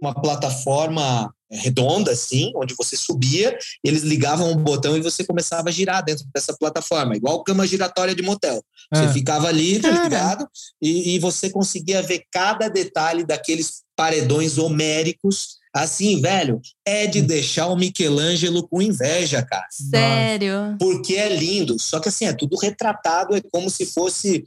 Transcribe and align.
uma 0.00 0.14
plataforma 0.14 1.32
redonda, 1.50 2.10
assim, 2.10 2.52
onde 2.56 2.74
você 2.74 2.94
subia, 2.96 3.56
eles 3.82 4.02
ligavam 4.02 4.50
um 4.52 4.56
botão 4.56 4.96
e 4.96 5.02
você 5.02 5.24
começava 5.24 5.70
a 5.70 5.72
girar 5.72 6.04
dentro 6.04 6.26
dessa 6.34 6.54
plataforma, 6.54 7.16
igual 7.16 7.42
cama 7.42 7.66
giratória 7.66 8.14
de 8.14 8.22
motel. 8.22 8.62
Você 8.92 9.04
Ah. 9.04 9.12
ficava 9.12 9.48
ali, 9.48 9.80
tá 9.80 9.90
ligado? 9.90 10.46
E, 10.80 11.14
e 11.14 11.18
você 11.18 11.48
conseguia 11.48 12.02
ver 12.02 12.24
cada 12.30 12.68
detalhe 12.68 13.24
daqueles 13.24 13.82
paredões 13.96 14.58
homéricos. 14.58 15.56
Assim, 15.74 16.20
velho, 16.20 16.60
é 16.86 17.06
de 17.06 17.20
deixar 17.22 17.66
o 17.68 17.76
Michelangelo 17.76 18.66
com 18.68 18.80
inveja, 18.82 19.42
cara. 19.42 19.66
Sério. 19.70 20.76
Porque 20.78 21.14
é 21.14 21.34
lindo. 21.34 21.78
Só 21.78 22.00
que 22.00 22.08
assim, 22.08 22.24
é 22.26 22.32
tudo 22.32 22.56
retratado, 22.58 23.34
é 23.36 23.40
como 23.52 23.68
se 23.70 23.86
fosse 23.86 24.44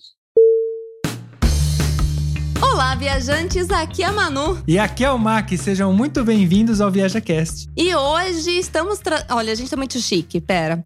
Olá, 2.62 2.94
viajantes, 2.96 3.70
aqui 3.72 4.04
é 4.04 4.06
a 4.06 4.12
Manu. 4.12 4.62
E 4.68 4.78
aqui 4.78 5.04
é 5.04 5.12
o 5.12 5.18
Mac, 5.18 5.50
sejam 5.58 5.92
muito 5.92 6.24
bem-vindos 6.24 6.80
ao 6.80 6.92
ViajaCast. 6.92 7.68
E 7.76 7.94
hoje 7.96 8.52
estamos. 8.52 9.00
Tra... 9.00 9.26
Olha, 9.32 9.52
a 9.52 9.56
gente 9.56 9.70
tá 9.70 9.76
muito 9.76 10.00
chique, 10.00 10.40
pera. 10.40 10.84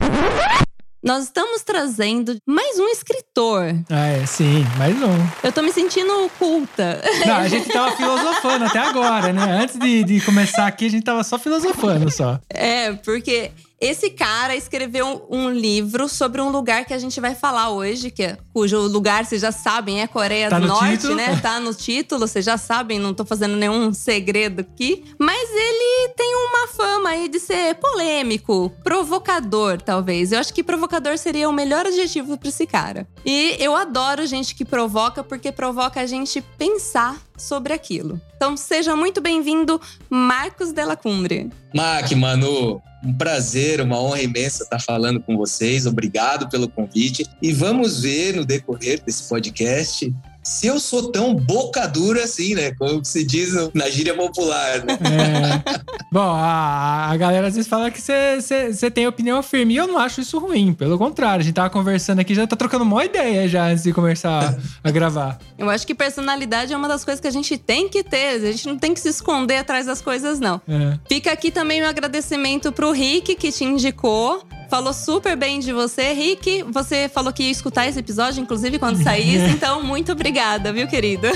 Nós 1.04 1.26
estamos 1.26 1.62
trazendo 1.62 2.35
mais 2.48 2.80
um 2.80 2.88
escritor. 2.88 3.76
Ah, 3.91 4.08
é, 4.08 4.26
sim, 4.26 4.66
mais 4.77 4.96
um. 4.96 5.27
Eu 5.44 5.52
tô 5.52 5.62
me 5.62 5.72
sentindo 5.72 6.12
culta. 6.40 6.99
Não, 7.27 7.35
a 7.35 7.48
gente 7.48 7.70
tava 7.70 7.96
filosofando 7.96 8.66
até 8.66 8.80
agora, 8.80 9.32
né? 9.32 9.62
Antes 9.62 9.77
de, 9.77 10.04
de 10.04 10.21
começar 10.21 10.66
aqui, 10.66 10.85
a 10.85 10.90
gente 10.90 11.04
tava 11.04 11.23
só 11.23 11.38
filosofando 11.38 12.10
só. 12.10 12.40
É, 12.49 12.94
porque 12.94 13.52
esse 13.79 14.09
cara 14.09 14.55
escreveu 14.55 15.27
um 15.29 15.49
livro 15.49 16.07
sobre 16.07 16.41
um 16.41 16.49
lugar 16.49 16.85
que 16.85 16.93
a 16.93 16.97
gente 16.97 17.20
vai 17.20 17.35
falar 17.35 17.70
hoje, 17.71 18.09
que 18.09 18.23
é, 18.23 18.38
cujo 18.53 18.79
lugar, 18.88 19.25
vocês 19.25 19.41
já 19.41 19.51
sabem, 19.51 20.01
é 20.01 20.07
Coreia 20.07 20.49
Tá 20.49 20.59
do 20.59 20.67
no 20.67 20.73
Norte, 20.73 20.91
título. 20.98 21.15
né? 21.15 21.39
Tá 21.41 21.59
no 21.59 21.73
título, 21.73 22.27
vocês 22.27 22.43
já 22.45 22.57
sabem, 22.57 22.98
não 22.99 23.13
tô 23.13 23.25
fazendo 23.25 23.55
nenhum 23.55 23.93
segredo 23.93 24.61
aqui. 24.61 25.03
Mas 25.20 25.49
ele 25.51 26.09
tem 26.15 26.34
uma 26.35 26.67
fama 26.67 27.09
aí 27.09 27.27
de 27.27 27.39
ser 27.39 27.76
polêmico, 27.76 28.71
provocador, 28.84 29.82
talvez. 29.82 30.32
Eu 30.32 30.39
acho 30.39 30.54
que 30.54 30.63
provocador 30.63 31.17
seria 31.17 31.49
o 31.49 31.54
melhor 31.54 31.85
adjetivo 31.85 32.37
pra 32.37 32.49
esse 32.49 32.65
cara. 32.65 33.07
E 33.26 33.55
eu 33.60 33.76
adoro 33.76 34.26
gente 34.26 34.55
que 34.55 34.63
provoca, 34.65 35.23
porque 35.23 35.51
provoca 35.51 35.99
a 36.01 36.05
gente 36.05 36.41
pensar 36.57 37.17
sobre 37.38 37.74
aquilo. 37.74 38.20
Então 38.36 38.55
seja 38.55 38.96
muito 38.96 39.22
bem-vindo, 39.22 39.80
Marcos 40.10 40.72
Della 40.72 40.96
Cumbre. 40.96 41.50
Mac, 41.74 42.12
Manu, 42.12 42.82
um 43.04 43.14
prazer, 43.14 43.82
uma 43.82 44.00
honra 44.00 44.22
imensa 44.22 44.64
estar 44.64 44.80
falando 44.80 45.20
com 45.22 45.38
vocês. 45.38 45.86
Obrigado 45.86 46.50
pelo 46.50 46.68
convite. 46.68 47.26
E 47.41 47.52
vamos 47.52 48.02
ver 48.02 48.36
no 48.36 48.46
decorrer 48.46 49.02
desse 49.04 49.30
podcast 49.30 50.13
se 50.46 50.68
eu 50.68 50.79
sou 50.79 51.12
tão 51.12 51.34
boca 51.34 51.88
dura 51.88 52.24
assim, 52.24 52.54
né? 52.54 52.71
Como 52.77 53.04
se 53.04 53.24
diz 53.24 53.51
na 53.74 53.90
gíria 53.90 54.13
popular, 54.13 54.85
né? 54.85 54.93
É. 54.93 56.04
Bom, 56.12 56.21
a, 56.21 57.10
a 57.10 57.18
galera 57.18 57.48
às 57.48 57.55
vezes 57.55 57.68
fala 57.68 57.90
que 57.90 57.99
você 57.99 58.91
tem 58.91 59.07
opinião 59.07 59.41
firme. 59.41 59.73
E 59.73 59.77
eu 59.77 59.88
não 59.88 59.98
acho 59.98 60.21
isso 60.21 60.38
ruim. 60.38 60.71
Pelo 60.71 60.99
contrário, 60.99 61.41
a 61.41 61.43
gente 61.43 61.55
tava 61.55 61.71
conversando 61.71 62.20
aqui, 62.20 62.35
já 62.35 62.46
tá 62.46 62.55
trocando 62.55 62.84
uma 62.84 63.04
ideia 63.04 63.48
já 63.48 63.68
antes 63.68 63.84
de 63.84 63.91
começar 63.91 64.56
a 64.84 64.91
gravar. 64.91 65.40
Eu 65.57 65.68
acho 65.69 65.85
que 65.88 65.96
personalidade 65.96 66.72
é 66.72 66.78
uma 66.78 66.88
das 66.88 67.03
coisas 67.03 67.19
que 67.19 67.28
a 67.28 67.31
gente 67.31 67.57
tem 67.57 67.90
que 67.90 68.03
ter. 68.03 68.35
A 68.35 68.51
gente 68.51 68.68
não 68.68 68.78
tem 68.78 68.94
que 68.94 69.00
se 69.00 69.09
esconder 69.09 69.57
atrás 69.57 69.88
das 69.88 70.00
coisas, 70.00 70.40
não. 70.40 70.62
É. 70.68 71.00
Fica 71.09 71.31
aqui 71.31 71.50
também 71.50 71.84
um 71.84 71.88
agradecimento 71.88 72.72
pro 72.72 72.91
Rick, 72.91 73.35
que 73.35 73.51
te 73.51 73.63
indicou. 73.63 74.46
Falou 74.69 74.94
super 74.94 75.35
bem 75.35 75.59
de 75.59 75.72
você. 75.72 76.13
Rick, 76.13 76.63
você 76.63 77.09
falou 77.09 77.31
que 77.31 77.44
ia 77.44 77.52
escutar 77.52 77.88
esse 77.88 78.00
episódio, 78.00 78.41
inclusive, 78.41 78.80
quando 78.80 79.02
saísse. 79.02 79.46
Então, 79.56 79.81
muito 79.81 80.12
obrigada, 80.12 80.74
viu, 80.74 80.88
querido? 80.88 81.28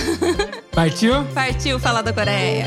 Partiu? 0.71 1.23
Partiu 1.33 1.79
falar 1.79 2.01
da 2.01 2.11
Coreia. 2.11 2.65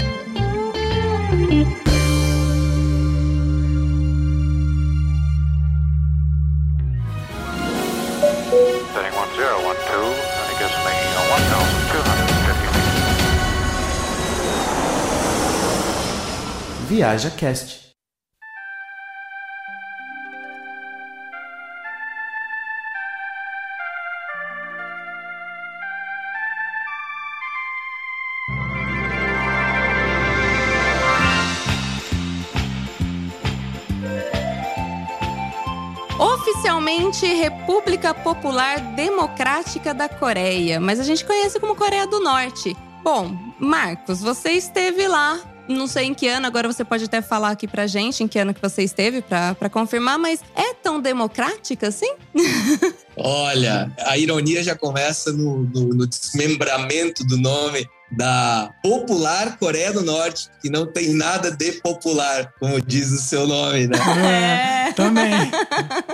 Setting 16.92 17.32
1012, 17.42 17.81
Oficialmente 36.86 37.26
República 37.26 38.12
Popular 38.12 38.80
Democrática 38.96 39.94
da 39.94 40.08
Coreia, 40.08 40.80
mas 40.80 40.98
a 40.98 41.04
gente 41.04 41.24
conhece 41.24 41.60
como 41.60 41.76
Coreia 41.76 42.08
do 42.08 42.18
Norte. 42.18 42.76
Bom, 43.04 43.36
Marcos, 43.60 44.20
você 44.20 44.50
esteve 44.50 45.06
lá. 45.06 45.38
Não 45.68 45.86
sei 45.86 46.06
em 46.06 46.14
que 46.14 46.26
ano, 46.26 46.44
agora 46.44 46.66
você 46.70 46.84
pode 46.84 47.04
até 47.04 47.22
falar 47.22 47.50
aqui 47.50 47.68
pra 47.68 47.86
gente 47.86 48.24
em 48.24 48.26
que 48.26 48.36
ano 48.36 48.52
que 48.52 48.60
você 48.60 48.82
esteve 48.82 49.22
pra, 49.22 49.54
pra 49.54 49.70
confirmar, 49.70 50.18
mas 50.18 50.40
é 50.56 50.74
tão 50.74 51.00
democrática 51.00 51.86
assim? 51.86 52.12
Olha, 53.16 53.88
a 54.00 54.18
ironia 54.18 54.60
já 54.64 54.74
começa 54.74 55.32
no, 55.32 55.58
no- 55.62 55.94
no 55.94 56.06
desmembramento 56.06 57.24
do 57.24 57.36
nome 57.38 57.86
da 58.10 58.72
popular 58.82 59.56
Coreia 59.56 59.92
do 59.92 60.02
Norte, 60.02 60.48
que 60.60 60.68
não 60.68 60.84
tem 60.84 61.14
nada 61.14 61.48
de 61.52 61.72
popular, 61.80 62.52
como 62.58 62.80
diz 62.80 63.12
o 63.12 63.18
seu 63.18 63.46
nome, 63.46 63.86
né? 63.86 63.98
É. 64.78 64.81
Também. 64.94 65.32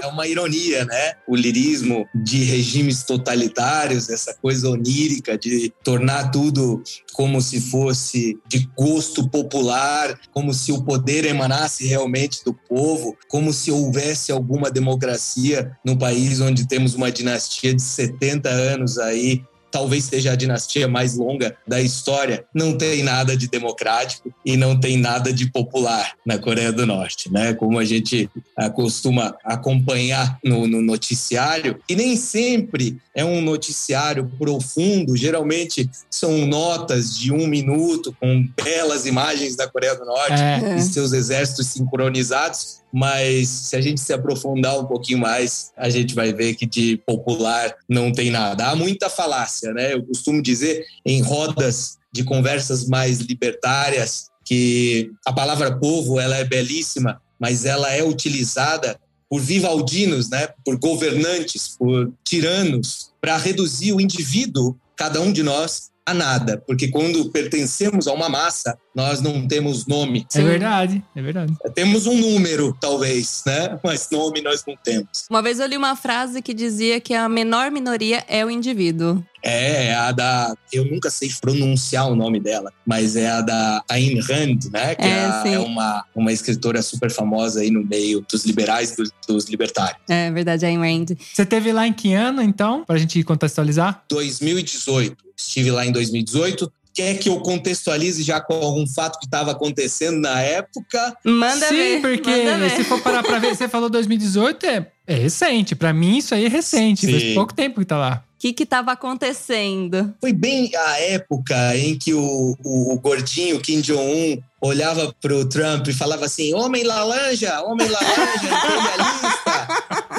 É 0.03 0.07
uma 0.07 0.27
ironia, 0.27 0.85
né? 0.85 1.15
O 1.27 1.37
lirismo 1.37 2.07
de 2.15 2.45
regimes 2.45 3.03
totalitários, 3.03 4.09
essa 4.09 4.35
coisa 4.35 4.69
onírica 4.69 5.37
de 5.37 5.73
tornar 5.83 6.31
tudo 6.31 6.83
como 7.13 7.41
se 7.41 7.61
fosse 7.61 8.39
de 8.49 8.69
gosto 8.77 9.29
popular, 9.29 10.19
como 10.33 10.55
se 10.55 10.73
o 10.73 10.83
poder 10.83 11.25
emanasse 11.25 11.87
realmente 11.87 12.45
do 12.45 12.55
povo, 12.55 13.17
como 13.29 13.53
se 13.53 13.71
houvesse 13.71 14.31
alguma 14.31 14.71
democracia 14.71 15.73
no 15.85 15.99
país 15.99 16.41
onde 16.41 16.67
temos 16.67 16.95
uma 16.95 17.11
dinastia 17.11 17.75
de 17.75 17.83
70 17.83 18.49
anos 18.49 18.99
aí. 18.99 19.43
Talvez 19.71 20.05
seja 20.05 20.33
a 20.33 20.37
dinastia 20.37 20.89
mais 20.89 21.17
longa 21.17 21.57
da 21.67 21.81
história. 21.81 22.45
Não 22.55 22.77
tem 22.77 23.03
nada 23.03 23.37
de 23.37 23.49
democrático 23.49 24.33
e 24.45 24.57
não 24.57 24.79
tem 24.79 24.97
nada 24.97 25.33
de 25.33 25.51
popular 25.51 26.15
na 26.25 26.39
Coreia 26.39 26.73
do 26.73 26.87
Norte, 26.87 27.31
né? 27.33 27.55
Como 27.55 27.79
a 27.79 27.85
gente 27.85 28.31
ah, 28.57 28.71
costuma 28.71 29.37
acompanhar 29.45 30.39
no, 30.45 30.67
no 30.67 30.81
noticiário, 30.81 31.79
e 31.89 31.95
nem 31.95 32.17
sempre 32.17 32.99
é 33.15 33.25
um 33.25 33.41
noticiário 33.41 34.31
profundo, 34.39 35.17
geralmente 35.17 35.89
são 36.11 36.47
notas 36.47 37.17
de 37.19 37.33
um 37.33 37.47
minuto 37.47 38.15
com 38.21 38.49
belas 38.63 39.07
imagens 39.07 39.57
da 39.57 39.67
Coreia 39.69 39.95
do 39.97 40.05
Norte 40.05 40.41
É. 40.41 40.77
e 40.77 40.83
seus 40.83 41.13
exércitos 41.13 41.67
sincronizados, 41.67 42.81
mas 42.93 43.49
se 43.49 43.77
a 43.77 43.81
gente 43.81 44.01
se 44.01 44.13
aprofundar 44.13 44.79
um 44.79 44.87
pouquinho 44.87 45.19
mais, 45.19 45.73
a 45.77 45.89
gente 45.89 46.15
vai 46.15 46.33
ver 46.33 46.55
que 46.55 46.67
de 46.67 46.97
popular 47.07 47.75
não 47.89 48.13
tem 48.13 48.31
nada. 48.31 48.67
Há 48.67 48.77
muita 48.77 49.11
falácia, 49.11 49.73
né? 49.73 49.95
Eu 49.95 50.05
costumo 50.05 50.43
dizer 50.43 50.85
em 51.05 51.21
rodas 51.21 51.99
de 52.13 52.25
conversas 52.25 52.87
mais 52.87 53.19
libertárias 53.19 54.31
que 54.45 55.11
a 55.27 55.33
palavra 55.33 55.77
povo 55.77 56.19
ela 56.19 56.37
é 56.37 56.45
belíssima, 56.45 57.21
mas 57.39 57.65
ela 57.65 57.93
é 57.93 58.03
utilizada 58.03 58.99
por 59.29 59.43
vivaldinos, 59.43 60.31
né, 60.31 60.49
por 60.65 60.79
governantes, 60.79 61.77
por 61.79 62.11
tiranos, 62.25 63.13
para 63.21 63.37
reduzir 63.37 63.93
o 63.93 64.01
indivíduo, 64.01 64.75
cada 64.97 65.21
um 65.21 65.31
de 65.31 65.43
nós, 65.43 65.91
a 66.11 66.15
nada. 66.15 66.63
Porque 66.67 66.89
quando 66.89 67.31
pertencemos 67.31 68.07
a 68.07 68.13
uma 68.13 68.29
massa, 68.29 68.79
nós 68.95 69.21
não 69.21 69.47
temos 69.47 69.87
nome. 69.87 70.27
É 70.35 70.43
verdade, 70.43 71.05
é 71.15 71.23
verdade. 71.23 71.55
Temos 71.75 72.07
um 72.07 72.17
número, 72.17 72.77
talvez, 72.81 73.43
né? 73.47 73.79
Mas 73.83 74.09
nome 74.11 74.41
nós 74.41 74.65
não 74.67 74.77
temos. 74.77 75.27
Uma 75.31 75.43
vez 75.43 75.61
eu 75.61 75.67
li 75.67 75.77
uma 75.77 75.95
frase 75.95 76.43
que 76.43 76.55
dizia 76.55 77.01
que 77.01 77.15
a 77.15 77.29
menor 77.29 77.71
minoria 77.71 78.25
é 78.29 78.45
o 78.45 78.51
indivíduo. 78.51 79.23
É 79.43 79.95
a 79.95 80.11
da. 80.13 80.55
Eu 80.73 80.85
nunca 80.85 81.11
sei 81.11 81.31
pronunciar 81.41 82.11
o 82.11 82.17
nome 82.17 82.41
dela, 82.41 82.73
mas 82.87 83.17
é 83.17 83.29
a 83.31 83.41
da 83.41 83.83
Ayn 83.89 84.19
Rand, 84.21 84.59
né? 84.73 84.95
Que 84.95 85.03
É, 85.05 85.09
é, 85.09 85.25
a- 85.25 85.45
é 85.47 85.59
uma, 85.59 86.05
uma 86.15 86.33
escritora 86.33 86.83
super 86.83 87.11
famosa 87.11 87.61
aí 87.61 87.71
no 87.71 87.85
meio 87.85 88.25
dos 88.31 88.45
liberais, 88.45 88.97
dos, 88.97 89.11
dos 89.27 89.47
libertários. 89.49 90.01
É 90.09 90.31
verdade, 90.31 90.67
Ayn 90.67 90.79
Rand. 90.79 91.17
Você 91.33 91.47
teve 91.47 91.73
lá 91.73 91.87
em 91.87 91.93
que 91.93 92.13
ano, 92.15 92.43
então? 92.43 92.85
Pra 92.85 92.99
gente 92.99 93.23
contextualizar? 93.23 94.03
2018. 94.11 95.17
Estive 95.37 95.71
lá 95.71 95.87
em 95.87 95.93
2018, 95.93 96.71
Quer 96.95 97.19
que 97.19 97.29
eu 97.29 97.39
contextualize 97.41 98.23
já 98.23 98.41
com 98.41 98.55
algum 98.55 98.87
fato 98.87 99.19
que 99.19 99.27
estava 99.27 99.53
acontecendo 99.53 100.21
na 100.21 100.41
época? 100.41 101.17
Manda 101.25 101.69
Sim, 101.69 101.75
ver. 101.75 102.01
porque 102.01 102.45
manda 102.45 102.69
se 102.71 102.85
for 102.85 103.01
parar 103.01 103.23
pra 103.23 103.39
ver, 103.39 103.55
você 103.55 103.69
falou 103.69 103.89
2018, 103.89 104.67
é, 104.67 104.87
é 105.07 105.15
recente. 105.15 105.75
Pra 105.75 105.93
mim, 105.93 106.19
isso 106.19 106.35
aí 106.35 106.47
é 106.47 106.49
recente. 106.49 107.09
Faz 107.11 107.23
Sim. 107.23 107.35
pouco 107.35 107.55
tempo 107.55 107.81
que 107.81 107.87
tá 107.87 107.97
lá. 107.97 108.25
O 108.37 108.41
que 108.41 108.53
que 108.53 108.65
tava 108.65 108.93
acontecendo? 108.93 110.15
Foi 110.21 110.33
bem 110.33 110.71
a 110.77 111.01
época 111.01 111.77
em 111.77 111.99
que 111.99 112.15
o, 112.15 112.57
o, 112.65 112.95
o 112.95 113.01
gordinho 113.01 113.59
Kim 113.61 113.81
Jong-un 113.81 114.41
olhava 114.61 115.13
pro 115.21 115.45
Trump 115.49 115.89
e 115.89 115.93
falava 115.93 116.25
assim: 116.27 116.55
Homem 116.55 116.85
laranja, 116.85 117.61
homem 117.63 117.89
laranja, 117.89 118.47
imperialista. 118.47 119.48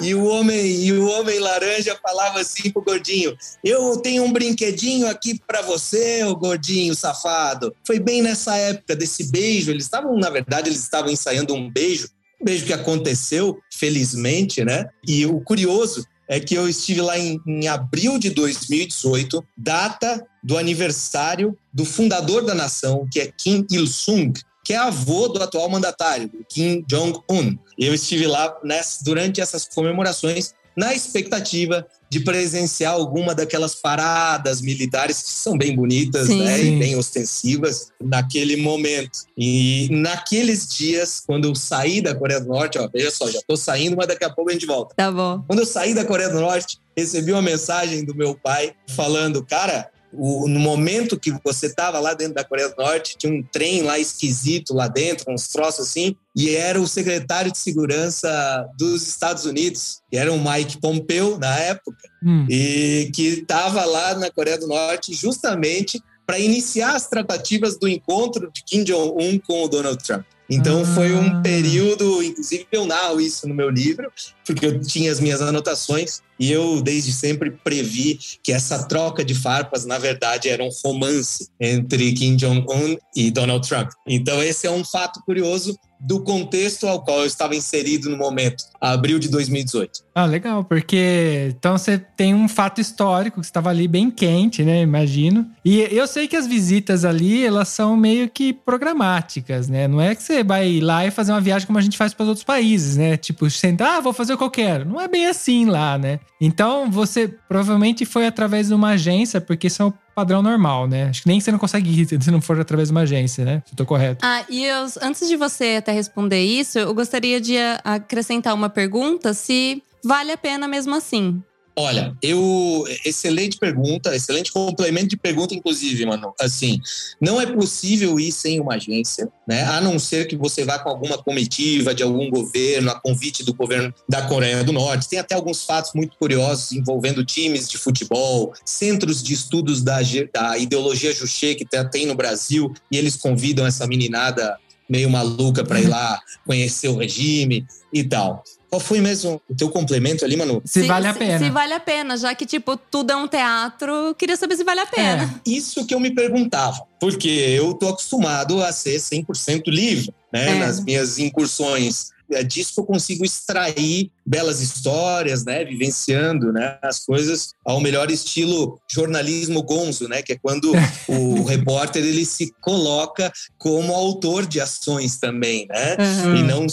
E 0.02 0.16
o 0.16 0.26
homem 0.26 0.86
e 0.86 0.94
o 0.94 1.08
homem 1.08 1.40
laranja 1.40 1.98
falava 2.02 2.40
assim 2.40 2.72
pro 2.72 2.82
gordinho: 2.82 3.36
Eu 3.64 3.98
tenho 3.98 4.24
um 4.24 4.32
brinquedinho 4.32 5.08
aqui 5.08 5.40
para 5.48 5.62
você, 5.62 6.24
o 6.24 6.36
gordinho 6.36 6.96
safado. 6.96 7.74
Foi 7.86 8.00
bem 8.00 8.22
nessa 8.22 8.56
época 8.56 8.96
desse 8.96 9.30
beijo. 9.32 9.72
Eles 9.72 9.84
estavam, 9.84 10.18
na 10.18 10.30
verdade, 10.30 10.70
eles 10.70 10.82
estavam 10.82 11.12
ensaiando 11.12 11.54
um 11.54 11.70
beijo, 11.70 12.08
um 12.42 12.46
beijo 12.46 12.66
que 12.66 12.74
aconteceu, 12.74 13.60
felizmente, 13.74 14.64
né? 14.64 14.90
E 15.08 15.26
o 15.26 15.42
curioso 15.42 16.06
é 16.30 16.40
que 16.40 16.54
eu 16.54 16.70
estive 16.70 17.02
lá 17.02 17.18
em, 17.18 17.42
em 17.46 17.68
abril 17.68 18.20
de 18.20 18.30
2018, 18.30 19.44
data 19.58 20.24
do 20.44 20.58
aniversário 20.58 21.58
do 21.74 21.84
fundador 21.84 22.46
da 22.46 22.54
nação, 22.54 23.08
que 23.12 23.20
é 23.20 23.32
Kim 23.36 23.66
Il-sung, 23.70 24.32
que 24.70 24.74
é 24.74 24.78
avô 24.78 25.28
do 25.28 25.42
atual 25.42 25.68
mandatário, 25.68 26.30
Kim 26.48 26.86
Jong-un. 26.88 27.58
Eu 27.76 27.92
estive 27.92 28.28
lá 28.28 28.56
nessa, 28.64 29.04
durante 29.04 29.42
essas 29.42 29.68
comemorações 29.68 30.54
na 30.78 30.94
expectativa 30.94 31.88
de 32.08 32.20
presenciar 32.20 32.94
alguma 32.94 33.34
daquelas 33.34 33.74
paradas 33.74 34.62
militares 34.62 35.24
que 35.24 35.32
são 35.32 35.58
bem 35.58 35.76
bonitas 35.76 36.28
Sim. 36.28 36.44
né, 36.44 36.60
Sim. 36.60 36.76
e 36.76 36.80
bem 36.80 36.96
ostensivas 36.96 37.88
naquele 38.00 38.58
momento. 38.58 39.24
E 39.36 39.88
naqueles 39.90 40.68
dias, 40.68 41.20
quando 41.26 41.48
eu 41.48 41.56
saí 41.56 42.00
da 42.00 42.14
Coreia 42.14 42.40
do 42.40 42.50
Norte, 42.50 42.78
ó, 42.78 42.88
veja 42.94 43.10
só, 43.10 43.28
já 43.28 43.40
estou 43.40 43.58
saindo, 43.58 43.98
mas 43.98 44.06
daqui 44.06 44.24
a 44.24 44.30
pouco 44.30 44.52
a 44.52 44.54
gente 44.54 44.68
volta. 44.68 44.94
Tá 44.96 45.12
bom. 45.12 45.44
Quando 45.48 45.62
eu 45.62 45.66
saí 45.66 45.96
da 45.96 46.06
Coreia 46.06 46.30
do 46.30 46.40
Norte, 46.40 46.78
recebi 46.96 47.32
uma 47.32 47.42
mensagem 47.42 48.06
do 48.06 48.14
meu 48.14 48.36
pai 48.36 48.76
falando, 48.96 49.44
cara, 49.44 49.90
o- 50.12 50.48
no 50.48 50.60
momento 50.60 51.20
que 51.20 51.32
você 51.44 51.68
estava 51.68 52.00
lá 52.00 52.14
dentro 52.14 52.34
da 52.34 52.44
Coreia 52.44 52.70
do 52.70 52.76
Norte, 52.82 53.16
tinha 53.18 53.32
um 53.32 53.44
trem 53.44 53.82
lá 53.84 54.00
esquisito 54.00 54.74
lá 54.74 54.88
dentro, 54.88 55.32
uns 55.32 55.48
troços 55.48 55.88
assim, 55.88 56.16
e 56.36 56.56
era 56.56 56.80
o 56.82 56.88
secretário 56.88 57.52
de 57.52 57.58
segurança 57.58 58.68
dos 58.78 59.08
Estados 59.08 59.46
Unidos, 59.46 60.02
que 60.10 60.18
era 60.18 60.32
o 60.34 60.40
Mike 60.44 60.80
Pompeo 60.80 61.38
na 61.38 61.58
época, 61.60 61.98
Hum. 62.24 62.46
e 62.50 63.10
que 63.14 63.28
estava 63.28 63.86
lá 63.86 64.16
na 64.16 64.30
Coreia 64.32 64.58
do 64.58 64.68
Norte 64.68 65.14
justamente 65.14 66.02
para 66.26 66.38
iniciar 66.40 66.96
as 66.96 67.08
tratativas 67.08 67.78
do 67.80 67.88
encontro 67.88 68.52
de 68.54 68.64
Kim 68.64 68.84
Jong-un 68.84 69.40
com 69.40 69.64
o 69.64 69.68
Donald 69.68 70.04
Trump. 70.04 70.26
Então 70.50 70.82
Ah. 70.82 70.86
foi 70.96 71.14
um 71.14 71.42
período, 71.42 72.22
inclusive 72.24 72.68
eu 72.72 72.86
narro 72.86 73.22
isso 73.22 73.48
no 73.48 73.54
meu 73.56 73.70
livro, 73.70 74.12
porque 74.50 74.66
eu 74.66 74.82
tinha 74.82 75.12
as 75.12 75.20
minhas 75.20 75.44
anotações 75.44 76.22
e 76.40 76.52
eu 76.52 76.82
desde 76.82 77.12
sempre 77.12 77.52
previ 77.52 78.18
que 78.42 78.52
essa 78.52 78.88
troca 78.88 79.24
de 79.24 79.36
farpas 79.36 79.86
na 79.86 80.00
verdade 80.00 80.50
era 80.50 80.64
um 80.64 80.70
romance 80.84 81.50
entre 81.60 82.12
Kim 82.14 82.36
Jong-un 82.36 82.98
e 83.16 83.30
Donald 83.30 83.68
Trump. 83.68 83.90
Então 84.08 84.42
esse 84.42 84.66
é 84.66 84.72
um 84.72 84.84
fato 84.84 85.22
curioso 85.24 85.78
do 86.00 86.22
contexto 86.22 86.88
ao 86.88 87.04
qual 87.04 87.20
eu 87.20 87.26
estava 87.26 87.54
inserido 87.56 88.10
no 88.10 88.16
momento, 88.16 88.64
abril 88.80 89.20
de 89.20 89.28
2018. 89.28 89.92
Ah, 90.16 90.26
legal, 90.26 90.64
porque 90.64 91.54
então 91.58 91.78
você 91.78 91.98
tem 91.98 92.34
um 92.34 92.48
fato 92.48 92.80
histórico 92.80 93.42
que 93.42 93.46
estava 93.46 93.70
ali 93.70 93.86
bem 93.86 94.10
quente, 94.10 94.64
né? 94.64 94.82
Imagino. 94.82 95.46
E 95.64 95.82
eu 95.92 96.08
sei 96.08 96.28
que 96.28 96.38
as 96.38 96.48
visitas 96.48 97.04
ali, 97.04 97.46
elas 97.46 97.68
são 97.68 97.98
meio 97.98 98.30
que 98.30 98.54
programáticas, 98.54 99.68
né? 99.68 99.88
Não 99.90 100.00
é 100.00 100.16
que 100.16 100.24
você 100.24 100.42
vai 100.42 100.80
lá 100.80 101.06
e 101.06 101.12
fazer 101.12 101.34
uma 101.34 101.42
viagem 101.42 101.68
como 101.68 101.78
a 101.78 101.82
gente 101.82 101.98
faz 101.98 102.14
para 102.14 102.24
os 102.24 102.30
outros 102.30 102.46
países, 102.46 102.96
né? 102.96 103.18
Tipo, 103.18 103.50
sentar, 103.50 103.98
ah, 103.98 104.02
vou 104.02 104.14
fazer 104.14 104.38
que 104.40 104.44
eu 104.44 104.50
quero. 104.50 104.86
Não 104.86 105.00
é 105.00 105.08
bem 105.08 105.28
assim 105.28 105.66
lá, 105.66 105.98
né? 105.98 106.20
Então 106.42 106.90
você 106.90 107.28
provavelmente 107.48 108.06
foi 108.06 108.26
através 108.26 108.70
de 108.70 108.74
uma 108.74 108.90
agência, 108.90 109.40
porque 109.40 109.68
isso 109.68 109.82
é 109.82 109.86
o 109.86 109.94
padrão 110.16 110.42
normal, 110.42 110.88
né? 110.88 111.10
Acho 111.10 111.22
que 111.24 111.28
nem 111.28 111.40
você 111.40 111.52
não 111.52 111.60
consegue 111.60 111.90
ir 112.02 112.08
se 112.22 112.32
não 112.32 112.42
for 112.42 112.60
através 112.60 112.88
de 112.90 112.92
uma 112.92 113.02
agência, 113.02 113.46
né? 113.46 113.62
Se 113.66 113.74
eu 113.74 113.78
tô 113.78 113.86
correto. 113.86 114.26
Ah, 114.26 114.44
e 114.50 114.66
eu, 114.66 114.86
antes 115.02 115.28
de 115.28 115.36
você 115.36 115.76
até 115.78 115.92
responder 115.92 116.42
isso, 116.44 116.80
eu 116.80 116.94
gostaria 116.94 117.40
de 117.40 117.58
a- 117.58 117.80
acrescentar 117.84 118.54
uma 118.56 118.70
pergunta 118.70 119.34
se 119.34 119.84
vale 120.04 120.32
a 120.32 120.38
pena 120.38 120.68
mesmo 120.68 120.96
assim. 120.96 121.42
Olha, 121.82 122.14
eu. 122.22 122.84
Excelente 123.06 123.58
pergunta, 123.58 124.14
excelente 124.14 124.52
complemento 124.52 125.08
de 125.08 125.18
pergunta, 125.18 125.56
inclusive, 125.56 126.06
mano. 126.06 126.34
Assim, 126.38 126.82
não 127.22 127.40
é 127.40 127.46
possível 127.46 128.20
ir 128.20 128.34
sem 128.34 128.60
uma 128.60 128.76
agência, 128.76 129.30
né? 129.48 129.64
A 129.64 129.80
não 129.80 129.98
ser 129.98 130.28
que 130.28 130.36
você 130.36 130.66
vá 130.66 130.78
com 130.78 130.90
alguma 130.90 131.18
comitiva 131.18 131.96
de 131.96 132.04
algum 132.04 132.30
governo, 132.30 132.92
a 132.92 133.00
convite 133.00 133.46
do 133.46 133.54
governo 133.54 133.94
da 134.10 134.24
Coreia 134.24 134.62
do 134.62 134.74
Norte. 134.74 135.08
Tem 135.08 135.20
até 135.20 135.36
alguns 135.36 135.64
fatos 135.64 135.92
muito 135.96 136.18
curiosos 136.18 136.74
envolvendo 136.74 137.24
times 137.24 137.70
de 137.70 137.78
futebol, 137.78 138.52
centros 138.66 139.24
de 139.24 139.34
estudos 139.34 139.82
da, 139.82 140.00
da 140.34 140.58
ideologia 140.58 141.14
Juche 141.14 141.56
que 141.56 141.66
tem- 141.66 141.90
tem 141.90 142.06
no 142.06 142.14
Brasil, 142.14 142.74
e 142.92 142.98
eles 142.98 143.16
convidam 143.16 143.66
essa 143.66 143.88
meninada 143.88 144.58
meio 144.90 145.10
maluca 145.10 145.64
para 145.64 145.80
ir 145.80 145.88
lá 145.88 146.20
conhecer 146.46 146.90
o 146.90 146.98
regime 146.98 147.66
e 147.94 148.04
tal. 148.04 148.44
Qual 148.70 148.80
foi 148.80 149.02
mesmo 149.02 149.42
o 149.50 149.56
teu 149.56 149.70
complemento 149.70 150.24
ali, 150.24 150.38
Manu? 150.38 150.62
Se, 150.64 150.84
vale 150.84 151.08
a 151.08 151.14
pena. 151.14 151.40
Se 151.40 151.50
vale 151.50 151.74
a 151.74 151.80
pena, 151.80 152.16
já 152.18 152.36
que, 152.36 152.46
tipo, 152.46 152.78
tudo 152.78 153.12
é 153.12 153.16
um 153.16 153.28
teatro, 153.28 153.92
eu 153.92 154.16
queria 154.16 154.38
saber 154.38 154.56
se 154.56 154.64
vale 154.64 154.82
a 154.82 154.86
pena. 154.86 155.42
Isso 155.46 155.86
que 155.88 155.96
eu 155.96 156.00
me 156.00 156.14
perguntava, 156.14 156.86
porque 157.00 157.30
eu 157.30 157.74
tô 157.74 157.90
acostumado 157.90 158.62
a 158.64 158.72
ser 158.72 158.98
100% 158.98 159.64
livre, 159.68 160.14
né? 160.32 160.58
É. 160.58 160.60
Nas 160.60 160.84
minhas 160.84 161.18
incursões. 161.18 162.12
É 162.32 162.44
disso 162.44 162.74
que 162.74 162.80
eu 162.80 162.86
consigo 162.86 163.26
extrair 163.26 164.12
belas 164.26 164.62
histórias, 164.62 165.44
né? 165.44 165.66
Vivenciando 165.66 166.52
né? 166.52 166.78
as 166.82 167.00
coisas 167.06 167.54
ao 167.66 167.82
melhor 167.82 168.12
estilo 168.12 168.80
jornalismo 168.92 169.64
gonzo, 169.64 170.08
né? 170.08 170.22
Que 170.22 170.34
é 170.34 170.38
quando 170.38 170.72
o 171.08 171.44
repórter 171.46 172.04
ele 172.04 172.26
se 172.26 172.54
coloca 172.62 173.32
como 173.58 173.94
autor 173.94 174.46
de 174.46 174.62
ações 174.62 175.18
também, 175.18 175.68
né? 175.68 175.98
Uhum. 176.00 176.36
E 176.36 176.44
não 176.44 176.68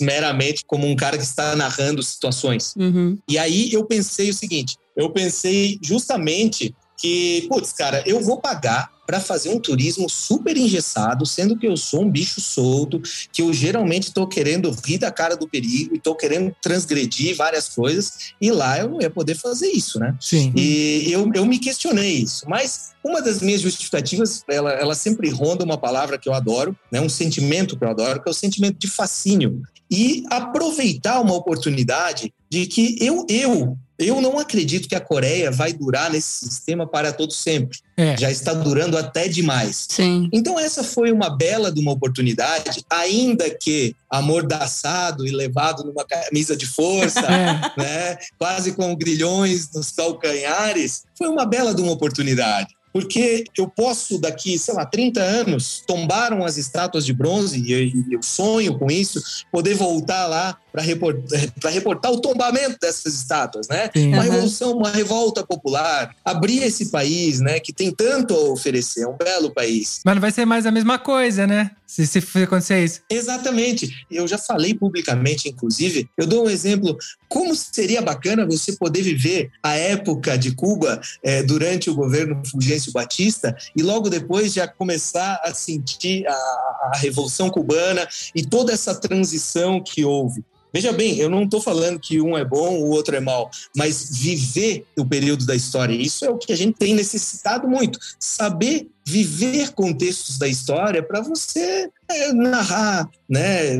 meramente 0.00 0.64
como 0.66 0.86
um 0.86 0.96
cara 0.96 1.18
que 1.18 1.24
está 1.24 1.54
narrando 1.54 2.02
situações. 2.02 2.74
Uhum. 2.76 3.18
E 3.28 3.38
aí 3.38 3.72
eu 3.72 3.84
pensei 3.84 4.30
o 4.30 4.34
seguinte: 4.34 4.76
eu 4.96 5.10
pensei 5.10 5.78
justamente 5.82 6.74
que, 6.96 7.46
putz, 7.48 7.72
cara, 7.72 8.02
eu 8.06 8.20
vou 8.20 8.40
pagar 8.40 8.90
para 9.12 9.20
fazer 9.20 9.50
um 9.50 9.60
turismo 9.60 10.08
super 10.08 10.56
engessado, 10.56 11.26
sendo 11.26 11.54
que 11.54 11.66
eu 11.68 11.76
sou 11.76 12.00
um 12.00 12.10
bicho 12.10 12.40
solto, 12.40 12.98
que 13.30 13.42
eu 13.42 13.52
geralmente 13.52 14.04
estou 14.04 14.26
querendo 14.26 14.74
rir 14.82 14.96
da 14.96 15.10
cara 15.10 15.36
do 15.36 15.46
perigo 15.46 15.92
e 15.92 15.98
estou 15.98 16.14
querendo 16.14 16.56
transgredir 16.62 17.36
várias 17.36 17.68
coisas, 17.68 18.32
e 18.40 18.50
lá 18.50 18.78
eu 18.78 18.88
não 18.88 19.02
ia 19.02 19.10
poder 19.10 19.34
fazer 19.34 19.66
isso, 19.66 19.98
né? 19.98 20.16
Sim. 20.18 20.50
E 20.56 21.12
eu, 21.12 21.30
eu 21.34 21.44
me 21.44 21.58
questionei 21.58 22.12
isso, 22.12 22.46
mas 22.48 22.92
uma 23.04 23.20
das 23.20 23.42
minhas 23.42 23.60
justificativas, 23.60 24.42
ela, 24.48 24.72
ela 24.72 24.94
sempre 24.94 25.28
ronda 25.28 25.62
uma 25.62 25.76
palavra 25.76 26.16
que 26.16 26.26
eu 26.26 26.32
adoro, 26.32 26.74
né, 26.90 26.98
um 26.98 27.08
sentimento 27.10 27.76
que 27.76 27.84
eu 27.84 27.90
adoro, 27.90 28.22
que 28.22 28.30
é 28.30 28.30
o 28.30 28.34
sentimento 28.34 28.78
de 28.78 28.88
fascínio. 28.88 29.60
E 29.90 30.24
aproveitar 30.30 31.20
uma 31.20 31.34
oportunidade 31.34 32.32
de 32.50 32.64
que 32.64 32.96
eu, 32.98 33.26
eu, 33.28 33.76
eu 33.98 34.20
não 34.20 34.38
acredito 34.38 34.88
que 34.88 34.94
a 34.94 35.00
Coreia 35.00 35.50
vai 35.50 35.72
durar 35.72 36.10
nesse 36.10 36.46
sistema 36.48 36.86
para 36.86 37.12
todo 37.12 37.32
sempre. 37.32 37.78
É. 37.96 38.16
Já 38.16 38.30
está 38.30 38.52
durando 38.54 38.96
até 38.96 39.28
demais. 39.28 39.86
Sim. 39.88 40.28
Então 40.32 40.58
essa 40.58 40.82
foi 40.82 41.12
uma 41.12 41.30
bela 41.30 41.70
de 41.70 41.80
uma 41.80 41.92
oportunidade, 41.92 42.82
ainda 42.90 43.48
que 43.50 43.94
amordaçado 44.10 45.26
e 45.26 45.30
levado 45.30 45.84
numa 45.84 46.04
camisa 46.04 46.56
de 46.56 46.66
força, 46.66 47.20
É. 47.32 47.80
né, 47.80 48.18
quase 48.38 48.72
com 48.72 48.94
grilhões 48.94 49.70
nos 49.72 49.90
calcanhares, 49.92 51.04
foi 51.16 51.28
uma 51.28 51.46
bela 51.46 51.74
de 51.74 51.80
uma 51.80 51.92
oportunidade. 51.92 52.68
Porque 52.92 53.44
eu 53.56 53.66
posso, 53.68 54.18
daqui, 54.18 54.58
sei 54.58 54.74
lá, 54.74 54.84
30 54.84 55.20
anos, 55.20 55.82
tombaram 55.86 56.44
as 56.44 56.58
estátuas 56.58 57.06
de 57.06 57.12
bronze, 57.14 57.58
e 57.58 57.72
eu, 57.72 57.80
e 57.80 58.04
eu 58.12 58.22
sonho 58.22 58.78
com 58.78 58.90
isso, 58.90 59.22
poder 59.50 59.74
voltar 59.74 60.26
lá 60.26 60.58
para 60.72 60.82
reportar, 60.82 61.40
reportar 61.70 62.10
o 62.10 62.20
tombamento 62.20 62.78
dessas 62.80 63.14
estátuas, 63.14 63.68
né? 63.68 63.90
Sim. 63.94 64.14
Uma 64.14 64.22
revolução, 64.22 64.72
uma 64.72 64.90
revolta 64.90 65.46
popular, 65.46 66.16
abrir 66.24 66.62
esse 66.62 66.90
país, 66.90 67.40
né, 67.40 67.60
que 67.60 67.72
tem 67.72 67.90
tanto 67.90 68.34
a 68.34 68.50
oferecer, 68.50 69.02
é 69.02 69.06
um 69.06 69.16
belo 69.16 69.52
país. 69.52 70.00
Mas 70.04 70.14
não 70.14 70.20
vai 70.20 70.30
ser 70.30 70.46
mais 70.46 70.64
a 70.64 70.70
mesma 70.70 70.98
coisa, 70.98 71.46
né? 71.46 71.72
Se, 71.86 72.06
se 72.06 72.18
acontecer 72.42 72.82
isso. 72.82 73.02
Exatamente. 73.10 74.06
Eu 74.10 74.26
já 74.26 74.38
falei 74.38 74.72
publicamente, 74.72 75.50
inclusive, 75.50 76.08
eu 76.16 76.26
dou 76.26 76.46
um 76.46 76.50
exemplo. 76.50 76.96
Como 77.28 77.54
seria 77.54 78.00
bacana 78.00 78.46
você 78.46 78.72
poder 78.72 79.02
viver 79.02 79.50
a 79.62 79.74
época 79.74 80.38
de 80.38 80.54
Cuba 80.54 80.98
eh, 81.22 81.42
durante 81.42 81.90
o 81.90 81.94
governo 81.94 82.40
Fulgêncio 82.46 82.92
Batista 82.92 83.54
e 83.76 83.82
logo 83.82 84.08
depois 84.08 84.54
já 84.54 84.66
começar 84.66 85.38
a 85.44 85.52
sentir 85.52 86.26
a, 86.26 86.32
a 86.32 86.92
Revolução 86.96 87.50
Cubana 87.50 88.08
e 88.34 88.42
toda 88.42 88.72
essa 88.72 88.94
transição 88.94 89.82
que 89.82 90.02
houve. 90.02 90.42
Veja 90.72 90.92
bem, 90.92 91.18
eu 91.18 91.28
não 91.28 91.44
estou 91.44 91.60
falando 91.60 92.00
que 92.00 92.20
um 92.20 92.36
é 92.36 92.44
bom, 92.44 92.78
o 92.78 92.88
outro 92.90 93.14
é 93.14 93.20
mal, 93.20 93.50
mas 93.76 94.08
viver 94.18 94.86
o 94.96 95.04
período 95.04 95.44
da 95.44 95.54
história, 95.54 95.94
isso 95.94 96.24
é 96.24 96.30
o 96.30 96.38
que 96.38 96.52
a 96.52 96.56
gente 96.56 96.78
tem 96.78 96.94
necessitado 96.94 97.68
muito. 97.68 97.98
Saber 98.18 98.88
viver 99.04 99.72
contextos 99.72 100.38
da 100.38 100.46
história 100.46 101.02
para 101.02 101.20
você 101.20 101.90
é, 102.08 102.32
narrar, 102.32 103.08
né, 103.28 103.78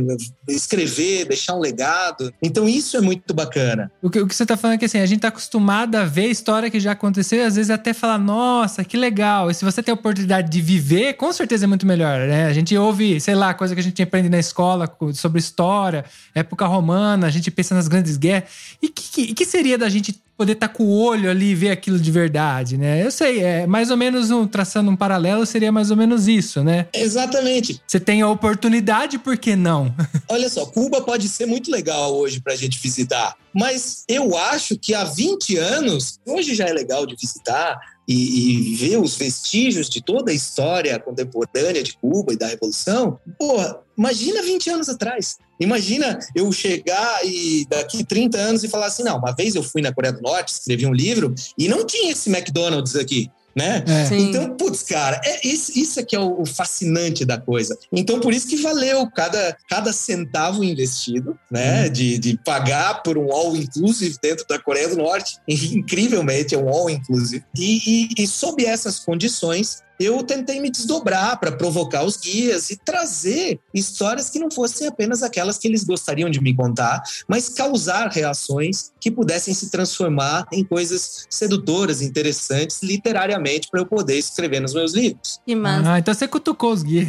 escrever, 0.48 1.26
deixar 1.26 1.54
um 1.54 1.60
legado. 1.60 2.32
Então 2.42 2.68
isso 2.68 2.96
é 2.96 3.00
muito 3.00 3.32
bacana. 3.32 3.90
O 4.02 4.10
que, 4.10 4.20
o 4.20 4.26
que 4.26 4.34
você 4.34 4.44
tá 4.44 4.56
falando 4.56 4.76
é 4.76 4.78
que 4.78 4.84
assim, 4.84 4.98
a 4.98 5.06
gente 5.06 5.20
tá 5.20 5.28
acostumado 5.28 5.96
a 5.96 6.04
ver 6.04 6.26
história 6.26 6.70
que 6.70 6.80
já 6.80 6.92
aconteceu 6.92 7.38
e 7.38 7.42
às 7.42 7.56
vezes 7.56 7.70
até 7.70 7.92
falar, 7.92 8.18
nossa, 8.18 8.84
que 8.84 8.96
legal. 8.96 9.50
E 9.50 9.54
se 9.54 9.64
você 9.64 9.82
tem 9.82 9.92
a 9.92 9.94
oportunidade 9.94 10.50
de 10.50 10.60
viver, 10.60 11.14
com 11.14 11.32
certeza 11.32 11.66
é 11.66 11.68
muito 11.68 11.86
melhor, 11.86 12.26
né? 12.26 12.46
A 12.46 12.52
gente 12.52 12.76
ouve, 12.76 13.20
sei 13.20 13.34
lá, 13.34 13.54
coisa 13.54 13.74
que 13.74 13.80
a 13.80 13.84
gente 13.84 14.02
aprende 14.02 14.28
na 14.28 14.38
escola 14.38 14.92
sobre 15.14 15.38
história, 15.38 16.04
época 16.34 16.66
romana, 16.66 17.26
a 17.26 17.30
gente 17.30 17.50
pensa 17.50 17.74
nas 17.74 17.88
grandes 17.88 18.16
guerras. 18.16 18.48
E 18.80 18.88
que, 18.88 19.26
que, 19.26 19.34
que 19.34 19.44
seria 19.44 19.78
da 19.78 19.88
gente 19.88 20.20
poder 20.42 20.54
estar 20.54 20.66
tá 20.66 20.74
com 20.74 20.82
o 20.82 21.00
olho 21.00 21.30
ali 21.30 21.50
e 21.50 21.54
ver 21.54 21.70
aquilo 21.70 22.00
de 22.00 22.10
verdade, 22.10 22.76
né? 22.76 23.04
Eu 23.04 23.12
sei, 23.12 23.40
é 23.40 23.64
mais 23.64 23.92
ou 23.92 23.96
menos 23.96 24.32
um, 24.32 24.44
traçando 24.44 24.90
um 24.90 24.96
paralelo, 24.96 25.46
seria 25.46 25.70
mais 25.70 25.92
ou 25.92 25.96
menos 25.96 26.26
isso, 26.26 26.64
né? 26.64 26.88
Exatamente. 26.92 27.80
Você 27.86 28.00
tem 28.00 28.22
a 28.22 28.28
oportunidade, 28.28 29.18
por 29.18 29.36
que 29.36 29.54
não? 29.54 29.94
Olha 30.28 30.48
só, 30.48 30.66
Cuba 30.66 31.00
pode 31.00 31.28
ser 31.28 31.46
muito 31.46 31.70
legal 31.70 32.12
hoje 32.16 32.40
para 32.40 32.54
a 32.54 32.56
gente 32.56 32.80
visitar, 32.80 33.36
mas 33.54 34.02
eu 34.08 34.36
acho 34.36 34.76
que 34.76 34.94
há 34.94 35.04
20 35.04 35.56
anos, 35.58 36.18
hoje 36.26 36.56
já 36.56 36.66
é 36.66 36.72
legal 36.72 37.06
de 37.06 37.14
visitar, 37.14 37.78
e, 38.12 38.72
e, 38.72 38.74
ver 38.76 38.98
os 38.98 39.16
vestígios 39.16 39.88
de 39.88 40.02
toda 40.02 40.30
a 40.30 40.34
história 40.34 40.98
contemporânea 40.98 41.82
de 41.82 41.94
Cuba 41.94 42.32
e 42.32 42.36
da 42.36 42.46
Revolução, 42.46 43.18
porra, 43.38 43.80
imagina 43.96 44.42
20 44.42 44.70
anos 44.70 44.88
atrás. 44.88 45.38
Imagina 45.60 46.18
eu 46.34 46.50
chegar 46.50 47.24
e 47.24 47.66
daqui 47.68 48.04
30 48.04 48.36
anos 48.38 48.64
e 48.64 48.68
falar 48.68 48.86
assim: 48.86 49.04
não, 49.04 49.18
uma 49.18 49.32
vez 49.32 49.54
eu 49.54 49.62
fui 49.62 49.80
na 49.80 49.92
Coreia 49.92 50.12
do 50.12 50.20
Norte, 50.20 50.48
escrevi 50.48 50.86
um 50.86 50.92
livro 50.92 51.34
e 51.58 51.68
não 51.68 51.86
tinha 51.86 52.12
esse 52.12 52.28
McDonald's 52.28 52.96
aqui 52.96 53.30
né? 53.54 53.84
É. 53.86 54.16
Então, 54.16 54.56
putz, 54.56 54.82
cara, 54.82 55.20
é, 55.24 55.46
isso, 55.46 55.78
isso 55.78 56.00
é 56.00 56.02
que 56.02 56.16
é 56.16 56.18
o, 56.20 56.40
o, 56.40 56.46
fascinante 56.46 57.24
da 57.24 57.38
coisa. 57.38 57.76
Então, 57.92 58.20
por 58.20 58.32
isso 58.32 58.48
que 58.48 58.56
valeu 58.56 59.08
cada, 59.10 59.56
cada 59.68 59.92
centavo 59.92 60.64
investido, 60.64 61.38
né? 61.50 61.86
Hum. 61.86 61.92
De, 61.92 62.18
de 62.18 62.38
pagar 62.38 63.02
por 63.02 63.18
um 63.18 63.32
all-inclusive 63.32 64.16
dentro 64.22 64.46
da 64.48 64.58
Coreia 64.58 64.88
do 64.88 64.96
Norte. 64.96 65.36
Incrivelmente, 65.46 66.54
é 66.54 66.58
um 66.58 66.68
all-inclusive. 66.68 67.44
E, 67.56 68.08
e, 68.18 68.22
e 68.22 68.26
sob 68.26 68.64
essas 68.64 68.98
condições, 68.98 69.82
eu 70.04 70.22
tentei 70.22 70.60
me 70.60 70.70
desdobrar 70.70 71.38
para 71.38 71.52
provocar 71.52 72.04
os 72.04 72.16
guias 72.16 72.70
e 72.70 72.76
trazer 72.76 73.60
histórias 73.72 74.30
que 74.30 74.38
não 74.38 74.50
fossem 74.50 74.86
apenas 74.86 75.22
aquelas 75.22 75.58
que 75.58 75.68
eles 75.68 75.84
gostariam 75.84 76.30
de 76.30 76.40
me 76.40 76.54
contar, 76.54 77.02
mas 77.28 77.48
causar 77.48 78.08
reações 78.08 78.92
que 79.00 79.10
pudessem 79.10 79.54
se 79.54 79.70
transformar 79.70 80.46
em 80.52 80.64
coisas 80.64 81.26
sedutoras, 81.28 82.02
interessantes 82.02 82.82
literariamente 82.82 83.68
para 83.70 83.80
eu 83.80 83.86
poder 83.86 84.18
escrever 84.18 84.60
nos 84.60 84.74
meus 84.74 84.92
livros. 84.92 85.40
Que 85.46 85.54
massa. 85.54 85.92
Ah, 85.92 85.98
então 85.98 86.14
você 86.14 86.26
cutucou 86.28 86.72
os 86.72 86.82
guias. 86.82 87.08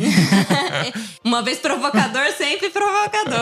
Uma 1.24 1.42
vez 1.42 1.60
provocador, 1.60 2.32
sempre 2.38 2.70
provocador. 2.70 3.40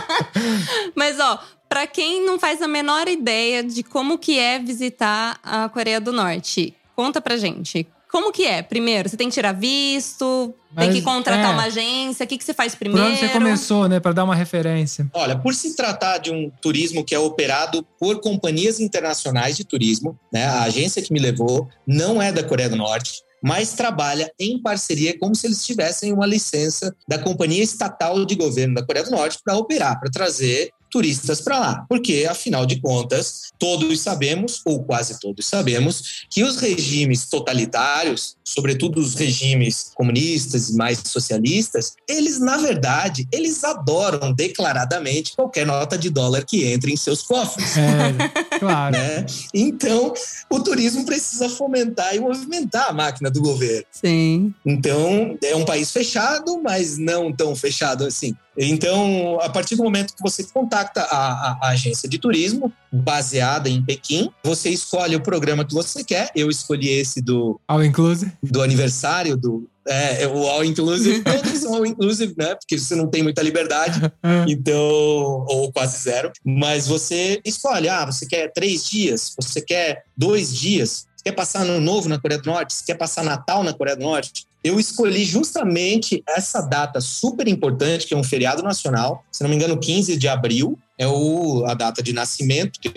mas 0.94 1.18
ó, 1.18 1.38
para 1.68 1.86
quem 1.86 2.26
não 2.26 2.38
faz 2.38 2.60
a 2.60 2.68
menor 2.68 3.06
ideia 3.06 3.62
de 3.62 3.82
como 3.82 4.18
que 4.18 4.38
é 4.38 4.58
visitar 4.58 5.38
a 5.42 5.68
Coreia 5.68 6.00
do 6.00 6.12
Norte, 6.12 6.74
conta 6.96 7.20
pra 7.20 7.36
gente. 7.36 7.86
Como 8.10 8.32
que 8.32 8.44
é? 8.44 8.62
Primeiro, 8.62 9.08
você 9.08 9.16
tem 9.16 9.28
que 9.28 9.34
tirar 9.34 9.52
visto, 9.52 10.54
Mas, 10.74 10.86
tem 10.86 10.94
que 10.94 11.02
contratar 11.02 11.50
é. 11.50 11.54
uma 11.54 11.64
agência. 11.64 12.24
O 12.24 12.26
que, 12.26 12.36
que 12.36 12.44
você 12.44 12.52
faz 12.52 12.74
primeiro? 12.74 13.04
Por 13.04 13.12
onde 13.12 13.20
você 13.20 13.28
começou, 13.28 13.88
né? 13.88 14.00
Para 14.00 14.12
dar 14.12 14.24
uma 14.24 14.34
referência. 14.34 15.08
Olha, 15.14 15.38
por 15.38 15.54
se 15.54 15.76
tratar 15.76 16.18
de 16.18 16.30
um 16.30 16.50
turismo 16.60 17.04
que 17.04 17.14
é 17.14 17.18
operado 17.18 17.86
por 17.98 18.20
companhias 18.20 18.80
internacionais 18.80 19.56
de 19.56 19.64
turismo, 19.64 20.18
né? 20.32 20.44
A 20.44 20.62
agência 20.62 21.00
que 21.02 21.12
me 21.12 21.20
levou 21.20 21.68
não 21.86 22.20
é 22.20 22.32
da 22.32 22.42
Coreia 22.42 22.68
do 22.68 22.76
Norte 22.76 23.22
mas 23.42 23.72
trabalha 23.72 24.30
em 24.38 24.60
parceria 24.60 25.18
como 25.18 25.34
se 25.34 25.46
eles 25.46 25.64
tivessem 25.64 26.12
uma 26.12 26.26
licença 26.26 26.94
da 27.08 27.18
companhia 27.18 27.62
estatal 27.62 28.24
de 28.24 28.34
governo 28.34 28.74
da 28.74 28.84
Coreia 28.84 29.04
do 29.04 29.10
Norte 29.10 29.38
para 29.42 29.56
operar, 29.56 29.98
para 29.98 30.10
trazer 30.10 30.70
turistas 30.90 31.40
para 31.40 31.58
lá. 31.58 31.86
Porque, 31.88 32.26
afinal 32.28 32.66
de 32.66 32.80
contas, 32.80 33.50
todos 33.58 34.00
sabemos, 34.00 34.60
ou 34.64 34.82
quase 34.84 35.18
todos 35.20 35.46
sabemos, 35.46 36.26
que 36.30 36.42
os 36.42 36.56
regimes 36.56 37.26
totalitários, 37.28 38.36
sobretudo 38.52 39.00
os 39.00 39.14
regimes 39.14 39.92
comunistas 39.94 40.70
e 40.70 40.76
mais 40.76 41.00
socialistas, 41.04 41.94
eles, 42.08 42.40
na 42.40 42.56
verdade, 42.56 43.28
eles 43.30 43.62
adoram 43.62 44.32
declaradamente 44.32 45.36
qualquer 45.36 45.64
nota 45.64 45.96
de 45.96 46.10
dólar 46.10 46.44
que 46.44 46.64
entre 46.64 46.92
em 46.92 46.96
seus 46.96 47.22
cofres. 47.22 47.76
É, 47.76 48.58
claro. 48.58 48.96
Né? 48.96 49.26
Então, 49.54 50.12
o 50.50 50.60
turismo 50.60 51.04
precisa 51.04 51.48
fomentar 51.48 52.14
e 52.14 52.20
movimentar 52.20 52.88
a 52.88 52.92
máquina 52.92 53.30
do 53.30 53.40
governo. 53.40 53.84
Sim. 53.92 54.52
Então, 54.66 55.38
é 55.42 55.54
um 55.54 55.64
país 55.64 55.92
fechado, 55.92 56.60
mas 56.60 56.98
não 56.98 57.32
tão 57.32 57.54
fechado 57.54 58.04
assim. 58.04 58.34
Então, 58.58 59.38
a 59.40 59.48
partir 59.48 59.76
do 59.76 59.84
momento 59.84 60.14
que 60.14 60.22
você 60.22 60.42
contacta 60.44 61.02
a, 61.02 61.06
a, 61.06 61.58
a, 61.62 61.68
agência 61.68 62.08
de 62.08 62.18
turismo, 62.18 62.72
baseada 62.92 63.68
em 63.68 63.82
Pequim, 63.82 64.30
você 64.42 64.70
escolhe 64.70 65.14
o 65.16 65.22
programa 65.22 65.64
que 65.64 65.74
você 65.74 66.02
quer. 66.02 66.30
Eu 66.34 66.50
escolhi 66.50 66.88
esse 66.88 67.20
do. 67.20 67.60
All 67.68 67.84
Inclusive? 67.84 68.32
Do 68.42 68.62
aniversário 68.62 69.36
do. 69.36 69.68
É, 69.86 70.26
o 70.26 70.46
All 70.46 70.64
Inclusive, 70.64 71.22
todos 71.24 71.58
são 71.58 71.74
All 71.74 71.86
Inclusive, 71.86 72.34
né? 72.36 72.54
Porque 72.54 72.78
você 72.78 72.94
não 72.94 73.08
tem 73.08 73.22
muita 73.22 73.42
liberdade, 73.42 74.00
é. 74.22 74.44
então, 74.50 74.76
ou 74.78 75.72
quase 75.72 75.98
zero. 75.98 76.32
Mas 76.44 76.86
você 76.86 77.40
escolhe, 77.44 77.88
ah, 77.88 78.06
você 78.06 78.26
quer 78.26 78.52
três 78.52 78.84
dias, 78.88 79.34
você 79.40 79.60
quer 79.60 80.04
dois 80.16 80.54
dias, 80.54 81.06
você 81.16 81.24
quer 81.24 81.32
passar 81.32 81.62
ano 81.62 81.80
novo 81.80 82.08
na 82.08 82.18
Coreia 82.18 82.40
do 82.40 82.46
Norte, 82.46 82.74
você 82.74 82.84
quer 82.86 82.94
passar 82.94 83.24
Natal 83.24 83.62
na 83.62 83.72
Coreia 83.72 83.96
do 83.96 84.02
Norte, 84.02 84.46
eu 84.62 84.78
escolhi 84.78 85.24
justamente 85.24 86.22
essa 86.28 86.60
data 86.60 87.00
super 87.00 87.48
importante, 87.48 88.06
que 88.06 88.14
é 88.14 88.16
um 88.16 88.24
feriado 88.24 88.62
nacional, 88.62 89.24
se 89.32 89.42
não 89.42 89.48
me 89.48 89.56
engano, 89.56 89.78
15 89.78 90.16
de 90.16 90.28
abril, 90.28 90.78
é 90.98 91.06
o, 91.06 91.64
a 91.66 91.74
data 91.74 92.02
de 92.02 92.12
nascimento, 92.12 92.78
que 92.78 92.92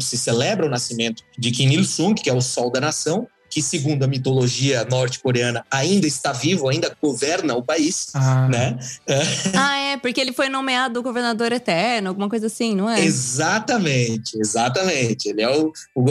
se 0.00 0.18
celebra 0.18 0.66
o 0.66 0.68
nascimento 0.68 1.22
de 1.38 1.50
Kim 1.50 1.72
Il-sung, 1.72 2.14
que 2.14 2.28
é 2.28 2.34
o 2.34 2.42
sol 2.42 2.70
da 2.70 2.80
nação, 2.80 3.26
que 3.56 3.62
segundo 3.62 4.02
a 4.02 4.06
mitologia 4.06 4.84
norte-coreana 4.84 5.64
ainda 5.70 6.06
está 6.06 6.30
vivo, 6.30 6.68
ainda 6.68 6.94
governa 7.02 7.54
o 7.54 7.62
país, 7.62 8.08
ah. 8.12 8.46
né? 8.48 8.78
ah, 9.56 9.78
é, 9.78 9.96
porque 9.96 10.20
ele 10.20 10.34
foi 10.34 10.50
nomeado 10.50 11.02
governador 11.02 11.50
eterno, 11.52 12.10
alguma 12.10 12.28
coisa 12.28 12.48
assim, 12.48 12.74
não 12.74 12.90
é? 12.90 13.02
Exatamente, 13.02 14.38
exatamente. 14.38 15.30
Ele 15.30 15.40
é 15.40 15.48
o, 15.48 15.72
o, 15.94 16.02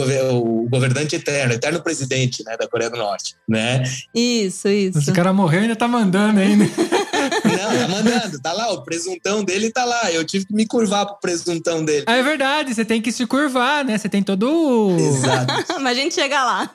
o 0.64 0.68
governante 0.68 1.14
eterno, 1.14 1.52
eterno 1.52 1.80
presidente, 1.80 2.42
né, 2.44 2.56
da 2.56 2.66
Coreia 2.66 2.90
do 2.90 2.96
Norte, 2.96 3.36
né? 3.48 3.84
Isso, 4.12 4.66
isso. 4.66 4.98
Esse 4.98 5.12
cara 5.12 5.32
morreu 5.32 5.60
e 5.60 5.62
ainda 5.62 5.76
tá 5.76 5.86
mandando 5.86 6.40
ainda. 6.40 6.64
Não, 7.56 7.78
tá 7.78 7.88
mandando, 7.88 8.40
tá 8.40 8.52
lá, 8.52 8.72
o 8.72 8.82
presuntão 8.82 9.44
dele 9.44 9.70
tá 9.70 9.84
lá. 9.84 10.10
Eu 10.12 10.24
tive 10.24 10.46
que 10.46 10.54
me 10.54 10.66
curvar 10.66 11.06
pro 11.06 11.20
presuntão 11.20 11.84
dele. 11.84 12.04
Ah, 12.06 12.16
é 12.16 12.22
verdade, 12.22 12.74
você 12.74 12.84
tem 12.84 13.00
que 13.00 13.12
se 13.12 13.26
curvar, 13.26 13.84
né? 13.84 13.96
Você 13.96 14.08
tem 14.08 14.22
todo. 14.22 14.96
Exato. 14.98 15.54
Mas 15.80 15.98
a 15.98 16.00
gente 16.00 16.14
chega 16.14 16.44
lá. 16.44 16.70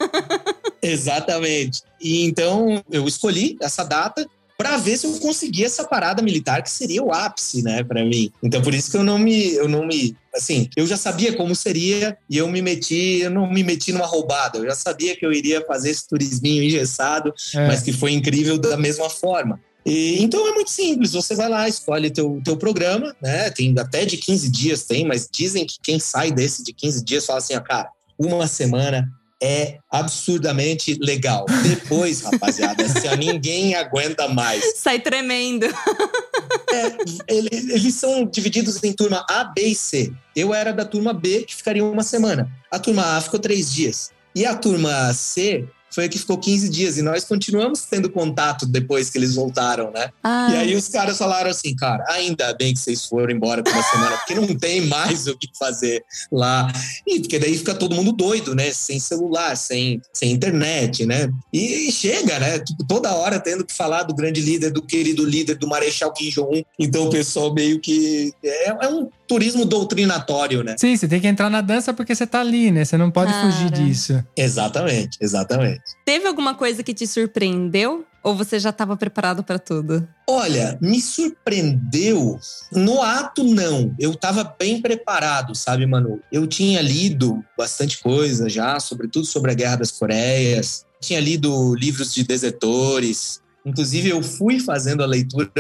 Exatamente. 0.82 1.84
E 2.00 2.26
então 2.26 2.84
eu 2.92 3.08
escolhi 3.08 3.58
essa 3.62 3.84
data 3.84 4.28
para 4.62 4.78
ver 4.78 4.96
se 4.96 5.08
eu 5.08 5.14
conseguia 5.14 5.66
essa 5.66 5.84
parada 5.84 6.22
militar 6.22 6.62
que 6.62 6.70
seria 6.70 7.02
o 7.02 7.12
ápice, 7.12 7.64
né, 7.64 7.84
para 7.84 8.06
mim. 8.06 8.32
Então 8.44 8.62
por 8.62 8.76
isso 8.76 8.92
que 8.92 8.98
eu 8.98 9.04
não 9.04 9.18
me 9.18 9.56
eu 9.56 9.68
não 9.68 9.88
me 9.88 10.16
assim, 10.34 10.70
eu 10.78 10.86
já 10.86 10.96
sabia 10.96 11.34
como 11.34 11.56
seria 11.56 12.16
e 12.30 12.38
eu 12.38 12.48
me 12.48 12.62
meti, 12.62 13.22
eu 13.22 13.32
não 13.32 13.52
me 13.52 13.64
meti 13.64 13.92
numa 13.92 14.06
roubada. 14.06 14.60
Eu 14.60 14.66
já 14.66 14.76
sabia 14.76 15.16
que 15.16 15.26
eu 15.26 15.34
iria 15.34 15.66
fazer 15.66 15.90
esse 15.90 16.08
turisminho 16.08 16.64
engessado, 16.64 17.34
é. 17.56 17.68
mas 17.68 17.82
que 17.82 17.92
foi 17.92 18.12
incrível 18.12 18.58
da 18.58 18.78
mesma 18.78 19.10
forma. 19.10 19.60
E, 19.86 20.22
então 20.22 20.48
é 20.48 20.54
muito 20.54 20.70
simples, 20.70 21.14
você 21.14 21.36
vai 21.36 21.50
lá, 21.50 21.68
escolhe 21.68 22.12
teu, 22.12 22.40
teu 22.44 22.56
programa, 22.56 23.16
né? 23.22 23.50
Tem 23.50 23.74
até 23.80 24.06
de 24.06 24.18
15 24.18 24.50
dias, 24.50 24.84
tem, 24.84 25.06
mas 25.06 25.28
dizem 25.32 25.66
que 25.66 25.78
quem 25.82 26.00
sai 26.00 26.32
desse 26.32 26.64
de 26.64 26.72
15 26.72 27.04
dias 27.04 27.26
fala 27.26 27.40
assim, 27.40 27.56
ó, 27.56 27.62
cara, 27.62 27.90
uma 28.18 28.46
semana 28.48 29.10
é 29.42 29.80
absurdamente 29.90 30.96
legal. 31.02 31.46
Depois, 31.64 32.22
rapaziada, 32.26 32.86
assim, 32.86 33.08
ninguém 33.18 33.74
aguenta 33.74 34.28
mais. 34.28 34.78
Sai 34.78 35.00
tremendo. 35.00 35.66
É, 35.66 37.36
eles, 37.36 37.70
eles 37.70 37.96
são 37.96 38.26
divididos 38.26 38.82
em 38.84 38.94
turma 38.94 39.26
A, 39.28 39.46
B 39.46 39.64
e 39.64 39.76
C. 39.76 40.14
Eu 40.36 40.54
era 40.54 40.72
da 40.72 40.86
turma 40.86 41.12
B, 41.12 41.44
que 41.44 41.56
ficaria 41.56 41.84
uma 41.84 42.04
semana. 42.04 42.48
A 42.70 42.78
turma 42.78 43.18
A 43.18 43.22
ficou 43.22 43.40
três 43.40 43.74
dias. 43.74 44.12
E 44.36 44.46
a 44.46 44.56
turma 44.56 45.12
C 45.14 45.68
foi 45.94 46.06
a 46.06 46.10
que 46.10 46.18
ficou 46.18 46.38
15 46.38 46.70
dias. 46.70 46.98
E 46.98 47.02
nós 47.02 47.24
continuamos 47.24 47.82
tendo 47.82 48.10
contato 48.10 48.66
depois 48.66 49.10
que 49.10 49.18
eles 49.18 49.36
voltaram, 49.36 49.92
né? 49.92 50.10
Ah. 50.24 50.50
E 50.52 50.58
aí 50.58 50.76
os 50.76 50.88
caras 50.88 51.18
falaram 51.18 51.50
assim, 51.50 51.76
cara, 51.76 52.04
ainda 52.10 52.54
bem 52.54 52.74
que 52.74 52.80
vocês 52.80 53.06
foram 53.06 53.32
embora 53.32 53.64
por 53.64 53.74
uma 53.74 53.84
semana, 53.84 54.18
porque 54.18 54.36
não 54.36 54.48
tem 54.56 54.82
mais 54.88 55.28
o 55.28 55.38
que 55.38 55.48
fazer 55.58 56.04
lá. 56.32 56.72
E 57.06 57.20
porque 57.20 57.40
daí 57.40 57.58
fica 57.58 57.74
todo 57.74 57.96
mundo 57.96 58.12
doido, 58.12 58.56
né? 58.56 58.72
Sem 58.72 59.00
celular, 59.00 59.56
sem, 59.56 60.02
sem 60.14 60.32
internet, 60.32 61.06
né? 61.06 61.30
E 61.54 61.92
chega, 61.92 62.40
né? 62.40 62.60
Tipo, 62.60 62.86
toda 62.86 63.14
hora 63.14 63.40
tendo 63.40 63.66
que 63.66 63.74
falar 63.74 64.04
do 64.04 64.16
grande 64.16 64.42
líder, 64.42 64.72
do 64.72 64.82
querido 64.82 65.26
líder, 65.26 65.56
do 65.56 65.68
Marechal 65.68 66.14
Kim 66.14 66.30
Jong-un. 66.30 66.64
Então 66.80 67.08
o 67.08 67.10
pessoal 67.10 67.54
meio 67.54 67.80
que... 67.80 68.34
É, 68.44 68.70
é 68.70 68.88
um 68.90 69.10
turismo 69.32 69.66
doutrinatório, 69.66 70.62
né? 70.62 70.76
Sim, 70.78 70.98
você 70.98 71.08
tem 71.08 71.22
que 71.22 71.28
entrar 71.28 71.50
na 71.50 71.62
dança 71.62 71.94
porque 71.94 72.14
você 72.14 72.28
tá 72.28 72.42
ali, 72.42 72.70
né? 72.70 72.84
Você 72.84 72.98
não 72.98 73.10
pode 73.10 73.32
Cara. 73.32 73.50
fugir 73.50 73.72
disso. 73.72 74.22
Exatamente, 74.36 75.18
exatamente. 75.22 75.81
Teve 76.06 76.28
alguma 76.28 76.56
coisa 76.56 76.84
que 76.84 76.94
te 76.94 77.06
surpreendeu? 77.08 78.06
Ou 78.24 78.36
você 78.36 78.60
já 78.60 78.70
estava 78.70 78.96
preparado 78.96 79.44
para 79.44 79.58
tudo? 79.58 80.08
Olha, 80.30 80.78
me 80.80 81.02
surpreendeu. 81.02 82.40
No 82.72 83.02
ato, 83.02 83.44
não. 83.44 83.96
Eu 83.98 84.12
estava 84.12 84.44
bem 84.44 84.80
preparado, 84.80 85.56
sabe, 85.56 85.88
Manu? 85.88 86.20
Eu 86.32 86.46
tinha 86.46 86.82
lido 86.82 87.44
bastante 87.58 88.00
coisa 88.00 88.48
já, 88.48 88.80
sobretudo 88.80 89.26
sobre 89.26 89.52
a 89.52 89.56
Guerra 89.56 89.78
das 89.78 89.92
Coreias. 89.92 90.86
Tinha 91.00 91.20
lido 91.20 91.74
livros 91.74 92.14
de 92.14 92.24
desertores. 92.24 93.41
Inclusive, 93.66 94.10
eu 94.10 94.24
fui 94.24 94.60
fazendo 94.60 95.04
a 95.04 95.06
leitura 95.06 95.52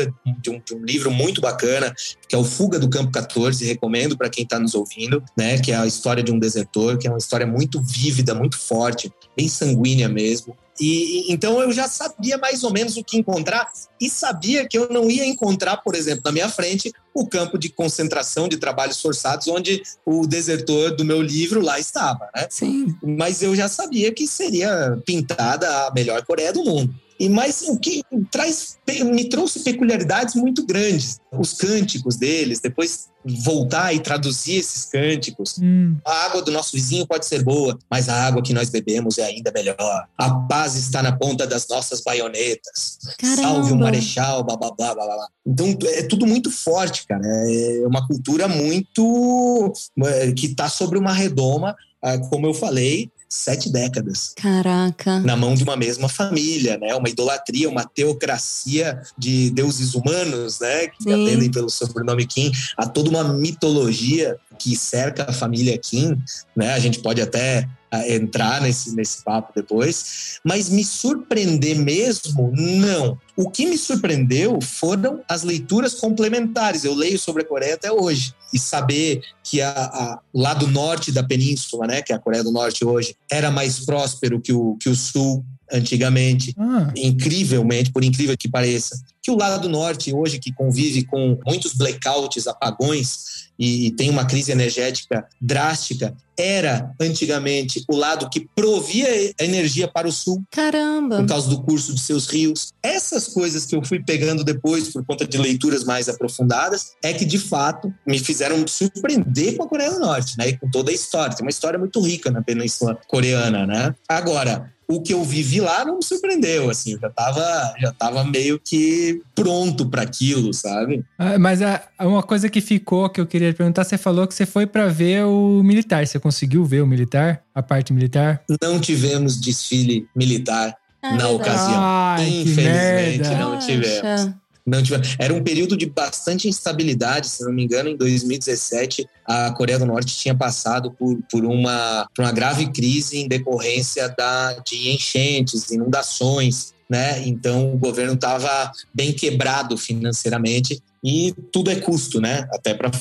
de 0.41 0.49
um, 0.49 0.59
de 0.59 0.73
um, 0.73 0.83
livro 0.83 1.11
muito 1.11 1.39
bacana, 1.39 1.93
que 2.27 2.35
é 2.35 2.37
o 2.37 2.43
Fuga 2.43 2.79
do 2.79 2.89
Campo 2.89 3.11
14, 3.11 3.65
recomendo 3.65 4.17
para 4.17 4.29
quem 4.29 4.43
está 4.43 4.59
nos 4.59 4.73
ouvindo, 4.73 5.23
né? 5.37 5.59
Que 5.59 5.71
é 5.71 5.75
a 5.75 5.85
história 5.85 6.23
de 6.23 6.31
um 6.31 6.39
desertor, 6.39 6.97
que 6.97 7.07
é 7.07 7.11
uma 7.11 7.19
história 7.19 7.45
muito 7.45 7.81
vívida, 7.81 8.33
muito 8.33 8.57
forte, 8.57 9.11
bem 9.37 9.47
sanguínea 9.47 10.09
mesmo. 10.09 10.55
E 10.79 11.31
então 11.31 11.61
eu 11.61 11.71
já 11.71 11.87
sabia 11.87 12.39
mais 12.39 12.63
ou 12.63 12.71
menos 12.71 12.97
o 12.97 13.03
que 13.03 13.17
encontrar 13.17 13.69
e 13.99 14.09
sabia 14.09 14.67
que 14.67 14.75
eu 14.75 14.89
não 14.89 15.11
ia 15.11 15.25
encontrar, 15.25 15.77
por 15.77 15.93
exemplo, 15.93 16.23
na 16.25 16.31
minha 16.31 16.49
frente, 16.49 16.91
o 17.13 17.27
campo 17.27 17.57
de 17.57 17.69
concentração 17.69 18.47
de 18.47 18.57
trabalhos 18.57 18.99
forçados, 18.99 19.47
onde 19.47 19.83
o 20.03 20.25
desertor 20.25 20.95
do 20.95 21.05
meu 21.05 21.21
livro 21.21 21.61
lá 21.61 21.79
estava, 21.79 22.29
né? 22.35 22.47
Sim. 22.49 22.95
Mas 23.03 23.43
eu 23.43 23.55
já 23.55 23.67
sabia 23.67 24.11
que 24.11 24.25
seria 24.25 24.97
pintada 25.05 25.67
a 25.87 25.93
melhor 25.93 26.25
Coreia 26.25 26.51
do 26.51 26.63
mundo. 26.63 26.95
E 27.21 27.29
mais 27.29 27.61
o 27.61 27.77
que 27.77 28.03
traz 28.31 28.79
me 29.05 29.29
trouxe 29.29 29.59
peculiaridades 29.59 30.33
muito 30.33 30.65
grandes. 30.65 31.19
Os 31.31 31.53
cânticos 31.53 32.15
deles, 32.15 32.59
depois 32.59 33.09
voltar 33.23 33.93
e 33.93 33.99
traduzir 33.99 34.55
esses 34.55 34.85
cânticos. 34.85 35.59
Hum. 35.61 35.97
A 36.03 36.25
água 36.25 36.41
do 36.41 36.51
nosso 36.51 36.71
vizinho 36.73 37.05
pode 37.05 37.27
ser 37.27 37.43
boa, 37.43 37.77
mas 37.87 38.09
a 38.09 38.25
água 38.25 38.41
que 38.41 38.55
nós 38.55 38.71
bebemos 38.71 39.19
é 39.19 39.25
ainda 39.25 39.51
melhor. 39.51 40.07
A 40.17 40.33
paz 40.47 40.75
está 40.75 41.03
na 41.03 41.15
ponta 41.15 41.45
das 41.45 41.67
nossas 41.67 42.01
baionetas. 42.01 42.97
Caramba. 43.19 43.41
Salve 43.43 43.73
o 43.73 43.77
marechal, 43.77 44.43
blá, 44.43 44.57
blá, 44.57 44.71
blá, 44.71 44.95
blá, 44.95 45.05
blá. 45.05 45.27
Então 45.45 45.77
é 45.89 46.01
tudo 46.01 46.25
muito 46.25 46.49
forte, 46.49 47.05
cara. 47.05 47.21
É 47.23 47.85
uma 47.85 48.07
cultura 48.07 48.47
muito 48.47 49.71
é, 50.05 50.31
que 50.31 50.47
está 50.47 50.67
sobre 50.67 50.97
uma 50.97 51.13
redoma, 51.13 51.75
ah, 52.01 52.17
como 52.17 52.47
eu 52.47 52.53
falei, 52.55 53.11
sete 53.31 53.71
décadas. 53.71 54.33
Caraca. 54.35 55.21
Na 55.21 55.37
mão 55.37 55.55
de 55.55 55.63
uma 55.63 55.77
mesma 55.77 56.09
família, 56.09 56.77
né? 56.77 56.93
Uma 56.93 57.07
idolatria, 57.07 57.69
uma 57.69 57.85
teocracia 57.85 59.01
de 59.17 59.49
deuses 59.51 59.95
humanos, 59.95 60.59
né? 60.59 60.87
Que 60.87 61.03
Sim. 61.03 61.13
atendem 61.13 61.49
pelo 61.49 61.69
sobrenome 61.69 62.27
Kim, 62.27 62.51
a 62.75 62.85
toda 62.85 63.09
uma 63.09 63.23
mitologia 63.23 64.37
que 64.59 64.75
cerca 64.75 65.29
a 65.29 65.33
família 65.33 65.77
Kim, 65.77 66.21
né? 66.53 66.73
A 66.73 66.79
gente 66.79 66.99
pode 66.99 67.21
até 67.21 67.67
entrar 68.07 68.61
nesse, 68.61 68.95
nesse 68.95 69.23
papo 69.23 69.51
depois, 69.55 70.39
mas 70.43 70.69
me 70.69 70.83
surpreender 70.83 71.77
mesmo, 71.77 72.51
não. 72.55 73.17
O 73.35 73.49
que 73.49 73.65
me 73.65 73.77
surpreendeu 73.77 74.59
foram 74.61 75.21
as 75.27 75.43
leituras 75.43 75.95
complementares. 75.95 76.83
Eu 76.83 76.93
leio 76.93 77.19
sobre 77.19 77.43
a 77.43 77.45
Coreia 77.45 77.75
até 77.75 77.91
hoje. 77.91 78.33
E 78.53 78.59
saber 78.59 79.21
que 79.43 79.61
a, 79.61 79.71
a 79.71 80.19
lado 80.33 80.67
norte 80.67 81.11
da 81.11 81.23
península, 81.23 81.87
né, 81.87 82.01
que 82.01 82.11
é 82.11 82.15
a 82.15 82.19
Coreia 82.19 82.43
do 82.43 82.51
Norte 82.51 82.83
hoje, 82.85 83.15
era 83.29 83.49
mais 83.49 83.79
próspero 83.79 84.41
que 84.41 84.53
o, 84.53 84.77
que 84.77 84.89
o 84.89 84.95
sul 84.95 85.43
antigamente, 85.71 86.53
ah. 86.57 86.91
incrivelmente, 86.95 87.91
por 87.91 88.03
incrível 88.03 88.37
que 88.37 88.49
pareça, 88.49 89.01
que 89.21 89.31
o 89.31 89.37
lado 89.37 89.69
norte 89.69 90.13
hoje 90.13 90.39
que 90.39 90.51
convive 90.51 91.05
com 91.05 91.39
muitos 91.45 91.73
blackouts, 91.73 92.47
apagões, 92.47 93.40
e 93.61 93.91
tem 93.91 94.09
uma 94.09 94.25
crise 94.25 94.51
energética 94.51 95.23
drástica, 95.39 96.15
era 96.35 96.91
antigamente 96.99 97.83
o 97.87 97.95
lado 97.95 98.27
que 98.27 98.47
provia 98.55 99.31
energia 99.39 99.87
para 99.87 100.07
o 100.07 100.11
sul. 100.11 100.41
Caramba! 100.49 101.17
Por 101.17 101.27
causa 101.27 101.47
do 101.47 101.61
curso 101.61 101.93
de 101.93 102.01
seus 102.01 102.25
rios. 102.25 102.73
Essas 102.81 103.27
coisas 103.27 103.63
que 103.63 103.75
eu 103.75 103.85
fui 103.85 104.03
pegando 104.03 104.43
depois 104.43 104.89
por 104.89 105.05
conta 105.05 105.27
de 105.27 105.37
leituras 105.37 105.83
mais 105.83 106.09
aprofundadas 106.09 106.93
é 107.03 107.13
que 107.13 107.23
de 107.23 107.37
fato 107.37 107.93
me 108.03 108.17
fizeram 108.17 108.65
surpreender 108.67 109.55
com 109.55 109.63
a 109.63 109.67
Coreia 109.67 109.91
do 109.91 109.99
Norte, 109.99 110.35
né? 110.39 110.49
E 110.49 110.57
com 110.57 110.67
toda 110.71 110.89
a 110.89 110.93
história. 110.95 111.35
Tem 111.35 111.45
uma 111.45 111.51
história 111.51 111.77
muito 111.77 112.01
rica 112.01 112.31
na 112.31 112.41
Península 112.41 112.97
Coreana, 113.07 113.67
né? 113.67 113.93
Agora, 114.09 114.73
o 114.91 115.01
que 115.01 115.13
eu 115.13 115.23
vivi 115.23 115.61
lá 115.61 115.85
não 115.85 115.97
me 115.97 116.03
surpreendeu, 116.03 116.69
assim, 116.69 116.93
eu 116.93 116.99
já 116.99 117.09
tava, 117.09 117.73
já 117.79 117.91
tava 117.91 118.23
meio 118.23 118.59
que 118.59 119.21
pronto 119.33 119.85
para 119.85 120.01
aquilo, 120.01 120.53
sabe? 120.53 121.03
Ah, 121.17 121.39
mas 121.39 121.61
a, 121.61 121.81
uma 121.99 122.21
coisa 122.21 122.49
que 122.49 122.61
ficou 122.61 123.09
que 123.09 123.19
eu 123.21 123.25
queria 123.25 123.53
perguntar, 123.53 123.83
você 123.83 123.97
falou 123.97 124.27
que 124.27 124.33
você 124.33 124.45
foi 124.45 124.65
para 124.65 124.87
ver 124.87 125.25
o 125.25 125.61
militar, 125.63 126.05
você 126.05 126.19
conseguiu 126.19 126.65
ver 126.65 126.81
o 126.81 126.87
militar, 126.87 127.41
a 127.55 127.63
parte 127.63 127.93
militar? 127.93 128.43
Não 128.61 128.79
tivemos 128.79 129.39
desfile 129.39 130.07
militar 130.15 130.75
ah, 131.01 131.15
na 131.15 131.29
ocasião. 131.29 131.79
Ai, 131.79 132.41
Infelizmente, 132.41 133.29
não 133.35 133.57
tivemos. 133.57 134.31
Não. 134.71 134.81
Era 135.19 135.33
um 135.33 135.43
período 135.43 135.75
de 135.75 135.85
bastante 135.85 136.47
instabilidade, 136.47 137.27
se 137.27 137.43
não 137.43 137.51
me 137.51 137.65
engano, 137.65 137.89
em 137.89 137.97
2017 137.97 139.05
a 139.27 139.51
Coreia 139.51 139.77
do 139.77 139.85
Norte 139.85 140.15
tinha 140.15 140.33
passado 140.33 140.91
por, 140.91 141.19
por, 141.29 141.43
uma, 141.43 142.07
por 142.15 142.23
uma 142.23 142.31
grave 142.31 142.71
crise 142.71 143.17
em 143.17 143.27
decorrência 143.27 144.07
da, 144.17 144.53
de 144.65 144.89
enchentes, 144.89 145.69
inundações, 145.71 146.73
né? 146.89 147.21
Então 147.27 147.73
o 147.73 147.77
governo 147.77 148.13
estava 148.13 148.71
bem 148.93 149.11
quebrado 149.11 149.77
financeiramente 149.77 150.81
e 151.03 151.33
tudo 151.51 151.69
é 151.69 151.75
custo, 151.75 152.21
né? 152.21 152.47
Até 152.53 152.73
para 152.73 152.91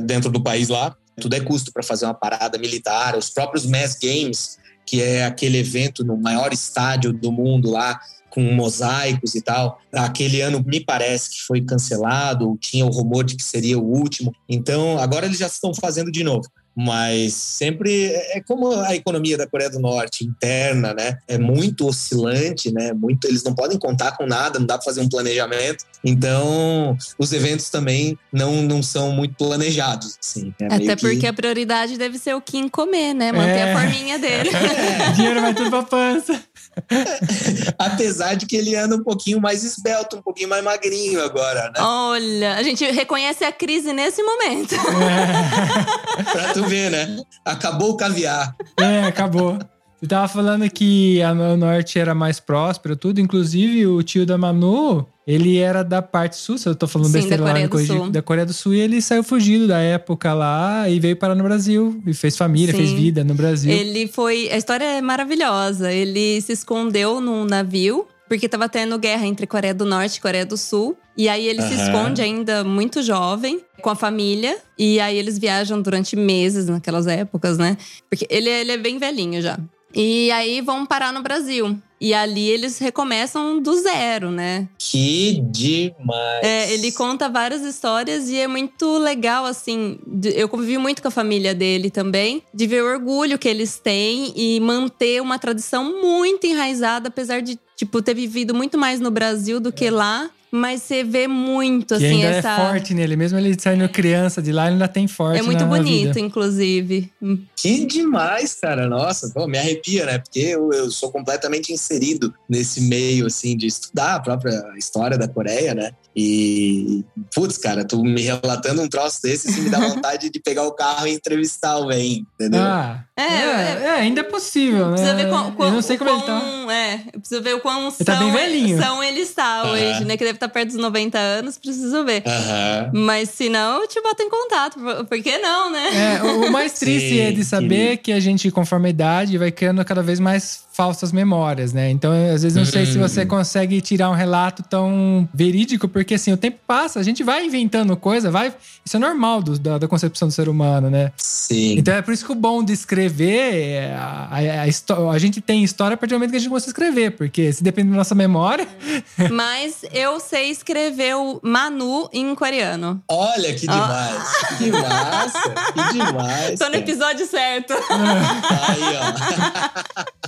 dentro 0.00 0.32
do 0.32 0.42
país 0.42 0.68
lá, 0.68 0.96
tudo 1.20 1.36
é 1.36 1.40
custo 1.40 1.72
para 1.72 1.84
fazer 1.84 2.06
uma 2.06 2.14
parada 2.14 2.58
militar. 2.58 3.16
Os 3.16 3.30
próprios 3.30 3.66
Mass 3.66 3.96
Games, 4.02 4.58
que 4.84 5.00
é 5.00 5.24
aquele 5.24 5.58
evento 5.58 6.04
no 6.04 6.16
maior 6.16 6.52
estádio 6.52 7.12
do 7.12 7.30
mundo 7.30 7.70
lá, 7.70 8.00
com 8.30 8.40
mosaicos 8.54 9.34
e 9.34 9.42
tal. 9.42 9.80
Aquele 9.92 10.40
ano 10.40 10.62
me 10.64 10.80
parece 10.80 11.30
que 11.30 11.42
foi 11.42 11.60
cancelado, 11.60 12.56
tinha 12.60 12.86
o 12.86 12.90
rumor 12.90 13.24
de 13.24 13.36
que 13.36 13.42
seria 13.42 13.78
o 13.78 13.84
último. 13.84 14.32
Então, 14.48 14.98
agora 14.98 15.26
eles 15.26 15.38
já 15.38 15.46
estão 15.46 15.72
fazendo 15.74 16.10
de 16.10 16.24
novo 16.24 16.48
mas 16.76 17.34
sempre 17.34 18.06
é, 18.06 18.38
é 18.38 18.40
como 18.40 18.70
a 18.72 18.94
economia 18.94 19.36
da 19.36 19.46
Coreia 19.46 19.70
do 19.70 19.80
Norte 19.80 20.24
interna, 20.24 20.94
né? 20.94 21.18
É 21.26 21.36
muito 21.36 21.86
oscilante, 21.86 22.72
né? 22.72 22.92
Muito, 22.92 23.26
eles 23.26 23.42
não 23.42 23.54
podem 23.54 23.78
contar 23.78 24.16
com 24.16 24.26
nada, 24.26 24.58
não 24.58 24.66
dá 24.66 24.78
para 24.78 24.84
fazer 24.84 25.00
um 25.00 25.08
planejamento. 25.08 25.84
Então, 26.04 26.96
os 27.18 27.32
eventos 27.32 27.68
também 27.68 28.18
não, 28.32 28.62
não 28.62 28.82
são 28.82 29.12
muito 29.12 29.34
planejados, 29.34 30.16
assim. 30.22 30.54
É 30.60 30.74
Até 30.74 30.96
porque 30.96 31.18
que... 31.18 31.26
a 31.26 31.32
prioridade 31.32 31.98
deve 31.98 32.18
ser 32.18 32.34
o 32.34 32.40
Kim 32.40 32.68
comer, 32.68 33.14
né? 33.14 33.32
Manter 33.32 33.58
é. 33.58 33.72
a 33.72 33.78
forminha 33.78 34.18
dele. 34.18 34.50
É. 34.80 35.12
Dinheiro 35.12 35.40
vai 35.40 35.54
tudo 35.54 35.70
pra 35.70 35.82
pança. 35.82 36.42
Apesar 37.78 38.34
de 38.34 38.46
que 38.46 38.56
ele 38.56 38.74
anda 38.76 38.96
um 38.96 39.02
pouquinho 39.02 39.40
mais 39.40 39.64
esbelto, 39.64 40.16
um 40.16 40.22
pouquinho 40.22 40.48
mais 40.48 40.62
magrinho 40.62 41.22
agora, 41.22 41.70
né? 41.70 41.80
Olha, 41.80 42.54
a 42.54 42.62
gente 42.62 42.84
reconhece 42.90 43.44
a 43.44 43.52
crise 43.52 43.92
nesse 43.92 44.22
momento. 44.22 44.74
É. 44.74 46.22
pra 46.32 46.52
tu 46.52 46.64
ver, 46.64 46.90
né? 46.90 47.16
Acabou 47.44 47.90
o 47.90 47.96
caviar. 47.96 48.54
É, 48.78 49.04
acabou. 49.04 49.58
Você 50.00 50.08
tava 50.08 50.28
falando 50.28 50.68
que 50.70 51.20
a, 51.22 51.32
o 51.32 51.56
norte 51.56 51.98
era 51.98 52.14
mais 52.14 52.40
próspero, 52.40 52.96
tudo. 52.96 53.20
Inclusive, 53.20 53.86
o 53.86 54.02
tio 54.02 54.24
da 54.24 54.38
Manu, 54.38 55.06
ele 55.26 55.58
era 55.58 55.84
da 55.84 56.00
parte 56.00 56.36
sul, 56.36 56.56
se 56.56 56.66
eu 56.66 56.74
tô 56.74 56.88
falando 56.88 57.08
Sim, 57.08 57.12
besteira 57.12 57.44
da 57.44 57.50
Coreia, 57.50 57.68
lá, 57.70 57.86
Sul. 57.86 58.10
da 58.10 58.22
Coreia 58.22 58.46
do 58.46 58.52
Sul, 58.54 58.74
e 58.74 58.80
ele 58.80 59.02
saiu 59.02 59.22
fugido 59.22 59.68
da 59.68 59.78
época 59.78 60.32
lá 60.32 60.88
e 60.88 60.98
veio 60.98 61.16
parar 61.16 61.34
no 61.34 61.44
Brasil. 61.44 62.02
E 62.06 62.14
fez 62.14 62.34
família, 62.34 62.72
Sim. 62.72 62.78
fez 62.78 62.92
vida 62.92 63.22
no 63.22 63.34
Brasil. 63.34 63.70
Ele 63.70 64.08
foi. 64.08 64.48
A 64.50 64.56
história 64.56 64.84
é 64.84 65.02
maravilhosa. 65.02 65.92
Ele 65.92 66.40
se 66.40 66.52
escondeu 66.52 67.20
num 67.20 67.44
navio 67.44 68.06
porque 68.26 68.46
estava 68.46 68.68
tendo 68.68 68.96
guerra 68.96 69.26
entre 69.26 69.46
Coreia 69.46 69.74
do 69.74 69.84
Norte 69.84 70.16
e 70.16 70.20
Coreia 70.20 70.46
do 70.46 70.56
Sul. 70.56 70.96
E 71.14 71.28
aí 71.28 71.46
ele 71.46 71.60
uhum. 71.60 71.68
se 71.68 71.74
esconde 71.74 72.22
ainda 72.22 72.64
muito 72.64 73.02
jovem, 73.02 73.60
com 73.82 73.90
a 73.90 73.96
família. 73.96 74.56
E 74.78 74.98
aí 74.98 75.18
eles 75.18 75.36
viajam 75.36 75.82
durante 75.82 76.16
meses 76.16 76.68
naquelas 76.68 77.06
épocas, 77.06 77.58
né? 77.58 77.76
Porque 78.08 78.26
ele, 78.30 78.48
ele 78.48 78.72
é 78.72 78.78
bem 78.78 78.98
velhinho 78.98 79.42
já. 79.42 79.58
E 79.94 80.30
aí 80.30 80.60
vão 80.60 80.86
parar 80.86 81.12
no 81.12 81.22
Brasil. 81.22 81.76
E 82.00 82.14
ali 82.14 82.48
eles 82.48 82.78
recomeçam 82.78 83.60
do 83.60 83.76
zero, 83.76 84.30
né? 84.30 84.66
Que 84.78 85.42
demais! 85.50 86.42
É, 86.42 86.72
ele 86.72 86.90
conta 86.92 87.28
várias 87.28 87.60
histórias 87.62 88.30
e 88.30 88.38
é 88.38 88.46
muito 88.46 88.96
legal, 88.96 89.44
assim. 89.44 89.98
Eu 90.34 90.48
convivi 90.48 90.78
muito 90.78 91.02
com 91.02 91.08
a 91.08 91.10
família 91.10 91.54
dele 91.54 91.90
também, 91.90 92.42
de 92.54 92.66
ver 92.66 92.82
o 92.82 92.86
orgulho 92.86 93.38
que 93.38 93.48
eles 93.48 93.78
têm 93.78 94.32
e 94.34 94.58
manter 94.60 95.20
uma 95.20 95.38
tradição 95.38 96.00
muito 96.00 96.46
enraizada, 96.46 97.08
apesar 97.08 97.42
de, 97.42 97.58
tipo, 97.76 98.00
ter 98.00 98.14
vivido 98.14 98.54
muito 98.54 98.78
mais 98.78 98.98
no 98.98 99.10
Brasil 99.10 99.60
do 99.60 99.70
que 99.70 99.90
lá. 99.90 100.30
Mas 100.50 100.82
você 100.82 101.04
vê 101.04 101.28
muito, 101.28 101.96
que 101.96 102.04
assim, 102.04 102.24
ainda 102.24 102.26
é 102.26 102.38
essa. 102.38 102.50
É 102.50 102.56
forte 102.56 102.92
nele, 102.92 103.14
mesmo 103.14 103.38
ele 103.38 103.56
saindo 103.58 103.88
criança 103.88 104.42
de 104.42 104.50
lá, 104.50 104.64
ele 104.64 104.74
ainda 104.74 104.88
tem 104.88 105.06
forte. 105.06 105.38
É 105.38 105.42
muito 105.42 105.60
na, 105.60 105.66
bonito, 105.66 106.18
na 106.18 106.20
inclusive. 106.26 107.12
Que 107.54 107.86
demais, 107.86 108.54
cara. 108.54 108.88
Nossa, 108.88 109.30
pô, 109.32 109.46
me 109.46 109.58
arrepia, 109.58 110.06
né? 110.06 110.18
Porque 110.18 110.40
eu, 110.40 110.72
eu 110.72 110.90
sou 110.90 111.12
completamente 111.12 111.72
inserido 111.72 112.34
nesse 112.48 112.80
meio, 112.80 113.26
assim, 113.26 113.56
de 113.56 113.66
estudar 113.66 114.16
a 114.16 114.20
própria 114.20 114.60
história 114.76 115.16
da 115.16 115.28
Coreia, 115.28 115.74
né? 115.74 115.92
E, 116.16 117.04
putz, 117.32 117.56
cara, 117.56 117.84
tu 117.84 118.02
me 118.02 118.22
relatando 118.22 118.82
um 118.82 118.88
troço 118.88 119.22
desse, 119.22 119.48
assim, 119.48 119.62
me 119.62 119.70
dá 119.70 119.78
vontade 119.88 120.30
de 120.30 120.40
pegar 120.40 120.64
o 120.64 120.72
carro 120.72 121.06
e 121.06 121.12
entrevistar 121.12 121.78
o 121.78 121.86
Ben, 121.86 122.26
entendeu? 122.34 122.60
Ah. 122.60 123.04
É, 123.20 123.82
É, 123.82 123.84
é, 123.86 123.90
ainda 124.00 124.20
é 124.20 124.24
possível, 124.24 124.86
né? 124.86 124.92
Precisa 124.92 125.14
ver 125.14 125.28
quão, 125.28 125.52
quão, 125.52 125.68
Eu 125.68 125.74
não 125.74 125.82
sei 125.82 125.98
como 125.98 126.10
ele 126.10 126.22
quão- 126.22 126.40
tá. 126.66 126.72
É, 126.72 126.98
precisa 127.18 127.40
ver 127.40 127.54
o 127.54 127.60
quão 127.60 127.88
Ele 127.88 128.04
tá 128.04 128.16
são, 128.16 128.24
bem 128.24 128.32
velhinho. 128.32 128.80
são 128.82 129.02
ele 129.02 129.20
está 129.20 129.62
Aham. 129.62 129.72
hoje, 129.72 130.04
né? 130.04 130.16
Que 130.16 130.24
deve 130.24 130.36
estar 130.36 130.48
perto 130.48 130.68
dos 130.68 130.76
90 130.76 131.18
anos, 131.18 131.58
preciso 131.58 132.04
ver. 132.04 132.22
Aham. 132.26 132.90
Mas 132.94 133.30
se 133.30 133.48
não, 133.48 133.82
eu 133.82 133.88
te 133.88 134.00
boto 134.00 134.22
em 134.22 134.30
contato. 134.30 134.78
Por- 135.06 135.20
que 135.22 135.38
não, 135.38 135.70
né? 135.70 136.16
É, 136.16 136.22
o 136.22 136.46
o 136.46 136.50
mais 136.52 136.72
triste 136.78 137.08
Sim, 137.10 137.20
é 137.20 137.32
de 137.32 137.44
saber 137.44 137.98
que 137.98 138.12
a 138.12 138.20
gente, 138.20 138.50
conforme 138.50 138.86
a 138.86 138.90
idade, 138.90 139.36
vai 139.36 139.50
criando 139.50 139.84
cada 139.84 140.02
vez 140.02 140.18
mais 140.20 140.64
falsas 140.72 141.12
memórias, 141.12 141.72
né? 141.74 141.90
Então, 141.90 142.10
às 142.32 142.42
vezes, 142.42 142.56
não 142.56 142.64
sei 142.64 142.86
se 142.86 142.96
Hum. 142.96 143.02
você 143.02 143.26
consegue 143.26 143.80
tirar 143.82 144.08
um 144.08 144.14
relato 144.14 144.62
tão 144.62 145.28
verídico, 145.34 145.86
porque 145.88 146.14
assim, 146.14 146.32
o 146.32 146.36
tempo 146.38 146.58
passa, 146.66 146.98
a 146.98 147.02
gente 147.02 147.22
vai 147.22 147.44
inventando 147.44 147.94
coisa, 147.96 148.30
vai. 148.30 148.54
Isso 148.84 148.96
é 148.96 149.00
normal 149.00 149.42
do- 149.42 149.58
da, 149.58 149.76
da 149.76 149.86
concepção 149.88 150.28
do 150.28 150.32
ser 150.32 150.48
humano, 150.48 150.88
né? 150.88 151.12
Sim. 151.18 151.74
Então 151.76 151.92
é 151.94 152.00
por 152.00 152.14
isso 152.14 152.24
que 152.24 152.32
o 152.32 152.34
bom 152.34 152.62
de 152.64 152.72
escrever, 152.72 153.09
é, 153.18 153.94
a, 153.94 154.28
a, 154.30 154.38
a, 154.64 155.10
a 155.12 155.18
gente 155.18 155.40
tem 155.40 155.62
história 155.64 155.94
a 155.94 155.96
partir 155.96 156.10
do 156.14 156.16
momento 156.18 156.30
que 156.30 156.36
a 156.36 156.40
gente 156.40 156.48
começa 156.48 156.66
a 156.66 156.70
escrever, 156.70 157.12
porque 157.12 157.52
se 157.52 157.62
depende 157.62 157.90
da 157.90 157.96
nossa 157.96 158.14
memória. 158.14 158.66
Mas 159.30 159.82
eu 159.92 160.20
sei 160.20 160.50
escrever 160.50 161.14
o 161.16 161.40
Manu 161.42 162.08
em 162.12 162.34
coreano. 162.34 163.02
Olha 163.08 163.52
que 163.54 163.66
demais. 163.66 164.32
Que 164.58 164.70
massa. 164.72 165.54
Que 165.74 165.92
demais. 165.92 166.58
Tô 166.58 166.68
no 166.68 166.76
episódio 166.76 167.26
certo. 167.26 167.72
Aí, 167.72 168.96
ó. 168.96 170.10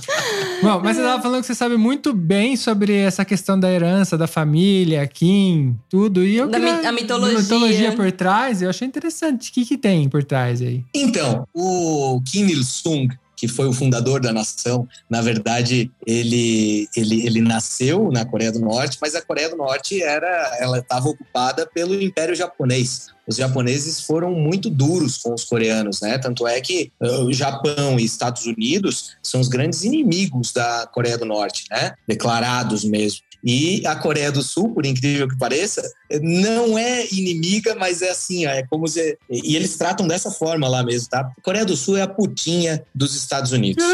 Bom, 0.61 0.81
mas 0.83 0.95
você 0.97 1.03
tava 1.03 1.21
falando 1.21 1.41
que 1.41 1.47
você 1.47 1.55
sabe 1.55 1.77
muito 1.77 2.13
bem 2.13 2.55
sobre 2.55 2.95
essa 2.97 3.23
questão 3.25 3.59
da 3.59 3.69
herança, 3.71 4.17
da 4.17 4.27
família, 4.27 5.05
Kim, 5.07 5.77
tudo. 5.89 6.23
E 6.23 6.37
eu 6.37 6.47
Da 6.49 6.59
queria- 6.59 6.89
a 6.89 6.91
mitologia. 6.91 7.39
mitologia 7.39 7.91
por 7.93 8.11
trás, 8.11 8.61
eu 8.61 8.69
achei 8.69 8.87
interessante. 8.87 9.49
O 9.49 9.53
que, 9.53 9.65
que 9.65 9.77
tem 9.77 10.07
por 10.09 10.23
trás 10.23 10.61
aí? 10.61 10.83
Então, 10.93 11.47
o 11.53 12.21
Kim 12.29 12.45
Il-sung, 12.73 13.09
que 13.35 13.47
foi 13.47 13.67
o 13.67 13.73
fundador 13.73 14.21
da 14.21 14.31
nação, 14.31 14.87
na 15.09 15.21
verdade, 15.21 15.91
ele, 16.05 16.87
ele, 16.95 17.25
ele 17.25 17.41
nasceu 17.41 18.09
na 18.11 18.23
Coreia 18.23 18.51
do 18.51 18.59
Norte, 18.59 18.97
mas 19.01 19.15
a 19.15 19.21
Coreia 19.21 19.49
do 19.49 19.57
Norte 19.57 20.01
era, 20.01 20.57
ela 20.59 20.79
estava 20.79 21.09
ocupada 21.09 21.69
pelo 21.73 22.01
Império 22.01 22.35
Japonês. 22.35 23.07
Os 23.27 23.35
japoneses 23.35 24.01
foram 24.01 24.31
muito 24.31 24.69
duros 24.69 25.17
com 25.17 25.33
os 25.33 25.43
coreanos, 25.43 26.01
né? 26.01 26.17
Tanto 26.17 26.47
é 26.47 26.59
que 26.61 26.91
uh, 27.01 27.25
o 27.25 27.33
Japão 27.33 27.99
e 27.99 28.03
Estados 28.03 28.45
Unidos 28.45 29.15
são 29.21 29.39
os 29.41 29.47
grandes 29.47 29.83
inimigos 29.83 30.51
da 30.51 30.87
Coreia 30.87 31.17
do 31.17 31.25
Norte, 31.25 31.65
né? 31.71 31.93
Declarados 32.07 32.83
mesmo. 32.83 33.21
E 33.43 33.85
a 33.85 33.95
Coreia 33.95 34.31
do 34.31 34.41
Sul, 34.41 34.73
por 34.73 34.85
incrível 34.85 35.27
que 35.27 35.37
pareça, 35.37 35.81
não 36.21 36.77
é 36.77 37.05
inimiga, 37.11 37.75
mas 37.75 38.01
é 38.01 38.09
assim, 38.09 38.45
é 38.45 38.65
como 38.67 38.87
se. 38.87 39.17
E 39.29 39.55
eles 39.55 39.75
tratam 39.75 40.07
dessa 40.07 40.31
forma 40.31 40.67
lá 40.67 40.83
mesmo, 40.83 41.09
tá? 41.09 41.31
A 41.37 41.41
Coreia 41.41 41.65
do 41.65 41.75
Sul 41.75 41.97
é 41.97 42.01
a 42.01 42.07
putinha 42.07 42.83
dos 42.95 43.15
Estados 43.15 43.51
Unidos. 43.51 43.83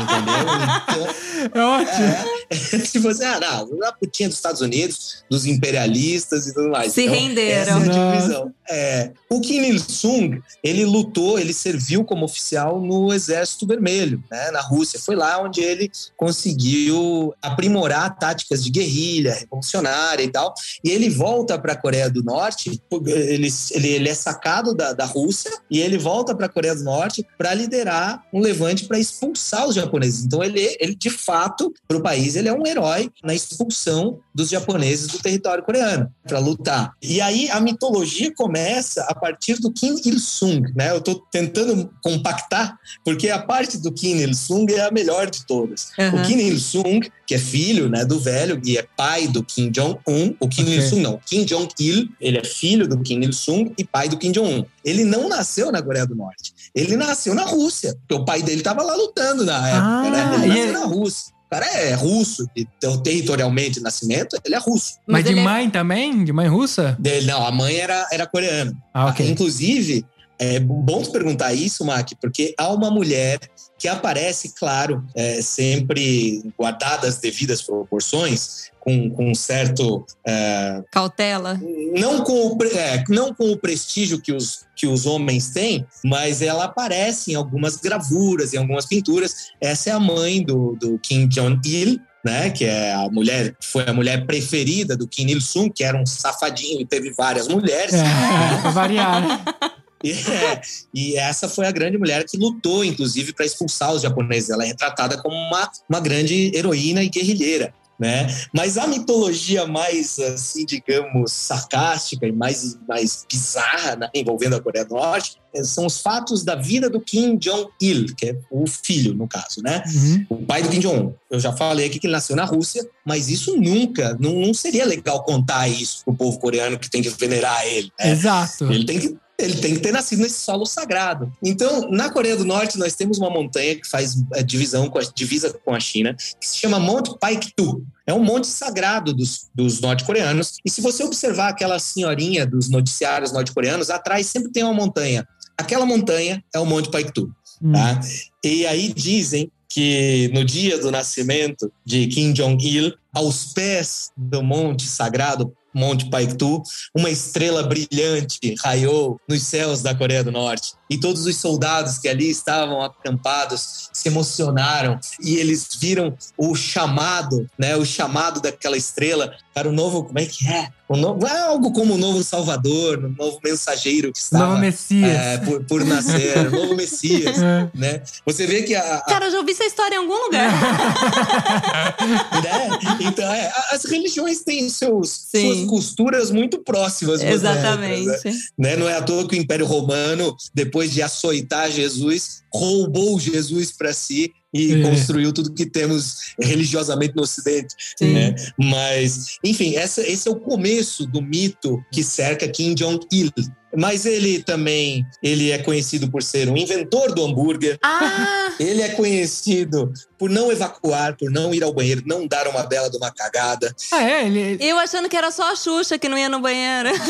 entendeu? 0.00 0.42
Então, 0.88 1.32
É 1.54 1.60
ótimo. 1.60 2.06
é, 2.50 2.78
tipo 2.86 3.08
assim, 3.08 3.24
ah, 3.24 3.40
não, 3.40 3.88
a 3.88 3.92
putinha 3.92 4.28
dos 4.28 4.36
Estados 4.38 4.60
Unidos, 4.60 5.24
dos 5.28 5.46
imperialistas 5.46 6.46
e 6.46 6.54
tudo 6.54 6.70
mais. 6.70 6.92
Se 6.92 7.02
Então, 7.02 7.14
renderam. 7.14 7.78
Essa 7.78 7.90
é 7.90 7.98
a 7.98 8.12
divisão. 8.12 8.54
É, 8.70 9.10
o 9.28 9.40
Kim 9.40 9.62
Il-sung, 9.64 10.40
ele 10.62 10.84
lutou, 10.84 11.38
ele 11.38 11.52
serviu 11.52 12.04
como 12.04 12.24
oficial 12.24 12.80
no 12.80 13.12
Exército 13.12 13.66
Vermelho, 13.66 14.22
né, 14.30 14.50
na 14.50 14.60
Rússia. 14.60 15.00
Foi 15.00 15.16
lá 15.16 15.42
onde 15.42 15.60
ele 15.60 15.90
conseguiu 16.16 17.34
aprimorar 17.42 18.16
táticas 18.18 18.62
de 18.62 18.70
guerrilha, 18.70 19.34
revolucionária 19.34 20.22
e 20.22 20.28
tal. 20.28 20.54
E 20.84 20.90
ele 20.90 21.10
volta 21.10 21.58
para 21.58 21.72
a 21.72 21.76
Coreia 21.76 22.08
do 22.08 22.22
Norte, 22.22 22.70
ele, 22.70 22.80
ele, 23.06 23.48
ele 23.72 24.08
é 24.08 24.14
sacado 24.14 24.74
da, 24.74 24.92
da 24.92 25.04
Rússia 25.04 25.50
e 25.70 25.80
ele 25.80 25.98
volta 25.98 26.34
para 26.34 26.46
a 26.46 26.48
Coreia 26.48 26.74
do 26.74 26.84
Norte 26.84 27.26
para 27.36 27.52
liderar 27.52 28.22
um 28.32 28.40
levante 28.40 28.86
para 28.86 28.98
expulsar 28.98 29.66
os 29.66 29.74
japoneses. 29.82 30.24
Então, 30.24 30.42
ele, 30.42 30.76
ele 30.80 30.94
de 30.94 31.10
fato, 31.10 31.72
para 31.86 31.96
o 31.96 32.02
país, 32.02 32.36
ele 32.36 32.48
é 32.48 32.52
um 32.52 32.66
herói 32.66 33.10
na 33.22 33.34
expulsão 33.34 34.18
dos 34.34 34.48
japoneses 34.48 35.08
do 35.08 35.18
território 35.18 35.62
coreano 35.62 36.10
para 36.26 36.38
lutar. 36.38 36.92
E 37.02 37.20
aí 37.20 37.50
a 37.50 37.60
mitologia 37.60 38.32
começa 38.34 39.04
a 39.08 39.14
partir 39.14 39.60
do 39.60 39.70
Kim 39.72 39.96
Il-sung, 40.04 40.62
né? 40.74 40.90
Eu 40.90 40.98
estou 40.98 41.22
tentando 41.30 41.90
compactar 42.02 42.78
porque 43.04 43.28
a 43.28 43.38
parte 43.38 43.78
do 43.78 43.92
Kim 43.92 44.16
Il-sung 44.16 44.72
é 44.72 44.86
a 44.86 44.90
melhor 44.90 45.30
de 45.30 45.44
todas. 45.46 45.90
Aham. 45.98 46.22
O 46.22 46.26
Kim 46.26 46.38
Il-sung, 46.38 47.00
que 47.26 47.34
é 47.34 47.38
filho, 47.38 47.88
né, 47.88 48.04
do 48.04 48.18
velho 48.18 48.60
e 48.64 48.78
é 48.78 48.86
pai 48.96 49.28
do 49.28 49.42
Kim 49.42 49.70
Jong-un, 49.70 50.34
o 50.40 50.48
Kim 50.48 50.62
Ok. 50.62 50.74
Il-sung 50.74 51.02
não, 51.02 51.20
Kim 51.26 51.44
Jong-il, 51.44 52.08
ele 52.20 52.38
é 52.38 52.44
filho 52.44 52.86
do 52.86 52.98
Kim 53.00 53.20
Il-sung 53.20 53.72
e 53.76 53.84
pai 53.84 54.08
do 54.08 54.16
Kim 54.16 54.32
Jong-un. 54.32 54.64
Ele 54.84 55.04
não 55.04 55.28
nasceu 55.28 55.70
na 55.70 55.82
Coreia 55.82 56.06
do 56.06 56.14
Norte. 56.14 56.52
Ele 56.74 56.96
nasceu 56.96 57.34
na 57.34 57.44
Rússia, 57.44 57.94
porque 58.00 58.20
o 58.20 58.24
pai 58.24 58.42
dele 58.42 58.58
estava 58.58 58.82
lá 58.82 58.94
lutando 58.94 59.44
na 59.44 59.58
época, 59.72 59.86
Ah, 59.86 60.38
né? 60.38 60.46
Ele 60.46 60.68
e 60.70 60.72
na 60.72 60.84
Rússia. 60.84 61.32
O 61.46 61.50
cara 61.54 61.66
é 61.66 61.92
russo, 61.92 62.46
então, 62.56 62.96
territorialmente 63.02 63.72
de 63.72 63.80
nascimento, 63.82 64.38
ele 64.42 64.54
é 64.54 64.58
russo. 64.58 64.94
Mas, 65.06 65.22
de 65.24 65.32
ele 65.32 65.40
é- 65.40 65.44
mãe 65.44 65.68
também? 65.68 66.24
De 66.24 66.32
mãe 66.32 66.48
russa? 66.48 66.96
Dele, 66.98 67.26
não, 67.26 67.46
a 67.46 67.52
mãe 67.52 67.76
era, 67.76 68.06
era 68.10 68.26
coreana. 68.26 68.72
Ah, 68.94 69.06
ok. 69.08 69.28
Inclusive, 69.28 70.02
é 70.42 70.58
bom 70.58 71.00
tu 71.00 71.12
perguntar 71.12 71.54
isso, 71.54 71.84
Mac, 71.84 72.10
porque 72.20 72.52
há 72.58 72.68
uma 72.68 72.90
mulher 72.90 73.38
que 73.78 73.86
aparece, 73.86 74.52
claro, 74.58 75.04
é, 75.14 75.40
sempre 75.40 76.42
guardada 76.58 77.06
as 77.06 77.18
devidas 77.18 77.62
proporções, 77.62 78.70
com, 78.80 79.08
com 79.10 79.30
um 79.30 79.34
certo. 79.36 80.04
é, 80.26 80.82
Cautela. 80.90 81.60
não, 81.96 82.24
com 82.24 82.48
o, 82.48 82.58
é, 82.64 83.04
não 83.08 83.32
com 83.32 83.52
o 83.52 83.56
prestígio 83.56 84.20
que 84.20 84.32
os, 84.32 84.64
que 84.74 84.86
os 84.86 85.06
homens 85.06 85.50
têm, 85.50 85.86
mas 86.04 86.42
ela 86.42 86.64
aparece 86.64 87.30
em 87.30 87.34
algumas 87.36 87.76
gravuras, 87.76 88.52
em 88.52 88.56
algumas 88.56 88.86
pinturas. 88.86 89.52
Essa 89.60 89.90
é 89.90 89.92
a 89.92 90.00
mãe 90.00 90.42
do, 90.42 90.76
do 90.76 90.98
Kim 90.98 91.28
Jong-il. 91.28 92.00
Né, 92.24 92.50
que 92.50 92.64
é 92.64 92.94
a 92.94 93.08
mulher, 93.10 93.52
foi 93.60 93.82
a 93.84 93.92
mulher 93.92 94.24
preferida 94.24 94.96
do 94.96 95.08
Kim 95.08 95.26
Il-sung, 95.26 95.68
que 95.74 95.82
era 95.82 96.00
um 96.00 96.06
safadinho 96.06 96.80
e 96.80 96.86
teve 96.86 97.10
várias 97.10 97.48
mulheres. 97.48 97.94
É, 97.94 98.70
variar. 98.70 99.42
E, 100.02 100.10
é, 100.30 100.60
e 100.94 101.16
essa 101.16 101.48
foi 101.48 101.66
a 101.66 101.70
grande 101.70 101.98
mulher 101.98 102.24
que 102.24 102.36
lutou, 102.36 102.84
inclusive, 102.84 103.32
para 103.32 103.46
expulsar 103.46 103.92
os 103.92 104.02
japoneses. 104.02 104.50
Ela 104.50 104.64
é 104.64 104.68
retratada 104.68 105.20
como 105.20 105.34
uma, 105.34 105.70
uma 105.88 106.00
grande 106.00 106.50
heroína 106.54 107.02
e 107.02 107.08
guerrilheira. 107.08 107.74
Né? 108.02 108.26
Mas 108.52 108.76
a 108.78 108.86
mitologia 108.88 109.64
mais, 109.64 110.18
assim, 110.18 110.66
digamos, 110.66 111.30
sarcástica 111.30 112.26
e 112.26 112.32
mais, 112.32 112.76
mais 112.88 113.24
bizarra 113.30 113.94
né, 113.94 114.10
envolvendo 114.12 114.56
a 114.56 114.60
Coreia 114.60 114.84
do 114.84 114.94
Norte 114.94 115.36
eh, 115.54 115.62
são 115.62 115.86
os 115.86 116.00
fatos 116.00 116.42
da 116.42 116.56
vida 116.56 116.90
do 116.90 117.00
Kim 117.00 117.36
Jong-il, 117.36 118.06
que 118.16 118.30
é 118.30 118.36
o 118.50 118.66
filho, 118.66 119.14
no 119.14 119.28
caso, 119.28 119.62
né? 119.62 119.84
Uhum. 119.86 120.26
O 120.30 120.36
pai 120.44 120.62
do 120.62 120.68
Kim 120.68 120.80
Jong-un. 120.80 121.14
Eu 121.30 121.38
já 121.38 121.52
falei 121.52 121.86
aqui 121.86 122.00
que 122.00 122.08
ele 122.08 122.14
nasceu 122.14 122.34
na 122.34 122.44
Rússia, 122.44 122.84
mas 123.06 123.28
isso 123.28 123.56
nunca, 123.56 124.16
não, 124.18 124.32
não 124.32 124.52
seria 124.52 124.84
legal 124.84 125.22
contar 125.22 125.68
isso 125.68 126.02
pro 126.04 126.14
povo 126.14 126.40
coreano 126.40 126.80
que 126.80 126.90
tem 126.90 127.02
que 127.02 127.10
venerar 127.10 127.64
ele. 127.66 127.92
Né? 128.00 128.10
Exato. 128.10 128.64
Ele 128.64 128.84
tem 128.84 128.98
que 128.98 129.16
ele 129.44 129.56
tem 129.56 129.74
que 129.74 129.80
ter 129.80 129.92
nascido 129.92 130.20
nesse 130.20 130.40
solo 130.40 130.64
sagrado. 130.64 131.32
Então, 131.42 131.90
na 131.90 132.10
Coreia 132.10 132.36
do 132.36 132.44
Norte, 132.44 132.78
nós 132.78 132.94
temos 132.94 133.18
uma 133.18 133.30
montanha 133.30 133.76
que 133.76 133.88
faz 133.88 134.22
é, 134.34 134.42
divisão 134.42 134.88
com 134.88 134.98
a, 134.98 135.02
divisa 135.02 135.52
com 135.64 135.74
a 135.74 135.80
China, 135.80 136.14
que 136.14 136.46
se 136.46 136.58
chama 136.58 136.78
Monte 136.78 137.16
Paektu. 137.18 137.84
É 138.06 138.12
um 138.12 138.22
monte 138.22 138.46
sagrado 138.46 139.12
dos, 139.12 139.48
dos 139.54 139.80
norte-coreanos. 139.80 140.58
E 140.64 140.70
se 140.70 140.80
você 140.80 141.04
observar 141.04 141.48
aquela 141.48 141.78
senhorinha 141.78 142.44
dos 142.44 142.68
noticiários 142.68 143.32
norte-coreanos, 143.32 143.90
atrás 143.90 144.26
sempre 144.26 144.50
tem 144.50 144.64
uma 144.64 144.74
montanha. 144.74 145.26
Aquela 145.56 145.86
montanha 145.86 146.42
é 146.52 146.58
o 146.58 146.66
Monte 146.66 146.90
Paektu. 146.90 147.32
Hum. 147.62 147.72
Tá? 147.72 148.00
E 148.42 148.66
aí 148.66 148.92
dizem 148.92 149.50
que 149.68 150.30
no 150.34 150.44
dia 150.44 150.78
do 150.78 150.90
nascimento 150.90 151.72
de 151.84 152.06
Kim 152.08 152.32
Jong-il, 152.32 152.92
aos 153.12 153.52
pés 153.52 154.10
do 154.16 154.42
monte 154.42 154.86
sagrado 154.86 155.52
Monte 155.74 156.08
Paektu, 156.10 156.62
uma 156.94 157.10
estrela 157.10 157.62
brilhante 157.62 158.54
raiou 158.62 159.20
nos 159.28 159.42
céus 159.42 159.82
da 159.82 159.94
Coreia 159.94 160.22
do 160.22 160.32
Norte. 160.32 160.72
E 160.90 160.98
todos 160.98 161.24
os 161.24 161.36
soldados 161.36 161.98
que 161.98 162.08
ali 162.08 162.28
estavam 162.28 162.82
acampados 162.82 163.88
se 163.92 164.08
emocionaram 164.08 164.98
e 165.20 165.36
eles 165.36 165.68
viram 165.80 166.16
o 166.36 166.54
chamado, 166.54 167.48
né, 167.58 167.76
o 167.76 167.84
chamado 167.84 168.40
daquela 168.40 168.76
estrela 168.76 169.34
para 169.54 169.68
o 169.68 169.72
novo, 169.72 170.04
como 170.04 170.18
é 170.18 170.26
que 170.26 170.46
é? 170.46 170.68
O 170.92 170.96
novo, 170.96 171.26
é 171.26 171.40
algo 171.40 171.72
como 171.72 171.94
o 171.94 171.98
novo 171.98 172.22
Salvador, 172.22 172.98
o 172.98 173.08
novo 173.08 173.40
mensageiro 173.42 174.12
que 174.12 174.18
estava 174.18 174.46
Novo 174.48 174.58
Messias. 174.58 175.10
é, 175.10 175.38
por, 175.38 175.64
por 175.64 175.84
nascer, 175.84 176.48
o 176.48 176.50
novo 176.50 176.74
Messias, 176.76 177.38
É. 177.42 177.70
né? 177.74 178.02
Você 178.26 178.46
vê 178.46 178.62
que 178.62 178.74
a, 178.74 178.96
a- 178.98 179.00
Cara, 179.02 179.26
eu 179.26 179.30
já 179.32 179.38
ouvi 179.38 179.52
essa 179.52 179.64
história 179.64 179.94
em 179.94 179.98
algum 179.98 180.14
lugar. 180.26 180.52
né? 182.42 182.78
Então, 183.00 183.32
é, 183.32 183.52
as 183.70 183.84
religiões 183.84 184.42
têm 184.42 184.68
seus, 184.68 185.08
Sim. 185.10 185.54
suas 185.54 185.68
costuras 185.70 186.30
muito 186.30 186.58
próximas. 186.58 187.22
né? 187.22 187.32
Exatamente. 187.32 188.28
né? 188.58 188.76
Não 188.76 188.88
é 188.88 188.96
à 188.96 189.02
toa 189.02 189.26
que 189.26 189.36
o 189.36 189.38
Império 189.40 189.66
Romano, 189.66 190.36
depois 190.54 190.92
de 190.92 191.00
açoitar 191.02 191.70
Jesus, 191.70 192.41
roubou 192.54 193.18
Jesus 193.18 193.72
para 193.72 193.92
si 193.92 194.32
e 194.54 194.74
É. 194.74 194.82
construiu 194.82 195.32
tudo 195.32 195.54
que 195.54 195.64
temos 195.64 196.34
religiosamente 196.38 197.14
no 197.16 197.22
Ocidente. 197.22 197.74
Sim. 197.98 198.12
né? 198.12 198.34
Mas, 198.58 199.38
enfim, 199.42 199.76
essa, 199.76 200.02
esse 200.02 200.28
é 200.28 200.30
o 200.30 200.36
começo 200.36 201.06
do 201.06 201.22
mito 201.22 201.82
que 201.90 202.02
cerca 202.04 202.46
Kim 202.46 202.74
Jong-il. 202.74 203.30
Mas 203.74 204.04
ele 204.04 204.42
também 204.42 205.02
ele 205.22 205.50
é 205.50 205.56
conhecido 205.56 206.10
por 206.10 206.22
ser 206.22 206.46
um 206.50 206.56
inventor 206.58 207.14
do 207.14 207.24
hambúrguer. 207.24 207.78
Ah, 207.82 208.52
Ele 208.60 208.82
é 208.82 208.90
conhecido 208.90 209.90
por 210.18 210.28
não 210.28 210.52
evacuar, 210.52 211.16
por 211.16 211.30
não 211.30 211.54
ir 211.54 211.64
ao 211.64 211.72
banheiro, 211.72 212.02
não 212.04 212.26
dar 212.26 212.46
uma 212.48 212.64
bela 212.64 212.90
de 212.90 212.98
uma 212.98 213.10
cagada. 213.10 213.74
Ah, 213.90 214.02
é? 214.04 214.26
Ele. 214.26 214.58
eu 214.62 214.78
achando 214.78 215.08
que 215.08 215.16
era 215.16 215.30
só 215.30 215.50
a 215.50 215.56
Xuxa 215.56 215.98
que 215.98 216.06
não 216.06 216.18
ia 216.18 216.28
no 216.28 216.38
banheiro. 216.40 216.90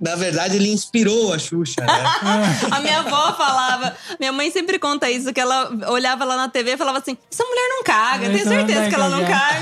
Na 0.00 0.16
verdade, 0.16 0.56
ele 0.56 0.70
inspirou 0.70 1.32
a 1.32 1.38
Xuxa, 1.38 1.82
né? 1.84 2.04
A 2.72 2.80
minha 2.80 3.00
avó 3.00 3.34
falava, 3.34 3.94
minha 4.18 4.32
mãe 4.32 4.50
sempre 4.50 4.78
conta 4.78 5.10
isso, 5.10 5.30
que 5.30 5.38
ela 5.40 5.70
olhava 5.90 6.24
lá 6.24 6.36
na 6.36 6.48
TV 6.48 6.72
e 6.72 6.76
falava 6.78 6.98
assim: 6.98 7.18
essa 7.30 7.44
mulher 7.44 7.68
não 7.68 7.82
caga, 7.84 8.26
tenho 8.26 8.40
Essa 8.40 8.50
não 8.50 8.56
certeza 8.56 8.88
que 8.88 8.94
ela 8.94 9.08
não 9.10 9.20
cagar." 9.20 9.60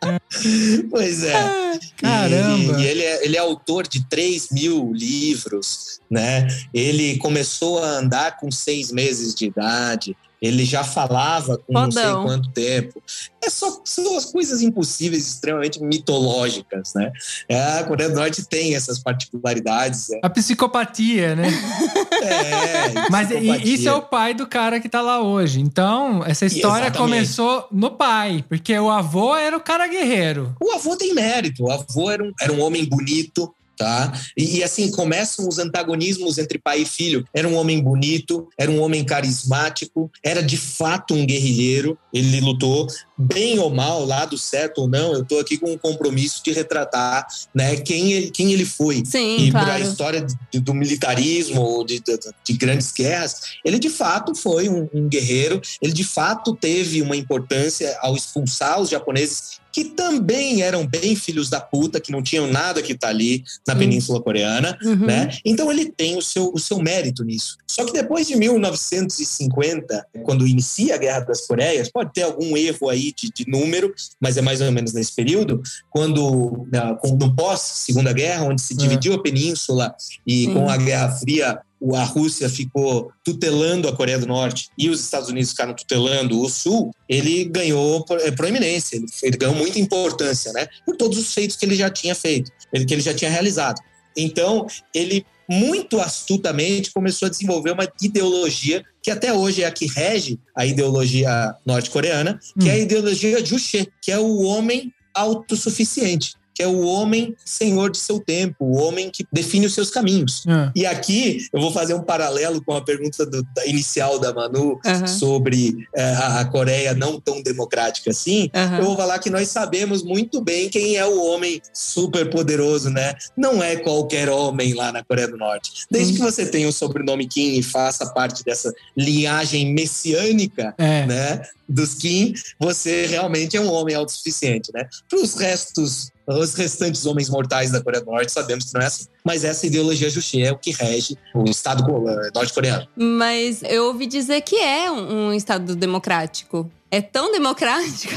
caga. 0.00 0.20
pois 0.90 1.22
é. 1.22 1.78
Caramba. 1.96 2.80
E, 2.80 2.82
e 2.82 2.86
ele, 2.86 3.02
é, 3.02 3.24
ele 3.24 3.36
é 3.36 3.40
autor 3.40 3.86
de 3.86 4.04
3 4.08 4.48
mil 4.50 4.92
livros, 4.92 6.00
né? 6.10 6.48
Ele 6.74 7.18
começou 7.18 7.82
a 7.82 7.86
andar 7.86 8.36
com 8.36 8.50
seis 8.50 8.90
meses 8.90 9.32
de 9.34 9.46
idade. 9.46 10.16
Ele 10.40 10.64
já 10.64 10.82
falava 10.82 11.58
com 11.58 11.72
não 11.72 11.90
sei 11.90 12.02
Fodão. 12.02 12.24
quanto 12.24 12.50
tempo. 12.50 13.02
É 13.44 13.50
só, 13.50 13.80
são 13.84 14.16
as 14.16 14.24
coisas 14.26 14.62
impossíveis, 14.62 15.26
extremamente 15.26 15.82
mitológicas, 15.82 16.94
né? 16.94 17.12
É, 17.48 17.78
a 17.78 17.84
Coreia 17.84 18.08
do 18.10 18.16
Norte 18.16 18.44
tem 18.46 18.74
essas 18.74 18.98
particularidades. 18.98 20.10
É, 20.10 20.20
A 20.22 20.30
psicopatia, 20.30 21.34
né? 21.36 21.48
é, 22.22 23.08
Mas 23.10 23.28
psicopatia. 23.28 23.74
isso 23.74 23.88
é 23.88 23.92
o 23.92 24.02
pai 24.02 24.34
do 24.34 24.46
cara 24.46 24.80
que 24.80 24.88
tá 24.88 25.00
lá 25.00 25.20
hoje. 25.22 25.60
Então, 25.60 26.24
essa 26.24 26.46
história 26.46 26.86
Exatamente. 26.86 26.98
começou 26.98 27.66
no 27.70 27.90
pai, 27.90 28.44
porque 28.48 28.78
o 28.78 28.90
avô 28.90 29.34
era 29.36 29.56
o 29.56 29.60
cara 29.60 29.86
guerreiro. 29.88 30.54
O 30.60 30.72
avô 30.72 30.96
tem 30.96 31.14
mérito. 31.14 31.64
O 31.64 31.70
avô 31.70 32.10
era 32.10 32.22
um, 32.22 32.32
era 32.40 32.52
um 32.52 32.60
homem 32.62 32.84
bonito, 32.84 33.52
tá? 33.80 34.12
E, 34.36 34.58
e, 34.58 34.62
assim 34.62 34.90
começam 34.90 35.48
os 35.48 35.58
antagonismos 35.58 36.36
entre 36.36 36.58
pai 36.58 36.82
e 36.82 36.84
filho. 36.84 37.24
Era 37.32 37.48
um 37.48 37.54
homem 37.56 37.80
bonito, 37.82 38.46
era 38.58 38.70
um 38.70 38.78
homem 38.82 39.02
carismático, 39.02 40.10
era 40.22 40.42
de 40.42 40.58
fato 40.58 41.14
um 41.14 41.24
guerrilheiro. 41.24 41.98
Ele 42.12 42.40
lutou 42.42 42.86
bem 43.16 43.58
ou 43.58 43.70
mal, 43.70 44.04
lado 44.04 44.36
certo 44.36 44.82
ou 44.82 44.88
não. 44.88 45.14
Eu 45.14 45.24
tô 45.24 45.38
aqui 45.38 45.56
com 45.56 45.72
um 45.72 45.78
compromisso 45.78 46.42
de 46.44 46.52
retratar, 46.52 47.26
né? 47.54 47.76
Quem 47.76 48.12
ele, 48.12 48.30
quem 48.30 48.52
ele 48.52 48.66
foi. 48.66 49.02
Sim, 49.06 49.38
E 49.46 49.50
por 49.50 49.60
a 49.60 49.64
claro. 49.64 49.82
história 49.82 50.26
de- 50.52 50.60
do 50.60 50.74
militarismo, 50.74 51.82
de, 51.86 52.00
de- 52.00 52.18
de 52.44 52.52
grandes 52.52 52.92
guerras, 52.92 53.36
ele 53.64 53.78
de 53.78 53.88
fato 53.88 54.34
foi 54.34 54.68
um, 54.68 54.86
um 54.92 55.08
guerreiro, 55.08 55.58
ele 55.80 55.92
de 55.94 56.04
fato 56.04 56.54
teve 56.54 57.00
uma 57.00 57.16
importância 57.16 57.96
ao 58.02 58.14
expulsar 58.14 58.78
os 58.80 58.90
japoneses, 58.90 59.58
que 59.72 59.84
também 59.84 60.62
eram 60.62 60.86
bem 60.86 61.14
filhos 61.16 61.48
da 61.48 61.60
puta, 61.60 62.00
que 62.00 62.10
não 62.12 62.22
tinham 62.22 62.46
nada 62.46 62.82
que 62.82 62.94
tá 62.94 63.08
ali 63.08 63.44
na. 63.66 63.74
Península 63.76 64.20
Coreana, 64.22 64.76
Uhum. 64.82 65.06
né? 65.06 65.28
Então 65.44 65.70
ele 65.70 65.90
tem 65.90 66.16
o 66.16 66.22
seu, 66.22 66.50
o 66.52 66.58
seu 66.58 66.78
mérito 66.78 67.24
nisso. 67.24 67.56
Só 67.66 67.84
que 67.84 67.92
depois 67.92 68.26
de 68.26 68.36
1950, 68.36 70.06
quando 70.24 70.46
inicia 70.46 70.94
a 70.94 70.98
Guerra 70.98 71.20
das 71.20 71.46
Coreias, 71.46 71.90
pode 71.90 72.12
ter 72.12 72.22
algum 72.22 72.56
erro 72.56 72.88
aí 72.88 73.12
de, 73.12 73.30
de 73.32 73.48
número, 73.50 73.92
mas 74.20 74.36
é 74.36 74.42
mais 74.42 74.60
ou 74.60 74.70
menos 74.72 74.92
nesse 74.92 75.14
período, 75.14 75.62
quando 75.88 76.66
com- 77.00 77.16
no 77.16 77.34
pós-Segunda 77.34 78.12
Guerra, 78.12 78.44
onde 78.44 78.60
se 78.60 78.74
É. 78.74 78.76
dividiu 78.76 79.14
a 79.14 79.22
península 79.22 79.94
e 80.26 80.46
com 80.48 80.68
a 80.68 80.76
Guerra 80.76 81.10
Fria 81.12 81.58
a 81.94 82.04
Rússia 82.04 82.48
ficou 82.48 83.10
tutelando 83.24 83.88
a 83.88 83.96
Coreia 83.96 84.18
do 84.18 84.26
Norte 84.26 84.68
e 84.76 84.88
os 84.88 85.00
Estados 85.00 85.28
Unidos 85.28 85.50
ficaram 85.50 85.74
tutelando 85.74 86.40
o 86.40 86.48
Sul, 86.48 86.90
ele 87.08 87.44
ganhou 87.44 88.04
eh, 88.10 88.30
proeminência, 88.30 88.96
ele, 88.96 89.06
ele 89.22 89.36
ganhou 89.36 89.54
muita 89.54 89.78
importância, 89.78 90.52
né? 90.52 90.68
Por 90.84 90.96
todos 90.96 91.18
os 91.18 91.32
feitos 91.32 91.56
que 91.56 91.64
ele 91.64 91.74
já 91.74 91.88
tinha 91.88 92.14
feito, 92.14 92.50
que 92.86 92.94
ele 92.94 93.00
já 93.00 93.14
tinha 93.14 93.30
realizado. 93.30 93.80
Então, 94.16 94.66
ele 94.94 95.24
muito 95.48 96.00
astutamente 96.00 96.92
começou 96.92 97.26
a 97.26 97.30
desenvolver 97.30 97.72
uma 97.72 97.88
ideologia 98.00 98.84
que 99.02 99.10
até 99.10 99.32
hoje 99.32 99.62
é 99.62 99.66
a 99.66 99.70
que 99.72 99.86
rege 99.86 100.38
a 100.54 100.64
ideologia 100.64 101.54
norte-coreana, 101.66 102.38
que 102.60 102.68
é 102.68 102.72
a 102.72 102.78
ideologia 102.78 103.44
Juche, 103.44 103.88
que 104.00 104.12
é 104.12 104.18
o 104.18 104.42
homem 104.42 104.92
autossuficiente, 105.12 106.34
que 106.60 106.64
é 106.64 106.66
o 106.68 106.80
homem 106.84 107.34
senhor 107.42 107.90
de 107.90 107.96
seu 107.96 108.20
tempo, 108.20 108.56
o 108.66 108.74
homem 108.76 109.08
que 109.10 109.26
define 109.32 109.64
os 109.64 109.72
seus 109.72 109.88
caminhos. 109.88 110.44
Ah. 110.46 110.70
E 110.76 110.84
aqui 110.84 111.46
eu 111.54 111.58
vou 111.60 111.72
fazer 111.72 111.94
um 111.94 112.02
paralelo 112.02 112.62
com 112.62 112.74
a 112.74 112.82
pergunta 112.84 113.24
do- 113.24 113.42
da 113.54 113.64
inicial 113.66 114.18
da 114.18 114.32
Manu 114.34 114.78
Aham. 114.84 115.06
sobre 115.06 115.74
eh, 115.96 116.02
a, 116.02 116.40
a 116.40 116.44
Coreia 116.44 116.92
não 116.94 117.18
tão 117.18 117.42
democrática 117.42 118.10
assim. 118.10 118.50
Aham. 118.54 118.78
Eu 118.78 118.84
vou 118.84 118.96
falar 118.96 119.18
que 119.20 119.30
nós 119.30 119.48
sabemos 119.48 120.02
muito 120.02 120.42
bem 120.42 120.68
quem 120.68 120.96
é 120.96 121.06
o 121.06 121.24
homem 121.24 121.62
super 121.72 122.28
poderoso, 122.28 122.90
né? 122.90 123.14
Não 123.34 123.62
é 123.62 123.76
qualquer 123.76 124.28
homem 124.28 124.74
lá 124.74 124.92
na 124.92 125.02
Coreia 125.02 125.28
do 125.28 125.38
Norte. 125.38 125.70
Desde 125.90 126.12
que 126.12 126.18
você 126.20 126.44
tenha 126.44 126.68
o 126.68 126.72
sobrenome 126.72 127.26
Kim 127.26 127.58
e 127.58 127.62
faça 127.62 128.04
parte 128.12 128.44
dessa 128.44 128.70
linhagem 128.94 129.72
messiânica, 129.72 130.74
É. 130.76 131.06
né? 131.06 131.42
Dos 131.68 131.94
Kim, 131.94 132.34
você 132.58 133.06
realmente 133.06 133.56
é 133.56 133.60
um 133.60 133.70
homem 133.72 133.94
autossuficiente, 133.94 134.72
né? 134.74 134.88
Para 135.08 135.20
os 135.20 135.34
restos, 135.34 136.10
os 136.26 136.54
restantes 136.54 137.04
homens 137.06 137.28
mortais 137.28 137.70
da 137.70 137.82
Coreia 137.82 138.04
do 138.04 138.10
Norte, 138.10 138.30
sabemos 138.30 138.66
que 138.66 138.74
não 138.74 138.80
é 138.80 138.86
assim. 138.86 139.06
Mas 139.24 139.44
essa 139.44 139.66
ideologia 139.66 140.08
Juche 140.08 140.42
é 140.42 140.52
o 140.52 140.58
que 140.58 140.70
rege 140.70 141.16
o 141.34 141.44
Estado 141.44 141.84
eh, 142.08 142.30
norte-coreano. 142.34 142.86
Mas 142.96 143.62
eu 143.62 143.86
ouvi 143.86 144.06
dizer 144.06 144.40
que 144.42 144.56
é 144.56 144.90
um, 144.90 145.32
Estado 145.32 145.74
democrático. 145.74 146.70
É 146.90 147.00
tão 147.00 147.30
democrático. 147.30 148.12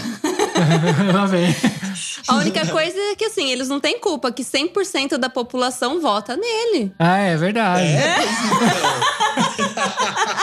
Lá 1.14 1.26
vem. 1.26 1.54
A 2.28 2.36
única 2.36 2.66
coisa 2.68 2.98
é 2.98 3.16
que, 3.16 3.26
assim, 3.26 3.52
eles 3.52 3.68
não 3.68 3.80
têm 3.80 4.00
culpa 4.00 4.32
que 4.32 4.44
100% 4.44 5.18
da 5.18 5.30
população 5.30 6.00
vota 6.00 6.36
nele. 6.38 6.92
Ah, 6.98 7.18
é 7.18 7.36
verdade. 7.36 7.86
É. 7.86 8.18
É 8.18 8.20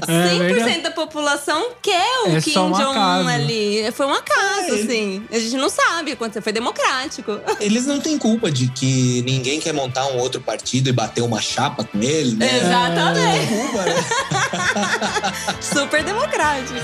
100% 0.00 0.38
verdade. 0.38 0.80
da 0.82 0.90
população 0.90 1.68
quer 1.82 2.04
o 2.26 2.36
É 2.36 2.40
Kim 2.40 2.52
Jong-un 2.52 3.28
ali. 3.28 3.90
Foi 3.92 4.06
um 4.06 4.12
acaso, 4.12 4.60
É, 4.60 4.68
ele- 4.70 4.82
assim. 4.82 5.26
A 5.32 5.38
gente 5.38 5.56
não 5.56 5.68
sabe 5.68 6.02
o 6.02 6.04
que 6.06 6.12
aconteceu. 6.12 6.42
Foi 6.42 6.52
democrático. 6.52 7.38
Eles 7.60 7.86
não 7.86 8.00
têm 8.00 8.18
culpa 8.18 8.50
de 8.50 8.68
que 8.68 9.22
ninguém 9.22 9.60
quer 9.60 9.72
montar 9.72 10.06
um 10.08 10.18
outro 10.18 10.40
partido 10.40 10.88
e 10.88 10.92
bater 10.92 11.22
uma 11.22 11.40
chapa 11.40 11.84
com 11.84 12.02
ele, 12.02 12.36
né? 12.36 12.58
Exatamente. 12.58 13.46
Culpa, 13.46 13.82
né? 13.84 13.94
Super 15.60 16.02
democrático. 16.02 16.74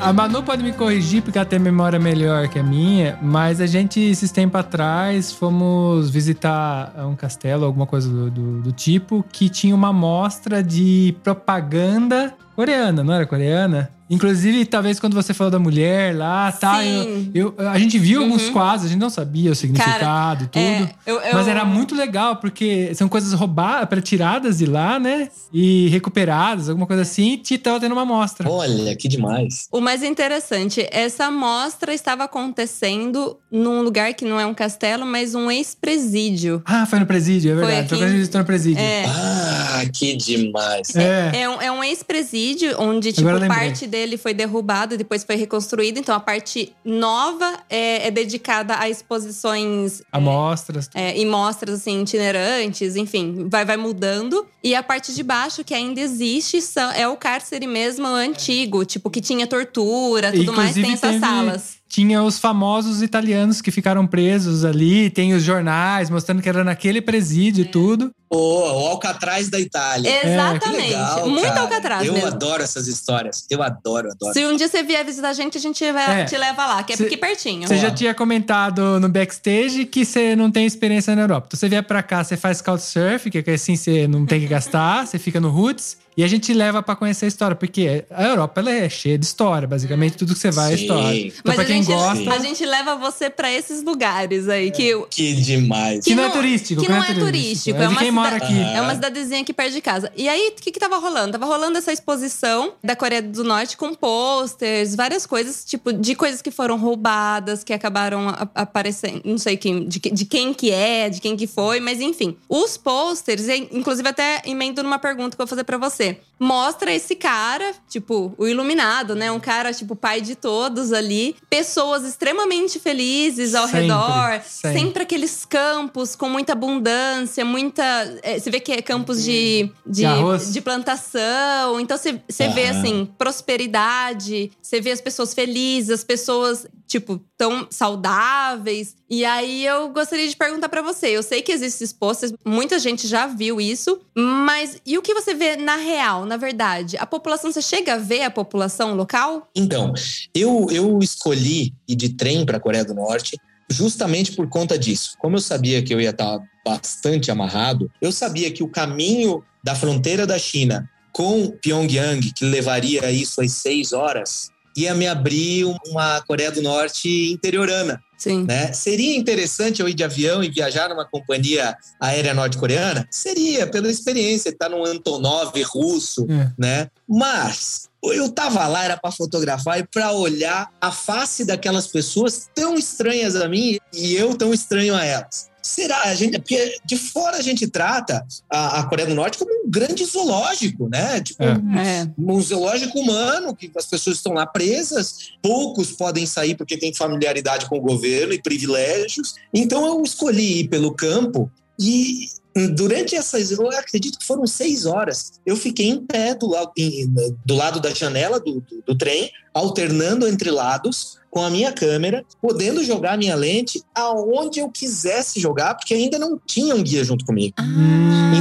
A 0.00 0.12
Manu 0.14 0.42
pode 0.42 0.62
me 0.62 0.72
corrigir 0.72 1.22
porque 1.22 1.36
ela 1.38 1.44
tem 1.44 1.58
memória 1.58 1.98
melhor 1.98 2.48
que 2.48 2.58
a 2.58 2.62
minha, 2.62 3.18
mas 3.20 3.60
a 3.60 3.66
gente, 3.66 4.00
esses 4.00 4.32
tempos 4.32 4.58
atrás, 4.60 5.30
fomos 5.30 6.08
visitar 6.08 6.92
um 7.06 7.14
castelo, 7.14 7.66
alguma 7.66 7.86
coisa 7.86 8.08
do, 8.08 8.30
do- 8.30 8.60
do 8.62 8.72
tipo, 8.72 9.22
que 9.30 9.48
tinha 9.50 9.74
uma 9.74 9.92
mostra 9.92 10.62
de 10.62 11.14
propaganda 11.22 12.34
coreana, 12.56 13.04
não 13.04 13.12
era 13.12 13.26
coreana? 13.26 13.90
Inclusive, 14.10 14.64
talvez 14.66 14.98
quando 14.98 15.14
você 15.14 15.32
falou 15.32 15.50
da 15.52 15.58
mulher 15.58 16.16
lá, 16.16 16.50
tá? 16.50 16.80
Sim. 16.82 17.30
Eu, 17.32 17.54
eu- 17.56 17.68
a 17.68 17.78
gente 17.78 17.96
viu 17.98 18.22
alguns 18.22 18.46
Uhum. 18.48 18.52
quadros, 18.52 18.86
a 18.86 18.88
gente 18.88 18.98
não 19.00 19.08
sabia 19.08 19.52
o 19.52 19.54
significado 19.54 20.44
e 20.44 20.46
tudo. 20.48 20.60
É, 20.60 20.94
eu- 21.06 21.20
eu- 21.20 21.34
Mas 21.34 21.46
era 21.46 21.64
muito 21.64 21.94
legal, 21.94 22.36
porque 22.36 22.92
são 22.94 23.08
coisas 23.08 23.32
roubadas, 23.32 23.88
para 23.88 24.00
tiradas 24.00 24.58
de 24.58 24.66
lá, 24.66 24.98
né? 24.98 25.28
E 25.52 25.88
recuperadas, 25.90 26.68
alguma 26.68 26.86
coisa 26.88 27.02
assim, 27.02 27.40
e 27.48 27.56
tava 27.58 27.78
tendo 27.78 27.92
uma 27.92 28.02
amostra. 28.02 28.50
Olha, 28.50 28.96
que 28.96 29.06
demais. 29.06 29.68
O 29.70 29.80
mais 29.80 30.02
interessante, 30.02 30.84
essa 30.90 31.30
mostra 31.30 31.94
estava 31.94 32.24
acontecendo 32.24 33.36
num 33.50 33.80
lugar 33.82 34.12
que 34.14 34.24
não 34.24 34.40
é 34.40 34.46
um 34.46 34.54
castelo, 34.54 35.06
mas 35.06 35.34
um 35.36 35.48
ex-presídio. 35.50 36.62
Ah, 36.64 36.84
foi 36.86 36.98
no 36.98 37.06
presídio, 37.06 37.52
é 37.52 37.54
verdade. 37.54 37.78
aqui. 37.80 37.88
Foi 37.90 37.98
quando 37.98 38.04
a 38.04 38.08
gente 38.08 38.18
visitou 38.18 38.40
no 38.40 38.46
presídio. 38.46 38.80
É. 38.82 39.04
Ah, 39.06 39.82
que 39.92 40.16
demais. 40.16 40.94
É. 40.96 41.42
É 41.42 41.48
um, 41.48 41.62
é 41.62 41.70
um 41.70 41.82
ex-presídio 41.84 42.74
onde, 42.78 43.12
tipo, 43.12 43.28
parte 43.46 43.86
dele 43.86 43.99
foi 44.16 44.34
derrubada 44.34 44.94
e 44.94 44.98
depois 44.98 45.24
foi 45.24 45.36
reconstruída. 45.36 45.98
Então, 45.98 46.14
a 46.14 46.20
parte 46.20 46.72
nova 46.84 47.58
é, 47.68 48.06
é 48.06 48.10
dedicada 48.10 48.76
a 48.78 48.88
exposições 48.88 50.02
Amostras. 50.12 50.88
é, 50.94 51.18
e 51.18 51.24
mostras, 51.26 51.80
assim, 51.80 52.02
itinerantes. 52.02 52.96
Enfim, 52.96 53.48
vai, 53.48 53.64
vai 53.64 53.76
mudando. 53.76 54.46
E 54.62 54.74
a 54.74 54.82
parte 54.82 55.14
de 55.14 55.22
baixo, 55.22 55.64
que 55.64 55.74
ainda 55.74 56.00
existe, 56.00 56.60
são- 56.60 56.90
é 56.92 57.06
o 57.08 57.16
cárcere 57.16 57.66
mesmo 57.66 58.06
antigo. 58.06 58.84
Tipo, 58.84 59.10
que 59.10 59.20
tinha 59.20 59.46
tortura, 59.46 60.32
tudo 60.32 60.52
mais. 60.52 60.74
Tem 60.74 60.92
essas 60.92 61.00
teve- 61.12 61.20
salas. 61.20 61.79
Tinha 61.90 62.22
os 62.22 62.38
famosos 62.38 63.02
italianos 63.02 63.60
que 63.60 63.72
ficaram 63.72 64.06
presos 64.06 64.64
ali, 64.64 65.10
tem 65.10 65.34
os 65.34 65.42
jornais 65.42 66.08
mostrando 66.08 66.40
que 66.40 66.48
era 66.48 66.62
naquele 66.62 67.02
presídio 67.02 67.62
e 67.62 67.64
tudo. 67.64 68.12
Pô, 68.28 68.38
o 68.38 68.86
Alcatraz 68.86 69.48
da 69.50 69.58
Itália. 69.58 70.08
É, 70.08 70.20
Que 70.20 70.26
Exatamente. 70.28 70.86
legal, 70.86 71.28
Muito 71.28 71.42
cara. 71.48 71.60
Alcatraz 71.62 72.06
Eu 72.06 72.12
mesmo. 72.12 72.28
adoro 72.28 72.62
essas 72.62 72.86
histórias. 72.86 73.44
Eu 73.50 73.60
adoro, 73.60 74.08
adoro. 74.08 74.32
Se 74.32 74.46
um 74.46 74.54
dia 74.54 74.68
você 74.68 74.84
vier 74.84 75.04
visitar 75.04 75.30
a 75.30 75.32
gente, 75.32 75.58
a 75.58 75.60
gente 75.60 75.90
vai, 75.92 76.20
É. 76.20 76.24
te 76.26 76.38
leva 76.38 76.64
lá, 76.64 76.80
que 76.84 76.92
é 76.92 76.96
Cê- 76.96 77.06
aqui 77.06 77.16
pertinho. 77.16 77.66
Você 77.66 77.76
já 77.76 77.90
tinha 77.90 78.14
comentado 78.14 79.00
no 79.00 79.08
backstage 79.08 79.84
que 79.84 80.04
você 80.04 80.36
não 80.36 80.48
tem 80.48 80.64
experiência 80.64 81.16
na 81.16 81.22
Europa. 81.22 81.48
Então 81.48 81.58
você 81.58 81.68
vier 81.68 81.82
pra 81.82 82.04
cá, 82.04 82.22
você 82.22 82.36
faz 82.36 82.62
couchsurf, 82.62 83.28
que 83.32 83.50
assim 83.50 83.74
você 83.74 84.06
não 84.06 84.24
tem 84.24 84.38
que 84.38 84.46
gastar, 84.46 85.08
você 85.08 85.18
fica 85.18 85.40
no 85.40 85.50
Roots. 85.50 85.96
E 86.16 86.24
a 86.24 86.28
gente 86.28 86.52
leva 86.52 86.82
pra 86.82 86.94
conhecer 86.96 87.24
a 87.24 87.28
história, 87.28 87.56
porque 87.56 88.04
a 88.10 88.24
Europa 88.24 88.60
ela 88.60 88.70
é 88.70 88.88
cheia 88.90 89.16
de 89.16 89.24
história, 89.24 89.66
basicamente 89.66 90.16
tudo 90.18 90.34
que 90.34 90.40
você 90.40 90.50
vai 90.50 90.74
é 90.74 90.76
Sim. 90.76 90.82
história. 90.82 91.18
Então, 91.18 91.40
Mas 91.46 91.54
pra 91.54 91.64
a 91.64 91.66
quem 91.66 91.79
gente, 91.82 92.24
gosta. 92.24 92.32
a 92.34 92.38
gente 92.38 92.64
leva 92.66 92.96
você 92.96 93.28
pra 93.30 93.52
esses 93.52 93.82
lugares 93.82 94.48
aí, 94.48 94.70
que, 94.70 94.92
Que 95.10 95.34
demais. 95.34 96.04
Que 96.04 96.14
não 96.14 96.24
é 96.24 96.30
turístico, 96.30 96.80
Que 96.80 96.86
que 96.86 96.92
não 96.92 97.02
é 97.02 97.10
é 97.10 97.14
turístico. 97.14 97.26
turístico, 97.26 97.78
É, 97.78 97.82
é 97.82 97.86
de 97.86 97.92
uma 97.92 98.00
quem 98.00 98.10
mora 98.10 98.36
aqui. 98.36 98.60
É 98.60 98.80
uma 98.80 98.94
cidadezinha 98.94 99.40
aqui 99.40 99.52
perto 99.52 99.72
de 99.72 99.80
casa. 99.80 100.12
E 100.16 100.28
aí, 100.28 100.48
o 100.56 100.60
que 100.60 100.70
que 100.70 100.78
tava 100.80 100.98
rolando? 100.98 101.32
Tava 101.32 101.46
rolando 101.46 101.78
essa 101.78 101.92
exposição 101.92 102.72
da 102.82 102.94
Coreia 102.96 103.22
do 103.22 103.44
Norte 103.44 103.76
com 103.76 103.94
posters, 103.94 104.94
várias 104.94 105.26
coisas, 105.26 105.64
tipo, 105.64 105.92
de 105.92 106.14
coisas 106.14 106.42
que 106.42 106.50
foram 106.50 106.76
roubadas, 106.78 107.62
que 107.64 107.72
acabaram 107.72 108.28
aparecendo. 108.54 109.22
Não 109.24 109.38
sei 109.38 109.56
quem, 109.56 109.86
de, 109.86 110.00
que- 110.00 110.10
de 110.10 110.24
quem 110.24 110.52
que 110.54 110.70
é, 110.70 111.08
de 111.08 111.20
quem 111.20 111.36
que 111.36 111.46
foi, 111.46 111.80
mas 111.80 112.00
enfim. 112.00 112.36
Os 112.48 112.76
posters, 112.76 113.48
inclusive 113.72 114.08
até 114.08 114.42
emendo 114.44 114.82
numa 114.82 114.98
pergunta 114.98 115.36
que 115.36 115.40
eu 115.42 115.46
vou 115.46 115.50
fazer 115.50 115.64
pra 115.64 115.78
você. 115.78 116.18
Mostra 116.40 116.90
esse 116.92 117.14
cara, 117.14 117.72
tipo, 117.88 118.32
o 118.38 118.46
iluminado, 118.48 119.14
né? 119.14 119.30
Um 119.30 119.38
cara, 119.38 119.74
tipo, 119.74 119.94
pai 119.94 120.22
de 120.22 120.34
todos 120.34 120.90
ali. 120.92 121.36
Pessoas 121.50 122.02
extremamente 122.04 122.80
felizes 122.80 123.54
ao 123.54 123.66
Sempre, 123.66 123.80
redor. 123.82 124.40
sempre. 124.46 124.80
sempre 124.80 125.02
aqueles 125.02 125.44
campos 125.44 126.16
com 126.16 126.30
muita 126.30 126.52
abundância, 126.52 127.44
muita. 127.44 127.82
é, 128.22 128.38
você 128.38 128.50
vê 128.50 128.58
que 128.58 128.72
é 128.72 128.80
campos 128.80 129.22
de, 129.22 129.70
de, 129.86 130.04
De 130.06 130.52
de 130.52 130.60
plantação. 130.62 131.78
Então 131.78 131.96
você, 131.98 132.18
você 132.28 132.48
vê, 132.48 132.68
Aham. 132.68 132.78
assim, 132.80 133.08
prosperidade, 133.18 134.50
você 134.62 134.80
vê 134.80 134.90
as 134.92 135.00
pessoas 135.00 135.34
felizes, 135.34 135.90
as 135.90 136.04
pessoas, 136.04 136.66
tipo, 136.86 137.20
tão 137.36 137.66
saudáveis. 137.70 138.96
E 139.08 139.24
aí 139.24 139.64
eu 139.66 139.88
gostaria 139.90 140.28
de 140.28 140.36
perguntar 140.36 140.68
pra 140.68 140.82
você. 140.82 141.08
Eu 141.08 141.22
sei 141.22 141.42
que 141.42 141.52
existem 141.52 141.84
esses 141.84 141.92
posters, 141.92 142.32
muita 142.44 142.78
gente 142.78 143.06
já 143.06 143.26
viu 143.26 143.60
isso, 143.60 144.00
mas 144.14 144.80
e 144.86 144.96
o 144.96 145.02
que 145.02 145.14
você 145.14 145.34
vê 145.34 145.56
na 145.56 145.76
real, 145.76 146.24
na 146.30 146.36
verdade? 146.36 146.96
A 146.96 147.04
população, 147.04 147.50
você 147.50 147.60
chega 147.60 147.94
a 147.94 147.98
ver 147.98 148.22
a 148.22 148.30
população 148.30 148.94
local? 148.94 149.50
Então, 149.52 149.92
eu, 150.32 150.68
eu 150.70 151.00
escolhi 151.00 151.74
ir 151.88 151.96
de 151.96 152.10
trem 152.10 152.46
para 152.46 152.58
a 152.58 152.60
Coreia 152.60 152.84
do 152.84 152.94
Norte 152.94 153.36
justamente 153.68 154.30
por 154.30 154.48
conta 154.48 154.78
disso. 154.78 155.16
Como 155.18 155.34
eu 155.34 155.40
sabia 155.40 155.82
que 155.82 155.92
eu 155.92 156.00
ia 156.00 156.10
estar 156.10 156.38
bastante 156.64 157.32
amarrado, 157.32 157.90
eu 158.00 158.12
sabia 158.12 158.48
que 158.48 158.62
o 158.62 158.68
caminho 158.68 159.42
da 159.64 159.74
fronteira 159.74 160.24
da 160.24 160.38
China 160.38 160.88
com 161.12 161.50
Pyongyang, 161.60 162.32
que 162.32 162.44
levaria 162.44 163.10
isso 163.10 163.40
às 163.40 163.50
seis 163.50 163.92
horas, 163.92 164.50
ia 164.76 164.94
me 164.94 165.08
abrir 165.08 165.64
uma 165.64 166.20
Coreia 166.22 166.52
do 166.52 166.62
Norte 166.62 167.32
interiorana. 167.32 168.00
Sim. 168.20 168.44
né? 168.44 168.70
Seria 168.74 169.16
interessante 169.16 169.80
eu 169.80 169.88
ir 169.88 169.94
de 169.94 170.04
avião 170.04 170.44
e 170.44 170.50
viajar 170.50 170.90
numa 170.90 171.06
companhia 171.06 171.74
aérea 171.98 172.34
norte-coreana? 172.34 173.08
Seria, 173.10 173.66
pela 173.66 173.90
experiência, 173.90 174.50
estar 174.50 174.68
num 174.68 174.84
Antonov 174.84 175.52
russo, 175.62 176.26
É. 176.30 176.52
né? 176.58 176.90
Mas 177.08 177.88
eu 178.02 178.30
tava 178.30 178.66
lá, 178.66 178.84
era 178.84 178.96
para 178.96 179.10
fotografar 179.10 179.78
e 179.80 179.86
para 179.86 180.12
olhar 180.12 180.70
a 180.80 180.92
face 180.92 181.44
daquelas 181.44 181.86
pessoas 181.86 182.48
tão 182.54 182.74
estranhas 182.76 183.34
a 183.36 183.48
mim 183.48 183.78
e 183.92 184.14
eu 184.14 184.34
tão 184.36 184.52
estranho 184.54 184.94
a 184.94 185.04
elas. 185.04 185.49
Será? 185.70 186.02
A 186.04 186.14
gente, 186.14 186.38
porque 186.38 186.76
de 186.84 186.96
fora 186.96 187.36
a 187.36 187.42
gente 187.42 187.66
trata 187.68 188.26
a, 188.50 188.80
a 188.80 188.82
Coreia 188.88 189.08
do 189.08 189.14
Norte 189.14 189.38
como 189.38 189.50
um 189.66 189.70
grande 189.70 190.04
zoológico, 190.04 190.88
né? 190.88 191.20
Tipo, 191.20 191.42
É. 191.44 192.02
É. 192.02 192.08
um 192.18 192.40
zoológico 192.40 192.98
humano, 192.98 193.54
que 193.54 193.70
as 193.76 193.86
pessoas 193.86 194.16
estão 194.16 194.32
lá 194.32 194.46
presas, 194.46 195.30
poucos 195.40 195.92
podem 195.92 196.26
sair 196.26 196.56
porque 196.56 196.76
têm 196.76 196.92
familiaridade 196.94 197.68
com 197.68 197.78
o 197.78 197.80
governo 197.80 198.32
e 198.32 198.42
privilégios. 198.42 199.34
Então 199.54 199.86
eu 199.86 200.02
escolhi 200.02 200.60
ir 200.60 200.68
pelo 200.68 200.92
campo 200.92 201.50
e 201.78 202.26
durante 202.74 203.14
essas, 203.14 203.52
eu 203.52 203.68
acredito 203.70 204.18
que 204.18 204.26
foram 204.26 204.44
seis 204.46 204.84
horas, 204.84 205.34
eu 205.46 205.56
fiquei 205.56 205.88
em 205.88 206.04
pé 206.04 206.34
do, 206.34 206.48
lado- 206.48 206.72
em- 206.76 207.06
do 207.46 207.54
lado 207.54 207.78
da 207.80 207.90
janela 207.94 208.40
do, 208.40 208.60
do- 208.60 208.82
do 208.84 208.98
trem, 208.98 209.30
alternando 209.54 210.26
entre 210.26 210.50
lados, 210.50 211.19
com 211.30 211.42
a 211.42 211.50
minha 211.50 211.72
câmera, 211.72 212.24
podendo 212.42 212.82
jogar 212.82 213.16
minha 213.16 213.36
lente 213.36 213.82
aonde 213.94 214.60
eu 214.60 214.68
quisesse 214.68 215.38
jogar, 215.38 215.74
porque 215.74 215.94
ainda 215.94 216.18
não 216.18 216.38
tinha 216.44 216.74
um 216.74 216.82
guia 216.82 217.04
junto 217.04 217.24
comigo. 217.24 217.54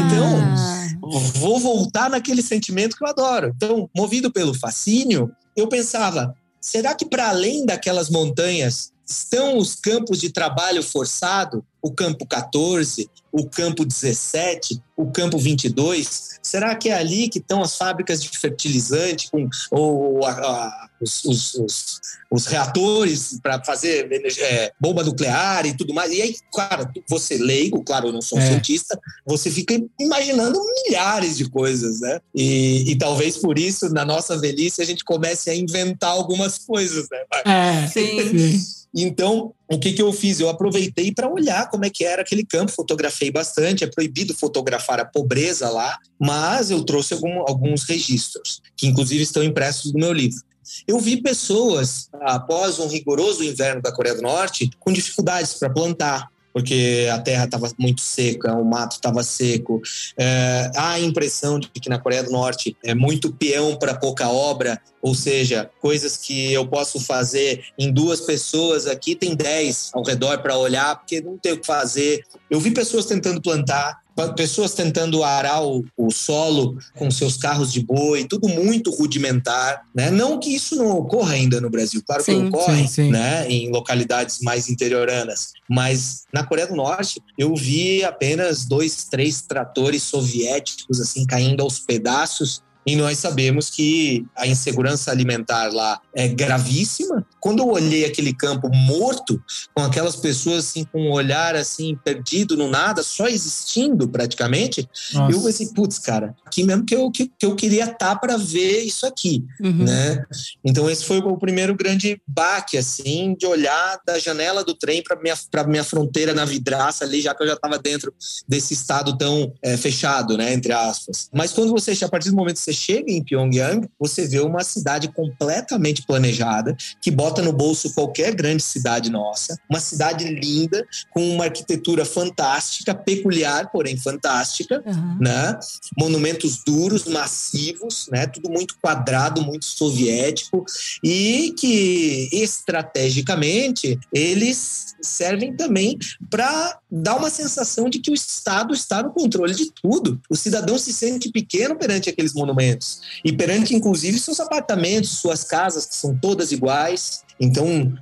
Então. 0.05 0.89
Vou 1.01 1.59
voltar 1.59 2.09
naquele 2.09 2.41
sentimento 2.41 2.95
que 2.95 3.03
eu 3.03 3.07
adoro. 3.07 3.53
Então, 3.55 3.89
movido 3.95 4.31
pelo 4.31 4.53
fascínio, 4.53 5.31
eu 5.55 5.67
pensava: 5.67 6.35
será 6.61 6.93
que 6.93 7.05
para 7.05 7.29
além 7.29 7.65
daquelas 7.65 8.09
montanhas 8.09 8.91
estão 9.07 9.57
os 9.57 9.75
campos 9.75 10.19
de 10.19 10.29
trabalho 10.29 10.83
forçado? 10.83 11.65
O 11.81 11.91
campo 11.91 12.25
14, 12.25 13.09
o 13.31 13.45
campo 13.47 13.85
17, 13.85 14.81
o 14.97 15.11
campo 15.11 15.37
22? 15.37 16.39
Será 16.43 16.75
que 16.75 16.89
é 16.89 16.93
ali 16.93 17.29
que 17.29 17.39
estão 17.39 17.61
as 17.61 17.75
fábricas 17.77 18.21
de 18.21 18.29
fertilizante 18.37 19.29
com, 19.31 19.47
ou 19.71 20.25
a- 20.25 20.31
a- 20.31 20.89
os, 21.01 21.23
os- 21.23 21.53
os- 21.53 21.99
os 22.29 22.45
reatores 22.47 23.39
para 23.41 23.63
fazer 23.63 24.11
energia- 24.11 24.43
é, 24.45 24.71
bomba 24.79 25.03
nuclear 25.03 25.65
e 25.65 25.77
tudo 25.77 25.93
mais? 25.93 26.11
E 26.11 26.21
aí, 26.21 26.35
cara, 26.53 26.91
você 27.09 27.37
leigo, 27.37 27.81
claro, 27.83 28.07
eu 28.09 28.13
não 28.13 28.21
sou 28.21 28.37
um 28.37 28.41
É. 28.41 28.47
cientista, 28.47 28.99
você 29.25 29.49
fica 29.49 29.79
imaginando 29.99 30.59
milhares 30.85 31.37
de 31.37 31.49
coisas, 31.49 32.01
né? 32.01 32.19
E, 32.35 32.91
e 32.91 32.97
talvez 32.97 33.37
por 33.37 33.57
isso, 33.57 33.87
na 33.93 34.03
nossa 34.03 34.37
velhice, 34.37 34.81
a 34.81 34.85
gente 34.85 35.05
comece 35.05 35.49
a 35.49 35.55
inventar 35.55 36.09
algumas 36.11 36.57
coisas, 36.57 37.07
né? 37.09 37.19
É, 37.45 37.87
Sim. 37.87 38.37
sim. 38.37 38.78
Então, 38.95 39.53
o 39.71 39.77
que, 39.77 39.93
que 39.93 40.01
eu 40.01 40.11
fiz? 40.11 40.39
Eu 40.39 40.49
aproveitei 40.49 41.13
para 41.13 41.31
olhar 41.31 41.69
como 41.69 41.85
é 41.85 41.89
que 41.89 42.03
era 42.03 42.21
aquele 42.21 42.43
campo, 42.43 42.71
fotografei 42.71 43.31
bastante. 43.31 43.83
É 43.83 43.87
proibido 43.87 44.33
fotografar 44.33 44.99
a 44.99 45.05
pobreza 45.05 45.69
lá, 45.69 45.97
mas 46.19 46.71
eu 46.71 46.83
trouxe 46.83 47.13
algum- 47.13 47.41
alguns 47.47 47.83
registros, 47.83 48.61
que 48.75 48.87
inclusive 48.87 49.21
estão 49.21 49.43
impressos 49.43 49.93
no 49.93 49.99
meu 49.99 50.11
livro. 50.13 50.41
Eu 50.87 50.99
vi 50.99 51.21
pessoas, 51.21 52.09
após 52.21 52.79
um 52.79 52.87
rigoroso 52.87 53.43
inverno 53.43 53.81
da 53.81 53.91
Coreia 53.91 54.15
do 54.15 54.21
Norte, 54.21 54.69
com 54.79 54.91
dificuldades 54.91 55.53
para 55.55 55.69
plantar, 55.69 56.27
porque 56.53 57.07
a 57.11 57.19
terra 57.19 57.45
estava 57.45 57.71
muito 57.77 58.01
seca, 58.01 58.53
o 58.53 58.65
mato 58.65 58.93
estava 58.93 59.23
seco. 59.23 59.81
É, 60.17 60.71
há 60.75 60.91
a 60.91 60.99
impressão 60.99 61.59
de 61.59 61.67
que 61.69 61.89
na 61.89 61.99
Coreia 61.99 62.23
do 62.23 62.31
Norte 62.31 62.75
é 62.83 62.93
muito 62.93 63.31
peão 63.31 63.75
para 63.75 63.95
pouca 63.95 64.27
obra, 64.29 64.81
ou 65.01 65.15
seja, 65.15 65.69
coisas 65.81 66.17
que 66.17 66.51
eu 66.51 66.67
posso 66.67 66.99
fazer 66.99 67.63
em 67.77 67.91
duas 67.91 68.21
pessoas 68.21 68.87
aqui, 68.87 69.15
tem 69.15 69.35
dez 69.35 69.91
ao 69.93 70.03
redor 70.03 70.39
para 70.39 70.57
olhar, 70.57 70.97
porque 70.97 71.21
não 71.21 71.37
tem 71.37 71.53
o 71.53 71.59
que 71.59 71.65
fazer. 71.65 72.23
Eu 72.49 72.59
vi 72.59 72.71
pessoas 72.71 73.05
tentando 73.05 73.41
plantar, 73.41 73.99
pessoas 74.27 74.73
tentando 74.73 75.23
arar 75.23 75.63
o, 75.63 75.85
o 75.97 76.11
solo 76.11 76.77
com 76.97 77.09
seus 77.09 77.37
carros 77.37 77.71
de 77.71 77.81
boi, 77.81 78.25
tudo 78.25 78.47
muito 78.47 78.91
rudimentar, 78.91 79.81
né? 79.95 80.09
Não 80.09 80.39
que 80.39 80.53
isso 80.53 80.75
não 80.75 80.89
ocorra 80.91 81.33
ainda 81.33 81.59
no 81.61 81.69
Brasil, 81.69 82.01
claro 82.05 82.23
que 82.23 82.31
Sim, 82.31 82.47
ocorre, 82.47 82.81
sim, 82.81 82.87
sim. 82.87 83.09
né? 83.11 83.49
Em 83.49 83.69
localidades 83.69 84.39
mais 84.41 84.69
interioranas, 84.69 85.53
mas 85.69 86.23
na 86.33 86.43
Coreia 86.43 86.67
do 86.67 86.75
Norte 86.75 87.21
eu 87.37 87.55
vi 87.55 88.03
apenas 88.03 88.65
dois, 88.65 89.05
três 89.05 89.41
tratores 89.41 90.03
soviéticos 90.03 90.99
assim 90.99 91.25
caindo 91.25 91.61
aos 91.61 91.79
pedaços 91.79 92.61
e 92.89 92.95
nós 92.95 93.19
sabemos 93.19 93.69
que 93.69 94.25
a 94.35 94.47
insegurança 94.47 95.11
alimentar 95.11 95.71
lá 95.71 96.01
é 96.11 96.27
gravíssima. 96.27 97.23
Quando 97.39 97.59
eu 97.59 97.67
olhei 97.67 98.03
aquele 98.03 98.33
campo 98.33 98.67
morto, 98.73 99.39
com 99.75 99.83
aquelas 99.83 100.15
pessoas 100.15 100.65
assim 100.65 100.83
com 100.85 101.03
um 101.03 101.11
olhar 101.11 101.55
assim 101.55 101.95
perdido 102.03 102.57
no 102.57 102.67
nada, 102.67 103.03
só 103.03 103.27
existindo 103.27 104.09
praticamente, 104.09 104.89
Nossa. 105.13 105.31
eu 105.31 105.43
pensei, 105.43 105.67
putz, 105.67 105.99
cara, 105.99 106.35
aqui 106.43 106.63
mesmo 106.63 106.83
que 106.83 106.95
eu, 106.95 107.11
que, 107.11 107.27
que 107.27 107.45
eu 107.45 107.55
queria 107.55 107.83
estar 107.83 108.15
para 108.15 108.37
ver 108.37 108.81
isso 108.81 109.05
aqui, 109.05 109.45
Uhum. 109.61 109.83
né? 109.83 110.23
Então 110.65 110.89
esse 110.89 111.05
foi 111.05 111.19
o 111.19 111.37
primeiro 111.37 111.75
grande 111.75 112.19
baque, 112.27 112.75
assim, 112.75 113.35
de 113.37 113.45
olhar 113.45 113.99
da 114.03 114.17
janela 114.17 114.63
do 114.63 114.73
trem 114.73 115.03
para 115.03 115.19
minha 115.21 115.37
para 115.51 115.63
minha 115.67 115.83
fronteira 115.83 116.33
na 116.33 116.43
vidraça 116.43 117.05
ali, 117.05 117.21
já 117.21 117.35
que 117.35 117.43
eu 117.43 117.47
já 117.47 117.53
estava 117.53 117.77
dentro 117.77 118.11
desse 118.47 118.73
estado 118.73 119.15
tão 119.15 119.53
é, 119.61 119.77
fechado, 119.77 120.35
né, 120.35 120.53
entre 120.53 120.73
aspas. 120.73 121.29
Mas 121.31 121.53
quando 121.53 121.69
você 121.69 121.99
a 122.03 122.09
partir 122.09 122.29
do 122.29 122.35
momento 122.35 122.55
que 122.55 122.61
você 122.61 122.73
chega 122.79 123.11
em 123.11 123.23
Pyongyang, 123.23 123.87
você 123.99 124.27
vê 124.27 124.39
uma 124.39 124.63
cidade 124.63 125.07
completamente 125.09 126.05
planejada 126.05 126.75
que 127.01 127.11
bota 127.11 127.41
no 127.41 127.51
bolso 127.51 127.93
qualquer 127.93 128.33
grande 128.33 128.63
cidade 128.63 129.09
nossa, 129.09 129.57
uma 129.69 129.79
cidade 129.79 130.25
linda 130.25 130.85
com 131.11 131.27
uma 131.29 131.45
arquitetura 131.45 132.05
fantástica, 132.05 132.95
peculiar, 132.95 133.69
porém 133.71 133.97
fantástica, 133.97 134.81
Uhum. 134.85 135.17
né? 135.19 135.59
Monumentos 135.97 136.63
duros, 136.65 137.05
massivos, 137.05 138.07
né? 138.11 138.25
Tudo 138.27 138.49
muito 138.49 138.75
quadrado, 138.81 139.41
muito 139.41 139.65
soviético 139.65 140.63
e 141.03 141.53
que 141.57 142.29
estrategicamente 142.31 143.99
eles 144.13 144.95
servem 145.01 145.55
também 145.55 145.97
para 146.29 146.78
dar 146.91 147.17
uma 147.17 147.29
sensação 147.29 147.89
de 147.89 147.99
que 147.99 148.09
o 148.09 148.13
Estado 148.13 148.73
está 148.73 149.03
no 149.03 149.11
controle 149.11 149.53
de 149.53 149.71
tudo. 149.71 150.19
O 150.29 150.35
cidadão 150.35 150.77
se 150.77 150.91
sente 150.91 151.31
pequeno 151.31 151.75
perante 151.75 152.09
aqueles 152.09 152.33
monumentos 152.33 153.01
e 153.23 153.31
perante 153.31 153.75
inclusive 153.75 154.17
seus 154.19 154.39
apartamentos, 154.39 155.19
suas 155.19 155.43
casas 155.43 155.85
que 155.85 155.95
são 155.95 156.17
todas 156.17 156.51
iguais. 156.51 157.23
Então 157.39 157.93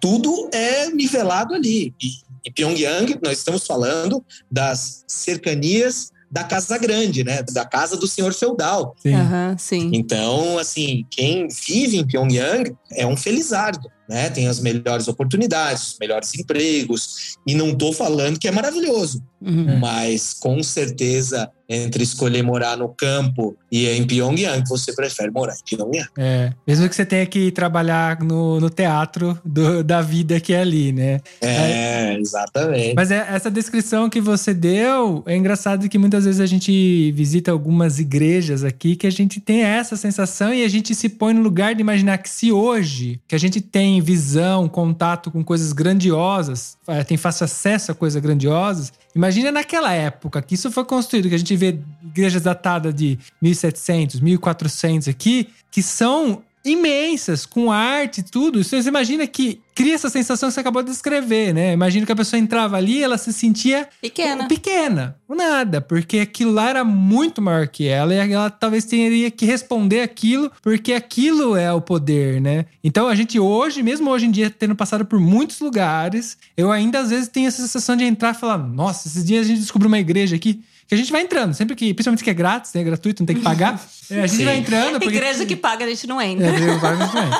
tudo 0.00 0.48
é 0.52 0.90
nivelado 0.90 1.54
ali. 1.54 1.94
E, 2.02 2.10
e 2.44 2.50
Pyongyang, 2.50 3.18
nós 3.22 3.38
estamos 3.38 3.66
falando 3.66 4.24
das 4.50 5.04
cercanias 5.06 6.12
da 6.30 6.42
casa 6.42 6.76
grande, 6.76 7.22
né? 7.22 7.44
Da 7.52 7.64
casa 7.64 7.96
do 7.96 8.08
senhor 8.08 8.34
feudal. 8.34 8.96
Sim. 8.98 9.14
Aham, 9.14 9.56
sim. 9.56 9.90
Então, 9.94 10.58
assim, 10.58 11.06
quem 11.08 11.46
vive 11.46 11.98
em 11.98 12.04
Pyongyang 12.04 12.76
é 12.90 13.06
um 13.06 13.16
felizardo, 13.16 13.88
né? 14.08 14.30
Tem 14.30 14.46
as 14.48 14.60
melhores 14.60 15.08
oportunidades, 15.08 15.92
os 15.92 15.98
melhores 15.98 16.34
empregos. 16.34 17.36
E 17.46 17.54
não 17.54 17.74
tô 17.74 17.92
falando 17.92 18.38
que 18.38 18.48
é 18.48 18.50
maravilhoso, 18.50 19.22
Uhum. 19.40 19.78
mas 19.78 20.32
com 20.34 20.62
certeza 20.62 21.50
entre 21.68 22.02
escolher 22.04 22.42
morar 22.42 22.76
no 22.76 22.88
campo 22.88 23.56
e 23.72 23.88
em 23.88 24.06
Pyongyang, 24.06 24.62
você 24.68 24.92
prefere 24.94 25.30
morar 25.30 25.54
em 25.54 25.76
Pyongyang. 25.76 26.08
É. 26.18 26.52
Mesmo 26.66 26.88
que 26.88 26.94
você 26.94 27.06
tenha 27.06 27.24
que 27.26 27.50
trabalhar 27.50 28.20
no, 28.22 28.60
no 28.60 28.68
teatro 28.70 29.38
do- 29.44 29.82
da 29.82 30.00
vida 30.02 30.38
que 30.40 30.52
é 30.52 30.60
ali, 30.60 30.92
né? 30.92 31.20
É, 31.40 32.16
exatamente. 32.18 32.94
Mas 32.94 33.10
é, 33.10 33.26
essa 33.30 33.50
descrição 33.50 34.08
que 34.10 34.20
você 34.20 34.52
deu 34.52 35.22
é 35.26 35.36
engraçado 35.36 35.88
que 35.88 35.98
muitas 35.98 36.24
vezes 36.24 36.40
a 36.40 36.46
gente 36.46 37.12
visita 37.12 37.50
algumas 37.50 37.98
igrejas 37.98 38.64
aqui 38.64 38.96
que 38.96 39.06
a 39.06 39.10
gente 39.10 39.40
tem 39.40 39.62
essa 39.62 39.96
sensação 39.96 40.52
e 40.52 40.64
a 40.64 40.68
gente 40.68 40.94
se 40.94 41.08
põe 41.08 41.32
no 41.34 41.42
lugar 41.42 41.74
de 41.74 41.80
imaginar 41.80 42.18
que 42.18 42.28
se 42.28 42.52
hoje 42.52 43.20
que 43.26 43.34
a 43.34 43.38
gente 43.38 43.60
tem 43.60 44.00
visão, 44.00 44.68
contato 44.68 45.30
com 45.30 45.42
coisas 45.42 45.72
grandiosas, 45.72 46.76
eh, 46.86 47.04
tem 47.04 47.16
fácil 47.16 47.44
acesso 47.44 47.92
a 47.92 47.94
coisas 47.94 48.20
grandiosas, 48.22 48.92
imagina 49.14 49.52
naquela 49.52 49.92
época 49.92 50.42
que 50.42 50.54
isso 50.54 50.70
foi 50.70 50.84
construído, 50.84 51.28
que 51.28 51.34
a 51.34 51.38
gente 51.38 51.56
vê 51.56 51.78
igrejas 52.02 52.42
datadas 52.42 52.94
de 52.94 53.18
1700, 53.40 54.20
1400 54.20 55.08
aqui, 55.08 55.48
que 55.70 55.82
são 55.82 56.42
imensas, 56.64 57.44
com 57.44 57.70
arte 57.70 58.18
e 58.18 58.22
tudo. 58.22 58.62
Você 58.62 58.78
imagina 58.80 59.26
que 59.26 59.60
cria 59.74 59.94
essa 59.94 60.08
sensação 60.08 60.48
que 60.48 60.54
você 60.54 60.60
acabou 60.60 60.82
de 60.82 60.90
descrever, 60.90 61.52
né? 61.52 61.72
Imagina 61.72 62.06
que 62.06 62.12
a 62.12 62.16
pessoa 62.16 62.38
entrava 62.38 62.76
ali 62.76 63.02
ela 63.02 63.18
se 63.18 63.32
sentia 63.32 63.88
Pequena. 64.00 64.46
pequena, 64.46 65.16
nada, 65.28 65.80
porque 65.80 66.20
aquilo 66.20 66.52
lá 66.52 66.70
era 66.70 66.84
muito 66.84 67.42
maior 67.42 67.66
que 67.66 67.88
ela 67.88 68.14
e 68.14 68.32
ela 68.32 68.48
talvez 68.48 68.84
teria 68.84 69.30
que 69.30 69.44
responder 69.44 70.00
aquilo, 70.00 70.50
porque 70.62 70.92
aquilo 70.92 71.56
é 71.56 71.72
o 71.72 71.80
poder, 71.80 72.40
né? 72.40 72.66
Então 72.82 73.08
a 73.08 73.14
gente 73.14 73.38
hoje, 73.38 73.82
mesmo 73.82 74.10
hoje 74.10 74.26
em 74.26 74.30
dia, 74.30 74.48
tendo 74.48 74.76
passado 74.76 75.04
por 75.04 75.18
muitos 75.18 75.60
lugares, 75.60 76.38
eu 76.56 76.70
ainda 76.70 77.00
às 77.00 77.10
vezes 77.10 77.28
tenho 77.28 77.48
essa 77.48 77.60
sensação 77.60 77.96
de 77.96 78.04
entrar 78.04 78.34
e 78.34 78.38
falar: 78.38 78.58
nossa, 78.58 79.08
esses 79.08 79.24
dias 79.24 79.44
a 79.44 79.48
gente 79.48 79.60
descobriu 79.60 79.88
uma 79.88 79.98
igreja 79.98 80.36
aqui. 80.36 80.62
Que 80.86 80.94
a 80.94 80.98
gente 80.98 81.10
vai 81.10 81.22
entrando, 81.22 81.54
sempre 81.54 81.74
que, 81.74 81.94
principalmente 81.94 82.22
que 82.22 82.30
é 82.30 82.34
grátis, 82.34 82.72
né? 82.74 82.84
Gratuito, 82.84 83.22
não 83.22 83.26
tem 83.26 83.36
que 83.36 83.42
pagar. 83.42 83.80
é, 84.10 84.20
a 84.20 84.26
gente 84.26 84.38
Sim. 84.38 84.44
vai 84.44 84.56
entrando. 84.58 85.00
Porque... 85.00 85.16
Igreja 85.16 85.46
que 85.46 85.56
paga, 85.56 85.84
a 85.84 85.88
gente 85.88 86.06
não 86.06 86.20
entra. 86.20 86.46
É, 86.46 86.50
igreja 86.50 86.78
paga, 86.78 87.04
a 87.04 87.06
gente 87.06 87.12
vai. 87.14 87.30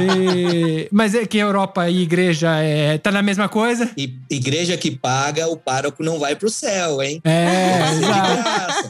E- 0.00 0.88
Mas 0.90 1.14
é 1.14 1.24
que 1.26 1.38
Europa 1.38 1.88
e 1.88 2.02
igreja 2.02 2.56
é, 2.56 2.98
tá 2.98 3.12
na 3.12 3.22
mesma 3.22 3.48
coisa. 3.48 3.90
E 3.96 4.14
igreja 4.28 4.76
que 4.76 4.90
paga, 4.90 5.46
o 5.48 5.56
pároco 5.56 6.02
não 6.02 6.18
vai 6.18 6.34
pro 6.34 6.50
céu, 6.50 7.00
hein? 7.00 7.20
É, 7.24 7.78
de 7.90 8.04
exato. 8.04 8.88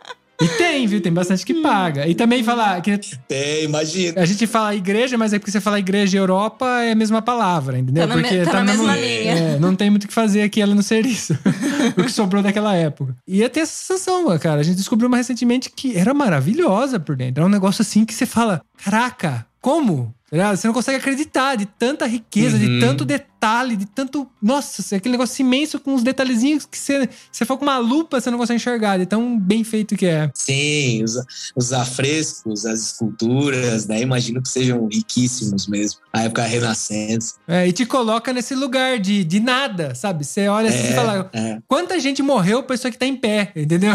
E 0.40 0.48
tem, 0.56 0.86
viu? 0.86 1.00
Tem 1.00 1.12
bastante 1.12 1.44
que 1.44 1.54
paga. 1.54 2.06
E 2.08 2.14
também 2.14 2.42
falar 2.42 2.80
que 2.80 2.98
Tem, 3.28 3.64
imagina. 3.64 4.20
a 4.20 4.24
gente 4.24 4.46
fala 4.46 4.74
igreja, 4.74 5.18
mas 5.18 5.32
é 5.32 5.38
porque 5.38 5.50
você 5.50 5.60
fala 5.60 5.78
igreja 5.78 6.16
e 6.16 6.18
Europa 6.20 6.66
é 6.82 6.92
a 6.92 6.94
mesma 6.94 7.20
palavra, 7.20 7.78
entendeu? 7.78 8.02
Tá 8.04 8.08
na 8.08 8.16
me- 8.16 8.22
porque 8.22 8.42
tá 8.44 8.52
na 8.54 8.64
mesma 8.64 8.96
linha. 8.96 9.32
é, 9.32 9.58
não 9.58 9.76
tem 9.76 9.90
muito 9.90 10.04
o 10.04 10.08
que 10.08 10.14
fazer 10.14 10.42
aqui 10.42 10.60
ela 10.62 10.74
no 10.74 10.82
serviço. 10.82 11.38
o 11.96 12.02
que 12.04 12.10
sobrou 12.12 12.42
daquela 12.42 12.74
época. 12.74 13.14
E 13.28 13.46
tenho 13.50 13.64
essa 13.64 13.72
sensação, 13.72 14.38
cara. 14.38 14.60
A 14.60 14.64
gente 14.64 14.76
descobriu 14.76 15.08
uma 15.08 15.16
recentemente 15.16 15.70
que 15.74 15.96
era 15.96 16.14
maravilhosa 16.14 16.98
por 16.98 17.16
dentro. 17.16 17.40
Era 17.42 17.46
um 17.46 17.52
negócio 17.52 17.82
assim 17.82 18.04
que 18.04 18.14
você 18.14 18.24
fala: 18.26 18.62
caraca, 18.82 19.46
como? 19.60 20.14
Tá? 20.30 20.54
Você 20.56 20.66
não 20.66 20.72
consegue 20.74 20.96
acreditar 20.98 21.56
de 21.56 21.66
tanta 21.66 22.06
riqueza, 22.06 22.56
de 22.58 22.66
Uhum. 22.66 22.80
tanto 22.80 23.04
detalhe, 23.04 23.29
de 23.76 23.86
tanto. 23.86 24.28
Nossa, 24.40 24.96
aquele 24.96 25.12
negócio 25.12 25.40
imenso 25.42 25.80
com 25.80 25.94
uns 25.94 26.02
detalhezinhos 26.02 26.66
que 26.66 26.76
você, 26.76 27.08
você 27.32 27.44
for 27.44 27.56
com 27.56 27.64
uma 27.64 27.78
lupa, 27.78 28.20
você 28.20 28.30
não 28.30 28.38
consegue 28.38 28.56
enxergar, 28.56 28.98
de 28.98 29.06
tão 29.06 29.38
bem 29.38 29.64
feito 29.64 29.96
que 29.96 30.06
é. 30.06 30.30
Sim, 30.34 31.02
os, 31.02 31.14
os 31.56 31.72
afrescos, 31.72 32.66
as 32.66 32.80
esculturas, 32.80 33.86
né? 33.86 34.00
Imagino 34.00 34.42
que 34.42 34.48
sejam 34.48 34.86
riquíssimos 34.86 35.66
mesmo. 35.66 36.00
A 36.12 36.22
época 36.24 36.42
renascença. 36.42 37.34
É, 37.48 37.66
e 37.66 37.72
te 37.72 37.86
coloca 37.86 38.32
nesse 38.32 38.54
lugar 38.54 38.98
de, 38.98 39.24
de 39.24 39.40
nada, 39.40 39.94
sabe? 39.94 40.24
Você 40.24 40.48
olha 40.48 40.68
assim 40.68 40.88
e 40.88 40.90
É, 40.90 40.94
fala: 40.94 41.30
é, 41.32 41.58
quanta 41.66 41.98
gente 41.98 42.22
morreu 42.22 42.62
pra 42.62 42.74
isso 42.74 42.86
aqui 42.86 42.98
tá 42.98 43.06
em 43.06 43.16
pé, 43.16 43.52
entendeu? 43.56 43.92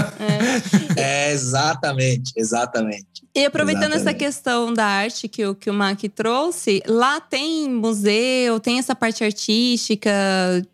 é, 0.95 1.31
exatamente, 1.33 2.31
exatamente. 2.35 3.05
E 3.35 3.43
aproveitando 3.43 3.91
essa 3.91 3.95
Exatamente. 3.95 4.19
questão 4.25 4.73
da 4.73 4.85
arte 4.85 5.27
que 5.27 5.45
o, 5.45 5.53
que 5.53 5.69
o 5.69 5.73
Mac 5.73 5.99
trouxe, 6.15 6.81
lá 6.87 7.19
tem 7.19 7.69
museu, 7.69 8.61
tem 8.61 8.79
essa 8.79 8.95
parte 8.95 9.25
artística. 9.35 10.11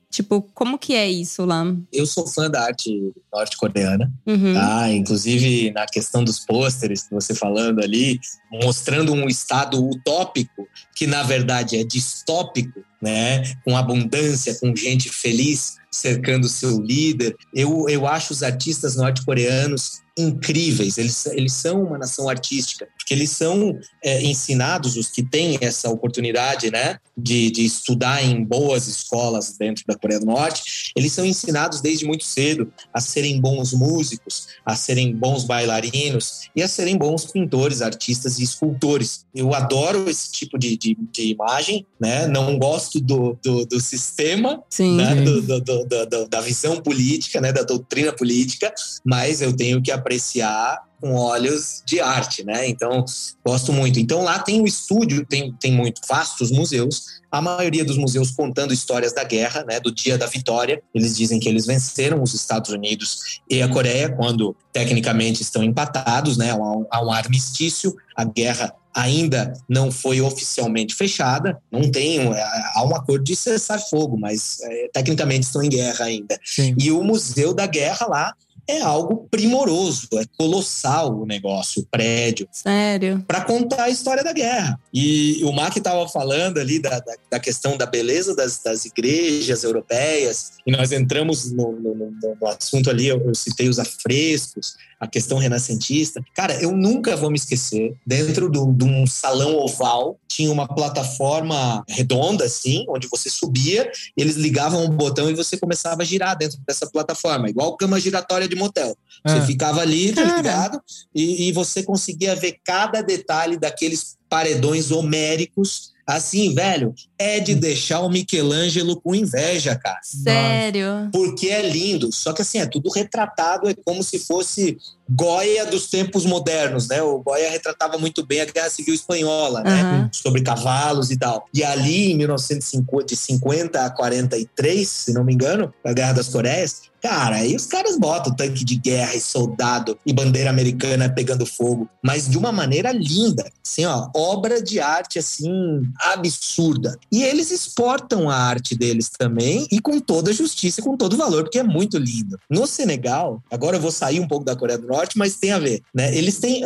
Tipo, 0.10 0.42
como 0.54 0.78
que 0.78 0.94
é 0.94 1.10
isso 1.10 1.46
lá? 1.46 1.66
Eu 1.92 2.06
sou 2.06 2.28
fã 2.28 2.50
da 2.50 2.64
arte 2.66 2.92
norte-coreana, 3.34 4.12
Uhum. 4.28 4.54
tá? 4.54 4.92
Inclusive 4.92 5.72
na 5.72 5.86
questão 5.86 6.22
dos 6.24 6.40
pôsteres 6.40 7.04
que 7.04 7.14
você 7.14 7.34
falando 7.34 7.82
ali, 7.82 8.20
mostrando 8.52 9.14
um 9.14 9.28
estado 9.30 9.82
utópico 9.84 10.68
que 10.96 11.08
na 11.08 11.24
verdade 11.24 11.78
é 11.78 11.84
distópico, 11.86 12.82
né? 13.02 13.42
Com 13.64 13.76
abundância, 13.78 14.54
com 14.60 14.76
gente 14.76 15.10
feliz 15.10 15.78
cercando 15.92 16.48
seu 16.48 16.80
líder. 16.80 17.36
Eu, 17.54 17.88
eu 17.90 18.08
acho 18.08 18.32
os 18.34 18.42
artistas 18.44 18.96
norte-coreanos 18.96 20.02
incríveis. 20.18 20.98
Eles, 20.98 21.26
eles 21.28 21.54
são 21.54 21.84
uma 21.84 21.98
nação 21.98 22.28
artística, 22.30 22.88
porque 22.98 23.14
eles 23.14 23.32
são 23.32 23.78
é, 24.04 24.22
ensinados, 24.24 24.98
os 24.98 25.10
que 25.10 25.24
têm 25.24 25.58
essa 25.62 25.90
oportunidade, 25.90 26.70
né, 26.70 27.00
de, 27.18 27.50
de 27.50 27.66
estudar 27.66 28.24
em 28.24 28.44
boas 28.44 28.88
escolas 28.88 29.56
dentro 29.58 29.84
da 29.88 29.96
Coreia 29.96 30.20
do 30.20 30.26
Norte, 30.26 30.92
eles 30.98 31.14
são 31.14 31.26
ensinados 31.26 31.80
desde 31.82 32.06
muito 32.06 32.26
cedo 32.26 32.72
a 32.94 33.00
serem 33.00 33.40
bons 33.40 33.74
músicos, 33.74 34.48
a 34.66 34.76
serem 34.76 35.16
bons 35.16 35.46
bailarinos 35.46 36.50
e 36.56 36.62
a 36.62 36.68
serem 36.68 36.98
bons 36.98 37.26
pintores, 37.26 37.82
artistas 37.82 38.38
e 38.40 38.44
escultores. 38.44 39.26
Eu 39.34 39.54
adoro 39.54 40.10
esse 40.10 40.32
tipo 40.32 40.58
de, 40.60 40.76
de, 40.78 40.98
de 41.12 41.24
imagem, 41.32 41.86
né? 42.00 42.28
Não 42.28 42.58
gosto 42.60 43.00
do, 43.00 43.38
do, 43.44 43.66
do 43.66 43.80
sistema, 43.80 44.62
né? 44.98 45.16
Do, 45.24 45.42
do- 45.42 45.62
do- 45.62 45.81
da 46.30 46.42
visão 46.42 46.82
política, 46.82 47.42
né? 47.42 47.52
Da 47.52 47.64
doutrina 47.64 48.12
política, 48.12 48.74
mas 49.06 49.42
eu 49.42 49.56
tenho 49.56 49.82
que 49.82 49.92
apreciar 49.92 50.80
com 51.02 51.16
olhos 51.16 51.82
de 51.86 52.00
arte, 52.00 52.44
né? 52.46 52.68
Então, 52.68 53.04
gosto 53.44 53.74
muito. 53.74 54.00
Então, 54.00 54.24
lá 54.24 54.38
tem 54.38 54.62
o 54.62 54.68
estúdio, 54.68 55.26
tem, 55.26 55.52
tem 55.60 55.72
muito 55.72 56.00
vastos 56.08 56.52
museus, 56.52 57.06
a 57.32 57.42
maioria 57.42 57.84
dos 57.84 57.98
museus 57.98 58.30
contando 58.30 58.72
histórias 58.72 59.12
da 59.12 59.24
guerra, 59.24 59.64
né? 59.68 59.80
Do 59.80 59.92
dia 59.92 60.18
da 60.18 60.28
vitória. 60.28 60.82
Eles 60.94 61.18
dizem 61.18 61.40
que 61.40 61.50
eles 61.50 61.66
venceram 61.66 62.22
os 62.22 62.36
Estados 62.36 62.70
Unidos 62.70 63.42
e 63.50 63.62
a 63.62 63.68
Coreia 63.68 64.10
quando 64.10 64.56
tecnicamente 64.72 65.42
estão 65.42 65.64
empatados, 65.64 66.38
né? 66.38 66.52
Há 66.52 66.56
um, 66.56 66.86
há 66.92 67.04
um 67.04 67.12
armistício, 67.12 67.96
a 68.16 68.24
guerra 68.24 68.72
ainda 68.94 69.54
não 69.70 69.92
foi 69.92 70.22
oficialmente 70.22 70.94
fechada, 70.96 71.58
não 71.72 71.90
tem, 71.90 72.20
um- 72.20 72.34
há 72.34 72.84
um 72.86 72.96
acordo 72.96 73.24
de 73.24 73.36
cessar 73.36 73.80
fogo, 73.90 74.18
mas 74.18 74.58
é, 74.64 74.90
tecnicamente 74.94 75.46
estão 75.46 75.64
em 75.64 75.70
guerra 75.70 76.06
ainda. 76.06 76.38
Sim. 76.44 76.76
E 76.80 76.92
o 76.92 77.04
Museu 77.04 77.54
da 77.54 77.66
Guerra 77.66 78.06
lá 78.08 78.34
é 78.70 78.80
algo 78.80 79.28
primoroso, 79.32 80.08
é 80.14 80.24
colossal 80.38 81.20
o 81.20 81.26
negócio, 81.26 81.82
o 81.82 81.86
prédio, 81.90 82.48
Sério. 82.52 83.24
para 83.28 83.42
contar 83.42 83.84
a 83.86 83.90
história 83.90 84.24
da 84.24 84.32
guerra. 84.32 84.80
E 84.94 85.42
o 85.44 85.52
Mac 85.52 85.76
estava 85.76 86.08
falando 86.08 86.60
ali 86.60 86.80
da, 86.80 87.00
da, 87.00 87.14
da 87.32 87.40
questão 87.40 87.76
da 87.76 87.86
beleza 87.88 88.36
das, 88.36 88.62
das 88.64 88.86
igrejas 88.86 89.64
europeias, 89.64 90.54
e 90.66 90.72
nós 90.72 90.92
entramos 90.92 91.52
no, 91.52 91.72
no, 91.72 91.96
no- 91.96 92.38
no 92.40 92.48
assunto 92.48 92.90
ali, 92.90 93.08
eu, 93.08 93.20
eu 93.26 93.34
citei 93.36 93.68
os 93.68 93.80
afrescos, 93.80 94.76
a 95.02 95.08
questão 95.08 95.40
renascentista. 95.40 96.24
Cara, 96.36 96.54
eu 96.62 96.72
nunca 96.72 97.16
vou 97.18 97.32
me 97.32 97.36
esquecer, 97.36 97.96
dentro 98.06 98.48
do- 98.50 98.72
de 98.72 98.86
um 98.86 99.08
salão 99.08 99.56
oval, 99.58 100.20
tinha 100.28 100.52
uma 100.52 100.68
plataforma 100.68 101.84
redonda, 101.90 102.46
assim, 102.46 102.86
onde 102.88 103.08
você 103.08 103.28
subia, 103.30 103.92
eles 104.16 104.36
ligavam 104.36 104.86
um 104.86 104.90
botão 104.90 105.28
e 105.30 105.34
você 105.36 105.58
começava 105.58 106.04
a 106.04 106.06
girar 106.06 106.38
dentro 106.38 106.60
dessa 106.68 106.86
plataforma, 106.86 107.50
igual 107.50 107.76
cama 107.76 108.00
giratória 108.00 108.48
de 108.48 108.56
motel. 108.56 108.96
Você 109.26 109.38
Ah. 109.38 109.46
ficava 109.46 109.82
ali, 109.82 110.14
tá 110.14 110.24
ligado? 110.38 110.80
E, 111.16 111.48
e 111.48 111.52
você 111.52 111.82
conseguia 111.82 112.36
ver 112.36 112.60
cada 112.64 113.02
detalhe 113.02 113.58
daqueles 113.58 114.18
paredões 114.32 114.92
homéricos. 114.92 115.92
Assim, 116.08 116.56
velho, 116.56 116.96
é 117.20 117.40
de 117.40 117.54
deixar 117.54 118.00
o 118.00 118.10
Michelangelo 118.10 119.00
com 119.00 119.14
inveja, 119.14 119.76
cara. 119.76 120.00
Sério. 120.02 121.10
Porque 121.12 121.48
é 121.48 121.70
lindo. 121.70 122.12
Só 122.12 122.34
que 122.34 122.42
assim, 122.42 122.58
é 122.60 122.66
tudo 122.66 122.90
retratado, 122.90 123.70
é 123.70 123.74
como 123.86 124.02
se 124.02 124.20
fosse 124.20 124.78
Goya 125.14 125.66
dos 125.66 125.88
tempos 125.88 126.26
modernos, 126.26 126.88
né? 126.88 127.02
O 127.02 127.20
Goya 127.20 127.50
retratava 127.50 127.98
muito 127.98 128.26
bem 128.26 128.42
a 128.42 128.46
Guerra 128.46 128.70
Civil 128.70 128.94
Espanhola, 128.94 129.62
né? 129.62 130.10
Sobre 130.12 130.42
cavalos 130.42 131.12
e 131.12 131.18
tal. 131.18 131.46
E 131.54 131.64
ali, 131.64 132.12
em 132.12 132.18
1950, 132.18 133.06
de 133.06 133.16
50 133.16 133.86
a 133.86 133.90
43, 133.90 134.88
se 134.88 135.14
não 135.14 135.24
me 135.24 135.34
engano, 135.34 135.74
a 135.84 135.94
Guerra 135.94 136.14
das 136.14 136.30
Coreias, 136.30 136.92
cara, 137.02 137.38
aí 137.38 137.56
os 137.56 137.66
caras 137.66 137.98
botam 137.98 138.34
tanque 138.34 138.64
de 138.64 138.76
guerra 138.76 139.16
e 139.16 139.20
soldado 139.20 139.98
e 140.06 140.14
bandeira 140.14 140.50
americana 140.50 141.10
pegando 141.10 141.46
fogo, 141.46 141.90
mas 142.04 142.30
de 142.30 142.38
uma 142.38 142.52
maneira 142.52 142.92
linda. 142.92 143.50
Assim, 143.66 143.86
ó, 143.86 144.10
obra 144.16 144.62
de 144.62 144.80
arte 144.80 145.18
assim 145.18 145.82
absurda. 146.00 146.98
E 147.12 147.24
eles 147.24 147.52
exportam 147.52 148.30
a 148.30 148.36
arte 148.36 148.76
deles 148.76 149.10
também 149.10 149.68
e 149.72 149.80
com 149.80 150.00
toda 150.00 150.32
justiça, 150.32 150.82
com 150.82 150.96
todo 150.96 151.18
valor, 151.18 151.44
porque 151.44 151.60
é 151.60 151.64
muito 151.64 151.98
lindo. 151.98 152.40
No 152.50 152.68
Senegal, 152.68 153.42
agora 153.50 153.78
eu 153.78 153.82
vou 153.82 153.92
sair 153.92 154.20
um 154.20 154.28
pouco 154.28 154.46
da 154.46 154.56
Coreia 154.56 154.78
do 154.78 154.88
Norte, 154.88 155.01
mas 155.18 155.36
tem 155.36 155.52
a 155.52 155.60
ver, 155.60 155.82
né? 155.94 156.16
Eles 156.16 156.40
têm 156.40 156.64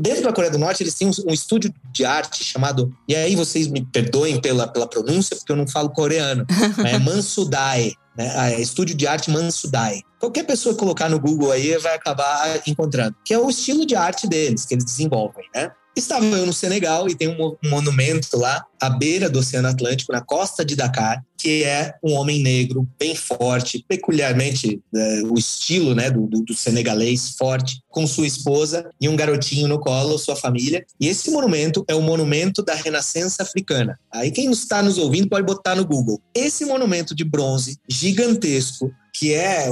dentro 0.00 0.22
da 0.22 0.32
Coreia 0.32 0.52
do 0.52 0.58
Norte 0.58 0.82
eles 0.82 0.94
têm 0.94 1.08
um, 1.08 1.12
um 1.28 1.32
estúdio 1.32 1.72
de 1.92 2.04
arte 2.04 2.44
chamado 2.44 2.92
e 3.08 3.14
aí 3.14 3.34
vocês 3.34 3.66
me 3.66 3.84
perdoem 3.84 4.40
pela, 4.40 4.68
pela 4.68 4.86
pronúncia 4.86 5.36
porque 5.36 5.52
eu 5.52 5.56
não 5.56 5.66
falo 5.66 5.90
coreano, 5.90 6.46
é 6.84 6.98
Mansudai. 6.98 7.92
Né? 8.16 8.32
Ah, 8.34 8.50
é 8.50 8.60
Estúdio 8.60 8.96
de 8.96 9.06
Arte 9.06 9.30
Mansudai. 9.30 10.00
Qualquer 10.18 10.44
pessoa 10.44 10.74
colocar 10.74 11.08
no 11.08 11.20
Google 11.20 11.52
aí 11.52 11.78
vai 11.78 11.94
acabar 11.94 12.60
encontrando, 12.66 13.14
que 13.24 13.32
é 13.32 13.38
o 13.38 13.48
estilo 13.48 13.86
de 13.86 13.94
arte 13.94 14.26
deles, 14.26 14.66
que 14.66 14.74
eles 14.74 14.84
desenvolvem, 14.84 15.44
né? 15.54 15.70
Estava 15.98 16.24
eu 16.24 16.46
no 16.46 16.52
Senegal 16.52 17.08
e 17.08 17.14
tem 17.16 17.26
um 17.26 17.56
monumento 17.68 18.38
lá, 18.38 18.64
à 18.80 18.88
beira 18.88 19.28
do 19.28 19.40
Oceano 19.40 19.66
Atlântico, 19.66 20.12
na 20.12 20.20
costa 20.20 20.64
de 20.64 20.76
Dakar, 20.76 21.24
que 21.36 21.64
é 21.64 21.92
um 22.02 22.12
homem 22.12 22.40
negro, 22.40 22.88
bem 22.96 23.16
forte, 23.16 23.84
peculiarmente 23.88 24.80
é, 24.94 25.22
o 25.24 25.34
estilo 25.36 25.96
né, 25.96 26.08
do, 26.08 26.28
do, 26.28 26.44
do, 26.44 26.54
senegalês, 26.54 27.30
forte, 27.36 27.82
com 27.88 28.06
sua 28.06 28.28
esposa 28.28 28.88
e 29.00 29.08
um 29.08 29.16
garotinho 29.16 29.66
no 29.66 29.80
colo, 29.80 30.18
sua 30.18 30.36
família. 30.36 30.86
E 31.00 31.08
esse 31.08 31.32
monumento 31.32 31.84
é 31.88 31.94
o 31.96 32.02
monumento 32.02 32.62
da 32.62 32.74
Renascença 32.74 33.42
Africana. 33.42 33.98
Aí 34.12 34.30
quem 34.30 34.48
está 34.52 34.80
nos 34.80 34.98
ouvindo 34.98 35.28
pode 35.28 35.44
botar 35.44 35.74
no 35.74 35.84
Google. 35.84 36.22
Esse 36.32 36.64
monumento 36.64 37.12
de 37.12 37.24
bronze, 37.24 37.76
gigantesco, 37.88 38.92
que 39.18 39.34
é 39.34 39.68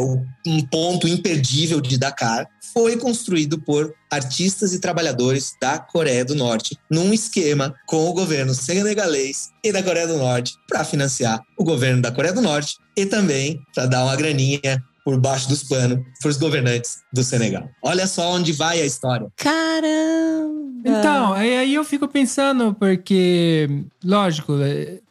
um 0.46 0.60
ponto 0.62 1.06
imperdível 1.06 1.80
de 1.80 1.96
Dakar, 1.96 2.48
foi 2.74 2.96
construído 2.96 3.60
por 3.60 3.94
artistas 4.10 4.72
e 4.72 4.80
trabalhadores 4.80 5.52
da 5.60 5.78
Coreia 5.78 6.24
do 6.24 6.34
Norte, 6.34 6.76
num 6.90 7.12
esquema 7.12 7.74
com 7.86 8.08
o 8.08 8.12
governo 8.12 8.52
senegalês 8.54 9.50
e 9.62 9.72
da 9.72 9.82
Coreia 9.82 10.08
do 10.08 10.18
Norte 10.18 10.54
para 10.68 10.84
financiar 10.84 11.40
o 11.56 11.64
governo 11.64 12.02
da 12.02 12.10
Coreia 12.10 12.34
do 12.34 12.42
Norte 12.42 12.76
e 12.96 13.06
também 13.06 13.60
para 13.74 13.86
dar 13.86 14.04
uma 14.04 14.16
graninha 14.16 14.82
por 15.04 15.16
baixo 15.20 15.48
dos 15.48 15.62
panos 15.62 16.00
para 16.20 16.28
os 16.28 16.36
governantes 16.36 16.98
do 17.12 17.22
Senegal. 17.22 17.70
Olha 17.80 18.08
só 18.08 18.32
onde 18.32 18.52
vai 18.52 18.80
a 18.80 18.84
história. 18.84 19.28
Caramba! 19.36 20.66
Então, 20.84 21.32
aí 21.32 21.74
eu 21.74 21.84
fico 21.84 22.08
pensando, 22.08 22.74
porque, 22.74 23.68
lógico, 24.04 24.54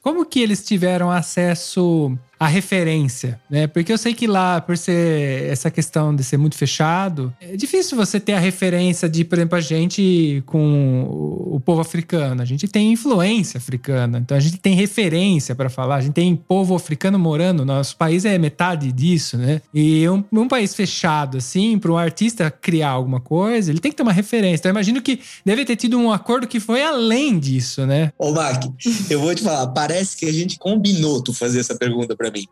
como 0.02 0.26
que 0.26 0.42
eles 0.42 0.66
tiveram 0.66 1.10
acesso 1.10 2.18
a 2.40 2.48
referência, 2.48 3.40
né? 3.50 3.68
Porque 3.68 3.92
eu 3.92 3.98
sei 3.98 4.14
que 4.14 4.28
lá, 4.28 4.62
por 4.62 4.78
ser 4.78 5.50
essa 5.50 5.72
questão 5.72 6.16
de 6.16 6.24
ser 6.24 6.38
muito 6.38 6.56
fechado, 6.56 7.34
é 7.40 7.56
difícil 7.56 7.98
você 7.98 8.20
ter 8.20 8.34
a 8.34 8.40
referência 8.40 9.08
de, 9.08 9.24
por 9.24 9.38
exemplo, 9.38 9.58
a 9.58 9.62
gente 9.62 10.44
com 10.46 11.08
o 11.52 11.60
povo 11.60 11.82
africano. 11.82 12.42
A 12.42 12.46
gente 12.46 12.68
tem 12.68 12.92
influência 12.92 13.58
africana, 13.58 14.20
então 14.20 14.36
a 14.36 14.40
gente 14.40 14.58
tem 14.58 14.76
referência 14.76 15.56
para 15.56 15.70
falar. 15.70 15.96
A 15.96 16.02
gente 16.02 16.14
tem 16.14 16.36
povo 16.36 16.76
africano 16.76 17.18
morando. 17.18 17.66
Nosso 17.66 17.96
país 17.98 18.26
é 18.26 18.38
metade 18.38 18.92
disso, 18.92 19.38
né? 19.38 19.62
E 19.74 20.08
um, 20.10 20.24
um 20.32 20.48
país 20.48 20.76
fechado, 20.76 21.38
assim, 21.38 21.78
para 21.78 21.92
um 21.92 21.98
artista 21.98 22.52
criar 22.52 22.90
alguma 22.90 23.20
coisa, 23.20 23.72
ele 23.72 23.80
tem 23.80 23.92
que 23.92 23.98
ter 23.98 24.04
uma 24.04 24.14
referência. 24.14 24.62
Então, 24.62 24.70
eu 24.70 24.74
imagino 24.74 25.02
que 25.02 25.20
deve 25.46 25.66
ter 25.66 25.76
tido 25.76 25.98
um 25.98 26.12
acordo 26.12 26.48
que 26.48 26.60
foi 26.60 26.84
além 26.84 27.40
disso, 27.40 27.86
né? 27.86 28.12
Ô, 28.18 28.32
Mark, 28.32 28.64
eu 29.10 29.20
vou 29.20 29.34
te 29.34 29.44
falar, 29.44 29.68
parece 29.68 30.18
que 30.18 30.26
a 30.26 30.34
gente 30.34 30.58
combinou 30.58 31.22
tu 31.22 31.34
fazer 31.34 31.60
essa 31.60 31.76
pergunta 31.76 32.16
para 32.16 32.30
mim. 32.36 32.48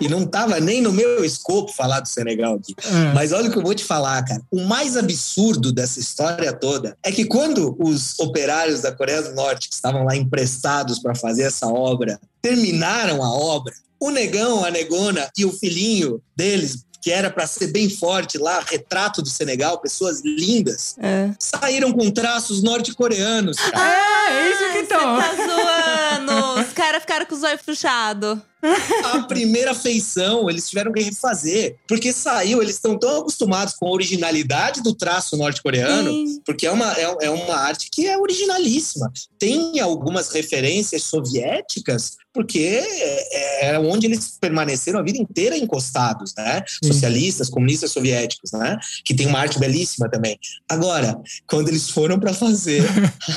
e 0.00 0.08
não 0.08 0.26
tava 0.26 0.58
nem 0.58 0.80
no 0.80 0.92
meu 0.92 1.24
escopo 1.24 1.72
falar 1.72 2.00
do 2.00 2.08
Senegal 2.08 2.54
aqui. 2.54 2.74
É. 2.84 3.12
Mas 3.12 3.32
olha 3.32 3.48
o 3.48 3.52
que 3.52 3.58
eu 3.58 3.62
vou 3.62 3.74
te 3.74 3.84
falar, 3.84 4.22
cara. 4.24 4.42
O 4.50 4.64
mais 4.64 4.96
absurdo 4.96 5.72
dessa 5.72 6.00
história 6.00 6.52
toda 6.52 6.96
é 7.02 7.12
que 7.12 7.24
quando 7.24 7.76
os 7.78 8.18
operários 8.18 8.80
da 8.80 8.92
Coreia 8.92 9.22
do 9.22 9.34
Norte, 9.34 9.68
que 9.68 9.74
estavam 9.74 10.04
lá 10.04 10.16
emprestados 10.16 10.98
para 10.98 11.14
fazer 11.14 11.42
essa 11.42 11.66
obra, 11.66 12.20
terminaram 12.40 13.22
a 13.22 13.32
obra, 13.32 13.74
o 14.00 14.10
negão, 14.10 14.64
a 14.64 14.70
negona 14.70 15.30
e 15.36 15.44
o 15.44 15.52
filhinho 15.52 16.20
deles 16.36 16.84
que 17.02 17.10
era 17.10 17.28
para 17.28 17.48
ser 17.48 17.66
bem 17.66 17.90
forte 17.90 18.38
lá, 18.38 18.60
retrato 18.60 19.20
do 19.20 19.28
Senegal, 19.28 19.80
pessoas 19.80 20.22
lindas, 20.24 20.94
é. 20.98 21.30
saíram 21.36 21.92
com 21.92 22.08
traços 22.12 22.62
norte-coreanos. 22.62 23.56
Ah, 23.74 24.30
é 24.30 24.50
isso 24.50 24.72
que 24.72 24.78
estão. 24.78 25.16
Você 25.16 25.28
tá 25.28 25.34
zoando. 25.36 26.60
Os 26.60 26.72
caras 26.72 27.00
ficaram 27.00 27.26
com 27.26 27.34
os 27.34 27.42
olhos 27.42 27.60
puxados. 27.62 28.38
A 29.12 29.22
primeira 29.24 29.74
feição 29.74 30.48
eles 30.48 30.68
tiveram 30.68 30.92
que 30.92 31.02
refazer, 31.02 31.76
porque 31.88 32.12
saiu, 32.12 32.62
eles 32.62 32.76
estão 32.76 32.98
tão 32.98 33.20
acostumados 33.20 33.74
com 33.74 33.86
a 33.88 33.90
originalidade 33.90 34.82
do 34.82 34.94
traço 34.94 35.36
norte-coreano, 35.36 36.12
porque 36.44 36.66
é 36.66 36.70
uma, 36.70 36.92
é, 36.92 37.16
é 37.22 37.30
uma 37.30 37.56
arte 37.56 37.88
que 37.90 38.06
é 38.06 38.16
originalíssima. 38.16 39.12
Tem 39.38 39.80
algumas 39.80 40.30
referências 40.30 41.02
soviéticas, 41.04 42.16
porque 42.32 42.80
é, 42.82 43.70
é 43.72 43.78
onde 43.78 44.06
eles 44.06 44.38
permaneceram 44.40 44.98
a 44.98 45.02
vida 45.02 45.18
inteira 45.18 45.56
encostados, 45.56 46.32
né? 46.36 46.64
Socialistas, 46.82 47.50
comunistas 47.50 47.90
soviéticos, 47.90 48.52
né? 48.52 48.78
Que 49.04 49.14
tem 49.14 49.26
uma 49.26 49.40
arte 49.40 49.58
belíssima 49.58 50.08
também. 50.08 50.38
Agora, 50.68 51.20
quando 51.46 51.68
eles 51.68 51.90
foram 51.90 52.18
para 52.18 52.32
fazer 52.32 52.82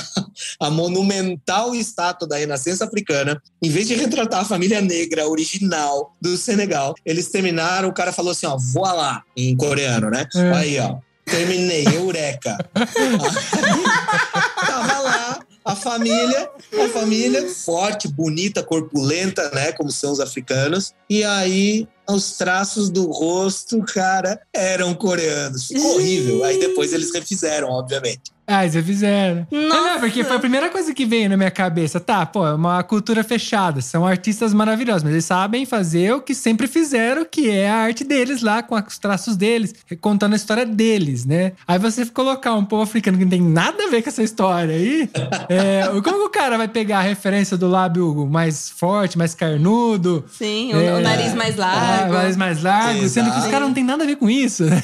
a 0.60 0.70
monumental 0.70 1.74
estátua 1.74 2.26
da 2.26 2.36
Renascença 2.36 2.84
Africana, 2.84 3.40
em 3.62 3.68
vez 3.68 3.86
de 3.86 3.94
retratar 3.94 4.40
a 4.40 4.44
família 4.44 4.80
negra 4.80 5.15
original 5.24 6.14
do 6.20 6.36
Senegal, 6.36 6.94
eles 7.04 7.28
terminaram, 7.28 7.88
o 7.88 7.94
cara 7.94 8.12
falou 8.12 8.32
assim, 8.32 8.46
ó, 8.46 8.56
voa 8.58 8.92
lá, 8.92 9.22
em 9.36 9.56
coreano, 9.56 10.10
né? 10.10 10.26
É. 10.34 10.52
Aí, 10.52 10.78
ó, 10.80 10.96
terminei, 11.24 11.86
eureka. 11.86 12.58
Tava 14.66 14.98
lá 14.98 15.40
a 15.66 15.74
família, 15.74 16.48
a 16.84 16.88
família 16.88 17.48
forte, 17.48 18.06
bonita, 18.06 18.62
corpulenta, 18.62 19.50
né, 19.50 19.72
como 19.72 19.90
são 19.90 20.12
os 20.12 20.20
africanos. 20.20 20.94
E 21.10 21.24
aí 21.24 21.88
os 22.08 22.36
traços 22.36 22.88
do 22.88 23.10
rosto, 23.10 23.82
cara, 23.82 24.40
eram 24.54 24.94
coreanos. 24.94 25.66
Ficou 25.66 25.96
horrível. 25.96 26.44
Aí 26.44 26.60
depois 26.60 26.92
eles 26.92 27.12
refizeram, 27.12 27.68
obviamente. 27.68 28.35
Ah, 28.46 28.64
eles 28.64 28.84
fizeram. 28.84 29.46
Nossa. 29.50 29.66
Não, 29.68 30.00
porque 30.00 30.22
foi 30.22 30.36
a 30.36 30.38
primeira 30.38 30.70
coisa 30.70 30.94
que 30.94 31.04
veio 31.04 31.28
na 31.28 31.36
minha 31.36 31.50
cabeça. 31.50 31.98
Tá, 31.98 32.24
pô, 32.24 32.46
é 32.46 32.54
uma 32.54 32.82
cultura 32.82 33.24
fechada. 33.24 33.80
São 33.80 34.06
artistas 34.06 34.54
maravilhosos, 34.54 35.02
mas 35.02 35.12
eles 35.12 35.24
sabem 35.24 35.66
fazer 35.66 36.12
o 36.12 36.20
que 36.20 36.34
sempre 36.34 36.66
fizeram, 36.68 37.24
que 37.24 37.50
é 37.50 37.68
a 37.68 37.76
arte 37.76 38.04
deles 38.04 38.42
lá, 38.42 38.62
com 38.62 38.76
os 38.76 38.98
traços 38.98 39.36
deles, 39.36 39.74
contando 40.00 40.34
a 40.34 40.36
história 40.36 40.64
deles, 40.64 41.24
né? 41.24 41.52
Aí 41.66 41.78
você 41.78 42.06
colocar 42.06 42.54
um 42.54 42.64
povo 42.64 42.82
africano 42.82 43.18
que 43.18 43.24
não 43.24 43.30
tem 43.30 43.42
nada 43.42 43.84
a 43.84 43.90
ver 43.90 44.02
com 44.02 44.08
essa 44.08 44.22
história 44.22 44.74
aí. 44.74 45.10
é, 45.48 45.82
como 46.04 46.26
o 46.26 46.30
cara 46.30 46.56
vai 46.56 46.68
pegar 46.68 46.98
a 46.98 47.02
referência 47.02 47.56
do 47.56 47.68
lábio 47.68 48.26
mais 48.26 48.70
forte, 48.70 49.18
mais 49.18 49.34
carnudo? 49.34 50.24
Sim, 50.32 50.72
é, 50.72 50.94
o, 50.94 51.00
nariz 51.00 51.34
mais 51.34 51.56
largo. 51.56 52.10
o 52.10 52.14
nariz 52.14 52.36
mais 52.36 52.62
largo, 52.62 53.02
Exato. 53.02 53.08
sendo 53.08 53.32
que 53.32 53.38
os 53.40 53.50
caras 53.50 53.66
não 53.66 53.74
tem 53.74 53.84
nada 53.84 54.04
a 54.04 54.06
ver 54.06 54.16
com 54.16 54.30
isso, 54.30 54.64
né? 54.64 54.82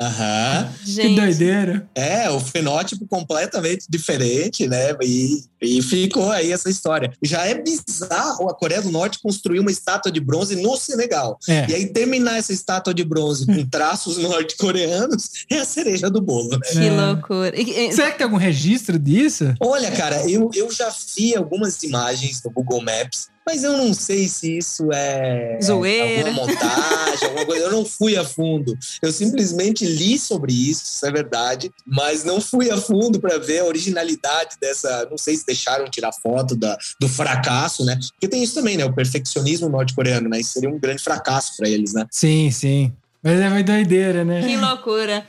Aham. 0.00 0.68
Que 0.84 1.14
doideira. 1.14 1.88
É, 1.94 2.30
o 2.30 2.38
fenótipo 2.38 3.03
completamente 3.06 3.86
diferente, 3.88 4.66
né? 4.66 4.94
E, 5.02 5.44
e 5.60 5.82
ficou 5.82 6.30
aí 6.30 6.52
essa 6.52 6.68
história. 6.68 7.12
Já 7.22 7.46
é 7.46 7.54
bizarro 7.54 8.48
a 8.48 8.54
Coreia 8.54 8.82
do 8.82 8.90
Norte 8.90 9.20
construir 9.22 9.60
uma 9.60 9.70
estátua 9.70 10.10
de 10.10 10.20
bronze 10.20 10.56
no 10.56 10.76
Senegal. 10.76 11.38
É. 11.48 11.70
E 11.70 11.74
aí 11.74 11.86
terminar 11.86 12.38
essa 12.38 12.52
estátua 12.52 12.94
de 12.94 13.04
bronze 13.04 13.46
com 13.46 13.66
traços 13.66 14.18
norte-coreanos 14.18 15.30
é 15.50 15.58
a 15.58 15.64
cereja 15.64 16.10
do 16.10 16.20
bolo, 16.20 16.50
né? 16.50 16.58
Que 16.70 16.86
é. 16.86 16.90
loucura. 16.90 17.52
Será 17.92 18.10
que 18.10 18.18
tem 18.18 18.24
algum 18.24 18.36
registro 18.36 18.98
disso? 18.98 19.54
Olha, 19.60 19.90
cara, 19.92 20.28
eu, 20.28 20.50
eu 20.54 20.70
já 20.70 20.92
vi 21.16 21.34
algumas 21.34 21.82
imagens 21.82 22.42
no 22.42 22.50
Google 22.50 22.82
Maps 22.82 23.33
mas 23.46 23.62
eu 23.62 23.76
não 23.76 23.92
sei 23.92 24.26
se 24.28 24.58
isso 24.58 24.88
é 24.92 25.58
Zoeira. 25.62 26.30
alguma 26.30 26.46
montagem, 26.46 27.28
alguma 27.28 27.46
coisa. 27.46 27.64
Eu 27.64 27.72
não 27.72 27.84
fui 27.84 28.16
a 28.16 28.24
fundo. 28.24 28.76
Eu 29.02 29.12
simplesmente 29.12 29.84
li 29.84 30.18
sobre 30.18 30.52
isso, 30.52 30.84
isso 30.84 31.06
é 31.06 31.12
verdade, 31.12 31.70
mas 31.86 32.24
não 32.24 32.40
fui 32.40 32.70
a 32.70 32.76
fundo 32.76 33.20
para 33.20 33.38
ver 33.38 33.60
a 33.60 33.64
originalidade 33.64 34.56
dessa. 34.60 35.06
Não 35.10 35.18
sei 35.18 35.36
se 35.36 35.44
deixaram 35.44 35.90
tirar 35.90 36.12
foto 36.12 36.56
da, 36.56 36.76
do 37.00 37.08
fracasso, 37.08 37.84
né? 37.84 37.98
Porque 38.12 38.28
tem 38.28 38.42
isso 38.42 38.54
também, 38.54 38.76
né? 38.76 38.84
O 38.84 38.94
perfeccionismo 38.94 39.68
norte-coreano, 39.68 40.28
né? 40.28 40.40
Isso 40.40 40.52
seria 40.52 40.70
um 40.70 40.78
grande 40.78 41.02
fracasso 41.02 41.56
para 41.56 41.68
eles, 41.68 41.92
né? 41.92 42.06
Sim, 42.10 42.50
sim. 42.50 42.92
Mas 43.22 43.40
é 43.40 43.48
uma 43.48 43.62
doideira, 43.62 44.22
né? 44.22 44.42
Que 44.46 44.54
loucura. 44.54 45.26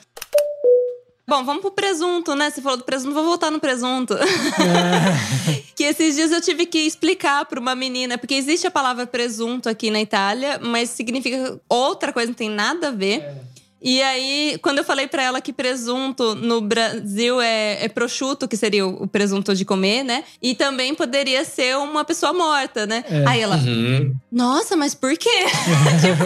Bom, 1.28 1.44
vamos 1.44 1.62
pro 1.62 1.72
presunto, 1.72 2.36
né? 2.36 2.52
Você 2.52 2.62
falou 2.62 2.78
do 2.78 2.84
presunto, 2.84 3.14
vou 3.14 3.24
voltar 3.24 3.50
no 3.50 3.60
presunto. 3.60 4.14
É. 4.14 5.64
que 5.76 5.84
esses 5.84 6.16
dias 6.16 6.32
eu 6.32 6.40
tive 6.40 6.68
que 6.68 6.78
explicar 6.80 7.46
para 7.46 7.60
uma 7.60 7.74
menina, 7.74 8.16
porque 8.16 8.36
existe 8.36 8.68
a 8.68 8.72
palavra 8.72 9.08
presunto 9.08 9.68
aqui 9.68 9.90
na 9.90 10.00
Itália, 10.00 10.60
mas 10.62 10.92
significa 10.92 11.60
outra 11.68 12.14
coisa, 12.14 12.28
não 12.28 12.36
tem 12.36 12.50
nada 12.50 12.90
a 12.90 12.92
ver. 12.92 13.22
É. 13.22 13.36
E 13.82 14.02
aí, 14.02 14.58
quando 14.64 14.80
eu 14.80 14.84
falei 14.84 15.08
para 15.08 15.22
ela 15.22 15.40
que 15.40 15.54
presunto 15.54 16.34
no 16.34 16.60
Brasil 16.60 17.40
é, 17.40 17.86
é 17.86 17.88
prosciutto, 17.88 18.48
que 18.48 18.58
seria 18.58 18.88
o 18.88 19.08
presunto 19.08 19.54
de 19.54 19.64
comer, 19.64 20.04
né? 20.04 20.24
E 20.42 20.56
também 20.56 20.96
poderia 20.96 21.46
ser 21.46 21.78
uma 21.78 22.04
pessoa 22.04 22.34
morta, 22.34 22.88
né? 22.88 23.04
É. 23.08 23.24
Aí 23.28 23.42
ela, 23.42 23.58
uhum. 23.58 24.16
nossa, 24.32 24.76
mas 24.76 24.96
por 24.96 25.16
quê? 25.16 25.30
tipo, 26.02 26.24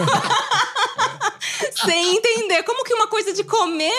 sem 1.84 2.16
entender 2.16 2.62
como 2.62 2.84
que 2.84 2.94
uma 2.94 3.06
coisa 3.06 3.32
de 3.32 3.44
comer 3.44 3.92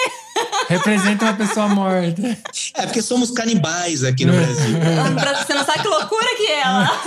Representa 0.68 1.26
uma 1.26 1.34
pessoa 1.34 1.68
morta. 1.68 2.38
É 2.76 2.86
porque 2.86 3.02
somos 3.02 3.32
canibais 3.32 4.04
aqui 4.04 4.26
no 4.26 4.34
Brasil. 4.34 4.78
Você 5.46 5.54
não 5.54 5.66
sabe 5.66 5.82
que 5.82 5.88
loucura 5.88 6.28
que 6.38 6.48
é 6.48 6.62
ela. 6.62 7.02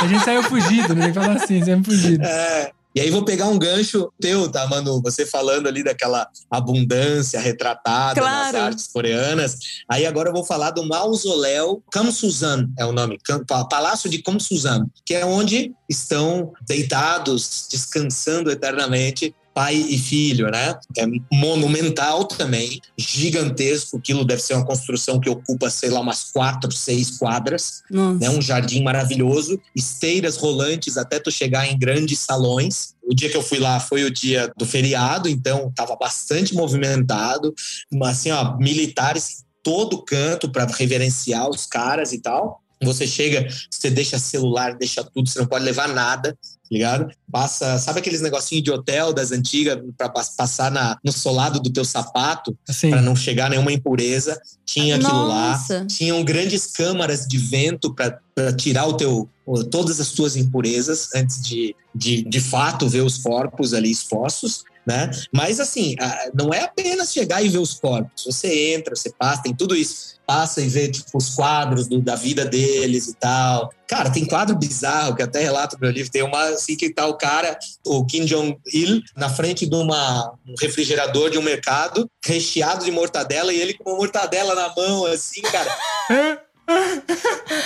A 0.00 0.06
gente 0.06 0.24
saiu 0.24 0.42
fugido, 0.42 0.94
né? 0.94 1.04
Tem 1.04 1.12
que 1.12 1.20
falar 1.20 1.36
assim, 1.36 1.64
saímos 1.64 1.86
fugido. 1.86 2.24
É. 2.24 2.72
E 2.94 3.00
aí 3.00 3.10
vou 3.10 3.24
pegar 3.24 3.46
um 3.46 3.58
gancho 3.58 4.12
teu, 4.20 4.50
tá, 4.50 4.66
Manu? 4.66 5.00
Você 5.02 5.24
falando 5.24 5.66
ali 5.66 5.82
daquela 5.82 6.28
abundância 6.50 7.40
retratada 7.40 8.20
Claro. 8.20 8.52
nas 8.52 8.54
artes 8.54 8.86
coreanas. 8.86 9.56
Aí 9.88 10.04
agora 10.04 10.28
eu 10.28 10.32
vou 10.32 10.44
falar 10.44 10.72
do 10.72 10.86
mausoléu 10.86 11.82
Kamsusan, 11.90 12.68
é 12.78 12.84
o 12.84 12.92
nome, 12.92 13.18
Palácio 13.70 14.10
de 14.10 14.18
Kamsusan, 14.18 14.86
que 15.06 15.14
é 15.14 15.24
onde 15.24 15.72
estão 15.88 16.52
deitados, 16.68 17.66
descansando 17.70 18.50
eternamente 18.50 19.34
pai 19.54 19.74
e 19.74 19.98
filho, 19.98 20.50
né? 20.50 20.74
É 20.96 21.06
monumental 21.32 22.24
também, 22.24 22.80
gigantesco. 22.96 23.98
Aquilo 23.98 24.24
deve 24.24 24.42
ser 24.42 24.54
uma 24.54 24.64
construção 24.64 25.20
que 25.20 25.28
ocupa, 25.28 25.68
sei 25.70 25.90
lá, 25.90 26.00
umas 26.00 26.24
quatro, 26.24 26.72
seis 26.72 27.18
quadras 27.18 27.82
Nossa. 27.90 28.18
né? 28.18 28.30
Um 28.30 28.40
jardim 28.40 28.82
maravilhoso, 28.82 29.60
esteiras 29.74 30.36
rolantes 30.36 30.96
até 30.96 31.18
tu 31.18 31.30
chegar 31.30 31.66
em 31.66 31.78
grandes 31.78 32.20
salões. 32.20 32.94
O 33.02 33.14
dia 33.14 33.28
que 33.28 33.36
eu 33.36 33.42
fui 33.42 33.58
lá 33.58 33.80
foi 33.80 34.04
o 34.04 34.10
dia 34.10 34.52
do 34.56 34.64
feriado, 34.64 35.28
então 35.28 35.68
estava 35.68 35.96
bastante 35.96 36.54
movimentado, 36.54 37.54
mas 37.92 38.18
assim, 38.18 38.30
ó, 38.30 38.56
militares 38.56 39.40
em 39.40 39.52
todo 39.62 40.02
canto 40.02 40.50
para 40.50 40.66
reverenciar 40.66 41.48
os 41.48 41.66
caras 41.66 42.12
e 42.12 42.20
tal. 42.20 42.61
Você 42.82 43.06
chega, 43.06 43.48
você 43.70 43.90
deixa 43.90 44.18
celular, 44.18 44.76
deixa 44.76 45.04
tudo, 45.04 45.28
você 45.28 45.38
não 45.38 45.46
pode 45.46 45.64
levar 45.64 45.88
nada, 45.88 46.32
tá 46.32 46.68
ligado? 46.70 47.12
Passa, 47.30 47.78
sabe 47.78 48.00
aqueles 48.00 48.20
negocinhos 48.20 48.64
de 48.64 48.70
hotel 48.70 49.12
das 49.12 49.32
antigas 49.32 49.78
para 49.96 50.08
passar 50.08 50.70
na, 50.70 50.98
no 51.04 51.12
solado 51.12 51.60
do 51.60 51.70
teu 51.70 51.84
sapato? 51.84 52.56
Assim. 52.68 52.90
para 52.90 53.02
não 53.02 53.14
chegar 53.14 53.50
nenhuma 53.50 53.72
impureza. 53.72 54.40
Tinha 54.64 54.96
aquilo 54.96 55.28
Nossa. 55.28 55.80
lá. 55.80 55.86
Tinham 55.86 56.24
grandes 56.24 56.66
câmaras 56.66 57.26
de 57.26 57.38
vento 57.38 57.94
para 57.94 58.52
tirar 58.56 58.86
o 58.86 58.94
teu, 58.94 59.28
todas 59.70 60.00
as 60.00 60.10
tuas 60.10 60.36
impurezas 60.36 61.08
antes 61.14 61.42
de, 61.42 61.74
de, 61.94 62.22
de 62.22 62.40
fato, 62.40 62.88
ver 62.88 63.02
os 63.02 63.18
corpos 63.18 63.74
ali 63.74 63.90
expostos. 63.90 64.64
Né? 64.84 65.10
Mas 65.32 65.60
assim, 65.60 65.94
não 66.34 66.52
é 66.52 66.62
apenas 66.62 67.12
chegar 67.12 67.40
e 67.40 67.48
ver 67.48 67.58
os 67.58 67.74
corpos. 67.74 68.24
Você 68.24 68.74
entra, 68.74 68.96
você 68.96 69.12
passa, 69.16 69.42
tem 69.42 69.54
tudo 69.54 69.76
isso. 69.76 70.12
Passa 70.26 70.60
e 70.60 70.68
vê 70.68 70.88
tipo, 70.88 71.16
os 71.16 71.30
quadros 71.36 71.86
do- 71.86 72.00
da 72.00 72.16
vida 72.16 72.44
deles 72.44 73.06
e 73.06 73.14
tal. 73.14 73.72
Cara, 73.86 74.10
tem 74.10 74.24
quadro 74.24 74.56
bizarro 74.56 75.14
que 75.14 75.22
até 75.22 75.40
relato 75.40 75.76
no 75.76 75.82
meu 75.82 75.90
livro. 75.92 76.10
Tem 76.10 76.22
uma 76.22 76.42
assim 76.48 76.76
que 76.76 76.92
tá 76.92 77.06
o 77.06 77.14
cara, 77.14 77.56
o 77.86 78.04
Kim 78.04 78.24
Jong-il, 78.24 79.02
na 79.16 79.28
frente 79.28 79.66
de 79.66 79.74
uma, 79.76 80.32
um 80.46 80.54
refrigerador 80.60 81.30
de 81.30 81.38
um 81.38 81.42
mercado, 81.42 82.08
recheado 82.24 82.84
de 82.84 82.90
mortadela, 82.90 83.52
e 83.52 83.60
ele 83.60 83.74
com 83.74 83.90
uma 83.90 83.98
mortadela 83.98 84.54
na 84.54 84.74
mão, 84.74 85.06
assim, 85.06 85.42
cara. 85.42 85.70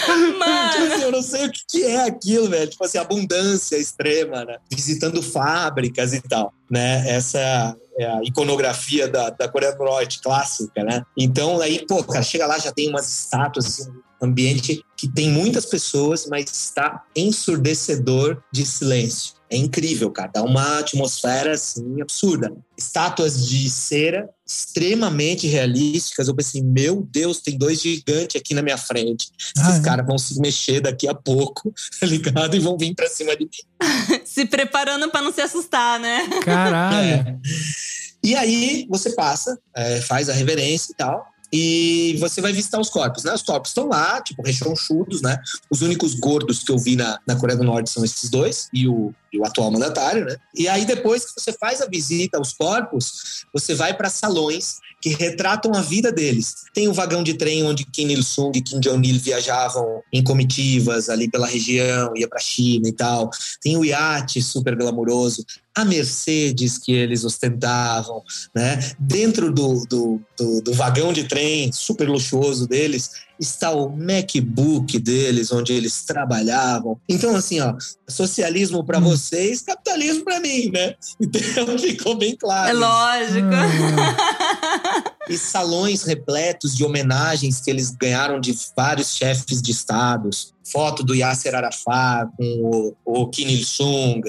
Tipo 0.06 0.38
Mano. 0.38 0.92
assim, 0.92 1.02
eu 1.02 1.12
não 1.12 1.22
sei 1.22 1.46
o 1.46 1.52
que 1.68 1.84
é 1.84 2.04
aquilo, 2.04 2.48
velho. 2.48 2.70
Tipo 2.70 2.84
assim, 2.84 2.98
abundância 2.98 3.76
extrema, 3.76 4.44
né? 4.44 4.56
Visitando 4.70 5.22
fábricas 5.22 6.12
e 6.12 6.20
tal, 6.20 6.52
né? 6.70 7.08
Essa 7.08 7.76
é 7.98 8.06
a 8.06 8.20
iconografia 8.22 9.08
da, 9.08 9.30
da 9.30 9.48
Coreia 9.48 9.74
do 9.74 9.84
Norte, 9.84 10.20
clássica, 10.20 10.82
né? 10.82 11.02
Então, 11.16 11.60
aí, 11.60 11.84
pô, 11.86 12.02
cara, 12.04 12.22
chega 12.22 12.46
lá, 12.46 12.58
já 12.58 12.72
tem 12.72 12.88
umas 12.88 13.08
estátuas, 13.08 13.66
assim, 13.66 13.90
um 13.90 14.26
ambiente 14.26 14.82
que 14.96 15.08
tem 15.08 15.30
muitas 15.30 15.66
pessoas, 15.66 16.26
mas 16.26 16.50
está 16.50 17.04
ensurdecedor 17.14 18.42
de 18.52 18.64
silêncio. 18.64 19.36
É 19.48 19.56
incrível, 19.56 20.10
cara. 20.10 20.30
Dá 20.34 20.42
uma 20.42 20.80
atmosfera, 20.80 21.52
assim, 21.52 22.00
absurda. 22.00 22.52
Estátuas 22.76 23.46
de 23.46 23.70
cera 23.70 24.28
extremamente 24.44 25.46
realísticas. 25.46 26.26
Eu 26.26 26.34
pensei, 26.34 26.62
meu 26.62 27.06
Deus, 27.12 27.40
tem 27.40 27.56
dois 27.56 27.80
gigantes 27.80 28.40
aqui 28.40 28.54
na 28.54 28.62
minha 28.62 28.76
frente. 28.76 29.28
Ah, 29.58 29.68
Esses 29.68 29.80
é? 29.80 29.82
caras 29.84 30.04
vão 30.04 30.18
se 30.18 30.40
mexer 30.40 30.80
daqui 30.80 31.06
a 31.06 31.14
pouco, 31.14 31.72
tá 32.00 32.06
ligado? 32.06 32.56
E 32.56 32.60
vão 32.60 32.76
vir 32.76 32.94
pra 32.94 33.08
cima 33.08 33.36
de 33.36 33.44
mim. 33.44 34.20
Se 34.24 34.44
preparando 34.44 35.10
pra 35.10 35.22
não 35.22 35.32
se 35.32 35.40
assustar, 35.40 35.98
né? 35.98 36.28
Caralho. 36.42 36.96
É. 36.98 37.38
E 38.22 38.34
aí 38.34 38.86
você 38.90 39.14
passa, 39.14 39.58
é, 39.74 40.00
faz 40.00 40.28
a 40.28 40.32
reverência 40.32 40.92
e 40.92 40.96
tal. 40.96 41.24
E 41.52 42.16
você 42.18 42.40
vai 42.40 42.52
visitar 42.52 42.80
os 42.80 42.88
corpos, 42.88 43.24
né? 43.24 43.32
Os 43.32 43.42
corpos 43.42 43.70
estão 43.70 43.88
lá, 43.88 44.20
tipo, 44.20 44.42
rechonchudos, 44.42 45.22
né? 45.22 45.38
Os 45.70 45.82
únicos 45.82 46.14
gordos 46.14 46.62
que 46.62 46.72
eu 46.72 46.78
vi 46.78 46.96
na, 46.96 47.18
na 47.26 47.36
Coreia 47.36 47.58
do 47.58 47.64
Norte 47.64 47.90
são 47.90 48.04
esses 48.04 48.28
dois 48.28 48.68
e 48.72 48.88
o, 48.88 49.14
e 49.36 49.38
o 49.38 49.44
atual 49.44 49.70
mandatário, 49.70 50.24
né? 50.24 50.36
E 50.54 50.66
aí, 50.66 50.84
depois 50.84 51.24
que 51.24 51.40
você 51.40 51.52
faz 51.52 51.80
a 51.80 51.86
visita 51.86 52.38
aos 52.38 52.52
corpos, 52.52 53.44
você 53.52 53.74
vai 53.74 53.94
para 53.94 54.08
salões 54.08 54.76
que 55.00 55.10
retratam 55.10 55.72
a 55.74 55.82
vida 55.82 56.10
deles. 56.10 56.54
Tem 56.74 56.88
o 56.88 56.94
vagão 56.94 57.22
de 57.22 57.34
trem 57.34 57.62
onde 57.64 57.84
Kim 57.84 58.08
Il-sung 58.08 58.56
e 58.56 58.62
Kim 58.62 58.80
Jong-il 58.80 59.20
viajavam 59.20 60.02
em 60.12 60.24
comitivas 60.24 61.08
ali 61.08 61.30
pela 61.30 61.46
região, 61.46 62.12
ia 62.16 62.26
para 62.26 62.40
China 62.40 62.88
e 62.88 62.92
tal. 62.92 63.30
Tem 63.62 63.76
o 63.76 63.84
iate 63.84 64.42
super 64.42 64.74
glamuroso, 64.74 65.44
a 65.74 65.84
Mercedes 65.84 66.78
que 66.78 66.92
eles 66.92 67.22
ostentavam, 67.24 68.22
né? 68.54 68.78
Dentro 68.98 69.52
do, 69.52 69.84
do, 69.86 70.20
do, 70.38 70.62
do 70.62 70.72
vagão 70.72 71.12
de 71.12 71.24
trem 71.24 71.70
super 71.70 72.08
luxuoso 72.08 72.66
deles 72.66 73.25
está 73.38 73.70
o 73.70 73.90
MacBook 73.90 74.98
deles, 74.98 75.52
onde 75.52 75.72
eles 75.72 76.02
trabalhavam. 76.04 76.98
Então, 77.08 77.34
assim, 77.36 77.60
ó, 77.60 77.74
socialismo 78.08 78.84
para 78.84 78.98
Hum. 78.98 79.02
vocês, 79.02 79.62
capitalismo 79.62 80.24
para 80.24 80.40
mim, 80.40 80.70
né? 80.70 80.94
Então 81.20 81.78
ficou 81.78 82.16
bem 82.16 82.36
claro. 82.36 82.70
É 82.70 82.72
lógico. 82.72 83.48
E 85.28 85.36
salões 85.36 86.04
repletos 86.04 86.76
de 86.76 86.84
homenagens 86.84 87.60
que 87.60 87.68
eles 87.68 87.90
ganharam 87.90 88.38
de 88.38 88.56
vários 88.76 89.12
chefes 89.16 89.60
de 89.60 89.72
estados. 89.72 90.54
Foto 90.64 91.02
do 91.02 91.16
Yasser 91.16 91.52
Arafat 91.52 92.30
com 92.36 92.94
o, 93.04 93.22
o 93.22 93.28
Kim 93.28 93.48
Il-sung, 93.48 94.22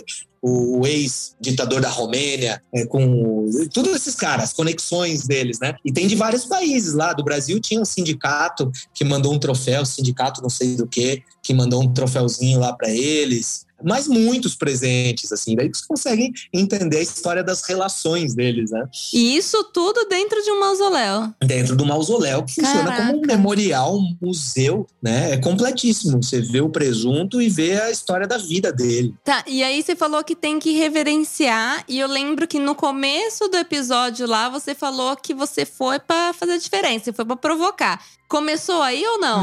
o 0.48 0.88
ex-ditador 0.88 1.82
da 1.82 1.90
Romênia, 1.90 2.62
é, 2.74 2.86
com 2.86 3.50
todos 3.74 3.96
esses 3.96 4.16
caras, 4.16 4.54
conexões 4.54 5.26
deles, 5.26 5.60
né? 5.60 5.76
E 5.84 5.92
tem 5.92 6.08
de 6.08 6.16
vários 6.16 6.46
países 6.46 6.94
lá. 6.94 7.14
Do 7.14 7.24
Brasil 7.24 7.60
tinha 7.60 7.82
um 7.82 7.86
sindicato 7.86 8.72
que 8.94 9.04
mandou 9.04 9.34
um 9.34 9.40
troféu, 9.40 9.86
sindicato 9.86 10.42
não 10.42 10.50
sei 10.50 10.76
do 10.76 10.88
que, 10.88 11.22
que 11.44 11.54
mandou 11.54 11.84
um 11.84 11.94
troféuzinho 11.94 12.60
lá 12.60 12.74
para 12.74 12.90
eles. 12.90 13.67
Mas 13.84 14.08
muitos 14.08 14.56
presentes, 14.56 15.32
assim. 15.32 15.56
Daí 15.56 15.70
você 15.70 15.86
consegue 15.88 16.32
entender 16.54 16.98
a 16.98 17.02
história 17.02 17.44
das 17.44 17.62
relações 17.64 18.34
deles, 18.34 18.72
né? 18.72 18.88
E 19.14 19.38
isso 19.38 19.64
tudo 19.74 20.08
dentro 20.10 20.42
de 20.44 20.52
um 20.52 20.60
mausoléu. 20.60 21.34
dentro 21.46 21.76
do 21.76 21.86
mausoléu, 21.86 22.44
que 22.44 22.56
funciona 22.56 22.96
como 22.96 23.18
um 23.18 23.22
Caraca. 23.22 23.28
memorial, 23.28 23.98
um 23.98 24.18
museu, 24.22 24.88
né? 25.02 25.34
É 25.34 25.38
completíssimo. 25.38 26.22
Você 26.22 26.42
vê 26.42 26.62
o 26.62 26.70
presunto 26.70 27.42
e 27.42 27.50
vê 27.50 27.80
a 27.80 27.92
história 27.92 28.28
da 28.28 28.38
vida 28.38 28.72
dele. 28.72 29.14
Tá, 29.24 29.44
e 29.48 29.64
aí 29.64 29.82
você 29.82 29.96
falou 29.96 30.24
que 30.24 30.36
tem 30.36 30.60
que 30.60 30.72
reverenciar. 30.72 31.84
E 31.88 32.00
eu 32.00 32.08
lembro 32.08 32.48
que 32.48 32.60
no 32.60 32.76
começo 32.76 33.48
do 33.48 33.58
episódio 33.58 34.28
lá, 34.28 34.50
você 34.50 34.74
falou 34.74 35.16
que 35.16 35.34
você 35.34 35.66
foi 35.66 36.00
pra 36.00 36.34
fazer 36.34 36.58
diferença, 36.60 37.06
você 37.06 37.14
foi 37.14 37.26
pra 37.26 37.36
provocar. 37.36 38.02
Começou 38.28 38.82
aí 38.82 39.06
ou 39.06 39.20
não? 39.20 39.42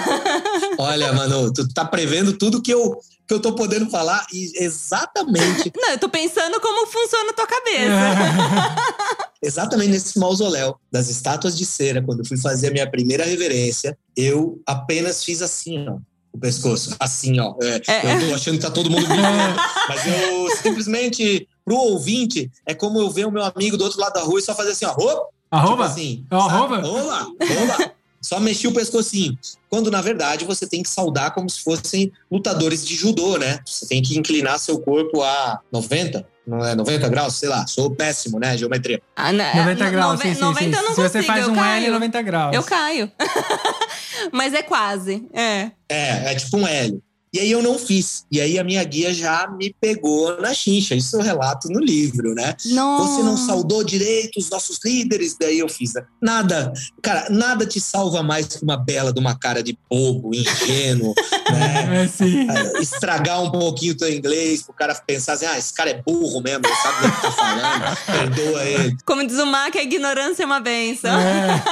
Olha, 0.78 1.12
mano, 1.12 1.52
tu 1.52 1.66
tá 1.72 1.84
prevendo 1.84 2.32
tudo 2.32 2.62
que 2.62 2.72
eu, 2.72 3.00
que 3.26 3.34
eu 3.34 3.40
tô 3.40 3.54
podendo 3.54 3.90
falar 3.90 4.24
e 4.32 4.52
exatamente, 4.62 5.72
não, 5.76 5.90
eu 5.90 5.98
tô 5.98 6.08
pensando 6.08 6.60
como 6.60 6.86
funciona 6.86 7.30
a 7.30 7.34
tua 7.34 7.46
cabeça. 7.46 9.30
exatamente 9.42 9.90
nesse 9.90 10.18
mausoléu 10.18 10.76
das 10.90 11.08
estátuas 11.08 11.56
de 11.56 11.66
cera, 11.66 12.02
quando 12.02 12.20
eu 12.20 12.24
fui 12.24 12.38
fazer 12.38 12.68
a 12.68 12.70
minha 12.70 12.88
primeira 12.90 13.24
reverência, 13.24 13.98
eu 14.16 14.60
apenas 14.66 15.24
fiz 15.24 15.42
assim, 15.42 15.88
ó. 15.88 15.98
O 16.32 16.38
pescoço, 16.38 16.94
assim, 17.00 17.40
ó. 17.40 17.54
É, 17.62 17.80
É. 17.88 18.14
Eu 18.14 18.28
tô 18.28 18.34
achando 18.34 18.56
que 18.56 18.62
tá 18.62 18.70
todo 18.70 18.90
mundo 18.90 19.06
vendo, 19.06 19.22
mas 19.88 20.06
eu 20.06 20.56
simplesmente, 20.56 21.48
pro 21.64 21.76
ouvinte, 21.76 22.50
é 22.66 22.74
como 22.74 22.98
eu 23.00 23.10
ver 23.10 23.26
o 23.26 23.30
meu 23.30 23.42
amigo 23.42 23.76
do 23.76 23.84
outro 23.84 23.98
lado 23.98 24.12
da 24.12 24.22
rua 24.22 24.38
e 24.38 24.42
só 24.42 24.54
fazer 24.54 24.72
assim, 24.72 24.84
ó. 24.84 24.90
Arroba? 24.90 25.70
Tipo 25.70 25.82
assim, 25.82 26.26
É 26.30 26.34
arroba? 26.34 26.80
Vamos 26.80 27.06
lá, 27.06 27.26
vamos 27.40 27.68
lá. 27.68 27.90
Só 28.26 28.40
mexi 28.40 28.66
o 28.66 28.72
pescocinho. 28.72 29.38
Quando, 29.68 29.88
na 29.88 30.02
verdade, 30.02 30.44
você 30.44 30.66
tem 30.66 30.82
que 30.82 30.88
saudar 30.88 31.30
como 31.30 31.48
se 31.48 31.62
fossem 31.62 32.10
lutadores 32.28 32.84
de 32.84 32.96
judô, 32.96 33.38
né? 33.38 33.60
Você 33.64 33.86
tem 33.86 34.02
que 34.02 34.18
inclinar 34.18 34.58
seu 34.58 34.80
corpo 34.80 35.22
a 35.22 35.60
90, 35.70 36.26
não 36.44 36.58
é 36.66 36.74
90 36.74 37.08
graus? 37.08 37.34
Sei 37.34 37.48
lá, 37.48 37.64
sou 37.68 37.88
péssimo, 37.88 38.40
né? 38.40 38.58
Geometria. 38.58 39.00
Ah, 39.14 39.32
não, 39.32 39.54
90 39.54 39.90
graus, 39.90 40.20
sim, 40.20 40.34
sim, 40.34 40.40
90 40.40 40.58
sim. 40.58 40.74
eu 40.74 40.82
não 40.82 40.94
Se 40.96 41.02
você 41.02 41.18
consigo, 41.18 41.24
faz 41.24 41.46
eu 41.46 41.52
um 41.52 41.54
caio. 41.54 41.84
L, 41.84 41.92
90 41.92 42.22
graus. 42.22 42.56
Eu 42.56 42.62
caio. 42.64 43.12
Mas 44.32 44.54
é 44.54 44.62
quase. 44.62 45.24
É. 45.32 45.70
É, 45.88 46.32
é 46.32 46.34
tipo 46.34 46.56
um 46.56 46.66
L. 46.66 47.00
E 47.36 47.40
aí 47.40 47.50
eu 47.50 47.62
não 47.62 47.78
fiz. 47.78 48.24
E 48.32 48.40
aí 48.40 48.58
a 48.58 48.64
minha 48.64 48.82
guia 48.82 49.12
já 49.12 49.46
me 49.46 49.74
pegou 49.78 50.40
na 50.40 50.54
chincha. 50.54 50.94
Isso 50.94 51.16
eu 51.16 51.20
relato 51.20 51.68
no 51.68 51.80
livro, 51.80 52.34
né? 52.34 52.56
Nossa. 52.64 53.12
Você 53.12 53.22
não 53.22 53.36
saudou 53.36 53.84
direito 53.84 54.38
os 54.38 54.48
nossos 54.48 54.78
líderes? 54.82 55.36
Daí 55.38 55.58
eu 55.58 55.68
fiz. 55.68 55.92
Nada. 56.18 56.72
Cara, 57.02 57.28
nada 57.28 57.66
te 57.66 57.78
salva 57.78 58.22
mais 58.22 58.46
que 58.46 58.62
uma 58.62 58.78
bela 58.78 59.12
de 59.12 59.20
uma 59.20 59.38
cara 59.38 59.62
de 59.62 59.78
bobo, 59.90 60.34
ingênuo, 60.34 61.14
né? 61.52 62.04
É, 62.04 62.08
sim. 62.08 62.46
Estragar 62.80 63.42
um 63.42 63.50
pouquinho 63.50 63.92
o 63.92 63.96
teu 63.98 64.10
inglês, 64.10 64.62
pro 64.62 64.72
cara 64.72 64.94
pensar 64.94 65.34
assim, 65.34 65.44
ah, 65.44 65.58
esse 65.58 65.74
cara 65.74 65.90
é 65.90 66.02
burro 66.02 66.40
mesmo, 66.40 66.62
sabe 66.82 67.06
o 67.06 67.12
que 67.12 67.20
tá 67.20 67.32
falando, 67.32 67.65
perdoa 67.94 68.64
ele. 68.64 68.96
Como 69.04 69.26
diz 69.26 69.38
o 69.38 69.46
Mac, 69.46 69.76
a 69.76 69.82
ignorância 69.82 70.42
é 70.42 70.46
uma 70.46 70.60
benção. 70.60 71.18
É, 71.18 71.62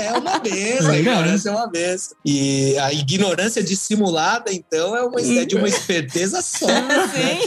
É 0.00 0.12
uma 0.12 0.38
benção, 0.38 0.88
a 0.88 0.92
Legal, 0.92 1.14
ignorância 1.14 1.48
é 1.48 1.52
uma 1.52 1.66
benção. 1.66 2.16
E 2.24 2.78
a 2.78 2.92
ignorância 2.92 3.62
dissimulada, 3.62 4.52
então, 4.52 4.96
é, 4.96 5.02
uma, 5.02 5.20
é 5.20 5.44
de 5.44 5.56
uma 5.56 5.68
esperteza 5.68 6.40
só. 6.42 6.66
Sim. 7.12 7.40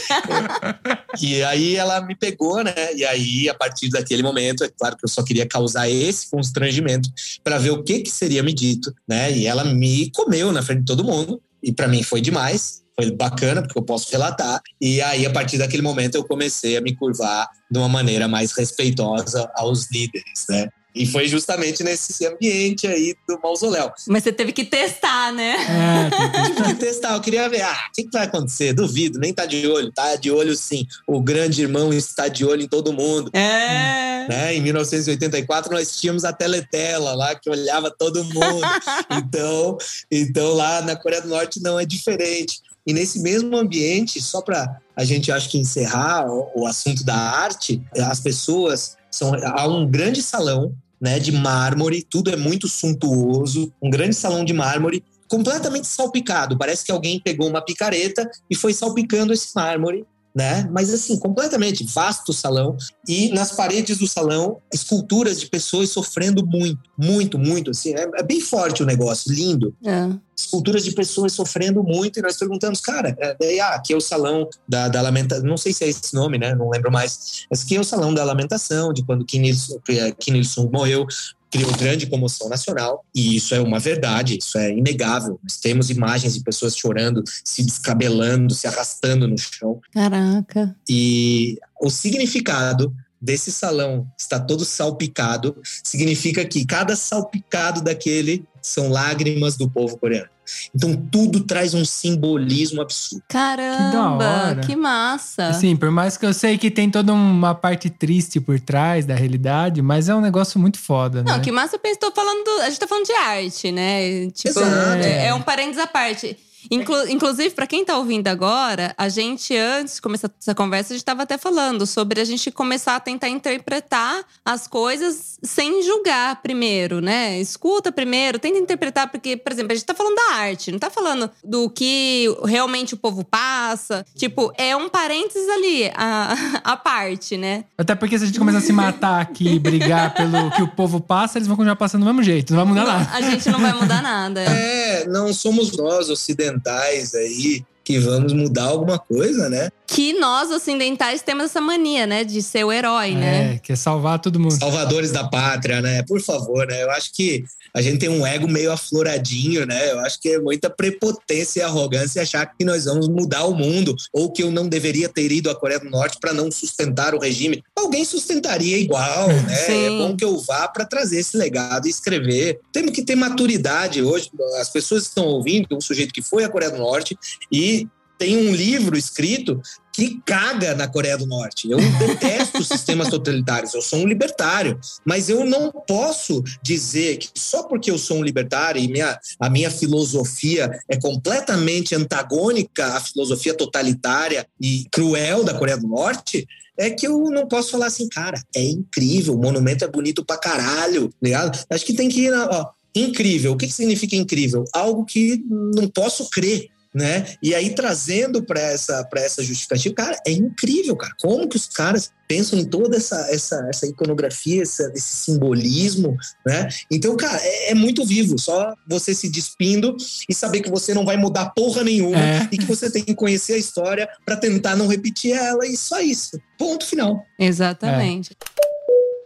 E 1.22 1.44
aí 1.44 1.76
ela 1.76 2.02
me 2.02 2.16
pegou, 2.16 2.64
né? 2.64 2.74
E 2.96 3.04
aí, 3.06 3.50
a 3.50 3.54
partir 3.54 3.90
daquele 3.90 4.24
momento, 4.24 4.64
é 4.64 4.70
claro 4.70 4.96
que 4.98 5.06
eu 5.06 5.10
só 5.10 5.24
queria 5.24 5.48
causar 5.48 5.90
esse 5.90 6.30
constrangimento 6.30 7.10
para 7.44 7.58
ver 7.58 7.72
o 7.72 7.84
que, 7.84 8.00
que 8.02 8.12
seria 8.12 8.44
me 8.44 8.54
dito, 8.54 8.94
né? 9.08 9.32
E 9.32 9.48
ela 9.48 9.64
me 9.64 10.12
comeu 10.12 10.52
na 10.52 10.62
frente 10.62 10.80
de 10.80 10.86
todo 10.86 11.04
mundo. 11.04 11.42
E 11.62 11.72
para 11.72 11.88
mim 11.88 12.04
foi 12.04 12.20
demais. 12.20 12.83
Foi 12.96 13.12
bacana, 13.12 13.62
porque 13.62 13.78
eu 13.78 13.84
posso 13.84 14.12
relatar. 14.12 14.62
E 14.80 15.02
aí, 15.02 15.26
a 15.26 15.32
partir 15.32 15.58
daquele 15.58 15.82
momento, 15.82 16.16
eu 16.16 16.24
comecei 16.24 16.78
a 16.78 16.82
me 16.82 16.96
curvar 16.96 17.50
de 17.70 17.78
uma 17.80 17.90
maneira 17.90 18.28
mais 18.28 18.52
respeitosa 18.52 19.50
aos 19.56 19.90
líderes, 19.92 20.46
né? 20.50 20.70
E 20.96 21.08
foi 21.08 21.28
justamente 21.28 21.84
nesse 21.84 22.26
ambiente 22.28 22.86
aí 22.86 23.16
do 23.28 23.40
mausoléu. 23.42 23.92
Mas 24.08 24.24
você 24.24 24.32
teve 24.32 24.52
que 24.52 24.64
testar, 24.64 25.34
né? 25.34 25.56
é, 25.56 26.46
Tive 26.54 26.64
que 26.68 26.76
testar, 26.76 27.16
eu 27.16 27.22
queria 27.22 27.50
ver, 27.50 27.62
ah, 27.62 27.86
o 27.90 27.92
que, 27.94 28.04
que 28.04 28.12
vai 28.12 28.26
acontecer? 28.26 28.74
Duvido, 28.74 29.20
nem 29.20 29.34
tá 29.34 29.46
de 29.46 29.66
olho. 29.68 29.92
Tá 29.92 30.16
de 30.16 30.30
olho 30.30 30.56
sim. 30.56 30.86
O 31.08 31.20
grande 31.20 31.64
irmão 31.64 31.92
está 31.92 32.28
de 32.28 32.46
olho 32.46 32.62
em 32.62 32.68
todo 32.68 32.94
mundo. 32.94 33.32
É. 33.34 34.28
né? 34.30 34.56
Em 34.56 34.62
1984 34.62 35.74
nós 35.74 36.00
tínhamos 36.00 36.24
a 36.24 36.32
teletela 36.32 37.16
lá 37.16 37.34
que 37.34 37.50
olhava 37.50 37.90
todo 37.90 38.24
mundo. 38.24 38.62
então, 39.18 39.78
então 40.12 40.54
lá 40.54 40.82
na 40.84 40.96
Coreia 40.96 41.24
do 41.24 41.30
Norte 41.30 41.60
não 41.60 41.80
é 41.80 41.86
diferente. 41.86 42.62
E 42.86 42.94
nesse 42.94 43.22
mesmo 43.22 43.56
ambiente, 43.58 44.22
só 44.22 44.42
para 44.42 44.80
a 44.96 45.04
gente 45.04 45.32
acho 45.32 45.50
que 45.50 45.58
encerrar 45.58 46.28
o, 46.30 46.52
o 46.56 46.68
assunto 46.68 47.04
da 47.04 47.16
arte, 47.16 47.82
as 47.98 48.20
pessoas 48.20 48.98
são 49.10 49.34
há 49.34 49.68
um 49.68 49.90
grande 49.90 50.22
salão, 50.22 50.76
né, 51.00 51.20
de 51.20 51.32
mármore, 51.32 52.06
tudo 52.10 52.32
é 52.32 52.36
muito 52.36 52.68
suntuoso, 52.68 53.74
um 53.82 53.90
grande 53.90 54.16
salão 54.16 54.46
de 54.46 54.54
mármore 54.54 55.04
completamente 55.28 55.88
salpicado. 55.88 56.58
Parece 56.58 56.86
que 56.86 56.92
alguém 56.92 57.20
pegou 57.20 57.50
uma 57.50 57.62
picareta 57.62 58.30
e 58.50 58.56
foi 58.56 58.74
salpicando 58.74 59.34
esse 59.34 59.50
mármore 59.56 60.06
né? 60.36 60.68
Mas 60.72 60.92
assim, 60.92 61.18
completamente 61.20 61.86
vasto 61.86 62.34
salão 62.34 62.76
e 63.08 63.30
nas 63.30 63.52
paredes 63.52 63.98
do 64.00 64.08
salão 64.08 64.58
esculturas 64.74 65.40
de 65.40 65.46
pessoas 65.48 65.90
sofrendo 65.90 66.46
muito, 66.46 66.80
muito, 66.98 67.38
muito, 67.38 67.72
assim, 67.72 67.94
é, 67.94 68.10
é 68.16 68.24
bem 68.24 68.42
forte 68.42 68.82
o 68.82 68.86
negócio, 68.86 69.32
lindo. 69.32 69.76
É. 69.86 70.10
Esculturas 70.36 70.84
de 70.84 70.92
pessoas 70.92 71.34
sofrendo 71.34 71.84
muito 71.84 72.18
e 72.18 72.22
nós 72.22 72.36
perguntamos, 72.38 72.82
cara, 72.82 73.16
é, 73.20 73.36
daí, 73.40 73.60
ah, 73.60 73.76
aqui 73.76 73.94
é 73.94 73.96
o 73.96 74.02
salão 74.02 74.50
da, 74.68 74.88
da 74.90 75.02
lamentação, 75.02 75.46
não 75.46 75.58
sei 75.58 75.72
se 75.72 75.84
é 75.84 75.90
esse 75.90 76.14
nome, 76.16 76.40
né? 76.40 76.56
Não 76.56 76.70
lembro 76.70 76.92
mais. 76.92 77.46
Mas 77.50 77.62
aqui 77.62 77.76
é 77.76 77.80
o 77.80 77.84
salão 77.84 78.12
da 78.14 78.24
lamentação, 78.24 78.92
de 78.92 79.04
quando 79.06 79.24
Kim 79.26 79.44
Il- 79.44 80.14
Kim 80.20 80.36
Il-sung 80.36 80.72
morreu, 80.72 81.06
criou 81.54 81.72
grande 81.74 82.08
comoção 82.08 82.50
nacional, 82.50 83.06
e 83.14 83.36
isso 83.36 83.54
é 83.54 83.62
uma 83.62 83.78
verdade, 83.78 84.40
isso 84.40 84.58
é 84.58 84.72
inegável. 84.76 85.40
Nós 85.44 85.58
temos 85.58 85.92
imagens 85.92 86.34
de 86.34 86.42
pessoas 86.42 86.76
chorando, 86.76 87.24
se 87.46 87.64
descabelando, 87.64 88.56
se 88.56 88.66
arrastando 88.66 89.28
no 89.28 89.38
chão. 89.38 89.80
Caraca. 89.94 90.76
E 90.90 91.60
o 91.80 91.92
significado 91.92 92.92
desse 93.24 93.52
salão 93.52 94.06
está 94.20 94.38
todo 94.38 94.66
salpicado 94.66 95.56
significa 95.82 96.44
que 96.44 96.66
cada 96.66 96.94
salpicado 96.96 97.82
daquele 97.82 98.46
são 98.62 98.90
lágrimas 98.90 99.56
do 99.56 99.70
povo 99.70 99.98
coreano. 99.98 100.30
Então 100.76 100.94
tudo 100.96 101.40
traz 101.42 101.74
um 101.74 101.86
simbolismo 101.86 102.82
absurdo. 102.82 103.24
Caramba, 103.30 104.48
hora. 104.50 104.62
que, 104.62 104.76
massa. 104.76 105.48
Assim, 105.48 105.76
por 105.76 105.90
mais 105.90 106.18
que 106.18 106.26
eu 106.26 106.34
sei 106.34 106.58
que 106.58 106.70
tem 106.70 106.90
toda 106.90 107.14
uma 107.14 107.56
parte 107.56 107.90
triste 107.90 108.42
por 108.42 108.60
trás 108.60 109.06
da 109.06 109.16
realidade, 109.16 109.82
mas 109.82 110.10
é 110.10 110.16
um 110.16 110.22
negócio 110.22 110.60
muito 110.60 110.78
foda, 110.80 111.24
né? 111.24 111.32
Não, 111.32 111.40
que 111.40 111.52
massa 111.52 111.78
eu 111.78 111.80
penso, 111.80 112.00
tô 112.00 112.12
falando 112.12 112.44
do, 112.44 112.62
a 112.62 112.70
gente 112.70 112.80
tá 112.80 112.88
falando 112.88 113.06
de 113.06 113.14
arte, 113.14 113.72
né? 113.72 114.30
Tipo, 114.32 114.60
Exato. 114.60 115.04
é, 115.04 115.28
é 115.28 115.34
um 115.34 115.42
parênteses 115.42 115.82
à 115.82 115.88
parte. 115.88 116.38
Inclu- 116.72 117.08
inclusive, 117.10 117.50
para 117.52 117.68
quem 117.68 117.84
tá 117.86 117.98
ouvindo 117.98 118.28
agora, 118.28 118.94
a 118.98 119.10
gente, 119.10 119.56
antes 119.56 119.96
de 119.96 120.02
começar 120.02 120.30
essa 120.40 120.56
conversa, 120.56 120.94
a 120.94 120.98
gente 120.98 121.06
tava 121.06 121.24
até 121.24 121.38
falando 121.38 121.86
sobre 121.86 122.20
a 122.22 122.26
gente 122.26 122.52
começar 122.52 122.96
a 122.96 123.00
tentar 123.00 123.30
interpretar 123.30 124.24
as 124.46 124.68
coisas 124.68 125.38
sem 125.44 125.82
julgar 125.84 126.42
primeiro, 126.42 127.02
né? 127.02 127.40
Escuta 127.40 127.92
primeiro, 127.92 128.40
tenta 128.40 128.58
interpretar, 128.58 129.10
porque, 129.10 129.36
por 129.38 129.52
exemplo, 129.52 129.72
a 129.72 129.76
gente 129.76 129.86
tá 129.86 129.94
falando 129.94 130.16
da 130.16 130.34
arte, 130.36 130.72
não 130.72 130.80
tá 130.80 130.90
falando 130.90 131.30
do 131.44 131.70
que 131.70 132.28
realmente 132.46 132.94
o 132.94 132.98
povo 132.98 133.24
passa. 133.24 134.06
Tipo, 134.16 134.52
é 134.58 134.76
um 134.76 134.90
parênteses 134.90 135.48
ali, 135.50 135.92
a, 135.96 136.36
a 136.64 136.78
parte, 136.78 137.38
né? 137.38 137.66
Até 137.78 137.96
porque 137.96 138.18
se 138.18 138.24
a 138.24 138.28
gente 138.28 138.40
começar 138.40 138.60
a 138.60 138.62
se 138.62 138.74
matar 138.74 139.22
aqui 139.22 139.48
e 139.56 139.60
brigar 139.60 140.14
pelo 140.14 140.52
que 140.52 140.62
o 140.62 140.68
povo 140.68 141.00
passa, 141.00 141.38
eles 141.38 141.48
vão 141.48 141.56
continuar 141.58 141.76
passando 141.76 142.02
do 142.02 142.06
mesmo 142.06 142.24
jeito. 142.24 142.54
Não 142.54 142.58
vai 142.66 142.68
mudar 142.74 142.86
nada. 142.86 143.10
A 143.14 143.22
gente 143.22 143.50
não 143.50 143.60
vai 143.60 143.74
mudar 143.74 144.02
nada. 144.02 144.42
É, 144.42 144.83
não 145.08 145.34
somos 145.34 145.72
nós 145.76 146.10
ocidentais 146.10 147.14
aí 147.14 147.64
que 147.84 148.00
vamos 148.00 148.32
mudar 148.34 148.66
alguma 148.66 148.98
coisa, 148.98 149.50
né? 149.50 149.70
Que 149.94 150.14
nós, 150.14 150.50
ocidentais, 150.50 151.22
temos 151.22 151.46
essa 151.46 151.62
mania, 151.62 152.08
né? 152.08 152.24
De 152.24 152.42
ser 152.42 152.64
o 152.64 152.72
herói, 152.72 153.12
né? 153.12 153.54
É, 153.54 153.60
quer 153.60 153.78
salvar 153.78 154.18
todo 154.18 154.40
mundo. 154.40 154.58
Salvadores 154.58 155.12
da 155.12 155.24
pátria, 155.24 155.82
né? 155.82 156.02
Por 156.02 156.20
favor, 156.20 156.66
né? 156.66 156.82
Eu 156.82 156.90
acho 156.90 157.14
que 157.14 157.44
a 157.72 157.80
gente 157.80 158.00
tem 158.00 158.10
um 158.10 158.26
ego 158.26 158.48
meio 158.48 158.72
afloradinho, 158.72 159.68
né? 159.68 159.92
Eu 159.92 160.00
acho 160.00 160.20
que 160.20 160.30
é 160.30 160.40
muita 160.40 160.68
prepotência 160.68 161.60
e 161.60 161.64
arrogância 161.64 162.24
achar 162.24 162.44
que 162.48 162.66
nós 162.66 162.86
vamos 162.86 163.08
mudar 163.08 163.46
o 163.46 163.54
mundo 163.54 163.96
ou 164.12 164.32
que 164.32 164.42
eu 164.42 164.50
não 164.50 164.68
deveria 164.68 165.08
ter 165.08 165.32
ido 165.32 165.52
à 165.52 165.56
Coreia 165.56 165.80
do 165.80 165.90
Norte 165.92 166.18
para 166.20 166.34
não 166.34 166.52
sustentar 166.52 167.14
o 167.14 167.20
regime. 167.20 167.64
Alguém 167.76 168.04
sustentaria 168.04 168.80
igual, 168.80 169.28
né? 169.46 169.56
Sim. 169.56 169.86
É 169.86 169.90
bom 169.90 170.18
que 170.18 170.26
eu 170.26 170.40
vá 170.40 170.68
para 170.68 170.86
trazer 170.86 171.20
esse 171.20 171.38
legado 171.38 171.86
e 171.86 171.92
escrever. 171.92 172.60
Temos 172.72 172.92
que 172.92 173.04
ter 173.04 173.16
maturidade 173.16 174.02
hoje. 174.02 174.32
As 174.60 174.70
pessoas 174.70 175.04
estão 175.04 175.26
ouvindo 175.26 175.68
um 175.76 175.82
sujeito 175.82 176.12
que 176.12 176.22
foi 176.24 176.44
à 176.44 176.50
Coreia 176.50 176.72
do 176.72 176.80
Norte 176.80 177.16
e 177.52 177.88
tem 178.18 178.38
um 178.38 178.54
livro 178.54 178.98
escrito 178.98 179.62
que 179.94 180.20
caga 180.26 180.74
na 180.74 180.88
Coreia 180.88 181.18
do 181.18 181.28
Norte. 181.28 181.70
Eu 181.70 181.78
detesto 182.00 182.64
sistemas 182.64 183.10
totalitários, 183.10 183.74
eu 183.74 183.82
sou 183.82 184.00
um 184.00 184.08
libertário, 184.08 184.80
mas 185.06 185.30
eu 185.30 185.46
não 185.46 185.72
posso 185.72 186.44
dizer 186.64 187.18
que 187.18 187.30
só 187.36 187.64
porque 187.64 187.92
eu 187.92 187.98
sou 187.98 188.18
um 188.18 188.24
libertário 188.24 188.82
e 188.82 188.88
minha, 188.88 189.20
a 189.40 189.50
minha 189.50 189.70
filosofia 189.70 190.72
é 190.90 191.00
completamente 191.00 191.96
antagônica 191.96 192.86
à 192.86 193.00
filosofia 193.00 193.54
totalitária 193.54 194.48
e 194.60 194.86
cruel 194.92 195.44
da 195.44 195.54
Coreia 195.54 195.78
do 195.78 195.88
Norte, 195.88 196.48
é 196.78 196.90
que 196.90 197.08
eu 197.08 197.30
não 197.30 197.48
posso 197.48 197.72
falar 197.72 197.86
assim, 197.86 198.10
cara, 198.10 198.42
é 198.56 198.64
incrível, 198.64 199.36
o 199.36 199.42
monumento 199.42 199.86
é 199.86 199.88
bonito 199.88 200.26
pra 200.26 200.38
caralho, 200.38 201.14
ligado? 201.22 201.64
Acho 201.70 201.86
que 201.86 201.94
tem 201.94 202.10
que 202.10 202.22
ir, 202.22 202.32
na, 202.32 202.50
ó, 202.50 202.70
incrível. 202.96 203.54
O 203.54 203.58
que, 203.58 203.68
que 203.68 203.74
significa 203.74 204.16
incrível? 204.16 204.66
Algo 204.74 205.06
que 205.06 205.44
não 205.48 205.88
posso 205.88 206.30
crer 206.30 206.70
né? 206.94 207.26
E 207.42 207.56
aí 207.56 207.74
trazendo 207.74 208.44
para 208.44 208.60
essa 208.60 209.04
para 209.06 209.22
essa 209.22 209.44
justificativa, 209.44 209.96
cara, 209.96 210.18
é 210.28 210.32
incrível, 210.32 210.96
cara. 210.96 211.14
Como 211.20 211.48
que 211.48 211.56
os 211.56 211.68
caras 211.68 212.12
pensam 212.28 212.58
em 212.60 212.66
toda 212.66 212.98
essa 212.98 213.16
essa, 213.30 213.66
essa 213.70 213.88
iconografia, 213.88 214.62
essa, 214.62 214.92
esse 214.96 215.16
simbolismo, 215.26 216.16
né? 216.46 216.68
Então, 216.92 217.16
cara, 217.18 217.40
é, 217.42 217.72
é 217.72 217.74
muito 217.76 218.06
vivo. 218.06 218.38
Só 218.40 218.74
você 218.88 219.14
se 219.14 219.30
despindo 219.30 219.96
e 220.30 220.34
saber 220.34 220.62
que 220.62 220.70
você 220.70 220.94
não 220.94 221.06
vai 221.06 221.18
mudar 221.18 221.50
porra 221.52 221.84
nenhuma 221.84 222.20
É. 222.20 222.48
e 222.52 222.58
que 222.58 222.66
você 222.66 222.90
tem 222.92 223.04
que 223.04 223.16
conhecer 223.16 223.54
a 223.54 223.58
história 223.58 224.08
para 224.26 224.36
tentar 224.36 224.76
não 224.76 224.88
repetir 224.88 225.32
ela 225.34 225.66
e 225.66 225.76
só 225.76 226.00
isso. 226.00 226.40
Ponto 226.58 226.86
final. 226.86 227.24
Exatamente. 227.40 228.36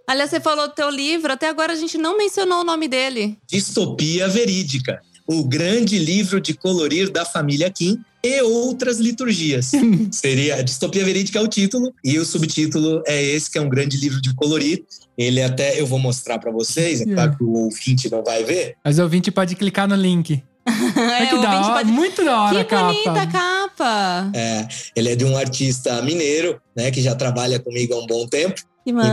Aliás, 0.07 0.29
você 0.29 0.39
falou 0.39 0.69
do 0.69 0.73
teu 0.73 0.89
livro, 0.89 1.33
até 1.33 1.49
agora 1.49 1.73
a 1.73 1.75
gente 1.75 1.97
não 1.97 2.17
mencionou 2.17 2.61
o 2.61 2.63
nome 2.63 2.87
dele. 2.87 3.37
Distopia 3.45 4.29
Verídica, 4.29 5.01
o 5.27 5.43
grande 5.43 5.97
livro 5.99 6.39
de 6.39 6.53
colorir 6.53 7.09
da 7.11 7.25
família 7.25 7.69
Kim 7.69 7.99
e 8.23 8.41
outras 8.41 8.97
liturgias. 8.99 9.71
Seria 10.11 10.63
Distopia 10.63 11.03
Verídica 11.05 11.37
é 11.39 11.41
o 11.41 11.47
título 11.47 11.93
e 12.03 12.17
o 12.17 12.25
subtítulo 12.25 13.03
é 13.05 13.21
esse 13.23 13.51
que 13.51 13.57
é 13.57 13.61
um 13.61 13.69
grande 13.69 13.97
livro 13.97 14.21
de 14.21 14.33
colorir. 14.33 14.83
Ele 15.17 15.41
até 15.41 15.79
eu 15.79 15.85
vou 15.85 15.99
mostrar 15.99 16.39
para 16.39 16.51
vocês, 16.51 17.01
é 17.01 17.05
claro 17.05 17.35
que 17.37 17.43
o 17.43 17.51
ouvinte 17.53 18.09
não 18.11 18.23
vai 18.23 18.43
ver. 18.43 18.75
Mas 18.83 18.99
o 18.99 19.03
ouvinte 19.03 19.31
pode 19.31 19.55
clicar 19.55 19.87
no 19.87 19.95
link. 19.95 20.41
É, 21.19 21.25
que 21.27 21.35
o 21.35 21.41
da 21.41 21.49
ouvinte 21.51 21.69
hora, 21.69 21.73
pode- 21.79 21.91
muito 21.91 22.25
da 22.25 22.41
hora 22.41 22.53
Que 22.55 22.61
a 22.61 22.65
capa. 22.65 22.87
bonita 22.93 23.21
a 23.21 23.27
capa! 23.27 24.31
É, 24.35 24.67
ele 24.95 25.09
é 25.09 25.15
de 25.15 25.23
um 25.25 25.37
artista 25.37 26.01
mineiro, 26.01 26.59
né, 26.75 26.91
que 26.91 27.01
já 27.01 27.15
trabalha 27.15 27.57
comigo 27.59 27.93
há 27.93 27.99
um 28.03 28.05
bom 28.05 28.27
tempo. 28.27 28.61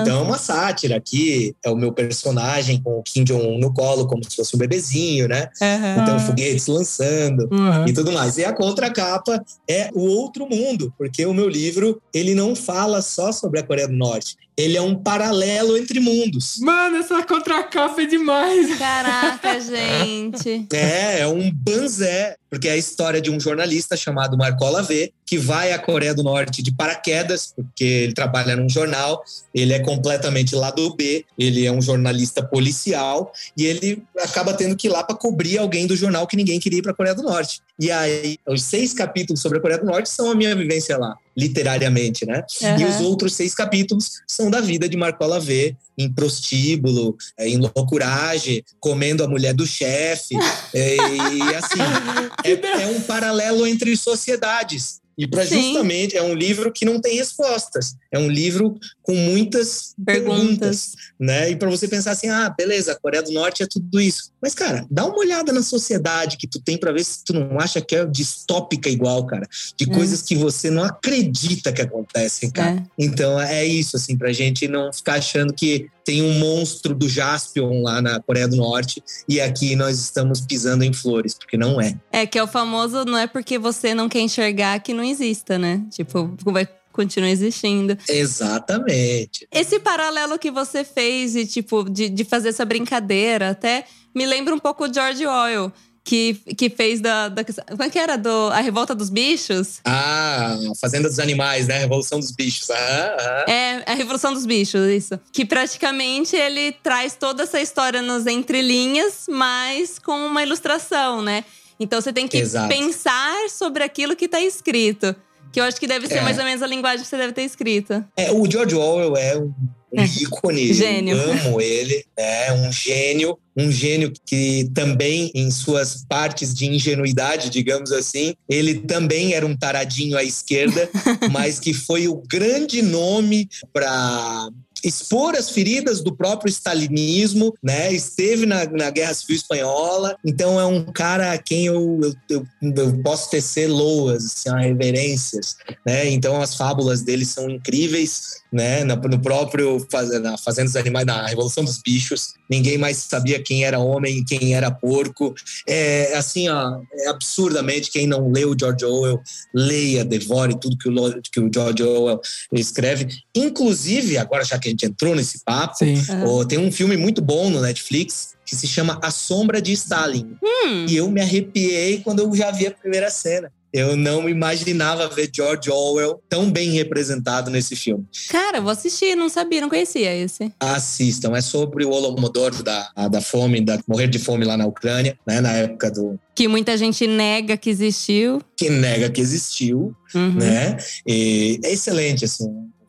Então 0.03 0.21
é 0.21 0.23
uma 0.23 0.39
sátira 0.39 0.97
aqui, 0.97 1.55
é 1.65 1.71
o 1.71 1.77
meu 1.77 1.93
personagem 1.93 2.81
com 2.81 2.99
o 2.99 3.03
Kim 3.03 3.25
Jong-un 3.25 3.59
no 3.59 3.73
colo 3.73 4.07
como 4.07 4.23
se 4.29 4.37
fosse 4.37 4.55
um 4.55 4.59
bebezinho, 4.59 5.29
né? 5.29 5.49
Aham. 5.61 6.03
Então 6.03 6.21
foguetes 6.21 6.67
lançando. 6.67 7.49
Uhum. 7.51 7.87
e 7.87 7.93
tudo 7.93 8.13
mais. 8.13 8.39
E 8.39 8.45
a 8.45 8.53
contracapa 8.53 9.43
é 9.69 9.91
o 9.95 10.01
outro 10.01 10.47
mundo, 10.49 10.93
porque 10.97 11.25
o 11.27 11.35
meu 11.35 11.49
livro 11.49 12.01
ele 12.13 12.35
não 12.35 12.55
fala 12.55 13.01
só 13.03 13.33
sobre 13.33 13.61
a 13.61 13.63
Coreia 13.63 13.89
do 13.89 13.95
Norte, 13.95 14.37
ele 14.57 14.77
é 14.77 14.83
um 14.83 14.95
paralelo 14.95 15.77
entre 15.77 15.99
mundos. 15.99 16.59
Mano, 16.61 16.97
essa 16.97 17.23
contracapa 17.25 18.03
é 18.03 18.07
demais. 18.07 18.79
Caraca, 18.79 19.59
gente. 19.61 20.67
É, 20.73 21.21
é 21.21 21.27
um 21.27 21.51
banzé, 21.51 22.37
porque 22.49 22.69
é 22.69 22.73
a 22.73 22.77
história 22.77 23.21
de 23.21 23.31
um 23.31 23.41
jornalista 23.41 23.97
chamado 23.97 24.37
Marcola 24.37 24.83
V, 24.83 25.13
que 25.27 25.39
vai 25.39 25.73
à 25.73 25.79
Coreia 25.79 26.15
do 26.15 26.23
Norte 26.23 26.63
de 26.63 26.73
paraquedas, 26.73 27.53
porque 27.57 27.85
ele 27.85 28.13
trabalha 28.13 28.55
num 28.55 28.69
jornal, 28.69 29.23
ele 29.53 29.73
é 29.73 29.81
completamente 29.81 30.55
lado 30.55 30.95
B, 30.95 31.25
ele 31.37 31.67
é 31.67 31.73
um 31.73 31.83
jornalista 31.83 32.43
policial, 32.43 33.33
e 33.57 33.65
ele 33.65 34.05
acaba 34.21 34.55
tendo 34.55 34.77
que 34.77 34.87
ir 34.87 34.91
lá 34.91 35.03
para 35.03 35.17
cobrir 35.17 35.59
alguém 35.59 35.87
do 35.87 35.97
jornal 35.97 36.27
que 36.27 36.37
ninguém 36.37 36.61
queria 36.61 36.79
ir 36.79 36.83
para 36.83 36.93
a 36.93 36.95
Coreia 36.95 37.15
do 37.15 37.23
Norte. 37.23 37.61
E 37.81 37.91
aí, 37.91 38.39
os 38.47 38.63
seis 38.63 38.93
capítulos 38.93 39.43
sobre 39.43 39.59
a 39.59 39.61
Coreia 39.61 39.81
do 39.81 39.87
Norte 39.87 40.09
são 40.09 40.31
a 40.31 40.35
minha 40.35 40.55
vivência 40.55 40.97
lá, 40.97 41.17
literariamente, 41.37 42.25
né? 42.27 42.45
Uhum. 42.63 42.79
E 42.79 42.85
os 42.85 43.01
outros 43.01 43.35
seis 43.35 43.55
capítulos 43.55 44.23
são 44.27 44.51
da 44.51 44.61
vida 44.61 44.89
de 44.89 44.97
Marcola 44.97 45.41
V, 45.41 45.77
em 45.99 46.13
prostíbulo, 46.13 47.17
eh, 47.39 47.49
em 47.49 47.59
loucuragem, 47.59 48.65
comendo 48.81 49.25
a 49.25 49.29
mulher 49.29 49.55
do 49.55 49.67
chefe. 49.67 50.35
eh, 50.75 50.97
E 50.97 51.43
assim, 51.55 51.79
é, 52.45 52.83
é 52.83 52.87
um 52.89 53.01
paralelo 53.03 53.67
entre 53.67 53.97
sociedades. 53.97 55.01
E 55.17 55.27
para 55.27 55.45
justamente 55.45 56.17
é 56.17 56.23
um 56.23 56.35
livro 56.35 56.73
que 56.73 56.85
não 56.85 57.01
tem 57.01 57.17
respostas, 57.17 57.95
é 58.11 58.19
um 58.19 58.29
livro 58.29 58.77
com 59.03 59.15
muitas 59.15 59.95
Perguntas. 60.05 60.35
perguntas, 60.35 60.93
né? 61.19 61.51
E 61.51 61.57
para 61.57 61.71
você 61.71 61.87
pensar 61.87 62.13
assim, 62.13 62.29
ah, 62.29 62.49
beleza, 62.57 62.93
a 62.93 62.99
Coreia 62.99 63.23
do 63.23 63.33
Norte 63.33 63.63
é 63.63 63.67
tudo 63.67 64.01
isso. 64.01 64.31
Mas 64.43 64.55
cara, 64.55 64.87
dá 64.91 65.05
uma 65.07 65.19
olhada 65.19 65.53
na 65.53 65.63
sociedade 65.63 66.37
que 66.37 66.47
tu 66.49 66.61
tem 66.61 66.77
para 66.77 66.93
ver 66.93 67.05
se 67.05 67.23
tu 67.25 67.33
não 67.33 67.61
acha 67.61 67.81
que 67.81 67.95
é 67.95 68.05
distópica 68.05 68.89
igual, 68.89 69.25
cara, 69.27 69.49
de 69.77 69.89
É. 69.89 69.95
coisas 69.95 70.23
que 70.23 70.35
você 70.35 70.71
não 70.71 70.83
acredita 70.85 71.73
que 71.73 71.83
acontecem, 71.83 72.51
cara. 72.51 72.77
É. 72.81 72.83
Então 72.99 73.41
é 73.41 73.65
isso, 73.65 73.97
assim, 73.97 74.17
pra 74.17 74.33
gente 74.33 74.67
não 74.69 74.93
ficar 74.93 75.15
achando 75.15 75.53
que 75.53 75.89
tem 76.05 76.23
um 76.23 76.39
monstro 76.39 76.95
do 76.95 77.09
Jaspion 77.09 77.83
lá 77.83 78.03
na 78.03 78.21
Coreia 78.21 78.47
do 78.47 78.57
Norte 78.57 79.03
e 79.29 79.41
aqui 79.41 79.75
nós 79.75 79.99
estamos 79.99 80.41
pisando 80.41 80.85
em 80.85 80.93
flores, 80.93 81.35
porque 81.35 81.57
não 81.57 81.81
é. 81.81 81.99
É 82.13 82.27
que 82.27 82.39
é 82.39 82.43
o 82.43 82.47
famoso, 82.47 83.05
não 83.05 83.17
é 83.17 83.27
porque 83.27 83.59
você 83.59 83.95
não 83.95 84.09
quer 84.09 84.21
enxergar 84.21 84.79
que 84.81 84.93
não 84.93 85.03
exista, 85.03 85.59
né? 85.59 85.83
Tipo, 85.91 86.37
vai 86.45 86.69
continuar 86.93 87.31
existindo. 87.31 87.99
Exatamente. 88.09 89.49
Esse 89.51 89.81
paralelo 89.81 90.39
que 90.39 90.51
você 90.51 90.85
fez 90.85 91.33
de, 91.33 91.47
tipo, 91.47 91.91
de, 91.91 92.09
de 92.09 92.25
fazer 92.25 92.51
essa 92.51 92.65
brincadeira 92.65 93.51
até 93.51 93.85
me 94.15 94.25
lembra 94.25 94.55
um 94.55 94.59
pouco 94.59 94.85
o 94.85 94.93
George 94.93 95.27
Orwell. 95.27 95.73
Que, 96.07 96.35
que 96.57 96.69
fez 96.69 97.01
da, 97.01 97.31
da. 97.31 97.43
Como 97.43 97.83
é 97.83 97.89
que 97.89 97.99
era? 97.99 98.19
Do, 98.19 98.49
a 98.53 98.61
Revolta 98.61 98.95
dos 98.95 99.09
Bichos? 99.09 99.81
Ah, 99.87 100.55
Fazenda 100.79 101.09
dos 101.09 101.19
Animais, 101.19 101.67
né? 101.67 101.79
Revolução 101.79 102.21
dos 102.21 102.31
Bichos. 102.31 102.69
Ah, 102.71 103.17
ah. 103.49 103.51
É, 103.51 103.83
a 103.91 103.95
Revolução 103.95 104.35
dos 104.35 104.45
Bichos, 104.45 104.87
isso. 104.91 105.19
Que 105.33 105.47
praticamente 105.47 106.37
ele 106.37 106.73
traz 106.83 107.15
toda 107.19 107.45
essa 107.45 107.59
história 107.59 108.03
nas 108.03 108.27
entrelinhas, 108.27 109.25
mas 109.31 109.99
com 109.99 110.13
uma 110.27 110.43
ilustração, 110.43 111.23
né? 111.23 111.43
Então 111.81 112.01
você 112.01 112.13
tem 112.13 112.29
que 112.29 112.37
Exato. 112.37 112.69
pensar 112.69 113.49
sobre 113.49 113.83
aquilo 113.83 114.15
que 114.15 114.29
tá 114.29 114.41
escrito. 114.41 115.17
Que 115.53 115.61
eu 115.61 115.65
acho 115.65 115.79
que 115.81 115.87
deve 115.87 116.07
ser 116.07 116.19
É. 116.19 116.21
mais 116.21 116.37
ou 116.39 116.45
menos 116.45 116.63
a 116.63 116.67
linguagem 116.67 117.01
que 117.03 117.07
você 117.09 117.17
deve 117.17 117.33
ter 117.33 117.43
escrito. 117.45 118.05
É, 118.17 118.31
o 118.31 118.45
George 118.51 118.75
Orwell 118.75 119.17
é 119.17 119.39
um, 119.39 119.55
um 119.97 120.01
É. 120.03 120.05
ícone. 120.05 120.73
Gênio. 120.73 121.17
Amo 121.17 121.61
ele. 121.61 122.05
É 122.17 122.53
um 122.53 122.73
gênio. 122.73 123.39
Um 123.57 123.71
gênio 123.71 124.13
que 124.27 124.69
também, 124.75 125.31
em 125.35 125.49
suas 125.51 126.05
partes 126.09 126.53
de 126.53 126.67
ingenuidade, 126.67 127.51
digamos 127.51 127.93
assim, 127.93 128.35
ele 128.49 128.81
também 128.81 129.33
era 129.33 129.47
um 129.47 129.57
taradinho 129.57 130.17
à 130.19 130.25
esquerda, 130.25 130.91
mas 131.31 131.61
que 131.61 131.73
foi 131.73 132.09
o 132.09 132.17
grande 132.29 132.83
nome 132.83 133.49
para 133.73 134.51
expor 134.85 135.35
as 135.35 135.49
feridas 135.51 136.03
do 136.03 136.15
próprio 136.15 136.51
stalinismo, 136.51 137.55
né? 137.63 137.91
Esteve 137.93 138.45
na, 138.45 138.67
na 138.67 138.91
Guerra 138.91 139.15
Civil 139.15 139.37
Espanhola, 139.37 140.17
então 140.25 140.61
é 140.61 140.67
um 140.67 140.85
cara 140.85 141.33
a 141.33 141.39
quem 141.39 141.67
eu, 141.67 142.01
eu, 142.03 142.15
eu, 142.29 142.47
eu 142.77 143.03
posso 143.03 143.31
tecer 143.31 143.67
loas, 143.69 144.25
assim, 144.27 144.51
reverências, 144.61 145.57
né? 145.87 146.11
Então 146.11 146.41
as 146.43 146.55
fábulas 146.55 147.01
dele 147.03 147.25
são 147.25 147.49
incríveis, 147.49 148.43
né? 148.55 148.85
No, 148.85 149.19
próprio 149.21 149.85
na 150.23 150.39
Fazenda 150.39 150.69
dos 150.69 150.77
Animais, 150.77 151.05
na 151.05 151.27
Revolução 151.27 151.65
dos 151.65 151.79
Bichos, 151.79 152.35
ninguém 152.49 152.79
mais 152.79 152.99
sabia 152.99 153.43
quem 153.43 153.65
era 153.65 153.81
homem 153.81 154.19
e 154.19 154.25
quem 154.25 154.55
era 154.55 154.71
porco. 154.71 155.35
É 155.69 156.17
assim, 156.17 156.49
ó, 156.49 156.81
é 156.93 157.09
absurdamente 157.09 157.91
quem 157.91 158.07
não 158.07 158.31
leu 158.31 158.55
George 158.59 158.85
Orwell, 158.85 159.21
leia, 159.53 160.05
devore 160.05 160.59
tudo 160.61 160.79
que 160.79 160.89
o, 160.89 161.23
que 161.23 161.41
o 161.41 161.51
George 161.53 161.83
Orwell 161.83 162.21
escreve. 162.53 163.09
Inclusive, 163.35 164.17
agora 164.17 164.45
já 164.45 164.57
que 164.57 164.69
a 164.69 164.71
gente 164.71 164.87
entrou 164.87 165.17
nesse 165.17 165.43
papo, 165.45 165.77
Sim. 165.77 165.97
ó, 166.25 166.45
tem 166.45 166.59
um 166.59 166.71
filme 166.71 166.97
muito 166.97 167.21
bom 167.21 167.51
no 167.51 167.61
Netflix 167.61 168.35
que 168.47 168.55
se 168.55 168.69
chama 168.69 169.01
A 169.03 169.11
Sombra 169.11 169.61
de 169.61 169.73
Stalin. 169.73 170.37
Hum, 170.43 170.87
E 170.89 170.97
eu 170.97 171.11
me 171.11 171.21
arrepiei 171.21 172.01
quando 172.03 172.21
eu 172.21 172.33
já 172.37 172.53
vi 172.53 172.69
a 172.69 172.71
primeira 172.71 173.11
cena. 173.11 173.51
Eu 173.75 173.97
não 173.97 174.29
imaginava 174.29 175.09
ver 175.09 175.29
George 175.35 175.69
Orwell 175.69 176.23
tão 176.29 176.49
bem 176.49 176.71
representado 176.71 177.51
nesse 177.51 177.75
filme. 177.75 178.07
cara, 178.31 178.61
vou 178.61 178.71
assistir, 178.71 179.17
não 179.17 179.29
sabia, 179.29 179.61
não 179.61 179.69
conhecia 179.69 180.15
esse. 180.15 180.53
Assistam, 180.61 181.35
é 181.35 181.41
sobre 181.41 181.85
o 181.85 181.91
Holodomor 181.91 182.63
da, 182.63 182.89
da 183.11 183.21
fome, 183.21 183.61
da 183.61 183.79
morrer 183.89 184.07
de 184.07 184.21
fome 184.21 184.45
lá 184.45 184.57
na 184.57 184.65
Ucrânia, 184.67 185.19
né, 185.27 185.41
na 185.41 185.51
época 185.55 185.91
do 185.91 186.17
Que 186.37 186.47
muita 186.47 186.77
gente 186.79 187.05
nega 187.07 187.57
que 187.57 187.69
existiu. 187.69 188.41
que 188.57 188.71
nega 188.71 189.11
que 189.11 189.21
existiu, 189.21 189.93
Uhum. 190.15 190.35
né? 190.35 190.77
E 191.05 191.59
é 191.65 191.73
excelente, 191.73 192.25
assim, 192.25 192.47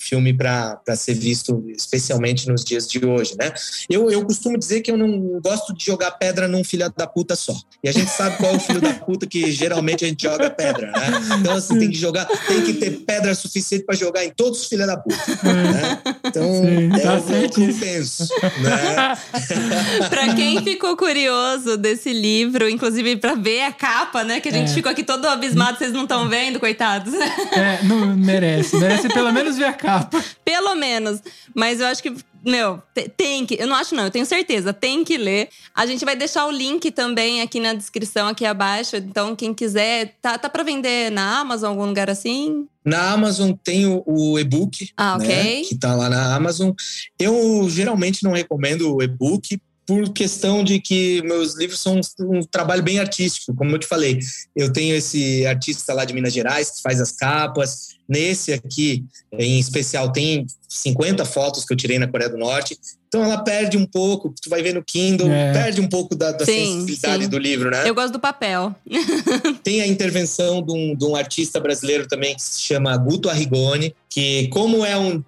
filme 0.08 0.34
para 0.34 0.80
ser 0.96 1.14
visto 1.16 1.64
especialmente 1.76 2.48
nos 2.48 2.64
dias 2.64 2.88
de 2.88 3.06
hoje, 3.06 3.36
né? 3.40 3.52
Eu, 3.90 4.10
eu 4.10 4.24
costumo 4.26 4.58
dizer 4.58 4.82
que 4.82 4.92
eu 4.92 4.98
não 4.98 5.40
gosto 5.42 5.74
de 5.74 5.86
jogar 5.86 6.12
pedra 6.12 6.48
num 6.48 6.64
filho 6.64 6.92
da 6.96 7.08
puta 7.08 7.36
só. 7.36 7.56
E 7.84 7.90
a 7.90 7.92
gente 7.92 8.10
sabe 8.10 8.38
qual 8.38 8.54
é 8.54 8.56
o 8.56 8.60
filho 8.60 8.82
da 8.82 8.94
puta 8.94 9.26
que 9.26 9.52
geralmente 9.52 10.06
a 10.06 10.08
gente 10.08 10.24
joga 10.24 10.50
pedra, 10.50 10.92
né? 10.92 11.08
Então, 11.40 11.54
assim, 11.56 11.80
tem 11.80 11.90
que 11.90 11.98
jogar, 11.98 12.26
tem 12.48 12.62
que 12.64 12.74
ter 12.74 12.92
pedra 13.06 13.34
suficiente 13.36 13.86
para 13.86 13.96
jogar 13.96 14.24
em 14.26 14.30
todos 14.30 14.62
os 14.62 14.68
filhos 14.68 14.86
da 14.88 14.98
puta, 14.98 15.18
né? 15.44 16.00
Então, 16.26 16.44
Sim, 16.44 16.90
é 16.94 17.00
tá 17.00 17.16
o 17.16 17.50
que 17.50 17.62
eu 17.64 17.76
penso, 17.76 18.28
né? 18.62 19.18
Pra 20.10 20.34
quem 20.34 20.64
ficou 20.64 20.96
curioso 20.98 21.78
desse 21.78 22.12
livro, 22.14 22.70
inclusive 22.70 23.16
pra 23.18 23.36
ver 23.36 23.62
a 23.64 23.72
capa, 23.72 24.24
né? 24.24 24.40
Que 24.40 24.50
a 24.50 24.52
gente 24.52 24.72
É. 24.72 24.74
ficou 24.74 24.92
aqui 24.92 25.04
todo 25.04 25.26
abismado, 25.28 25.78
vocês 25.78 25.92
não 25.92 26.04
estão 26.04 26.28
vendo, 26.28 26.60
coitados. 26.60 27.14
É, 27.14 27.84
não 27.84 28.16
merece. 28.16 28.76
Merece 28.78 29.08
pelo 29.10 29.32
menos 29.32 29.58
ver 29.58 29.66
a 29.66 29.74
capa. 29.74 29.95
Pelo 30.44 30.76
menos. 30.76 31.22
Mas 31.54 31.80
eu 31.80 31.88
acho 31.88 32.02
que, 32.04 32.14
meu, 32.44 32.82
te- 32.94 33.10
tem 33.10 33.46
que. 33.46 33.56
Eu 33.60 33.68
não 33.68 33.76
acho, 33.76 33.96
não, 33.96 34.06
eu 34.06 34.12
tenho 34.12 34.26
certeza, 34.26 34.72
tem 34.74 35.04
que 35.04 35.18
ler. 35.18 35.50
A 35.74 35.86
gente 35.86 36.04
vai 36.06 36.16
deixar 36.16 36.46
o 36.46 36.52
link 36.52 36.92
também 36.92 37.42
aqui 37.42 37.60
na 37.60 37.74
descrição, 37.74 38.28
aqui 38.28 38.46
abaixo. 38.46 38.96
Então, 38.98 39.36
quem 39.36 39.54
quiser, 39.54 40.16
tá, 40.22 40.38
tá 40.38 40.50
pra 40.50 40.64
vender 40.64 41.12
na 41.12 41.40
Amazon, 41.40 41.70
algum 41.72 41.86
lugar 41.86 42.10
assim? 42.10 42.68
Na 42.84 43.12
Amazon 43.14 43.52
tem 43.64 43.86
o, 43.88 44.04
o 44.06 44.38
e-book, 44.38 44.92
Ah, 44.96 45.18
né, 45.18 45.62
que 45.64 45.76
tá 45.76 45.96
lá 45.96 46.08
na 46.10 46.36
Amazon. 46.36 46.72
Eu 47.20 47.68
geralmente 47.70 48.24
não 48.24 48.32
recomendo 48.32 48.96
o 48.96 49.02
e-book 49.02 49.60
por 49.86 50.10
questão 50.14 50.64
de 50.64 50.80
que 50.80 51.22
meus 51.24 51.56
livros 51.56 51.80
são 51.80 52.00
um, 52.20 52.38
um 52.38 52.42
trabalho 52.42 52.82
bem 52.82 53.00
artístico, 53.00 53.56
como 53.56 53.72
eu 53.72 53.80
te 53.80 53.86
falei. 53.86 54.20
Eu 54.56 54.74
tenho 54.74 54.96
esse 54.96 55.46
artista 55.46 55.94
lá 55.94 56.04
de 56.06 56.14
Minas 56.14 56.34
Gerais 56.34 56.72
que 56.72 56.82
faz 56.82 57.00
as 57.00 57.12
capas. 57.12 57.96
Nesse 58.08 58.54
aqui, 58.54 59.04
em 59.34 59.60
especial, 59.60 60.12
tem 60.12 60.46
50 60.68 61.24
fotos 61.26 61.66
que 61.66 61.74
eu 61.74 61.78
tirei 61.78 61.98
na 61.98 62.08
Coreia 62.08 62.30
do 62.30 62.38
Norte. 62.38 62.78
Então 63.08 63.24
ela 63.24 63.44
perde 63.44 63.78
um 63.78 63.86
pouco, 63.86 64.34
tu 64.42 64.50
vai 64.50 64.62
ver 64.62 64.74
no 64.74 64.84
Kindle, 64.84 65.32
É. 65.32 65.54
perde 65.54 65.80
um 65.82 65.88
pouco 65.88 66.16
da, 66.16 66.32
da 66.32 66.46
Sim, 66.46 66.82
sensibilidade 66.82 67.24
sim. 67.24 67.30
do 67.30 67.38
livro, 67.38 67.72
né? 67.72 67.88
Eu 67.88 67.96
gosto 67.96 68.14
do 68.14 68.20
papel. 68.20 68.76
Tem 69.64 69.82
a 69.82 69.88
intervenção 69.88 70.62
de 70.62 70.72
um, 70.74 70.96
de 70.96 71.06
um 71.06 71.16
artista 71.16 71.60
brasileiro 71.60 72.08
também 72.08 72.36
que 72.36 72.42
se 72.42 72.62
chama 72.62 72.96
Guto 72.98 73.30
Arrigoni, 73.30 73.96
que 74.10 74.48
como 74.50 74.86
é 74.86 74.98
um... 74.98 75.24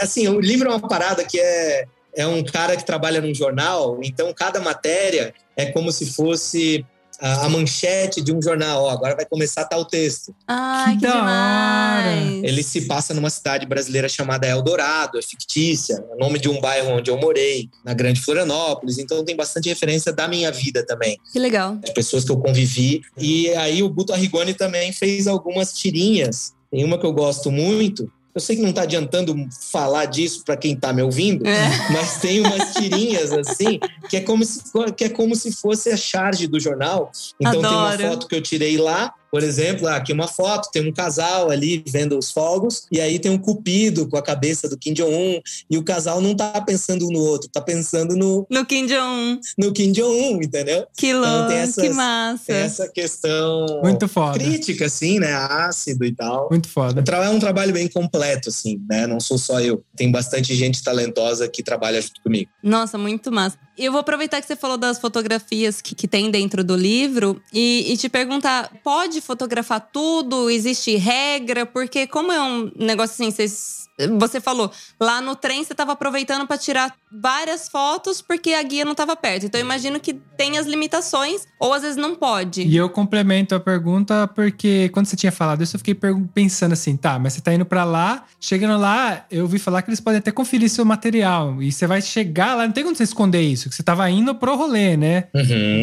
Assim, 0.00 0.28
o 0.28 0.38
livro 0.40 0.68
é 0.70 0.74
uma 0.74 0.88
parada 0.88 1.24
que 1.24 1.38
é, 1.40 1.86
é 2.14 2.26
um 2.26 2.42
cara 2.42 2.76
que 2.76 2.84
trabalha 2.84 3.20
num 3.20 3.34
jornal, 3.34 3.98
então 4.02 4.32
cada 4.32 4.60
matéria 4.60 5.34
é 5.56 5.66
como 5.66 5.90
se 5.92 6.06
fosse 6.12 6.84
a, 7.22 7.46
a 7.46 7.48
manchete 7.48 8.20
de 8.20 8.34
um 8.34 8.42
jornal. 8.42 8.82
Ó, 8.82 8.90
agora 8.90 9.14
vai 9.14 9.24
começar 9.24 9.64
tal 9.64 9.84
texto. 9.84 10.34
Ai, 10.46 10.96
que, 10.96 11.06
Que 11.06 11.06
demais. 11.06 12.42
Ele 12.42 12.62
se 12.62 12.82
passa 12.82 13.14
numa 13.14 13.30
cidade 13.30 13.64
brasileira 13.64 14.08
chamada 14.08 14.46
Eldorado, 14.46 15.18
é 15.18 15.22
fictícia, 15.22 16.04
é 16.10 16.14
o 16.14 16.18
nome 16.18 16.38
de 16.38 16.48
um 16.48 16.60
bairro 16.60 16.90
onde 16.90 17.10
eu 17.10 17.18
morei, 17.18 17.68
na 17.84 17.94
Grande 17.94 18.20
Florianópolis, 18.20 18.98
então 18.98 19.24
tem 19.24 19.36
bastante 19.36 19.68
referência 19.68 20.12
da 20.12 20.26
minha 20.26 20.50
vida 20.50 20.84
também 20.84 21.18
Que 21.32 21.38
legal. 21.38 21.76
de 21.76 21.92
pessoas 21.94 22.24
que 22.24 22.32
eu 22.32 22.38
convivi. 22.38 23.02
E 23.16 23.50
aí 23.50 23.82
o 23.82 23.88
Guto 23.88 24.12
Arrigoni 24.12 24.54
também 24.54 24.92
fez 24.92 25.26
algumas 25.26 25.72
tirinhas. 25.72 26.54
Tem 26.70 26.84
uma 26.84 26.98
que 26.98 27.06
eu 27.06 27.12
gosto 27.12 27.52
muito. 27.52 28.10
Eu 28.34 28.40
sei 28.40 28.56
que 28.56 28.62
não 28.62 28.70
está 28.70 28.82
adiantando 28.82 29.34
falar 29.70 30.06
disso 30.06 30.42
para 30.44 30.56
quem 30.56 30.72
está 30.72 30.92
me 30.92 31.02
ouvindo, 31.02 31.46
É. 31.46 31.68
mas 31.92 32.18
tem 32.18 32.40
umas 32.40 32.72
tirinhas 32.72 33.30
assim 33.32 33.78
que 34.08 34.16
é 34.16 34.20
como 34.20 34.42
se 34.44 34.62
que 34.96 35.04
é 35.04 35.08
como 35.08 35.36
se 35.36 35.52
fosse 35.52 35.90
a 35.90 35.96
charge 35.96 36.46
do 36.46 36.58
jornal. 36.58 37.10
Então 37.38 37.60
tem 37.60 37.64
Adoro. 37.64 38.02
uma 38.02 38.10
foto 38.10 38.26
que 38.26 38.34
eu 38.34 38.40
tirei 38.42 38.78
lá 38.78 39.12
Por 39.32 39.42
exemplo, 39.42 39.88
ah, 39.88 39.96
aqui 39.96 40.12
uma 40.12 40.28
foto, 40.28 40.70
tem 40.70 40.86
um 40.86 40.92
casal 40.92 41.50
ali 41.50 41.82
vendo 41.88 42.18
os 42.18 42.30
fogos, 42.30 42.86
e 42.92 43.00
aí 43.00 43.18
tem 43.18 43.30
um 43.32 43.38
cupido 43.38 44.06
com 44.06 44.18
a 44.18 44.22
cabeça 44.22 44.68
do 44.68 44.76
Kim 44.76 44.92
Jong-un, 44.92 45.40
e 45.70 45.78
o 45.78 45.82
casal 45.82 46.20
não 46.20 46.34
tá 46.36 46.60
pensando 46.60 47.06
um 47.06 47.10
no 47.10 47.20
outro, 47.20 47.48
tá 47.48 47.62
pensando 47.62 48.14
no, 48.14 48.46
No 48.50 48.66
Kim 48.66 48.84
Jong-un. 48.86 49.40
no 49.56 49.72
Kim 49.72 49.90
Jong-un, 49.90 50.42
entendeu? 50.42 50.86
Que 50.94 51.08
Então, 51.08 51.20
louco, 51.22 51.48
tem 51.48 51.56
essas- 51.58 51.82
que 51.82 51.88
massa. 51.94 52.44
Tem 52.46 52.56
essa 52.56 52.88
questão 52.90 53.80
Muito 53.82 54.06
foda. 54.06 54.38
crítica, 54.38 54.84
assim, 54.84 55.18
né? 55.18 55.32
Ácido 55.32 56.04
e 56.04 56.12
tal. 56.14 56.48
Muito 56.50 56.68
foda. 56.68 57.02
É 57.10 57.30
um 57.30 57.38
trabalho 57.38 57.72
bem 57.72 57.88
completo, 57.88 58.50
assim, 58.50 58.78
né? 58.86 59.06
Não 59.06 59.18
sou 59.18 59.38
só 59.38 59.60
eu. 59.60 59.82
Tem 59.96 60.10
bastante 60.10 60.54
gente 60.54 60.82
talentosa 60.84 61.48
que 61.48 61.62
trabalha 61.62 62.02
junto 62.02 62.20
comigo. 62.22 62.50
Nossa, 62.62 62.98
muito 62.98 63.32
massa. 63.32 63.56
Eu 63.78 63.90
vou 63.90 64.00
aproveitar 64.02 64.38
que 64.42 64.46
você 64.46 64.54
falou 64.54 64.76
das 64.76 64.98
fotografias 64.98 65.80
que, 65.80 65.94
que 65.94 66.06
tem 66.06 66.30
dentro 66.30 66.62
do 66.62 66.76
livro 66.76 67.40
e, 67.50 67.90
e 67.90 67.96
te 67.96 68.06
perguntar: 68.06 68.70
pode 68.84 69.21
fotografar 69.22 69.80
tudo? 69.92 70.50
Existe 70.50 70.96
regra? 70.96 71.64
Porque, 71.66 72.06
como 72.06 72.32
é 72.32 72.40
um 72.40 72.70
negócio 72.76 73.14
assim, 73.14 73.30
vocês- 73.30 73.81
você 74.18 74.40
falou, 74.40 74.70
lá 75.00 75.20
no 75.20 75.34
trem 75.36 75.64
você 75.64 75.72
estava 75.72 75.92
aproveitando 75.92 76.46
para 76.46 76.58
tirar 76.58 76.94
várias 77.10 77.68
fotos 77.68 78.20
porque 78.22 78.52
a 78.54 78.62
guia 78.62 78.84
não 78.84 78.92
estava 78.92 79.14
perto. 79.16 79.46
Então, 79.46 79.60
eu 79.60 79.64
imagino 79.64 80.00
que 80.00 80.14
tem 80.36 80.58
as 80.58 80.66
limitações, 80.66 81.42
ou 81.60 81.72
às 81.72 81.82
vezes 81.82 81.96
não 81.96 82.14
pode. 82.14 82.62
E 82.62 82.76
eu 82.76 82.88
complemento 82.88 83.54
a 83.54 83.60
pergunta 83.60 84.26
porque 84.28 84.88
quando 84.90 85.06
você 85.06 85.16
tinha 85.16 85.32
falado 85.32 85.62
isso, 85.62 85.76
eu 85.76 85.78
fiquei 85.78 85.96
pensando 86.34 86.72
assim, 86.72 86.96
tá, 86.96 87.18
mas 87.18 87.34
você 87.34 87.40
tá 87.40 87.52
indo 87.54 87.64
pra 87.66 87.84
lá, 87.84 88.24
chegando 88.40 88.80
lá, 88.80 89.24
eu 89.30 89.42
ouvi 89.42 89.58
falar 89.58 89.82
que 89.82 89.90
eles 89.90 90.00
podem 90.00 90.18
até 90.18 90.30
conferir 90.30 90.68
seu 90.70 90.84
material. 90.84 91.62
E 91.62 91.70
você 91.70 91.86
vai 91.86 92.00
chegar 92.00 92.54
lá, 92.54 92.64
não 92.66 92.72
tem 92.72 92.82
como 92.84 92.96
você 92.96 93.02
esconder 93.04 93.42
isso, 93.42 93.68
que 93.68 93.74
você 93.74 93.82
tava 93.82 94.08
indo 94.10 94.34
pro 94.34 94.56
rolê, 94.56 94.96
né? 94.96 95.24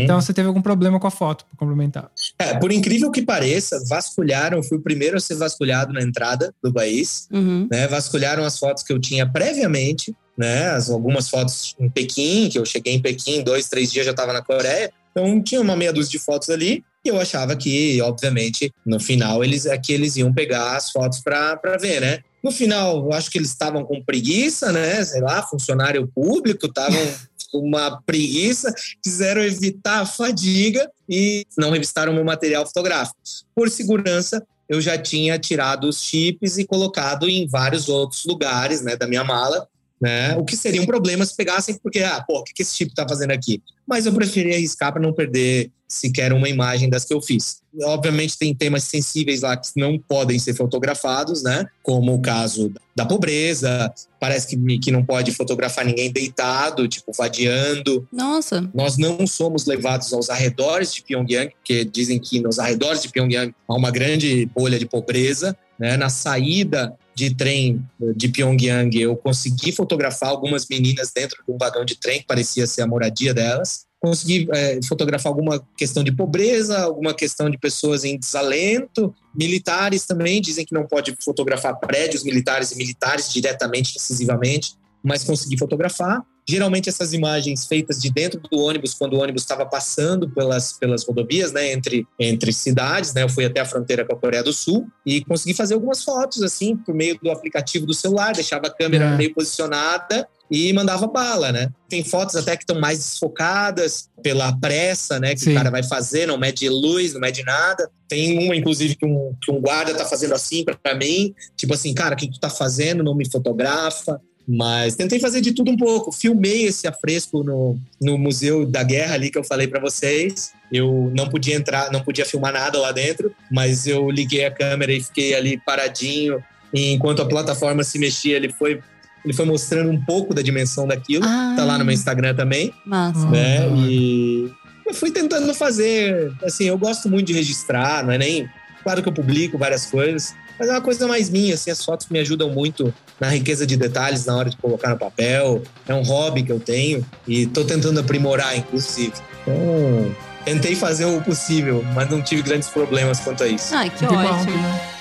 Então 0.03 0.19
você 0.19 0.33
teve 0.33 0.47
algum 0.47 0.61
problema 0.61 0.99
com 0.99 1.07
a 1.07 1.11
foto, 1.11 1.45
pra 1.45 1.57
complementar. 1.57 2.09
É, 2.37 2.55
por 2.57 2.71
incrível 2.71 3.11
que 3.11 3.21
pareça, 3.21 3.81
vasculharam, 3.87 4.63
fui 4.63 4.77
o 4.77 4.81
primeiro 4.81 5.17
a 5.17 5.19
ser 5.19 5.35
vasculhado 5.35 5.93
na 5.93 6.01
entrada 6.01 6.53
do 6.63 6.73
país, 6.73 7.27
Uhum. 7.31 7.67
né? 7.71 7.87
Vasculharam 8.09 8.43
as 8.43 8.57
fotos 8.57 8.81
que 8.81 8.91
eu 8.91 8.99
tinha 8.99 9.29
previamente, 9.29 10.15
né? 10.35 10.69
As, 10.69 10.89
algumas 10.89 11.29
fotos 11.29 11.75
em 11.79 11.87
Pequim, 11.87 12.49
que 12.49 12.57
eu 12.57 12.65
cheguei 12.65 12.93
em 12.93 13.01
Pequim, 13.01 13.43
dois, 13.43 13.69
três 13.69 13.91
dias 13.91 14.05
já 14.05 14.11
estava 14.11 14.33
na 14.33 14.41
Coreia. 14.41 14.91
Então 15.11 15.41
tinha 15.43 15.61
uma 15.61 15.75
meia 15.75 15.93
dúzia 15.93 16.11
de 16.11 16.19
fotos 16.19 16.49
ali. 16.49 16.83
E 17.05 17.09
eu 17.09 17.21
achava 17.21 17.55
que, 17.55 18.01
obviamente, 18.01 18.73
no 18.85 18.99
final, 18.99 19.43
eles 19.43 19.65
aqui 19.67 19.93
eles 19.93 20.17
iam 20.17 20.33
pegar 20.33 20.75
as 20.75 20.91
fotos 20.91 21.19
para 21.19 21.77
ver, 21.79 22.01
né? 22.01 22.19
No 22.43 22.51
final, 22.51 23.05
eu 23.05 23.13
acho 23.13 23.29
que 23.29 23.37
eles 23.37 23.49
estavam 23.49 23.85
com 23.85 24.03
preguiça, 24.03 24.71
né? 24.71 25.03
Sei 25.03 25.21
lá, 25.21 25.43
funcionário 25.43 26.07
público, 26.07 26.65
estavam 26.65 26.99
com 27.51 27.59
uma 27.59 28.01
preguiça, 28.01 28.73
quiseram 29.03 29.41
evitar 29.41 30.01
a 30.01 30.05
fadiga 30.05 30.89
e 31.07 31.45
não 31.57 31.71
revistaram 31.71 32.13
meu 32.13 32.23
material 32.23 32.65
fotográfico. 32.65 33.17
Por 33.55 33.69
segurança, 33.69 34.45
eu 34.69 34.79
já 34.79 34.97
tinha 34.97 35.39
tirado 35.39 35.85
os 35.85 36.01
chips 36.03 36.57
e 36.57 36.65
colocado 36.65 37.27
em 37.27 37.47
vários 37.47 37.89
outros 37.89 38.23
lugares, 38.25 38.81
né, 38.81 38.95
da 38.95 39.07
minha 39.07 39.23
mala, 39.23 39.67
né? 39.99 40.35
O 40.37 40.45
que 40.45 40.55
seria 40.55 40.81
um 40.81 40.85
problema 40.85 41.25
se 41.25 41.35
pegassem, 41.35 41.77
porque, 41.79 41.99
ah, 41.99 42.23
pô, 42.25 42.39
o 42.39 42.43
que 42.43 42.53
que 42.53 42.61
esse 42.61 42.75
chip 42.75 42.93
tá 42.93 43.05
fazendo 43.07 43.31
aqui? 43.31 43.61
Mas 43.85 44.05
eu 44.05 44.13
preferi 44.13 44.53
arriscar 44.53 44.93
para 44.93 45.01
não 45.01 45.11
perder 45.11 45.71
sequer 45.89 46.31
uma 46.31 46.47
imagem 46.47 46.87
das 46.87 47.03
que 47.03 47.13
eu 47.13 47.19
fiz. 47.19 47.61
Obviamente 47.83 48.37
tem 48.37 48.53
temas 48.53 48.83
sensíveis 48.83 49.41
lá 49.41 49.57
que 49.57 49.69
não 49.75 49.97
podem 49.97 50.37
ser 50.37 50.53
fotografados, 50.53 51.41
né? 51.41 51.65
Como 51.81 52.13
o 52.13 52.21
caso 52.21 52.71
da 52.95 53.05
pobreza, 53.05 53.91
parece 54.19 54.47
que, 54.47 54.79
que 54.79 54.91
não 54.91 55.03
pode 55.03 55.31
fotografar 55.31 55.83
ninguém 55.83 56.11
deitado, 56.11 56.87
tipo, 56.87 57.11
vadiando. 57.17 58.07
Nossa. 58.11 58.69
Nós 58.73 58.97
não 58.97 59.25
somos 59.25 59.65
levados 59.65 60.13
aos 60.13 60.29
arredores 60.29 60.93
de 60.93 61.01
Pyongyang, 61.01 61.51
porque 61.55 61.83
dizem 61.83 62.19
que 62.19 62.39
nos 62.39 62.59
arredores 62.59 63.01
de 63.01 63.09
Pyongyang 63.09 63.53
há 63.67 63.73
uma 63.73 63.89
grande 63.89 64.45
bolha 64.45 64.77
de 64.77 64.85
pobreza. 64.85 65.57
Né? 65.79 65.97
Na 65.97 66.09
saída 66.09 66.93
de 67.15 67.33
trem 67.33 67.83
de 68.15 68.29
Pyongyang, 68.29 68.95
eu 68.99 69.15
consegui 69.15 69.71
fotografar 69.71 70.29
algumas 70.29 70.67
meninas 70.69 71.11
dentro 71.13 71.43
de 71.45 71.51
um 71.51 71.57
vagão 71.57 71.83
de 71.83 71.95
trem 71.95 72.19
que 72.19 72.27
parecia 72.27 72.67
ser 72.67 72.81
a 72.81 72.87
moradia 72.87 73.33
delas. 73.33 73.88
Consegui 74.01 74.47
é, 74.53 74.79
fotografar 74.87 75.29
alguma 75.29 75.61
questão 75.75 76.03
de 76.03 76.11
pobreza, 76.11 76.79
alguma 76.79 77.13
questão 77.13 77.49
de 77.49 77.57
pessoas 77.57 78.03
em 78.05 78.17
desalento. 78.17 79.13
Militares 79.35 80.05
também 80.05 80.41
dizem 80.41 80.65
que 80.65 80.73
não 80.73 80.85
pode 80.85 81.15
fotografar 81.23 81.77
prédios 81.79 82.23
militares 82.23 82.71
e 82.71 82.77
militares 82.77 83.31
diretamente, 83.31 83.93
decisivamente, 83.93 84.75
mas 85.03 85.23
consegui 85.23 85.57
fotografar. 85.57 86.23
Geralmente 86.47 86.89
essas 86.89 87.13
imagens 87.13 87.67
feitas 87.67 87.99
de 87.99 88.09
dentro 88.11 88.39
do 88.39 88.57
ônibus, 88.57 88.95
quando 88.95 89.13
o 89.13 89.19
ônibus 89.19 89.43
estava 89.43 89.67
passando 89.67 90.27
pelas, 90.31 90.73
pelas 90.73 91.05
rodovias, 91.05 91.51
né, 91.51 91.71
entre, 91.71 92.07
entre 92.17 92.51
cidades, 92.51 93.13
né, 93.13 93.21
eu 93.21 93.29
fui 93.29 93.45
até 93.45 93.59
a 93.59 93.65
fronteira 93.65 94.03
com 94.03 94.15
a 94.15 94.17
Coreia 94.17 94.41
do 94.41 94.51
Sul 94.51 94.87
e 95.05 95.23
consegui 95.25 95.53
fazer 95.53 95.75
algumas 95.75 96.03
fotos, 96.03 96.41
assim, 96.41 96.75
por 96.75 96.95
meio 96.95 97.19
do 97.21 97.29
aplicativo 97.29 97.85
do 97.85 97.93
celular, 97.93 98.33
deixava 98.33 98.65
a 98.65 98.73
câmera 98.73 99.05
É. 99.05 99.17
meio 99.17 99.33
posicionada 99.33 100.27
e 100.49 100.73
mandava 100.73 101.07
bala, 101.07 101.51
né? 101.51 101.69
Tem 101.87 102.03
fotos 102.03 102.35
até 102.35 102.57
que 102.57 102.63
estão 102.63 102.79
mais 102.79 102.97
desfocadas 102.97 104.09
pela 104.23 104.51
pressa, 104.57 105.19
né, 105.19 105.33
que 105.33 105.41
Sim. 105.41 105.51
o 105.51 105.55
cara 105.55 105.69
vai 105.69 105.83
fazer, 105.83 106.25
não 106.25 106.37
mede 106.37 106.67
luz, 106.67 107.13
não 107.13 107.21
mede 107.21 107.43
nada. 107.43 107.89
Tem 108.07 108.37
uma, 108.37 108.55
inclusive, 108.55 108.95
que 108.95 109.05
um, 109.05 109.35
que 109.41 109.51
um 109.51 109.61
guarda 109.61 109.93
tá 109.93 110.05
fazendo 110.05 110.33
assim 110.33 110.63
para 110.63 110.95
mim, 110.95 111.33
tipo 111.55 111.73
assim, 111.73 111.93
cara, 111.93 112.15
o 112.15 112.17
que 112.17 112.29
tu 112.29 112.39
tá 112.39 112.49
fazendo? 112.49 113.03
Não 113.03 113.15
me 113.15 113.29
fotografa. 113.29 114.19
Mas 114.51 114.95
tentei 114.95 115.19
fazer 115.19 115.41
de 115.41 115.51
tudo 115.51 115.69
um 115.69 115.77
pouco. 115.77 116.11
Filmei 116.11 116.65
esse 116.65 116.87
afresco 116.87 117.43
no, 117.43 117.77
no 118.01 118.17
Museu 118.17 118.65
da 118.65 118.81
Guerra 118.81 119.13
ali 119.13 119.29
que 119.29 119.37
eu 119.37 119.43
falei 119.43 119.67
para 119.67 119.79
vocês. 119.79 120.53
Eu 120.71 121.11
não 121.15 121.29
podia 121.29 121.55
entrar, 121.55 121.91
não 121.91 122.01
podia 122.01 122.25
filmar 122.25 122.51
nada 122.51 122.79
lá 122.79 122.91
dentro, 122.91 123.31
mas 123.51 123.85
eu 123.85 124.09
liguei 124.09 124.45
a 124.45 124.51
câmera 124.51 124.91
e 124.91 125.03
fiquei 125.03 125.35
ali 125.35 125.61
paradinho. 125.63 126.43
E 126.73 126.91
enquanto 126.93 127.21
a 127.21 127.27
plataforma 127.27 127.83
se 127.83 127.99
mexia, 127.99 128.37
ele 128.37 128.51
foi, 128.51 128.81
ele 129.23 129.33
foi 129.33 129.45
mostrando 129.45 129.89
um 129.91 129.99
pouco 129.99 130.33
da 130.33 130.41
dimensão 130.41 130.87
daquilo. 130.87 131.25
Ah, 131.25 131.53
Tá 131.57 131.65
lá 131.65 131.77
no 131.77 131.85
meu 131.85 131.93
Instagram 131.93 132.33
também, 132.35 132.73
Massa. 132.85 133.25
Ah, 133.27 133.31
né? 133.31 133.65
hora. 133.67 133.75
E 133.77 134.51
eu 134.87 134.93
fui 134.93 135.11
tentando 135.11 135.53
fazer. 135.53 136.31
Assim, 136.43 136.65
eu 136.65 136.77
gosto 136.77 137.09
muito 137.09 137.27
de 137.27 137.33
registrar, 137.33 138.03
não 138.03 138.11
é 138.13 138.17
nem. 138.17 138.49
Claro 138.83 139.03
que 139.03 139.09
eu 139.09 139.13
publico 139.13 139.57
várias 139.57 139.85
coisas, 139.87 140.33
mas 140.57 140.69
é 140.69 140.71
uma 140.71 140.81
coisa 140.81 141.05
mais 141.05 141.29
minha, 141.29 141.53
assim, 141.53 141.69
as 141.69 141.83
fotos 141.83 142.07
me 142.09 142.17
ajudam 142.19 142.49
muito 142.49 142.93
na 143.19 143.27
riqueza 143.27 143.67
de 143.67 143.75
detalhes 143.75 144.25
na 144.25 144.35
hora 144.37 144.49
de 144.49 144.55
colocar 144.55 144.89
no 144.89 144.97
papel. 144.97 145.61
É 145.85 145.93
um 145.93 146.01
hobby 146.01 146.43
que 146.43 146.51
eu 146.51 146.59
tenho 146.61 147.05
e 147.27 147.45
tô 147.45 147.65
tentando 147.65 147.99
aprimorar, 147.99 148.57
inclusive. 148.57 149.11
Então, 149.41 150.15
tentei 150.45 150.75
fazer 150.75 151.05
o 151.05 151.21
possível, 151.21 151.83
mas 151.93 152.09
não 152.09 152.21
tive 152.21 152.41
grandes 152.41 152.69
problemas 152.69 153.19
quanto 153.19 153.43
a 153.43 153.47
isso. 153.47 153.75
Ai, 153.75 153.89
que 153.89 153.97
Que 153.97 154.05
ótimo. 154.05 154.57
bom. 154.57 154.98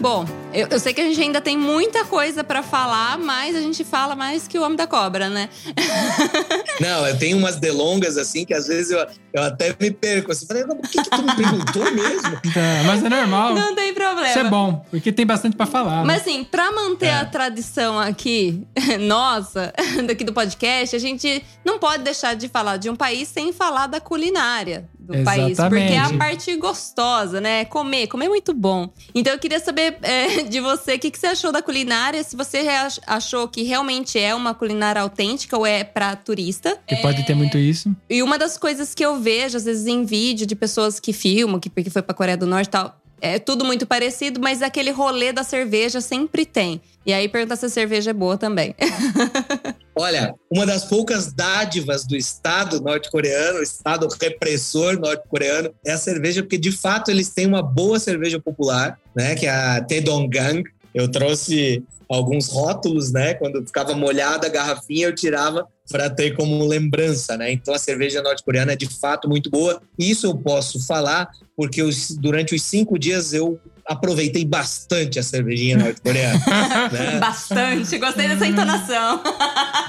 Bom, 0.00 0.24
eu, 0.54 0.66
eu 0.70 0.80
sei 0.80 0.94
que 0.94 1.00
a 1.02 1.04
gente 1.04 1.20
ainda 1.20 1.42
tem 1.42 1.58
muita 1.58 2.06
coisa 2.06 2.42
pra 2.42 2.62
falar, 2.62 3.18
mas 3.18 3.54
a 3.54 3.60
gente 3.60 3.84
fala 3.84 4.16
mais 4.16 4.48
que 4.48 4.58
o 4.58 4.62
Homem 4.62 4.74
da 4.76 4.86
Cobra, 4.86 5.28
né? 5.28 5.50
Não, 6.80 7.06
eu 7.06 7.18
tenho 7.18 7.36
umas 7.36 7.56
delongas 7.56 8.16
assim 8.16 8.46
que 8.46 8.54
às 8.54 8.66
vezes 8.66 8.90
eu, 8.92 9.06
eu 9.34 9.42
até 9.42 9.76
me 9.78 9.90
perco. 9.90 10.32
Assim, 10.32 10.46
falei, 10.46 10.64
por 10.64 10.78
que, 10.88 11.02
que 11.02 11.10
tu 11.10 11.22
me 11.22 11.36
perguntou 11.36 11.84
mesmo? 11.92 12.30
Tá, 12.50 12.82
mas 12.86 13.04
é 13.04 13.08
normal. 13.08 13.54
Não 13.54 13.74
tem 13.74 13.92
problema. 13.94 14.28
Isso 14.28 14.38
é 14.38 14.44
bom, 14.44 14.84
porque 14.90 15.12
tem 15.12 15.26
bastante 15.26 15.54
pra 15.56 15.66
falar. 15.66 15.98
né? 15.98 16.04
Mas 16.06 16.22
assim, 16.22 16.42
pra 16.42 16.72
manter 16.72 17.06
É. 17.06 17.14
a 17.20 17.24
tradição 17.26 17.98
aqui, 17.98 18.66
nossa, 19.00 19.72
daqui 20.06 20.24
do 20.24 20.32
podcast, 20.32 20.96
a 20.96 20.98
gente 20.98 21.44
não 21.64 21.78
pode 21.78 22.02
deixar 22.02 22.34
de 22.34 22.48
falar 22.48 22.78
de 22.78 22.88
um 22.90 22.96
país 22.96 23.28
sem 23.28 23.52
falar 23.52 23.86
da 23.86 24.00
culinária 24.00 24.88
do 25.10 25.24
país. 25.24 25.56
Porque 25.56 25.76
é 25.76 25.78
a 25.78 25.90
Exatamente. 25.90 26.18
parte 26.18 26.56
gostosa, 26.56 27.40
né? 27.40 27.64
Comer, 27.64 28.06
comer 28.06 28.26
é 28.26 28.28
muito 28.28 28.54
bom. 28.54 28.90
Então 29.14 29.32
eu 29.32 29.38
queria 29.38 29.60
saber 29.60 29.98
é, 30.02 30.42
de 30.44 30.60
você, 30.60 30.94
o 30.94 30.98
que, 30.98 31.10
que 31.10 31.18
você 31.18 31.28
achou 31.28 31.52
da 31.52 31.62
culinária? 31.62 32.22
Se 32.22 32.36
você 32.36 32.66
achou 33.06 33.48
que 33.48 33.62
realmente 33.62 34.18
é 34.18 34.34
uma 34.34 34.54
culinária 34.54 35.02
autêntica 35.02 35.56
ou 35.56 35.66
é 35.66 35.84
pra 35.84 36.14
turista. 36.16 36.78
Que 36.86 36.96
pode 36.96 37.24
ter 37.24 37.34
muito 37.34 37.58
isso. 37.58 37.94
E 38.08 38.22
uma 38.22 38.38
das 38.38 38.56
coisas 38.56 38.94
que 38.94 39.04
eu 39.04 39.18
vejo, 39.20 39.56
às 39.56 39.64
vezes, 39.64 39.86
em 39.86 40.04
vídeo 40.04 40.46
de 40.46 40.54
pessoas 40.54 41.00
que 41.00 41.12
filmam, 41.12 41.58
que 41.58 41.70
porque 41.70 41.90
foi 41.90 42.02
pra 42.02 42.14
Coreia 42.14 42.36
do 42.36 42.46
Norte 42.46 42.68
e 42.68 42.70
tal, 42.70 42.99
é 43.20 43.38
tudo 43.38 43.64
muito 43.64 43.86
parecido, 43.86 44.40
mas 44.40 44.62
aquele 44.62 44.90
rolê 44.90 45.32
da 45.32 45.42
cerveja 45.42 46.00
sempre 46.00 46.44
tem. 46.46 46.80
E 47.04 47.12
aí 47.12 47.28
pergunta 47.28 47.56
se 47.56 47.66
a 47.66 47.68
cerveja 47.68 48.10
é 48.10 48.14
boa 48.14 48.36
também. 48.36 48.74
Olha, 49.96 50.34
uma 50.50 50.64
das 50.64 50.84
poucas 50.84 51.32
dádivas 51.32 52.06
do 52.06 52.16
Estado 52.16 52.80
norte-coreano, 52.80 53.58
o 53.58 53.62
Estado 53.62 54.08
repressor 54.20 54.98
norte-coreano, 54.98 55.74
é 55.84 55.92
a 55.92 55.98
cerveja, 55.98 56.42
porque 56.42 56.58
de 56.58 56.72
fato 56.72 57.10
eles 57.10 57.30
têm 57.30 57.46
uma 57.46 57.62
boa 57.62 57.98
cerveja 57.98 58.40
popular, 58.40 58.98
né? 59.14 59.34
Que 59.34 59.46
é 59.46 59.50
a 59.50 59.80
Taedonggang. 59.82 60.62
Eu 60.94 61.10
trouxe 61.10 61.82
alguns 62.08 62.48
rótulos, 62.48 63.12
né? 63.12 63.34
Quando 63.34 63.64
ficava 63.64 63.94
molhada 63.94 64.46
a 64.46 64.50
garrafinha, 64.50 65.06
eu 65.06 65.14
tirava 65.14 65.66
para 65.90 66.08
ter 66.08 66.36
como 66.36 66.66
lembrança, 66.66 67.36
né? 67.36 67.52
Então 67.52 67.74
a 67.74 67.78
cerveja 67.78 68.22
norte-coreana 68.22 68.72
é 68.72 68.76
de 68.76 68.88
fato 68.88 69.28
muito 69.28 69.50
boa. 69.50 69.82
Isso 69.98 70.26
eu 70.26 70.36
posso 70.36 70.84
falar 70.86 71.28
porque 71.56 71.82
durante 72.18 72.54
os 72.54 72.62
cinco 72.62 72.98
dias 72.98 73.32
eu 73.32 73.60
aproveitei 73.86 74.44
bastante 74.44 75.18
a 75.18 75.22
cervejinha 75.22 75.76
norte-coreana. 75.76 76.38
né? 76.92 77.18
Bastante, 77.18 77.98
gostei 77.98 78.28
dessa 78.28 78.46
entonação. 78.46 79.22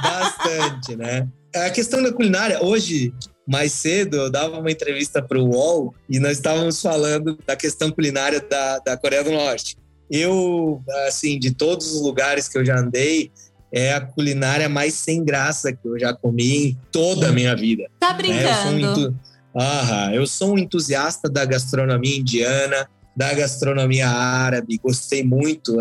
Bastante, 0.02 0.96
né? 0.96 1.28
A 1.56 1.70
questão 1.70 2.02
da 2.02 2.12
culinária, 2.12 2.64
hoje, 2.64 3.14
mais 3.48 3.74
cedo, 3.74 4.18
eu 4.18 4.30
dava 4.30 4.60
uma 4.60 4.72
entrevista 4.72 5.22
para 5.22 5.38
o 5.38 5.50
UOL 5.50 5.94
e 6.10 6.20
nós 6.20 6.34
estávamos 6.34 6.82
falando 6.82 7.38
da 7.46 7.56
questão 7.56 7.92
culinária 7.92 8.40
da, 8.40 8.80
da 8.80 8.98
Coreia 8.98 9.24
do 9.24 9.32
Norte. 9.32 9.78
Eu, 10.10 10.82
assim, 11.08 11.38
de 11.38 11.54
todos 11.54 11.94
os 11.94 12.02
lugares 12.02 12.48
que 12.48 12.58
eu 12.58 12.66
já 12.66 12.78
andei, 12.78 13.32
é 13.74 13.94
a 13.94 14.02
culinária 14.02 14.68
mais 14.68 14.94
sem 14.96 15.24
graça 15.24 15.72
que 15.72 15.88
eu 15.88 15.98
já 16.00 16.14
comi 16.14 16.68
em 16.70 16.78
toda 16.92 17.30
a 17.30 17.32
minha 17.32 17.56
vida. 17.56 17.86
Tá 18.00 18.14
né? 18.14 18.44
Eu 18.44 18.54
sou, 18.56 18.72
um 18.72 18.74
brincando. 18.76 19.02
entu- 19.08 19.16
Aham, 19.56 20.12
eu 20.14 20.28
sou 20.28 20.54
um 20.54 20.58
entusiasta 20.58 21.30
da 21.30 21.44
gastronomia 21.46 22.18
indiana, 22.18 22.88
da 23.16 23.34
gastronomia 23.34 24.08
árabe, 24.10 24.80
gostei 24.82 25.24
muito, 25.24 25.76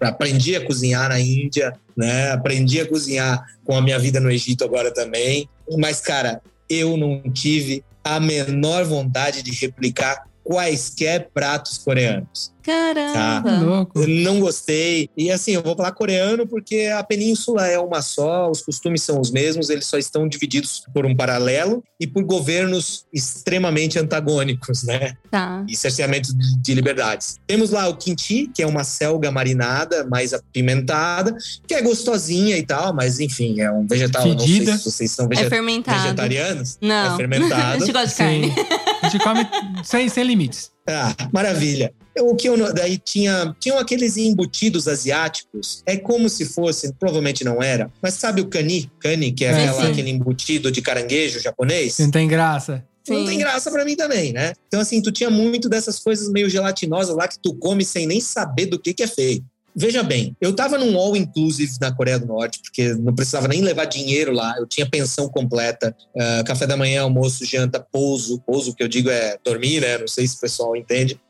aprendi 0.00 0.54
a 0.56 0.64
cozinhar 0.64 1.08
na 1.08 1.18
Índia, 1.18 1.72
né? 1.96 2.30
Aprendi 2.32 2.80
a 2.80 2.86
cozinhar 2.86 3.42
com 3.64 3.74
a 3.76 3.80
minha 3.80 3.98
vida 3.98 4.20
no 4.20 4.30
Egito 4.30 4.64
agora 4.64 4.92
também. 4.92 5.48
Mas, 5.78 6.00
cara, 6.00 6.42
eu 6.68 6.96
não 6.96 7.22
tive 7.32 7.82
a 8.02 8.20
menor 8.20 8.84
vontade 8.84 9.42
de 9.42 9.50
replicar 9.52 10.24
quaisquer 10.42 11.30
pratos 11.32 11.78
coreanos. 11.78 12.52
Caramba. 12.64 13.86
Tá. 13.94 14.06
Não 14.06 14.40
gostei. 14.40 15.08
E 15.16 15.30
assim, 15.30 15.52
eu 15.52 15.62
vou 15.62 15.76
falar 15.76 15.92
coreano 15.92 16.46
porque 16.46 16.90
a 16.96 17.02
península 17.04 17.66
é 17.66 17.78
uma 17.78 18.00
só, 18.02 18.50
os 18.50 18.62
costumes 18.62 19.02
são 19.02 19.20
os 19.20 19.30
mesmos, 19.30 19.70
eles 19.70 19.86
só 19.86 19.98
estão 19.98 20.26
divididos 20.26 20.82
por 20.92 21.04
um 21.06 21.14
paralelo 21.14 21.82
e 22.00 22.06
por 22.06 22.24
governos 22.24 23.04
extremamente 23.12 23.98
antagônicos, 23.98 24.82
né? 24.84 25.14
Tá. 25.30 25.64
E 25.68 25.76
cerceamento 25.76 26.34
de 26.36 26.54
de 26.64 26.72
liberdades. 26.74 27.36
Temos 27.46 27.70
lá 27.70 27.86
o 27.88 27.96
kimchi, 27.96 28.48
que 28.54 28.62
é 28.62 28.66
uma 28.66 28.84
selga 28.84 29.30
marinada, 29.30 30.04
mais 30.06 30.32
apimentada, 30.32 31.36
que 31.66 31.74
é 31.74 31.82
gostosinha 31.82 32.56
e 32.56 32.62
tal, 32.64 32.94
mas 32.94 33.20
enfim, 33.20 33.60
é 33.60 33.70
um 33.70 33.86
vegetal. 33.86 34.26
Eu 34.26 34.34
Não 34.34 34.40
sei 34.40 34.66
se 34.66 34.84
vocês 34.84 35.10
são 35.10 35.26
É 35.26 35.28
vege- 35.28 35.48
fermentado. 35.50 36.02
vegetarianos. 36.02 36.78
Não. 36.80 37.14
É 37.14 37.16
fermentado. 37.16 37.76
A 37.76 37.78
gente 37.78 37.92
gosta 37.92 38.08
de 38.08 38.14
carne. 38.14 38.50
Sim. 38.54 38.66
A 39.02 39.08
gente 39.08 39.22
come 39.22 39.46
sem, 39.84 40.08
sem 40.08 40.24
limites. 40.24 40.70
Ah, 40.86 41.14
maravilha. 41.32 41.92
O 42.20 42.36
que 42.36 42.48
eu 42.48 42.56
não- 42.56 42.72
daí 42.72 42.98
tinha 42.98 43.54
tinham 43.58 43.78
aqueles 43.78 44.16
embutidos 44.16 44.86
asiáticos. 44.86 45.82
É 45.86 45.96
como 45.96 46.28
se 46.28 46.44
fosse, 46.44 46.92
provavelmente 46.94 47.42
não 47.42 47.62
era, 47.62 47.90
mas 48.02 48.14
sabe 48.14 48.40
o 48.40 48.46
cani? 48.46 48.90
Cani, 49.00 49.32
que 49.32 49.44
é 49.44 49.48
É, 49.48 49.68
aquela- 49.68 49.88
aquele 49.88 50.10
embutido 50.10 50.70
de 50.70 50.80
caranguejo 50.82 51.40
japonês? 51.40 51.98
Não 51.98 52.10
tem 52.10 52.28
graça. 52.28 52.84
Não 53.08 53.18
Sim. 53.18 53.26
tem 53.26 53.38
graça 53.38 53.70
pra 53.70 53.84
mim 53.84 53.96
também, 53.96 54.32
né? 54.32 54.52
Então 54.68 54.80
assim, 54.80 55.02
tu 55.02 55.10
tinha 55.12 55.28
muito 55.28 55.68
dessas 55.68 55.98
coisas 55.98 56.30
meio 56.30 56.48
gelatinosas 56.48 57.14
lá 57.16 57.28
que 57.28 57.38
tu 57.42 57.54
come 57.54 57.84
sem 57.84 58.06
nem 58.06 58.20
saber 58.20 58.66
do 58.66 58.78
que 58.78 58.94
que 58.94 59.02
é 59.02 59.06
feito. 59.06 59.44
Veja 59.76 60.02
bem, 60.02 60.36
eu 60.40 60.54
tava 60.54 60.78
num 60.78 60.96
all 60.96 61.16
inclusive 61.16 61.72
na 61.80 61.92
Coreia 61.92 62.18
do 62.18 62.26
Norte, 62.26 62.60
porque 62.60 62.94
não 62.94 63.14
precisava 63.14 63.48
nem 63.48 63.60
levar 63.60 63.86
dinheiro 63.86 64.32
lá, 64.32 64.54
eu 64.58 64.66
tinha 64.66 64.88
pensão 64.88 65.28
completa, 65.28 65.94
ah, 66.16 66.44
café 66.46 66.66
da 66.66 66.76
manhã, 66.76 67.02
almoço, 67.02 67.44
janta, 67.44 67.80
pouso. 67.80 68.40
Pouso 68.46 68.74
que 68.74 68.82
eu 68.82 68.88
digo 68.88 69.10
é 69.10 69.36
dormir, 69.44 69.80
né? 69.80 69.98
Não 69.98 70.08
sei 70.08 70.26
se 70.26 70.36
o 70.36 70.40
pessoal 70.40 70.76
entende. 70.76 71.20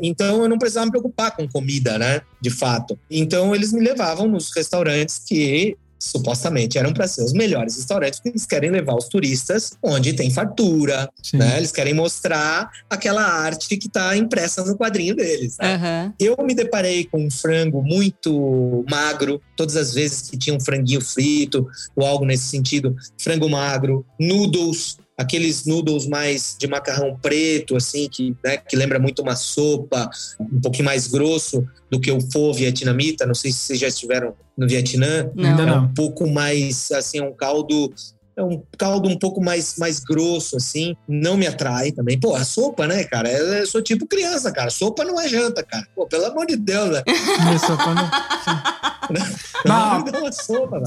Então 0.00 0.42
eu 0.42 0.48
não 0.48 0.58
precisava 0.58 0.86
me 0.86 0.92
preocupar 0.92 1.34
com 1.34 1.48
comida, 1.48 1.98
né? 1.98 2.20
De 2.40 2.50
fato. 2.50 2.98
Então 3.10 3.54
eles 3.54 3.72
me 3.72 3.80
levavam 3.80 4.28
nos 4.28 4.54
restaurantes 4.54 5.18
que 5.18 5.76
supostamente 6.04 6.78
eram 6.78 6.92
para 6.92 7.08
ser 7.08 7.22
os 7.22 7.32
melhores 7.32 7.76
restaurantes, 7.76 8.18
porque 8.18 8.30
eles 8.30 8.46
querem 8.46 8.70
levar 8.70 8.94
os 8.94 9.08
turistas 9.08 9.72
onde 9.82 10.12
tem 10.12 10.30
fartura, 10.30 11.10
Sim. 11.22 11.38
né? 11.38 11.56
Eles 11.56 11.72
querem 11.72 11.94
mostrar 11.94 12.70
aquela 12.90 13.22
arte 13.22 13.76
que 13.76 13.86
está 13.86 14.16
impressa 14.16 14.64
no 14.64 14.76
quadrinho 14.76 15.16
deles. 15.16 15.56
Né? 15.60 15.74
Aham. 15.74 16.14
Eu 16.20 16.36
me 16.44 16.54
deparei 16.54 17.04
com 17.04 17.24
um 17.24 17.30
frango 17.30 17.82
muito 17.82 18.84
magro, 18.88 19.40
todas 19.56 19.76
as 19.76 19.94
vezes 19.94 20.28
que 20.28 20.36
tinha 20.36 20.54
um 20.54 20.60
franguinho 20.60 21.00
frito 21.00 21.66
ou 21.96 22.06
algo 22.06 22.24
nesse 22.24 22.44
sentido, 22.44 22.94
frango 23.18 23.48
magro, 23.48 24.04
noodles, 24.20 24.98
aqueles 25.16 25.64
noodles 25.64 26.06
mais 26.06 26.56
de 26.58 26.66
macarrão 26.66 27.16
preto, 27.20 27.76
assim, 27.76 28.08
que, 28.08 28.36
né, 28.44 28.56
que 28.56 28.76
lembra 28.76 28.98
muito 28.98 29.22
uma 29.22 29.36
sopa, 29.36 30.10
um 30.40 30.60
pouquinho 30.60 30.84
mais 30.84 31.06
grosso 31.06 31.66
do 31.90 32.00
que 32.00 32.10
o 32.10 32.20
pho 32.32 32.52
vietnamita. 32.52 33.26
Não 33.26 33.34
sei 33.34 33.52
se 33.52 33.58
vocês 33.58 33.78
já 33.78 33.88
estiveram 33.88 34.34
no 34.56 34.66
Vietnã. 34.66 35.30
Não. 35.34 35.60
É 35.60 35.66
não. 35.66 35.84
um 35.84 35.94
pouco 35.94 36.28
mais, 36.28 36.90
assim, 36.92 37.18
é 37.18 37.22
um 37.22 37.32
caldo. 37.32 37.92
É 38.36 38.42
um 38.42 38.62
caldo 38.76 39.08
um 39.08 39.16
pouco 39.18 39.40
mais, 39.42 39.76
mais 39.78 40.00
grosso, 40.00 40.56
assim. 40.56 40.96
Não 41.06 41.36
me 41.36 41.46
atrai 41.46 41.92
também. 41.92 42.18
Pô, 42.18 42.34
a 42.34 42.44
sopa, 42.44 42.86
né, 42.86 43.04
cara? 43.04 43.30
Eu, 43.30 43.46
eu 43.54 43.66
sou 43.66 43.80
tipo 43.80 44.06
criança, 44.08 44.50
cara. 44.50 44.70
Sopa 44.70 45.04
não 45.04 45.20
é 45.20 45.28
janta, 45.28 45.62
cara. 45.62 45.86
Pô, 45.94 46.04
pelo 46.06 46.26
amor 46.26 46.44
de 46.46 46.56
Deus, 46.56 46.90
né? 46.90 47.02
Quando- 47.04 48.10
Não. 49.64 50.02
Dá 50.04 50.18
uma 50.18 50.32
sopa. 50.32 50.82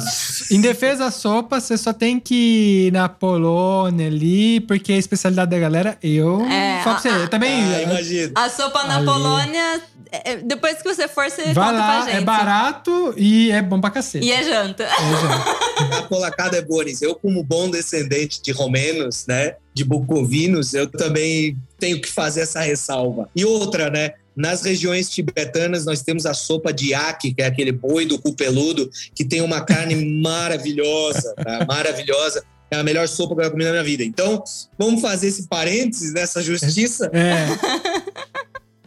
Em 0.51 0.59
defesa 0.59 1.05
da 1.05 1.11
sopa, 1.11 1.59
você 1.59 1.77
só 1.77 1.93
tem 1.93 2.19
que 2.19 2.87
ir 2.87 2.91
na 2.91 3.07
Polônia 3.07 4.07
ali, 4.07 4.59
porque 4.61 4.91
a 4.93 4.97
especialidade 4.97 5.51
da 5.51 5.59
galera, 5.59 5.97
eu 6.01 6.41
É, 6.45 6.81
falo 6.83 6.95
pra 6.95 7.01
você, 7.01 7.09
a- 7.09 7.17
eu 7.19 7.27
também. 7.29 7.63
Ah, 7.75 7.81
imagino. 7.83 8.33
A 8.35 8.49
sopa 8.49 8.83
na 8.85 8.97
Ali. 8.97 9.05
Polônia, 9.05 9.81
é, 10.11 10.37
depois 10.37 10.77
que 10.81 10.83
você 10.83 11.07
for, 11.07 11.29
você 11.29 11.53
vai 11.53 11.53
conta 11.53 11.71
lá, 11.71 12.01
pra 12.01 12.05
gente. 12.11 12.17
é 12.17 12.21
barato 12.21 13.13
e 13.17 13.51
é 13.51 13.61
bom 13.61 13.79
pra 13.81 13.89
cacete. 13.89 14.25
E 14.25 14.31
é 14.31 14.43
janta. 14.43 14.83
É, 14.83 14.87
já. 14.87 15.97
A 15.99 16.01
polacada 16.03 16.57
é 16.57 16.61
bonis. 16.61 17.01
Eu, 17.01 17.15
como 17.15 17.43
bom 17.43 17.69
descendente 17.69 18.41
de 18.41 18.51
romenos, 18.51 19.25
né? 19.27 19.55
De 19.73 19.83
bucovinos, 19.83 20.73
eu 20.73 20.87
também 20.87 21.57
tenho 21.79 22.01
que 22.01 22.09
fazer 22.09 22.41
essa 22.41 22.61
ressalva. 22.61 23.29
E 23.35 23.45
outra, 23.45 23.89
né? 23.89 24.11
Nas 24.35 24.61
regiões 24.61 25.09
tibetanas, 25.09 25.85
nós 25.85 26.01
temos 26.03 26.25
a 26.27 26.33
sopa 26.33 26.71
de 26.71 26.91
yaki, 26.91 27.33
que 27.33 27.41
é 27.41 27.45
aquele 27.47 27.71
boi 27.71 28.05
do 28.05 28.19
cu 28.19 28.33
peludo, 28.35 28.89
que 29.15 29.25
tem 29.25 29.41
uma 29.41 29.61
carne 29.61 29.95
maravilhosa, 30.21 31.33
tá? 31.35 31.65
Maravilhosa. 31.67 32.43
É 32.69 32.75
a 32.77 32.83
melhor 32.83 33.07
sopa 33.07 33.33
que 33.33 33.39
eu 33.39 33.45
já 33.45 33.51
comi 33.51 33.63
na 33.63 33.71
minha 33.71 33.83
vida. 33.83 34.03
Então, 34.03 34.43
vamos 34.77 35.01
fazer 35.01 35.27
esse 35.27 35.47
parênteses 35.47 36.13
nessa 36.13 36.41
justiça, 36.43 37.09
É, 37.13 37.45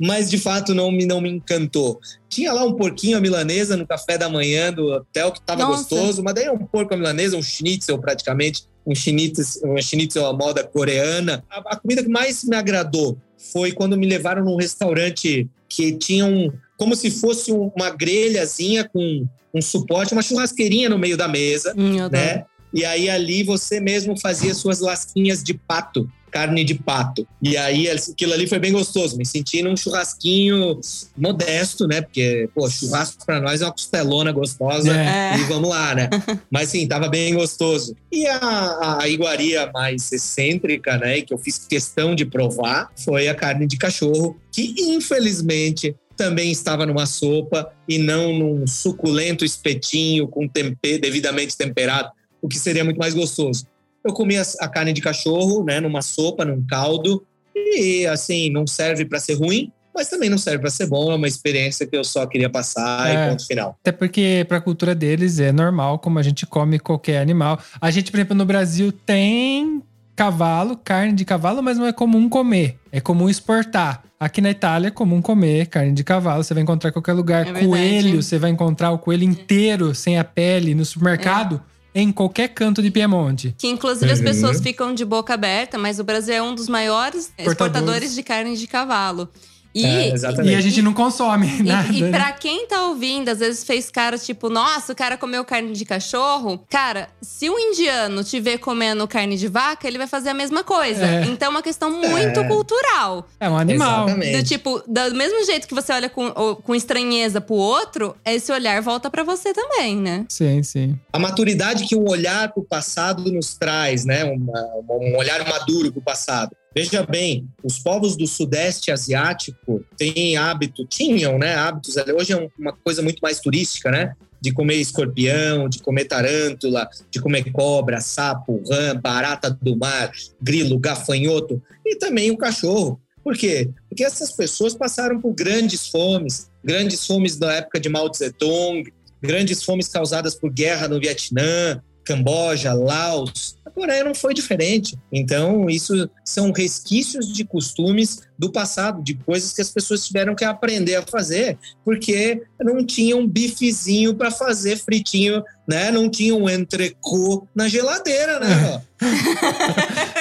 mas 0.01 0.31
de 0.31 0.39
fato 0.39 0.75
não 0.75 0.91
me, 0.91 1.05
não 1.07 1.21
me 1.21 1.29
encantou. 1.31 2.01
Tinha 2.29 2.53
lá 2.53 2.65
um 2.65 2.75
porquinho 2.75 3.19
à 3.19 3.21
milanesa 3.21 3.77
no 3.77 3.87
café 3.87 4.17
da 4.17 4.29
manhã 4.29 4.73
do 4.73 4.87
hotel 4.87 5.31
que 5.33 5.39
estava 5.41 5.63
gostoso, 5.77 6.23
mas 6.23 6.35
daí 6.35 6.45
é 6.45 6.53
um 6.53 6.59
porco 6.59 6.95
à 6.95 6.97
milanesa, 6.97 7.37
um 7.37 7.43
schnitzel 7.43 7.99
praticamente, 7.99 8.65
um 8.87 8.95
schnitzel, 8.95 9.71
um 9.73 9.77
schnitzel 9.83 10.27
à 10.27 10.33
moda 10.33 10.65
coreana. 10.65 11.45
A, 11.51 11.75
a 11.75 11.77
comida 11.77 12.03
que 12.03 12.09
mais 12.09 12.43
me 12.45 12.57
agradou 12.57 13.19
foi 13.53 13.73
quando 13.73 13.97
me 13.97 14.07
levaram 14.07 14.45
num 14.45 14.57
restaurante 14.57 15.49
que 15.69 15.93
tinha 15.93 16.25
um, 16.27 16.51
como 16.77 16.97
se 16.97 17.11
fosse 17.11 17.53
um- 17.53 17.71
uma 17.77 17.91
grelhazinha 17.91 18.89
com 18.89 19.27
um 19.55 19.61
suporte, 19.63 20.13
uma 20.13 20.23
churrasqueirinha 20.23 20.89
no 20.89 20.99
meio 20.99 21.17
da 21.17 21.27
mesa, 21.29 21.75
Hum, 21.77 22.09
né? 22.09 22.45
E 22.73 22.85
aí 22.85 23.11
ali 23.11 23.43
você 23.43 23.81
mesmo 23.81 24.17
fazia 24.19 24.55
suas 24.55 24.79
lasquinhas 24.79 25.43
de 25.43 25.55
pato, 25.55 26.09
carne 26.31 26.65
de 26.65 26.75
pato. 26.75 27.27
E 27.43 27.57
aí 27.57 27.89
aquilo 27.89 28.33
ali 28.33 28.47
foi 28.47 28.59
bem 28.59 28.73
gostoso, 28.73 29.17
me 29.17 29.27
senti 29.27 29.63
num 29.63 29.77
churrasquinho 29.77 30.81
modesto, 31.17 31.87
né? 31.87 32.01
Porque, 32.01 32.49
pô, 32.55 32.69
churrasco 32.69 33.25
pra 33.25 33.41
nós 33.41 33.61
é 33.61 33.65
uma 33.65 33.73
costelona 33.73 34.33
gostosa. 34.33 34.97
é. 34.97 35.11
É. 35.21 35.39
E 35.39 35.45
vamos 35.45 35.69
lá, 35.69 35.95
né? 35.95 36.09
Mas 36.51 36.71
sim, 36.71 36.87
tava 36.87 37.09
bem 37.09 37.35
gostoso. 37.35 37.97
E 38.11 38.27
a, 38.27 38.99
a 39.03 39.09
iguaria 39.09 39.71
mais 39.73 40.11
excêntrica, 40.13 40.97
né? 40.99 41.19
e 41.19 41.23
Que 41.23 41.35
eu 41.35 41.39
fiz 41.39 41.59
questão 41.59 42.15
de 42.15 42.25
provar 42.25 42.91
foi 42.97 43.29
a 43.29 43.35
carne 43.35 43.67
de 43.67 43.77
cachorro, 43.77 44.37
que 44.53 44.75
infelizmente 44.79 45.95
também 46.17 46.51
estava 46.51 46.85
numa 46.85 47.07
sopa 47.07 47.73
e 47.89 47.97
não 47.99 48.39
num 48.39 48.67
suculento 48.67 49.45
espetinho 49.45 50.29
com 50.29 50.47
tempero 50.47 51.01
devidamente 51.01 51.57
temperado, 51.57 52.11
o 52.43 52.49
que 52.49 52.59
seria 52.59 52.85
muito 52.85 52.99
mais 52.99 53.15
gostoso. 53.15 53.67
Eu 54.05 54.13
comi 54.13 54.37
a, 54.37 54.43
a 54.61 54.69
carne 54.69 54.93
de 54.93 55.01
cachorro, 55.01 55.65
né? 55.65 55.81
Numa 55.81 56.03
sopa, 56.03 56.45
num 56.45 56.65
caldo 56.67 57.25
e 57.55 58.07
assim 58.07 58.51
não 58.51 58.67
serve 58.67 59.05
para 59.05 59.19
ser 59.19 59.35
ruim. 59.35 59.71
Mas 59.95 60.09
também 60.09 60.31
não 60.31 60.39
serve 60.39 60.61
para 60.61 60.71
ser 60.71 60.87
bom, 60.87 61.11
é 61.11 61.17
uma 61.17 61.27
experiência 61.27 61.85
que 61.85 61.97
eu 61.97 62.05
só 62.05 62.25
queria 62.25 62.49
passar 62.49 63.11
É. 63.11 63.27
e 63.27 63.31
ponto 63.31 63.45
final. 63.45 63.77
Até 63.81 63.91
porque 63.91 64.47
pra 64.49 64.61
cultura 64.61 64.95
deles 64.95 65.41
é 65.41 65.51
normal, 65.51 65.99
como 65.99 66.19
a 66.19 66.23
gente 66.23 66.47
come 66.47 66.79
qualquer 66.79 67.21
animal. 67.21 67.59
A 67.81 67.91
gente, 67.91 68.11
por 68.11 68.19
exemplo, 68.19 68.37
no 68.37 68.47
Brasil 68.47 68.93
tem 68.93 69.83
cavalo, 70.15 70.77
carne 70.77 71.13
de 71.15 71.25
cavalo, 71.25 71.63
mas 71.63 71.77
não 71.77 71.87
é 71.87 71.93
comum 71.93 72.29
comer. 72.29 72.79
É 72.93 73.01
comum 73.01 73.29
exportar. 73.29 74.05
Aqui 74.19 74.41
na 74.41 74.51
Itália 74.51 74.89
é 74.89 74.91
comum 74.91 75.21
comer 75.23 75.67
carne 75.67 75.93
de 75.93 76.05
cavalo, 76.05 76.45
você 76.45 76.53
vai 76.53 76.63
encontrar 76.63 76.91
em 76.91 76.93
qualquer 76.93 77.15
lugar. 77.15 77.41
É 77.41 77.45
verdade. 77.47 77.67
coelho, 77.67 78.23
você 78.23 78.39
vai 78.39 78.51
encontrar 78.51 78.91
o 78.91 78.99
coelho 78.99 79.25
inteiro, 79.25 79.95
sem 79.95 80.19
a 80.19 80.25
pele, 80.25 80.75
no 80.75 80.85
supermercado, 80.85 81.63
em 81.95 82.13
qualquer 82.13 82.49
canto 82.49 82.83
de 82.83 82.91
Piemonte. 82.91 83.55
Que 83.59 83.69
inclusive 83.69 84.11
as 84.11 84.19
Uhum. 84.19 84.25
pessoas 84.25 84.61
ficam 84.61 84.95
de 84.95 85.05
boca 85.05 85.35
aberta, 85.35 85.77
mas 85.79 85.99
o 85.99 86.05
Brasil 86.05 86.35
é 86.35 86.43
um 86.43 86.55
dos 86.55 86.69
maiores 86.69 87.33
exportadores 87.37 88.15
de 88.15 88.23
carne 88.23 88.57
de 88.57 88.67
cavalo. 88.67 89.29
E, 89.75 89.85
É, 89.87 90.15
E 90.45 90.55
a 90.55 90.61
gente 90.61 90.83
não 90.83 90.93
consome 90.93 91.47
E, 91.61 91.63
nada. 91.63 91.93
e 91.93 92.03
né? 92.03 92.11
pra 92.11 92.33
quem 92.35 92.67
tá 92.67 92.87
ouvindo, 92.87 93.29
às 93.29 93.39
vezes 93.39 93.63
fez 93.65 93.91
cara 93.91 94.19
tipo, 94.19 94.49
nossa, 94.49 94.93
o 94.93 94.97
cara 94.97 95.17
comeu 95.17 95.45
carne 95.45 95.73
de 95.73 95.85
cachorro. 95.85 96.65
Cara, 96.69 97.09
se 97.23 97.49
um 97.49 97.59
indiano 97.59 98.25
te 98.25 98.41
ver 98.41 98.59
comendo 98.59 99.07
carne 99.07 99.37
de 99.37 99.47
vaca, 99.49 99.87
ele 99.87 99.99
vai 99.99 100.07
fazer 100.07 100.31
a 100.31 100.35
mesma 100.35 100.65
coisa. 100.65 101.05
É. 101.07 101.25
Então 101.27 101.47
é 101.47 101.51
uma 101.51 101.63
questão 101.63 101.91
muito 101.91 102.41
É. 102.41 102.45
cultural. 102.49 103.29
É 103.39 103.49
um 103.49 103.57
animal. 103.57 104.07
Exatamente. 104.09 104.37
Do 104.39 104.43
tipo, 104.45 104.83
do 104.87 105.15
mesmo 105.15 105.45
jeito 105.45 105.69
que 105.69 105.75
você 105.75 105.93
olha 105.93 106.09
com, 106.09 106.31
com 106.57 106.75
estranheza 106.75 107.41
pro 107.41 107.55
outro, 107.55 108.17
esse 108.25 108.51
olhar 108.53 108.81
volta 108.83 109.09
pra 109.11 109.23
você 109.23 109.53
também, 109.53 109.97
né? 109.97 110.25
Sim, 110.29 110.63
sim. 110.63 110.99
a 111.13 111.19
maturidade 111.19 111.85
que 111.87 111.95
um 111.97 112.09
olhar 112.09 112.53
para 112.53 112.61
o 112.61 112.65
passado 112.65 113.31
nos 113.31 113.55
traz, 113.55 114.05
né? 114.05 114.25
Uma- 114.25 114.67
um 115.01 115.17
olhar 115.17 115.47
maduro 115.49 115.93
para 115.93 115.99
o 116.01 116.03
passado. 116.03 116.57
Veja 116.75 117.03
bem, 117.05 117.49
os 117.65 117.79
povos 117.81 118.17
do 118.17 118.27
Sudeste 118.29 118.93
Asiático 118.93 119.85
têm 119.97 120.37
hábito, 120.37 120.87
tinham, 120.87 121.37
né? 121.37 121.57
Hábitos. 121.57 121.97
Hoje 121.97 122.33
é 122.33 122.37
um- 122.37 122.49
uma 122.57 122.73
coisa 122.73 123.03
muito 123.03 123.19
mais 123.21 123.41
turística, 123.41 123.91
né? 123.91 124.15
De 124.41 124.53
comer 124.53 124.77
escorpião, 124.77 125.69
de 125.69 125.81
comer 125.81 126.05
tarântula, 126.05 126.89
de 127.11 127.21
comer 127.21 127.51
cobra, 127.51 128.01
sapo, 128.01 128.63
rã, 128.71 128.95
barata 128.97 129.51
do 129.51 129.77
mar, 129.77 130.13
grilo, 130.41 130.79
gafanhoto 130.79 131.61
e 131.85 131.97
também 131.97 132.31
o 132.31 132.37
cachorro. 132.37 133.01
Por 133.23 133.37
quê? 133.37 133.69
Porque 133.89 134.05
essas 134.05 134.33
pessoas 134.33 134.75
passaram 134.75 135.21
por 135.21 135.33
grandes 135.35 135.89
fomes, 135.89 136.51
grandes 136.65 137.05
fomes 137.05 137.37
da 137.37 137.53
época 137.53 137.81
de 137.81 137.89
Mao 137.89 138.09
Tse-tung, 138.09 138.85
grandes 139.21 139.63
fomes 139.63 139.89
causadas 139.89 140.37
por 140.37 140.51
guerra 140.51 140.89
no 140.89 141.01
Vietnã, 141.01 141.83
Camboja, 142.05 142.73
Laos. 142.73 143.57
A 143.71 143.73
Coreia 143.73 144.03
não 144.03 144.15
foi 144.15 144.35
diferente. 144.35 144.99
Então, 145.13 145.71
isso 145.71 146.11
são 146.25 146.51
resquícios 146.51 147.33
de 147.33 147.45
costumes 147.45 148.21
do 148.37 148.51
passado, 148.51 149.03
de 149.03 149.15
coisas 149.15 149.53
que 149.53 149.61
as 149.63 149.71
pessoas 149.71 150.05
tiveram 150.05 150.35
que 150.35 150.45
aprender 150.45 150.97
a 150.97 151.03
fazer, 151.03 151.57
porque 151.85 152.43
não 152.61 152.85
tinha 152.85 153.17
um 153.17 153.27
bifezinho 153.27 154.15
para 154.15 154.31
fazer 154.31 154.77
fritinho, 154.77 155.43
né? 155.69 155.91
Não 155.91 156.11
tinha 156.11 156.35
um 156.35 156.49
entrecô 156.49 157.47
na 157.55 157.69
geladeira, 157.69 158.41
né? 158.41 158.83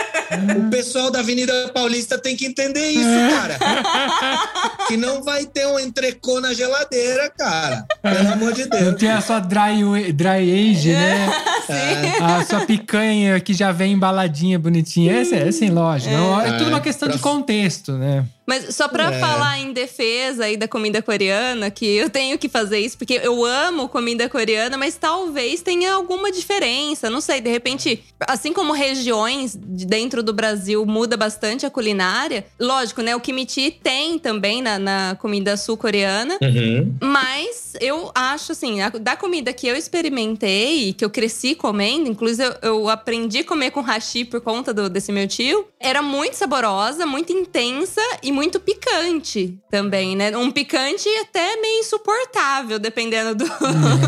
O 0.58 0.70
pessoal 0.70 1.10
da 1.10 1.20
Avenida 1.20 1.70
Paulista 1.74 2.18
tem 2.18 2.36
que 2.36 2.46
entender 2.46 2.92
isso, 2.92 3.36
cara. 3.36 3.58
Que 4.88 4.96
não 4.96 5.24
vai 5.24 5.46
ter 5.46 5.66
um 5.66 5.80
entrecô 5.80 6.40
na 6.40 6.54
geladeira, 6.54 7.32
cara. 7.32 7.84
Pelo 8.02 8.34
amor 8.34 8.54
de 8.54 8.70
Não 8.70 8.80
Deus. 8.80 8.96
tem 8.96 9.10
a 9.10 9.22
sua 9.22 9.40
dry, 9.40 10.14
dry 10.14 10.72
age, 10.72 10.92
né? 10.92 11.30
É. 11.70 12.24
A 12.24 12.44
sua 12.44 12.66
picanha 12.66 13.39
que 13.40 13.54
já 13.54 13.72
vem 13.72 13.94
embaladinha, 13.94 14.58
bonitinha. 14.60 15.14
Essa 15.14 15.36
é, 15.36 15.52
sem 15.52 15.70
lógica. 15.70 16.12
É, 16.14 16.50
É. 16.50 16.58
tudo 16.58 16.70
uma 16.70 16.80
questão 16.80 17.08
Pra- 17.08 17.16
de 17.18 17.22
contexto, 17.24 17.94
né? 17.94 18.26
Mas 18.50 18.76
só 18.76 18.88
pra 18.88 19.14
É. 19.14 19.20
falar 19.20 19.60
em 19.60 19.72
defesa 19.72 20.46
aí 20.46 20.58
da 20.58 20.68
comida 20.68 21.04
coreana, 21.04 21.70
que 21.70 21.86
eu 21.86 22.10
tenho 22.10 22.36
que 22.36 22.50
fazer 22.50 22.80
isso, 22.80 22.98
porque 22.98 23.20
eu 23.24 23.46
amo 23.46 23.88
comida 23.88 24.28
coreana, 24.28 24.76
mas 24.76 24.96
talvez 24.96 25.62
tenha 25.62 25.94
alguma 25.94 26.32
diferença. 26.32 27.12
Não 27.12 27.22
sei, 27.22 27.42
de 27.42 27.50
repente, 27.52 28.04
assim 28.28 28.52
como 28.52 28.74
regiões 28.74 29.56
de 29.56 29.86
dentro 29.86 30.24
do 30.24 30.34
Brasil 30.34 30.84
muda 30.84 31.16
bastante 31.16 31.64
a 31.64 31.70
culinária, 31.70 32.44
lógico, 32.60 33.04
né? 33.04 33.16
O 33.16 33.20
kimchi 33.20 33.70
tem 33.70 34.18
também 34.18 34.64
na, 34.64 34.80
na 34.80 35.16
comida 35.22 35.56
sul-coreana. 35.56 36.40
Uhum. 36.42 36.96
Mas 37.00 37.74
eu 37.80 38.12
acho 38.16 38.54
assim, 38.54 38.82
a- 38.82 38.90
da 38.90 39.16
comida 39.16 39.54
que 39.54 39.68
eu 39.68 39.76
experimentei, 39.76 40.94
que 40.94 41.06
eu 41.06 41.10
cresci 41.10 41.54
comendo, 41.54 42.10
inclusive 42.10 42.44
eu, 42.44 42.56
eu 42.72 42.90
aprendi 42.90 43.40
a 43.40 43.44
comer 43.44 43.70
com 43.72 43.82
hashi 43.82 44.26
por 44.26 44.42
conta 44.42 44.74
do- 44.74 44.90
desse 44.90 45.12
meu 45.12 45.28
tio, 45.28 45.68
era 45.80 46.02
muito 46.02 46.34
saborosa, 46.34 47.06
muito 47.06 47.32
intensa 47.32 48.02
e 48.24 48.32
muito 48.40 48.58
picante 48.58 49.58
também, 49.70 50.16
né? 50.16 50.36
Um 50.38 50.50
picante 50.50 51.10
até 51.22 51.58
meio 51.58 51.82
insuportável, 51.82 52.80
dependendo 52.80 53.36
do, 53.36 53.46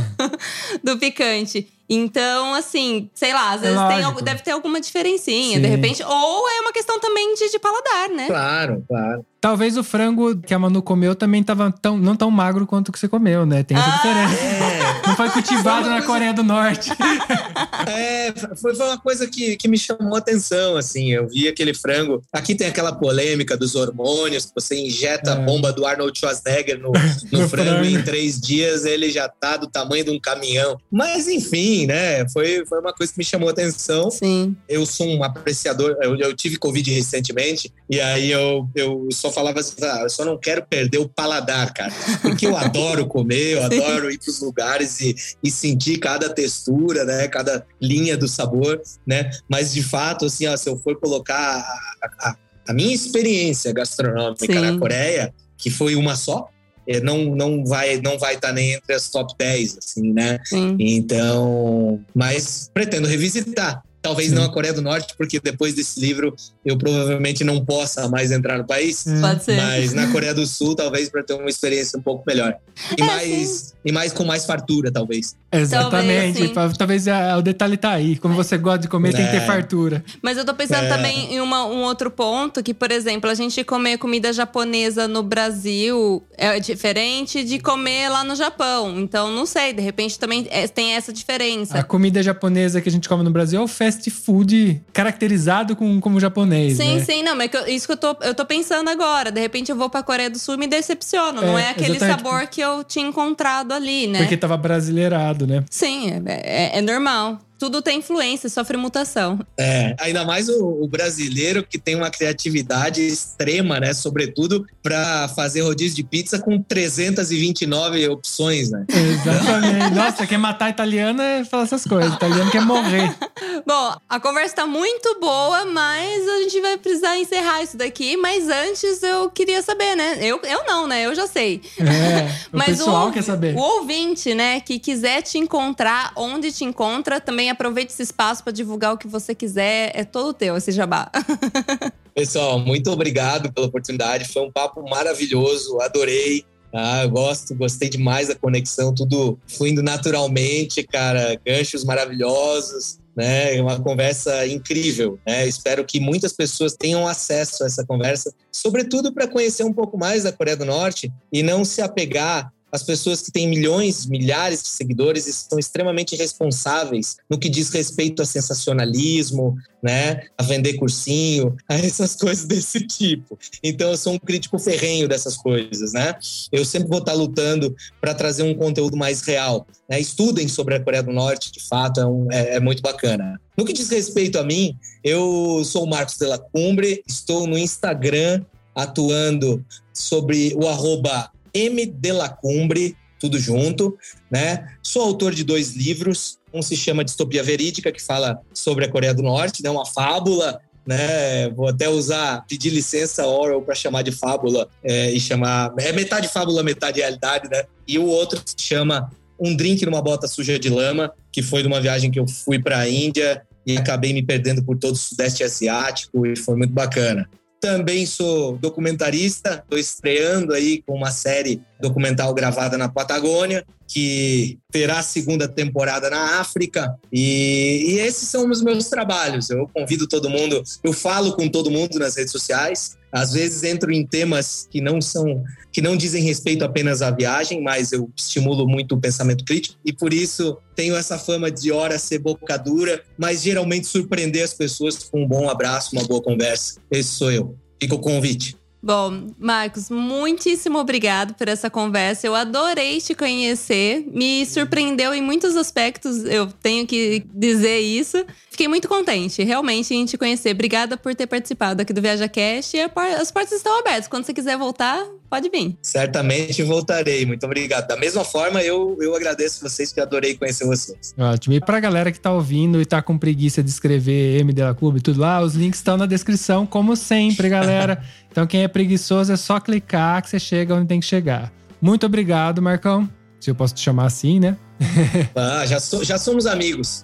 do 0.81 0.97
picante. 0.97 1.67
Então, 1.89 2.53
assim, 2.53 3.09
sei 3.13 3.33
lá, 3.33 3.51
às 3.51 3.61
É 3.61 3.67
vezes 3.67 3.81
tem, 3.89 4.23
deve 4.23 4.41
ter 4.41 4.51
alguma 4.51 4.79
diferencinha, 4.79 5.57
Sim. 5.57 5.61
de 5.61 5.67
repente. 5.67 6.01
Ou 6.01 6.49
é 6.49 6.61
uma 6.61 6.71
questão 6.71 6.97
também 7.01 7.35
de, 7.35 7.49
de 7.51 7.59
paladar, 7.59 8.07
né? 8.09 8.27
Claro, 8.27 8.85
claro. 8.87 9.25
Talvez 9.41 9.75
o 9.75 9.83
frango 9.83 10.37
que 10.37 10.53
a 10.53 10.59
Manu 10.59 10.81
comeu 10.81 11.13
também 11.15 11.43
tava 11.43 11.69
tão, 11.81 11.97
não 11.97 12.15
tão 12.15 12.31
magro 12.31 12.65
quanto 12.65 12.87
o 12.87 12.91
que 12.93 12.99
você 12.99 13.09
comeu, 13.09 13.45
né? 13.45 13.63
Tem 13.63 13.75
essa 13.77 13.89
Ah. 13.89 13.97
diferença. 13.97 14.35
É, 14.41 14.80
Não 15.07 15.15
foi 15.15 15.29
cultivado 15.29 15.89
na 15.89 16.01
Coreia 16.01 16.33
do 16.33 16.43
Norte. 16.43 16.91
é, 17.87 18.33
foi, 18.59 18.73
uma 18.75 18.97
coisa 18.97 19.27
que, 19.27 19.55
que 19.57 19.67
me 19.67 19.77
chamou 19.77 20.15
a 20.15 20.19
atenção, 20.19 20.77
assim. 20.77 21.11
Eu 21.11 21.27
vi 21.27 21.47
aquele 21.47 21.73
frango. 21.73 22.21
Aqui 22.31 22.55
tem 22.55 22.67
aquela 22.67 22.93
polêmica 22.93 23.55
dos 23.57 23.75
hormônios, 23.75 24.45
que 24.45 24.51
você 24.55 24.75
injeta 24.75 25.33
a 25.33 25.37
É. 25.41 25.45
bomba 25.45 25.71
do 25.71 25.85
Arnold 25.85 26.17
Schwarzenegger 26.17 26.79
no, 26.79 26.91
no 27.31 27.39
No 27.41 27.49
frango 27.49 27.69
frango. 27.69 27.85
e 27.85 27.93
em 27.95 28.01
três 28.03 28.39
dias 28.39 28.85
ele 28.85 29.09
já 29.09 29.27
tá 29.27 29.57
do 29.57 29.67
tamanho 29.67 30.03
de 30.05 30.11
um 30.11 30.19
caminhão. 30.19 30.77
Mas, 30.91 31.27
enfim, 31.27 31.85
né? 31.87 32.27
Foi, 32.29 32.65
foi 32.65 32.79
uma 32.79 32.93
coisa 32.93 33.11
que 33.11 33.17
me 33.19 33.25
chamou 33.25 33.49
a 33.49 33.51
atenção. 33.51 34.09
Sim. 34.11 34.55
eu 34.67 34.85
sou 34.85 35.07
um 35.07 35.23
apreciador, 35.23 35.97
eu, 36.01 36.15
eu 36.17 36.35
tive 36.35 36.57
Covid 36.57 36.91
recentemente, 36.91 37.71
e 37.89 37.99
aí 37.99 38.31
eu, 38.31 38.67
eu 38.75 39.07
só 39.11 39.31
falava 39.31 39.59
assim, 39.59 39.75
ah, 39.83 39.99
eu 40.03 40.09
só 40.09 40.23
não 40.25 40.37
quero 40.37 40.63
perder 40.65 40.97
o 40.99 41.07
paladar, 41.09 41.73
cara. 41.73 41.91
Porque 42.21 42.45
eu 42.45 42.55
adoro 42.57 43.05
comer, 43.07 43.53
eu 43.53 43.63
adoro 43.63 44.11
ir 44.11 44.17
pros 44.19 44.39
lugares 44.41 44.80
e, 45.01 45.15
e 45.43 45.51
sentir 45.51 45.97
cada 45.97 46.29
textura, 46.29 47.03
né? 47.05 47.27
Cada 47.27 47.65
linha 47.81 48.17
do 48.17 48.27
sabor, 48.27 48.81
né? 49.05 49.29
Mas 49.47 49.71
de 49.73 49.83
fato, 49.83 50.25
assim, 50.25 50.47
ó, 50.47 50.57
se 50.57 50.67
eu 50.69 50.77
for 50.77 50.99
colocar 50.99 51.59
a, 52.01 52.29
a- 52.29 52.35
a 52.67 52.73
minha 52.73 52.93
experiência 52.93 53.73
gastronômica 53.73 54.45
Sim. 54.45 54.59
na 54.59 54.77
Coreia, 54.77 55.33
que 55.57 55.69
foi 55.69 55.95
uma 55.95 56.15
só, 56.15 56.47
eh, 56.87 56.99
não, 56.99 57.35
não 57.35 57.65
vai 57.65 57.99
não 58.01 58.17
vai 58.17 58.35
estar 58.35 58.53
nem 58.53 58.73
entre 58.73 58.93
as 58.93 59.09
top 59.09 59.33
10, 59.37 59.77
assim, 59.77 60.13
né? 60.13 60.39
Sim. 60.45 60.75
Então, 60.79 61.99
mas 62.13 62.69
pretendo 62.73 63.07
revisitar. 63.07 63.83
Talvez 64.01 64.29
Sim. 64.29 64.35
não 64.35 64.43
a 64.45 64.49
Coreia 64.51 64.73
do 64.73 64.81
Norte, 64.81 65.13
porque 65.17 65.39
depois 65.39 65.73
desse 65.75 65.99
livro 65.99 66.35
eu 66.65 66.77
provavelmente 66.77 67.43
não 67.43 67.63
possa 67.63 68.07
mais 68.09 68.31
entrar 68.31 68.57
no 68.57 68.65
país. 68.65 69.03
Pode 69.21 69.43
ser. 69.43 69.55
Mas 69.57 69.93
na 69.93 70.07
Coreia 70.11 70.33
do 70.33 70.45
Sul, 70.47 70.75
talvez 70.75 71.09
para 71.09 71.23
ter 71.23 71.33
uma 71.33 71.49
experiência 71.49 71.99
um 71.99 72.01
pouco 72.01 72.23
melhor. 72.25 72.55
E, 72.97 73.01
É, 73.01 73.05
mais, 73.05 73.73
e 73.85 73.91
mais 73.91 74.11
com 74.11 74.23
mais 74.23 74.45
fartura, 74.45 74.91
talvez. 74.91 75.35
Exatamente. 75.51 76.51
Talvez 76.77 77.07
ah, 77.07 77.37
o 77.37 77.41
detalhe 77.41 77.77
tá 77.77 77.91
aí. 77.91 78.17
Como 78.17 78.33
você 78.33 78.57
gosta 78.57 78.79
de 78.79 78.87
comer, 78.87 79.13
tem 79.13 79.25
que 79.25 79.31
ter 79.31 79.37
É. 79.37 79.45
fartura. 79.45 80.03
Mas 80.21 80.37
eu 80.37 80.45
tô 80.45 80.53
pensando 80.53 80.85
É. 80.85 80.89
também 80.89 81.33
em 81.35 81.39
uma- 81.41 81.65
um 81.65 81.81
outro 81.83 82.09
ponto, 82.09 82.63
que, 82.63 82.73
por 82.73 82.91
exemplo, 82.91 83.29
a 83.29 83.33
gente 83.35 83.63
comer 83.63 83.97
comida 83.97 84.31
japonesa 84.33 85.07
no 85.07 85.21
Brasil 85.23 86.23
é 86.37 86.59
diferente 86.59 87.43
de 87.43 87.59
comer 87.59 88.09
lá 88.09 88.23
no 88.23 88.35
Japão. 88.35 88.99
Então, 88.99 89.31
não 89.31 89.45
sei, 89.45 89.73
de 89.73 89.81
repente 89.81 90.17
também 90.17 90.47
é- 90.49 90.67
tem 90.67 90.93
essa 90.93 91.11
diferença. 91.11 91.77
A 91.77 91.83
comida 91.83 92.21
japonesa 92.23 92.81
que 92.81 92.89
a 92.89 92.91
gente 92.91 93.07
come 93.07 93.23
no 93.23 93.31
Brasil 93.31 93.59
é 93.59 93.63
o 93.63 93.67
fast 93.67 93.90
food 94.09 94.81
caracterizado 94.93 95.75
com, 95.75 95.99
como 95.99 96.19
japonês, 96.19 96.77
Sim, 96.77 96.95
né? 96.97 97.03
sim, 97.03 97.23
não, 97.23 97.35
mas 97.35 97.51
eu- 97.53 97.67
isso 97.67 97.85
que 97.87 97.93
eu 97.93 97.97
tô, 97.97 98.15
eu 98.21 98.33
tô 98.33 98.45
pensando 98.45 98.89
agora. 98.89 99.31
De 99.31 99.41
repente 99.41 99.69
eu 99.71 99.75
vou 99.75 99.89
pra 99.89 100.01
Coreia 100.03 100.29
do 100.29 100.39
Sul 100.39 100.53
e 100.55 100.57
me 100.57 100.67
decepciono. 100.67 101.41
não 101.41 101.57
É, 101.57 101.63
é 101.65 101.69
aquele 101.71 101.99
sabor 101.99 102.47
que 102.47 102.61
eu 102.61 102.83
tinha 102.83 103.05
encontrado 103.07 103.71
ali, 103.73 104.07
né? 104.07 104.19
Porque 104.19 104.37
tava 104.37 104.55
brasileirado, 104.57 105.45
né? 105.45 105.63
Sim, 105.69 106.11
é, 106.25 106.73
é- 106.75 106.77
é 106.77 106.81
normal. 106.81 107.39
Tudo 107.61 107.79
tem 107.79 107.99
influência, 107.99 108.49
sofre 108.49 108.75
mutação. 108.75 109.39
É, 109.55 109.95
ainda 109.99 110.25
mais 110.25 110.49
o, 110.49 110.81
o 110.81 110.87
brasileiro 110.87 111.63
que 111.63 111.77
tem 111.77 111.93
uma 111.93 112.09
criatividade 112.09 113.05
extrema, 113.05 113.79
né? 113.79 113.93
Sobretudo 113.93 114.65
para 114.81 115.27
fazer 115.27 115.61
rodízio 115.61 115.97
de 115.97 116.03
pizza 116.03 116.39
com 116.39 116.59
329 116.59 118.07
opções, 118.07 118.71
né? 118.71 118.83
Exatamente. 118.89 119.93
Nossa, 119.93 120.25
quer 120.25 120.39
matar 120.39 120.71
italiano 120.71 121.21
é 121.21 121.45
falar 121.45 121.65
essas 121.65 121.83
coisas. 121.83 122.11
Italiano 122.15 122.49
quer 122.49 122.65
morrer. 122.65 123.15
Bom, 123.63 123.95
a 124.09 124.19
conversa 124.19 124.55
tá 124.55 124.65
muito 124.65 125.19
boa, 125.19 125.63
mas 125.65 126.27
a 126.27 126.37
gente 126.41 126.59
vai 126.61 126.79
precisar 126.79 127.15
encerrar 127.19 127.61
isso 127.61 127.77
daqui. 127.77 128.17
Mas 128.17 128.49
antes 128.49 129.03
eu 129.03 129.29
queria 129.29 129.61
saber, 129.61 129.95
né? 129.95 130.17
Eu, 130.19 130.39
eu 130.45 130.65
não, 130.65 130.87
né? 130.87 131.05
Eu 131.05 131.13
já 131.13 131.27
sei. 131.27 131.61
É, 131.77 132.31
o 132.51 132.57
Mas 132.57 132.79
pessoal 132.79 133.09
o, 133.09 133.11
quer 133.11 133.21
saber. 133.21 133.55
O 133.55 133.59
ouvinte, 133.59 134.33
né, 134.33 134.59
que 134.61 134.79
quiser 134.79 135.21
te 135.21 135.37
encontrar, 135.37 136.11
onde 136.15 136.51
te 136.51 136.63
encontra, 136.63 137.21
também 137.21 137.50
aproveite 137.51 137.93
esse 137.93 138.03
espaço 138.03 138.43
para 138.43 138.51
divulgar 138.51 138.93
o 138.93 138.97
que 138.97 139.07
você 139.07 139.35
quiser. 139.35 139.91
É 139.93 140.03
todo 140.03 140.33
teu 140.33 140.57
esse 140.57 140.71
jabá. 140.71 141.11
Pessoal, 142.13 142.59
muito 142.59 142.91
obrigado 142.91 143.51
pela 143.53 143.67
oportunidade. 143.67 144.27
Foi 144.27 144.41
um 144.41 144.51
papo 144.51 144.81
maravilhoso, 144.89 145.79
adorei. 145.81 146.43
Ah, 146.73 147.03
eu 147.03 147.09
gosto, 147.09 147.53
gostei 147.53 147.89
demais 147.89 148.29
da 148.29 148.35
conexão, 148.35 148.93
tudo 148.93 149.37
fluindo 149.47 149.83
naturalmente, 149.83 150.83
cara. 150.83 151.39
Ganchos 151.45 151.83
maravilhosos, 151.83 152.97
né? 153.15 153.61
Uma 153.61 153.79
conversa 153.79 154.45
incrível, 154.47 155.19
né? 155.25 155.47
Espero 155.47 155.83
que 155.85 155.99
muitas 155.99 156.33
pessoas 156.33 156.73
tenham 156.73 157.07
acesso 157.07 157.63
a 157.63 157.67
essa 157.67 157.85
conversa, 157.85 158.33
sobretudo 158.51 159.13
para 159.13 159.27
conhecer 159.27 159.63
um 159.63 159.73
pouco 159.73 159.97
mais 159.97 160.23
da 160.23 160.31
Coreia 160.31 160.55
do 160.55 160.65
Norte 160.65 161.11
e 161.31 161.43
não 161.43 161.65
se 161.65 161.81
apegar 161.81 162.51
as 162.71 162.83
pessoas 162.83 163.21
que 163.21 163.31
têm 163.31 163.47
milhões, 163.47 164.05
milhares 164.05 164.63
de 164.63 164.69
seguidores 164.69 165.27
e 165.27 165.33
são 165.33 165.59
extremamente 165.59 166.15
responsáveis 166.15 167.17
no 167.29 167.37
que 167.37 167.49
diz 167.49 167.69
respeito 167.69 168.21
a 168.21 168.25
sensacionalismo, 168.25 169.57
né, 169.83 170.21
a 170.37 170.43
vender 170.43 170.73
cursinho, 170.73 171.55
a 171.67 171.75
essas 171.75 172.15
coisas 172.15 172.45
desse 172.45 172.79
tipo. 172.81 173.37
Então 173.63 173.91
eu 173.91 173.97
sou 173.97 174.13
um 174.13 174.19
crítico 174.19 174.57
ferrenho 174.57 175.07
dessas 175.07 175.35
coisas, 175.35 175.93
né? 175.93 176.15
Eu 176.51 176.63
sempre 176.63 176.87
vou 176.87 176.99
estar 176.99 177.13
lutando 177.13 177.75
para 177.99 178.13
trazer 178.13 178.43
um 178.43 178.53
conteúdo 178.53 178.95
mais 178.95 179.21
real. 179.21 179.67
Né? 179.89 179.99
Estudem 179.99 180.47
sobre 180.47 180.75
a 180.75 180.79
Coreia 180.79 181.03
do 181.03 181.11
Norte, 181.11 181.51
de 181.51 181.59
fato, 181.59 181.99
é, 181.99 182.05
um, 182.05 182.31
é, 182.31 182.55
é 182.55 182.59
muito 182.59 182.81
bacana. 182.81 183.39
No 183.57 183.65
que 183.65 183.73
diz 183.73 183.89
respeito 183.89 184.39
a 184.39 184.43
mim, 184.43 184.77
eu 185.03 185.63
sou 185.65 185.83
o 185.83 185.89
Marcos 185.89 186.17
Della 186.17 186.39
Cumbre, 186.39 187.03
estou 187.07 187.47
no 187.47 187.57
Instagram 187.57 188.43
atuando 188.73 189.63
sobre 189.93 190.53
o 190.55 190.67
arroba 190.67 191.29
mdelacumbre, 191.53 192.95
tudo 193.19 193.37
junto, 193.37 193.97
né? 194.29 194.67
Sou 194.81 195.03
autor 195.03 195.33
de 195.33 195.43
dois 195.43 195.75
livros, 195.75 196.39
um 196.53 196.61
se 196.61 196.75
chama 196.75 197.03
Distopia 197.03 197.43
Verídica, 197.43 197.91
que 197.91 198.01
fala 198.01 198.41
sobre 198.53 198.85
a 198.85 198.89
Coreia 198.89 199.13
do 199.13 199.21
Norte, 199.21 199.61
né? 199.63 199.69
Uma 199.69 199.85
fábula, 199.85 200.59
né? 200.85 201.49
Vou 201.49 201.67
até 201.67 201.87
usar, 201.87 202.43
pedir 202.47 202.71
licença 202.71 203.25
Orwell 203.25 203.61
para 203.61 203.75
chamar 203.75 204.01
de 204.01 204.11
fábula 204.11 204.67
é, 204.83 205.11
e 205.11 205.19
chamar 205.19 205.73
é 205.77 205.91
metade 205.91 206.27
fábula, 206.27 206.63
metade 206.63 206.99
realidade, 206.99 207.47
né? 207.49 207.63
E 207.87 207.99
o 207.99 208.05
outro 208.05 208.41
se 208.43 208.55
chama 208.57 209.11
Um 209.39 209.55
Drink 209.55 209.85
numa 209.85 210.01
Bota 210.01 210.27
Suja 210.27 210.57
de 210.57 210.69
Lama, 210.69 211.13
que 211.31 211.41
foi 211.41 211.61
de 211.61 211.67
uma 211.67 211.79
viagem 211.79 212.09
que 212.09 212.19
eu 212.19 212.27
fui 212.27 212.59
para 212.59 212.79
a 212.79 212.89
Índia 212.89 213.43
e 213.65 213.77
acabei 213.77 214.13
me 214.13 214.23
perdendo 214.23 214.63
por 214.63 214.77
todo 214.77 214.93
o 214.93 214.97
Sudeste 214.97 215.43
Asiático 215.43 216.25
e 216.25 216.35
foi 216.35 216.55
muito 216.55 216.73
bacana. 216.73 217.29
Também 217.61 218.07
sou 218.07 218.57
documentarista, 218.57 219.61
estou 219.63 219.77
estreando 219.77 220.51
aí 220.51 220.81
com 220.81 220.95
uma 220.95 221.11
série 221.11 221.61
documental 221.79 222.33
gravada 222.33 222.75
na 222.75 222.89
Patagônia, 222.89 223.63
que 223.87 224.57
terá 224.71 225.03
segunda 225.03 225.47
temporada 225.47 226.09
na 226.09 226.39
África. 226.39 226.95
E, 227.13 227.85
e, 227.87 227.99
esses 227.99 228.27
são 228.27 228.49
os 228.49 228.63
meus 228.63 228.89
trabalhos. 228.89 229.51
Eu 229.51 229.69
convido 229.71 230.07
todo 230.07 230.27
mundo, 230.27 230.63
eu 230.83 230.91
falo 230.91 231.35
com 231.35 231.47
todo 231.47 231.69
mundo 231.69 231.99
nas 231.99 232.15
redes 232.15 232.31
sociais. 232.31 232.97
Às 233.11 233.33
vezes 233.33 233.63
entro 233.63 233.91
em 233.91 234.05
temas 234.05 234.67
que 234.69 234.79
não 234.79 235.01
são, 235.01 235.43
que 235.71 235.81
não 235.81 235.97
dizem 235.97 236.23
respeito 236.23 236.63
apenas 236.63 237.01
à 237.01 237.11
viagem, 237.11 237.61
mas 237.61 237.91
eu 237.91 238.09
estimulo 238.15 238.67
muito 238.67 238.95
o 238.95 238.99
pensamento 238.99 239.43
crítico 239.43 239.77
e 239.85 239.91
por 239.91 240.13
isso 240.13 240.57
tenho 240.75 240.95
essa 240.95 241.17
fama 241.17 241.51
de 241.51 241.71
hora 241.71 241.99
ser 241.99 242.19
boca 242.19 242.57
dura, 242.57 243.03
mas 243.17 243.41
geralmente 243.41 243.87
surpreender 243.87 244.43
as 244.43 244.53
pessoas 244.53 244.97
com 244.97 245.23
um 245.23 245.27
bom 245.27 245.49
abraço, 245.49 245.95
uma 245.95 246.05
boa 246.05 246.21
conversa. 246.21 246.79
Esse 246.89 247.09
sou 247.09 247.31
eu. 247.31 247.55
Fica 247.79 247.95
o 247.95 247.99
convite. 247.99 248.60
Bom, 248.83 249.27
Marcos, 249.37 249.91
muitíssimo 249.91 250.79
obrigado 250.79 251.35
por 251.35 251.47
essa 251.47 251.69
conversa. 251.69 252.25
Eu 252.25 252.33
adorei 252.33 252.99
te 252.99 253.13
conhecer. 253.13 254.03
Me 254.11 254.43
surpreendeu 254.43 255.13
em 255.13 255.21
muitos 255.21 255.55
aspectos, 255.55 256.25
eu 256.25 256.47
tenho 256.47 256.87
que 256.87 257.23
dizer 257.31 257.79
isso. 257.79 258.25
Fiquei 258.49 258.67
muito 258.67 258.87
contente, 258.87 259.43
realmente, 259.43 259.93
em 259.93 260.05
te 260.05 260.17
conhecer. 260.17 260.51
Obrigada 260.51 260.97
por 260.97 261.13
ter 261.13 261.27
participado 261.27 261.81
aqui 261.81 261.93
do 261.93 262.01
Viaja 262.01 262.27
Cast. 262.27 262.75
E 262.75 262.81
as 262.81 263.31
portas 263.31 263.53
estão 263.53 263.79
abertas. 263.79 264.07
Quando 264.07 264.25
você 264.25 264.33
quiser 264.33 264.57
voltar, 264.57 265.05
pode 265.31 265.49
vir. 265.49 265.77
Certamente 265.81 266.61
voltarei. 266.61 267.25
Muito 267.25 267.45
obrigado. 267.45 267.87
Da 267.87 267.95
mesma 267.95 268.25
forma, 268.25 268.61
eu, 268.61 268.97
eu 268.99 269.15
agradeço 269.15 269.63
vocês, 269.63 269.93
que 269.93 270.01
adorei 270.01 270.35
conhecer 270.35 270.65
vocês. 270.65 271.15
Ótimo. 271.17 271.55
E 271.55 271.61
pra 271.61 271.79
galera 271.79 272.11
que 272.11 272.19
tá 272.19 272.33
ouvindo 272.33 272.81
e 272.81 272.85
tá 272.85 273.01
com 273.01 273.17
preguiça 273.17 273.63
de 273.63 273.69
escrever 273.69 274.41
MD 274.41 274.61
da 274.61 274.75
Clube 274.75 274.99
e 274.99 275.01
tudo 275.01 275.21
lá, 275.21 275.41
os 275.41 275.55
links 275.55 275.79
estão 275.79 275.95
na 275.95 276.05
descrição, 276.05 276.65
como 276.65 276.97
sempre, 276.97 277.47
galera. 277.47 278.03
Então, 278.31 278.47
quem 278.47 278.63
é 278.63 278.67
preguiçoso 278.69 279.33
é 279.33 279.35
só 279.35 279.59
clicar 279.59 280.21
que 280.21 280.29
você 280.29 280.39
chega 280.39 280.73
onde 280.73 280.87
tem 280.87 281.01
que 281.01 281.05
chegar. 281.05 281.51
Muito 281.81 282.05
obrigado, 282.05 282.61
Marcão. 282.61 283.09
Se 283.41 283.49
eu 283.49 283.55
posso 283.55 283.73
te 283.73 283.81
chamar 283.81 284.05
assim, 284.05 284.39
né? 284.39 284.55
Ah, 285.35 285.65
já, 285.65 285.79
so, 285.79 286.03
já 286.03 286.17
somos 286.17 286.45
amigos. 286.45 287.03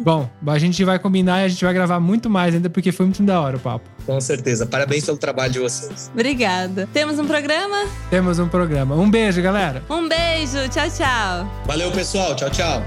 Bom, 0.00 0.28
a 0.46 0.58
gente 0.58 0.82
vai 0.84 0.98
combinar 0.98 1.42
e 1.42 1.44
a 1.44 1.48
gente 1.48 1.64
vai 1.64 1.72
gravar 1.72 2.00
muito 2.00 2.28
mais 2.28 2.54
ainda, 2.54 2.68
porque 2.68 2.90
foi 2.90 3.06
muito 3.06 3.22
da 3.22 3.40
hora 3.40 3.56
o 3.56 3.60
papo. 3.60 3.88
Com 4.04 4.20
certeza. 4.20 4.66
Parabéns 4.66 5.04
pelo 5.04 5.16
trabalho 5.16 5.52
de 5.52 5.58
vocês. 5.60 6.10
Obrigada. 6.12 6.88
Temos 6.92 7.18
um 7.20 7.26
programa? 7.26 7.86
Temos 8.10 8.40
um 8.40 8.48
programa. 8.48 8.96
Um 8.96 9.08
beijo, 9.08 9.40
galera. 9.40 9.82
Um 9.88 10.08
beijo. 10.08 10.68
Tchau, 10.70 10.88
tchau. 10.90 11.62
Valeu, 11.66 11.92
pessoal. 11.92 12.34
Tchau, 12.34 12.50
tchau. 12.50 12.82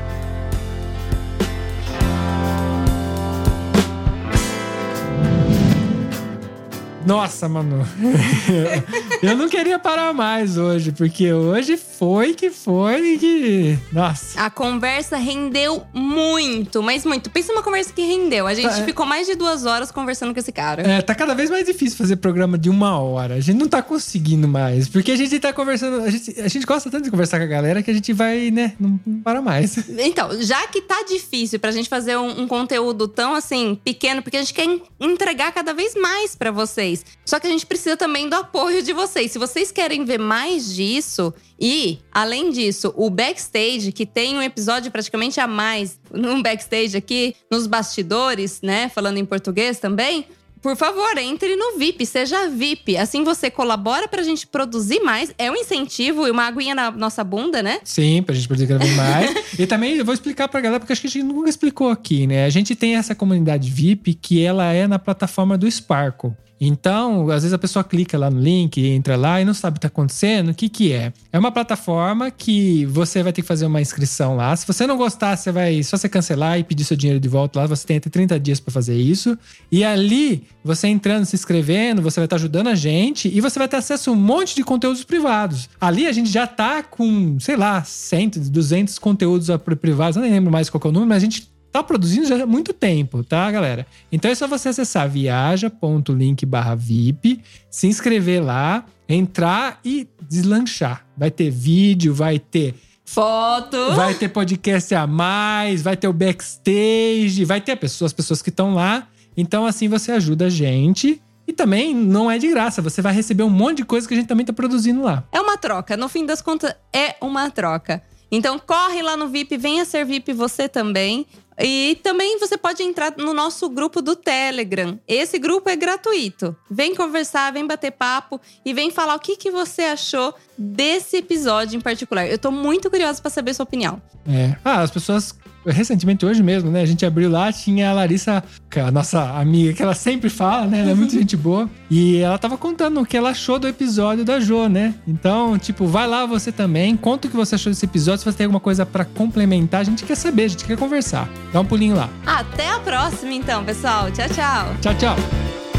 Nossa, 7.05 7.47
mano. 7.47 7.87
eu 9.21 9.35
não 9.35 9.49
queria 9.49 9.77
parar 9.77 10.13
mais 10.13 10.57
hoje, 10.57 10.91
porque 10.91 11.31
hoje 11.33 11.75
foi 11.75 12.33
que 12.33 12.49
foi 12.49 13.17
que. 13.17 13.77
Nossa. 13.91 14.39
A 14.39 14.49
conversa 14.49 15.17
rendeu 15.17 15.83
muito, 15.93 16.81
mas 16.81 17.05
muito. 17.05 17.29
Pensa 17.29 17.51
uma 17.51 17.61
conversa 17.61 17.91
que 17.91 18.01
rendeu. 18.01 18.47
A 18.47 18.53
gente 18.53 18.69
tá, 18.69 18.79
é. 18.79 18.83
ficou 18.85 19.05
mais 19.05 19.27
de 19.27 19.35
duas 19.35 19.65
horas 19.65 19.91
conversando 19.91 20.33
com 20.33 20.39
esse 20.39 20.51
cara. 20.51 20.81
É, 20.81 21.01
tá 21.01 21.13
cada 21.13 21.35
vez 21.35 21.49
mais 21.49 21.65
difícil 21.65 21.97
fazer 21.97 22.15
programa 22.15 22.57
de 22.57 22.69
uma 22.69 22.97
hora. 22.99 23.35
A 23.35 23.39
gente 23.41 23.57
não 23.57 23.67
tá 23.67 23.81
conseguindo 23.81 24.47
mais. 24.47 24.87
Porque 24.87 25.11
a 25.11 25.17
gente 25.17 25.37
tá 25.39 25.51
conversando. 25.51 26.03
A 26.03 26.09
gente, 26.09 26.39
a 26.39 26.47
gente 26.47 26.65
gosta 26.65 26.89
tanto 26.89 27.03
de 27.03 27.11
conversar 27.11 27.37
com 27.39 27.43
a 27.43 27.47
galera 27.47 27.83
que 27.83 27.91
a 27.91 27.93
gente 27.93 28.13
vai, 28.13 28.51
né? 28.51 28.73
Não, 28.79 28.99
não 29.05 29.21
para 29.21 29.41
mais. 29.41 29.77
Então, 30.09 30.41
já 30.41 30.65
que 30.67 30.81
tá 30.81 31.03
difícil 31.07 31.59
pra 31.59 31.71
gente 31.71 31.89
fazer 31.89 32.17
um, 32.17 32.41
um 32.41 32.47
conteúdo 32.47 33.07
tão 33.07 33.35
assim, 33.35 33.79
pequeno, 33.83 34.23
porque 34.23 34.37
a 34.37 34.39
gente 34.39 34.53
quer 34.53 34.65
entregar 34.99 35.51
cada 35.51 35.73
vez 35.73 35.93
mais 35.93 36.35
para 36.35 36.51
vocês. 36.51 37.05
Só 37.25 37.39
que 37.39 37.45
a 37.45 37.49
gente 37.49 37.65
precisa 37.65 37.97
também 37.97 38.29
do 38.29 38.35
apoio 38.35 38.81
de 38.81 38.93
vocês. 38.93 39.08
Se 39.09 39.39
vocês 39.39 39.71
querem 39.71 40.05
ver 40.05 40.19
mais 40.19 40.73
disso, 40.73 41.33
e, 41.59 41.99
além 42.11 42.51
disso, 42.51 42.93
o 42.95 43.09
backstage, 43.09 43.91
que 43.91 44.05
tem 44.05 44.37
um 44.37 44.41
episódio 44.41 44.91
praticamente 44.91 45.39
a 45.39 45.47
mais 45.47 45.99
no 46.11 46.41
backstage 46.41 46.95
aqui, 46.95 47.35
nos 47.51 47.67
bastidores, 47.67 48.61
né? 48.61 48.89
Falando 48.89 49.17
em 49.17 49.25
português 49.25 49.79
também. 49.79 50.25
Por 50.61 50.75
favor, 50.75 51.17
entre 51.17 51.55
no 51.55 51.77
VIP, 51.77 52.05
seja 52.05 52.49
VIP. 52.49 52.97
Assim 52.97 53.23
você 53.23 53.49
colabora 53.49 54.09
pra 54.09 54.21
gente 54.23 54.45
produzir 54.45 54.99
mais. 54.99 55.33
É 55.37 55.49
um 55.49 55.55
incentivo 55.55 56.27
e 56.27 56.31
uma 56.31 56.43
aguinha 56.43 56.75
na 56.75 56.91
nossa 56.91 57.23
bunda, 57.23 57.63
né? 57.63 57.79
Sim, 57.83 58.21
pra 58.21 58.35
gente 58.35 58.47
cada 58.67 58.77
vez 58.77 58.93
mais. 58.93 59.31
e 59.57 59.65
também 59.65 59.95
eu 59.95 60.03
vou 60.03 60.13
explicar 60.13 60.49
pra 60.49 60.59
galera, 60.59 60.79
porque 60.79 60.91
acho 60.91 61.01
que 61.01 61.07
a 61.07 61.09
gente 61.09 61.23
nunca 61.23 61.49
explicou 61.49 61.89
aqui, 61.89 62.27
né? 62.27 62.43
A 62.43 62.49
gente 62.49 62.75
tem 62.75 62.97
essa 62.97 63.15
comunidade 63.15 63.69
VIP 63.69 64.13
que 64.13 64.43
ela 64.43 64.65
é 64.73 64.85
na 64.85 64.99
plataforma 64.99 65.57
do 65.57 65.69
Sparkle. 65.71 66.33
Então, 66.59 67.29
às 67.29 67.43
vezes 67.43 67.53
a 67.53 67.57
pessoa 67.57 67.83
clica 67.83 68.17
lá 68.17 68.29
no 68.29 68.39
link, 68.39 68.85
entra 68.85 69.15
lá 69.15 69.41
e 69.41 69.45
não 69.45 69.53
sabe 69.53 69.77
o 69.77 69.79
que 69.79 69.85
está 69.85 69.87
acontecendo. 69.87 70.49
O 70.49 70.53
que, 70.53 70.67
que 70.67 70.91
é? 70.91 71.13
É 71.31 71.39
uma 71.39 71.51
plataforma 71.51 72.29
que 72.29 72.85
você 72.85 73.23
vai 73.23 73.31
ter 73.31 73.41
que 73.41 73.47
fazer 73.47 73.65
uma 73.65 73.79
inscrição 73.79 74.35
lá. 74.35 74.55
Se 74.55 74.67
você 74.67 74.85
não 74.85 74.97
gostar, 74.97 75.37
você 75.37 75.51
vai 75.51 75.81
só 75.83 75.97
você 75.97 76.09
cancelar 76.09 76.59
e 76.59 76.63
pedir 76.63 76.83
seu 76.83 76.97
dinheiro 76.97 77.19
de 77.19 77.29
volta 77.29 77.61
lá. 77.61 77.67
Você 77.67 77.87
tem 77.87 77.97
até 77.97 78.09
30 78.09 78.39
dias 78.39 78.59
para 78.59 78.73
fazer 78.73 78.97
isso. 78.97 79.37
E 79.71 79.83
ali, 79.83 80.43
você 80.63 80.87
entrando, 80.87 81.25
se 81.25 81.35
inscrevendo, 81.35 82.01
você 82.01 82.19
vai 82.19 82.25
estar 82.25 82.35
tá 82.35 82.39
ajudando 82.39 82.67
a 82.67 82.75
gente 82.75 83.29
e 83.29 83.39
você 83.39 83.57
vai 83.57 83.67
ter 83.67 83.77
acesso 83.77 84.09
a 84.09 84.13
um 84.13 84.15
monte 84.17 84.55
de 84.55 84.63
conteúdos 84.63 85.03
privados. 85.03 85.69
Ali 85.79 86.07
a 86.07 86.11
gente 86.11 86.29
já 86.29 86.45
tá 86.45 86.83
com, 86.83 87.39
sei 87.39 87.55
lá, 87.55 87.83
100, 87.83 88.31
200 88.49 88.99
conteúdos 88.99 89.47
privados. 89.79 90.17
Eu 90.17 90.23
nem 90.23 90.31
lembro 90.31 90.51
mais 90.51 90.69
qual 90.69 90.81
é 90.83 90.87
o 90.87 90.91
número, 90.91 91.09
mas 91.09 91.17
a 91.17 91.25
gente 91.25 91.49
tá 91.71 91.83
produzindo 91.83 92.27
já 92.27 92.41
há 92.41 92.45
muito 92.45 92.73
tempo, 92.73 93.23
tá, 93.23 93.49
galera? 93.51 93.85
Então 94.11 94.29
é 94.29 94.35
só 94.35 94.47
você 94.47 94.69
acessar 94.69 95.09
viaja.link 95.09 96.45
barra 96.45 96.75
VIP, 96.75 97.41
se 97.69 97.87
inscrever 97.87 98.43
lá, 98.43 98.85
entrar 99.07 99.79
e 99.83 100.07
deslanchar. 100.27 101.05
Vai 101.17 101.31
ter 101.31 101.49
vídeo, 101.49 102.13
vai 102.13 102.39
ter 102.39 102.75
foto, 103.05 103.95
vai 103.95 104.13
ter 104.13 104.29
podcast 104.29 104.93
a 104.93 105.07
mais, 105.07 105.81
vai 105.81 105.97
ter 105.97 106.07
o 106.07 106.13
backstage, 106.13 107.43
vai 107.45 107.59
ter 107.59 107.75
pessoas, 107.75 108.09
as 108.09 108.13
pessoas 108.13 108.41
que 108.41 108.49
estão 108.49 108.73
lá. 108.73 109.07
Então 109.35 109.65
assim 109.65 109.87
você 109.87 110.11
ajuda 110.11 110.45
a 110.45 110.49
gente. 110.49 111.21
E 111.47 111.53
também 111.53 111.95
não 111.95 112.29
é 112.29 112.37
de 112.37 112.47
graça, 112.47 112.79
você 112.79 113.01
vai 113.01 113.11
receber 113.11 113.41
um 113.41 113.49
monte 113.49 113.77
de 113.77 113.85
coisa 113.85 114.07
que 114.07 114.13
a 114.13 114.17
gente 114.17 114.27
também 114.27 114.45
tá 114.45 114.53
produzindo 114.53 115.01
lá. 115.01 115.23
É 115.31 115.41
uma 115.41 115.57
troca, 115.57 115.97
no 115.97 116.07
fim 116.07 116.23
das 116.23 116.43
contas, 116.43 116.75
é 116.93 117.15
uma 117.19 117.49
troca. 117.49 118.03
Então 118.31 118.59
corre 118.59 119.01
lá 119.01 119.17
no 119.17 119.27
VIP, 119.27 119.57
venha 119.57 119.83
ser 119.83 120.05
VIP 120.05 120.31
você 120.31 120.69
também. 120.69 121.25
E 121.59 121.99
também 122.01 122.39
você 122.39 122.57
pode 122.57 122.81
entrar 122.81 123.13
no 123.17 123.33
nosso 123.33 123.69
grupo 123.69 124.01
do 124.01 124.15
Telegram. 124.15 124.99
Esse 125.07 125.37
grupo 125.37 125.69
é 125.69 125.75
gratuito. 125.75 126.55
Vem 126.69 126.95
conversar, 126.95 127.51
vem 127.51 127.67
bater 127.67 127.91
papo 127.91 128.39
e 128.63 128.73
vem 128.73 128.89
falar 128.89 129.15
o 129.15 129.19
que, 129.19 129.35
que 129.35 129.51
você 129.51 129.83
achou 129.83 130.33
desse 130.57 131.17
episódio 131.17 131.77
em 131.77 131.81
particular. 131.81 132.27
Eu 132.27 132.37
tô 132.37 132.51
muito 132.51 132.89
curiosa 132.89 133.21
para 133.21 133.29
saber 133.29 133.53
sua 133.53 133.63
opinião. 133.63 134.01
É. 134.27 134.55
Ah, 134.63 134.81
as 134.81 134.91
pessoas 134.91 135.37
recentemente, 135.65 136.25
hoje 136.25 136.41
mesmo, 136.41 136.69
né? 136.69 136.81
A 136.81 136.85
gente 136.85 137.05
abriu 137.05 137.29
lá, 137.29 137.51
tinha 137.51 137.89
a 137.89 137.93
Larissa, 137.93 138.43
é 138.75 138.81
a 138.81 138.91
nossa 138.91 139.39
amiga, 139.39 139.73
que 139.73 139.81
ela 139.81 139.93
sempre 139.93 140.29
fala, 140.29 140.67
né? 140.67 140.81
Ela 140.81 140.91
é 140.91 140.95
muito 140.95 141.13
gente 141.17 141.35
boa. 141.35 141.69
E 141.89 142.17
ela 142.17 142.37
tava 142.37 142.57
contando 142.57 143.01
o 143.01 143.05
que 143.05 143.17
ela 143.17 143.29
achou 143.29 143.59
do 143.59 143.67
episódio 143.67 144.23
da 144.23 144.39
Jo, 144.39 144.67
né? 144.67 144.95
Então, 145.07 145.57
tipo, 145.57 145.85
vai 145.85 146.07
lá 146.07 146.25
você 146.25 146.51
também, 146.51 146.95
conta 146.95 147.27
o 147.27 147.31
que 147.31 147.37
você 147.37 147.55
achou 147.55 147.71
desse 147.71 147.85
episódio. 147.85 148.19
Se 148.19 148.25
você 148.25 148.37
tem 148.37 148.45
alguma 148.45 148.59
coisa 148.59 148.85
para 148.85 149.05
complementar, 149.05 149.81
a 149.81 149.83
gente 149.83 150.03
quer 150.03 150.15
saber, 150.15 150.45
a 150.45 150.47
gente 150.47 150.65
quer 150.65 150.77
conversar. 150.77 151.29
Dá 151.51 151.59
um 151.59 151.65
pulinho 151.65 151.95
lá. 151.95 152.09
Até 152.25 152.69
a 152.69 152.79
próxima, 152.79 153.33
então, 153.33 153.63
pessoal. 153.63 154.11
Tchau, 154.11 154.27
tchau. 154.29 154.75
Tchau, 154.81 154.95
tchau. 154.95 155.78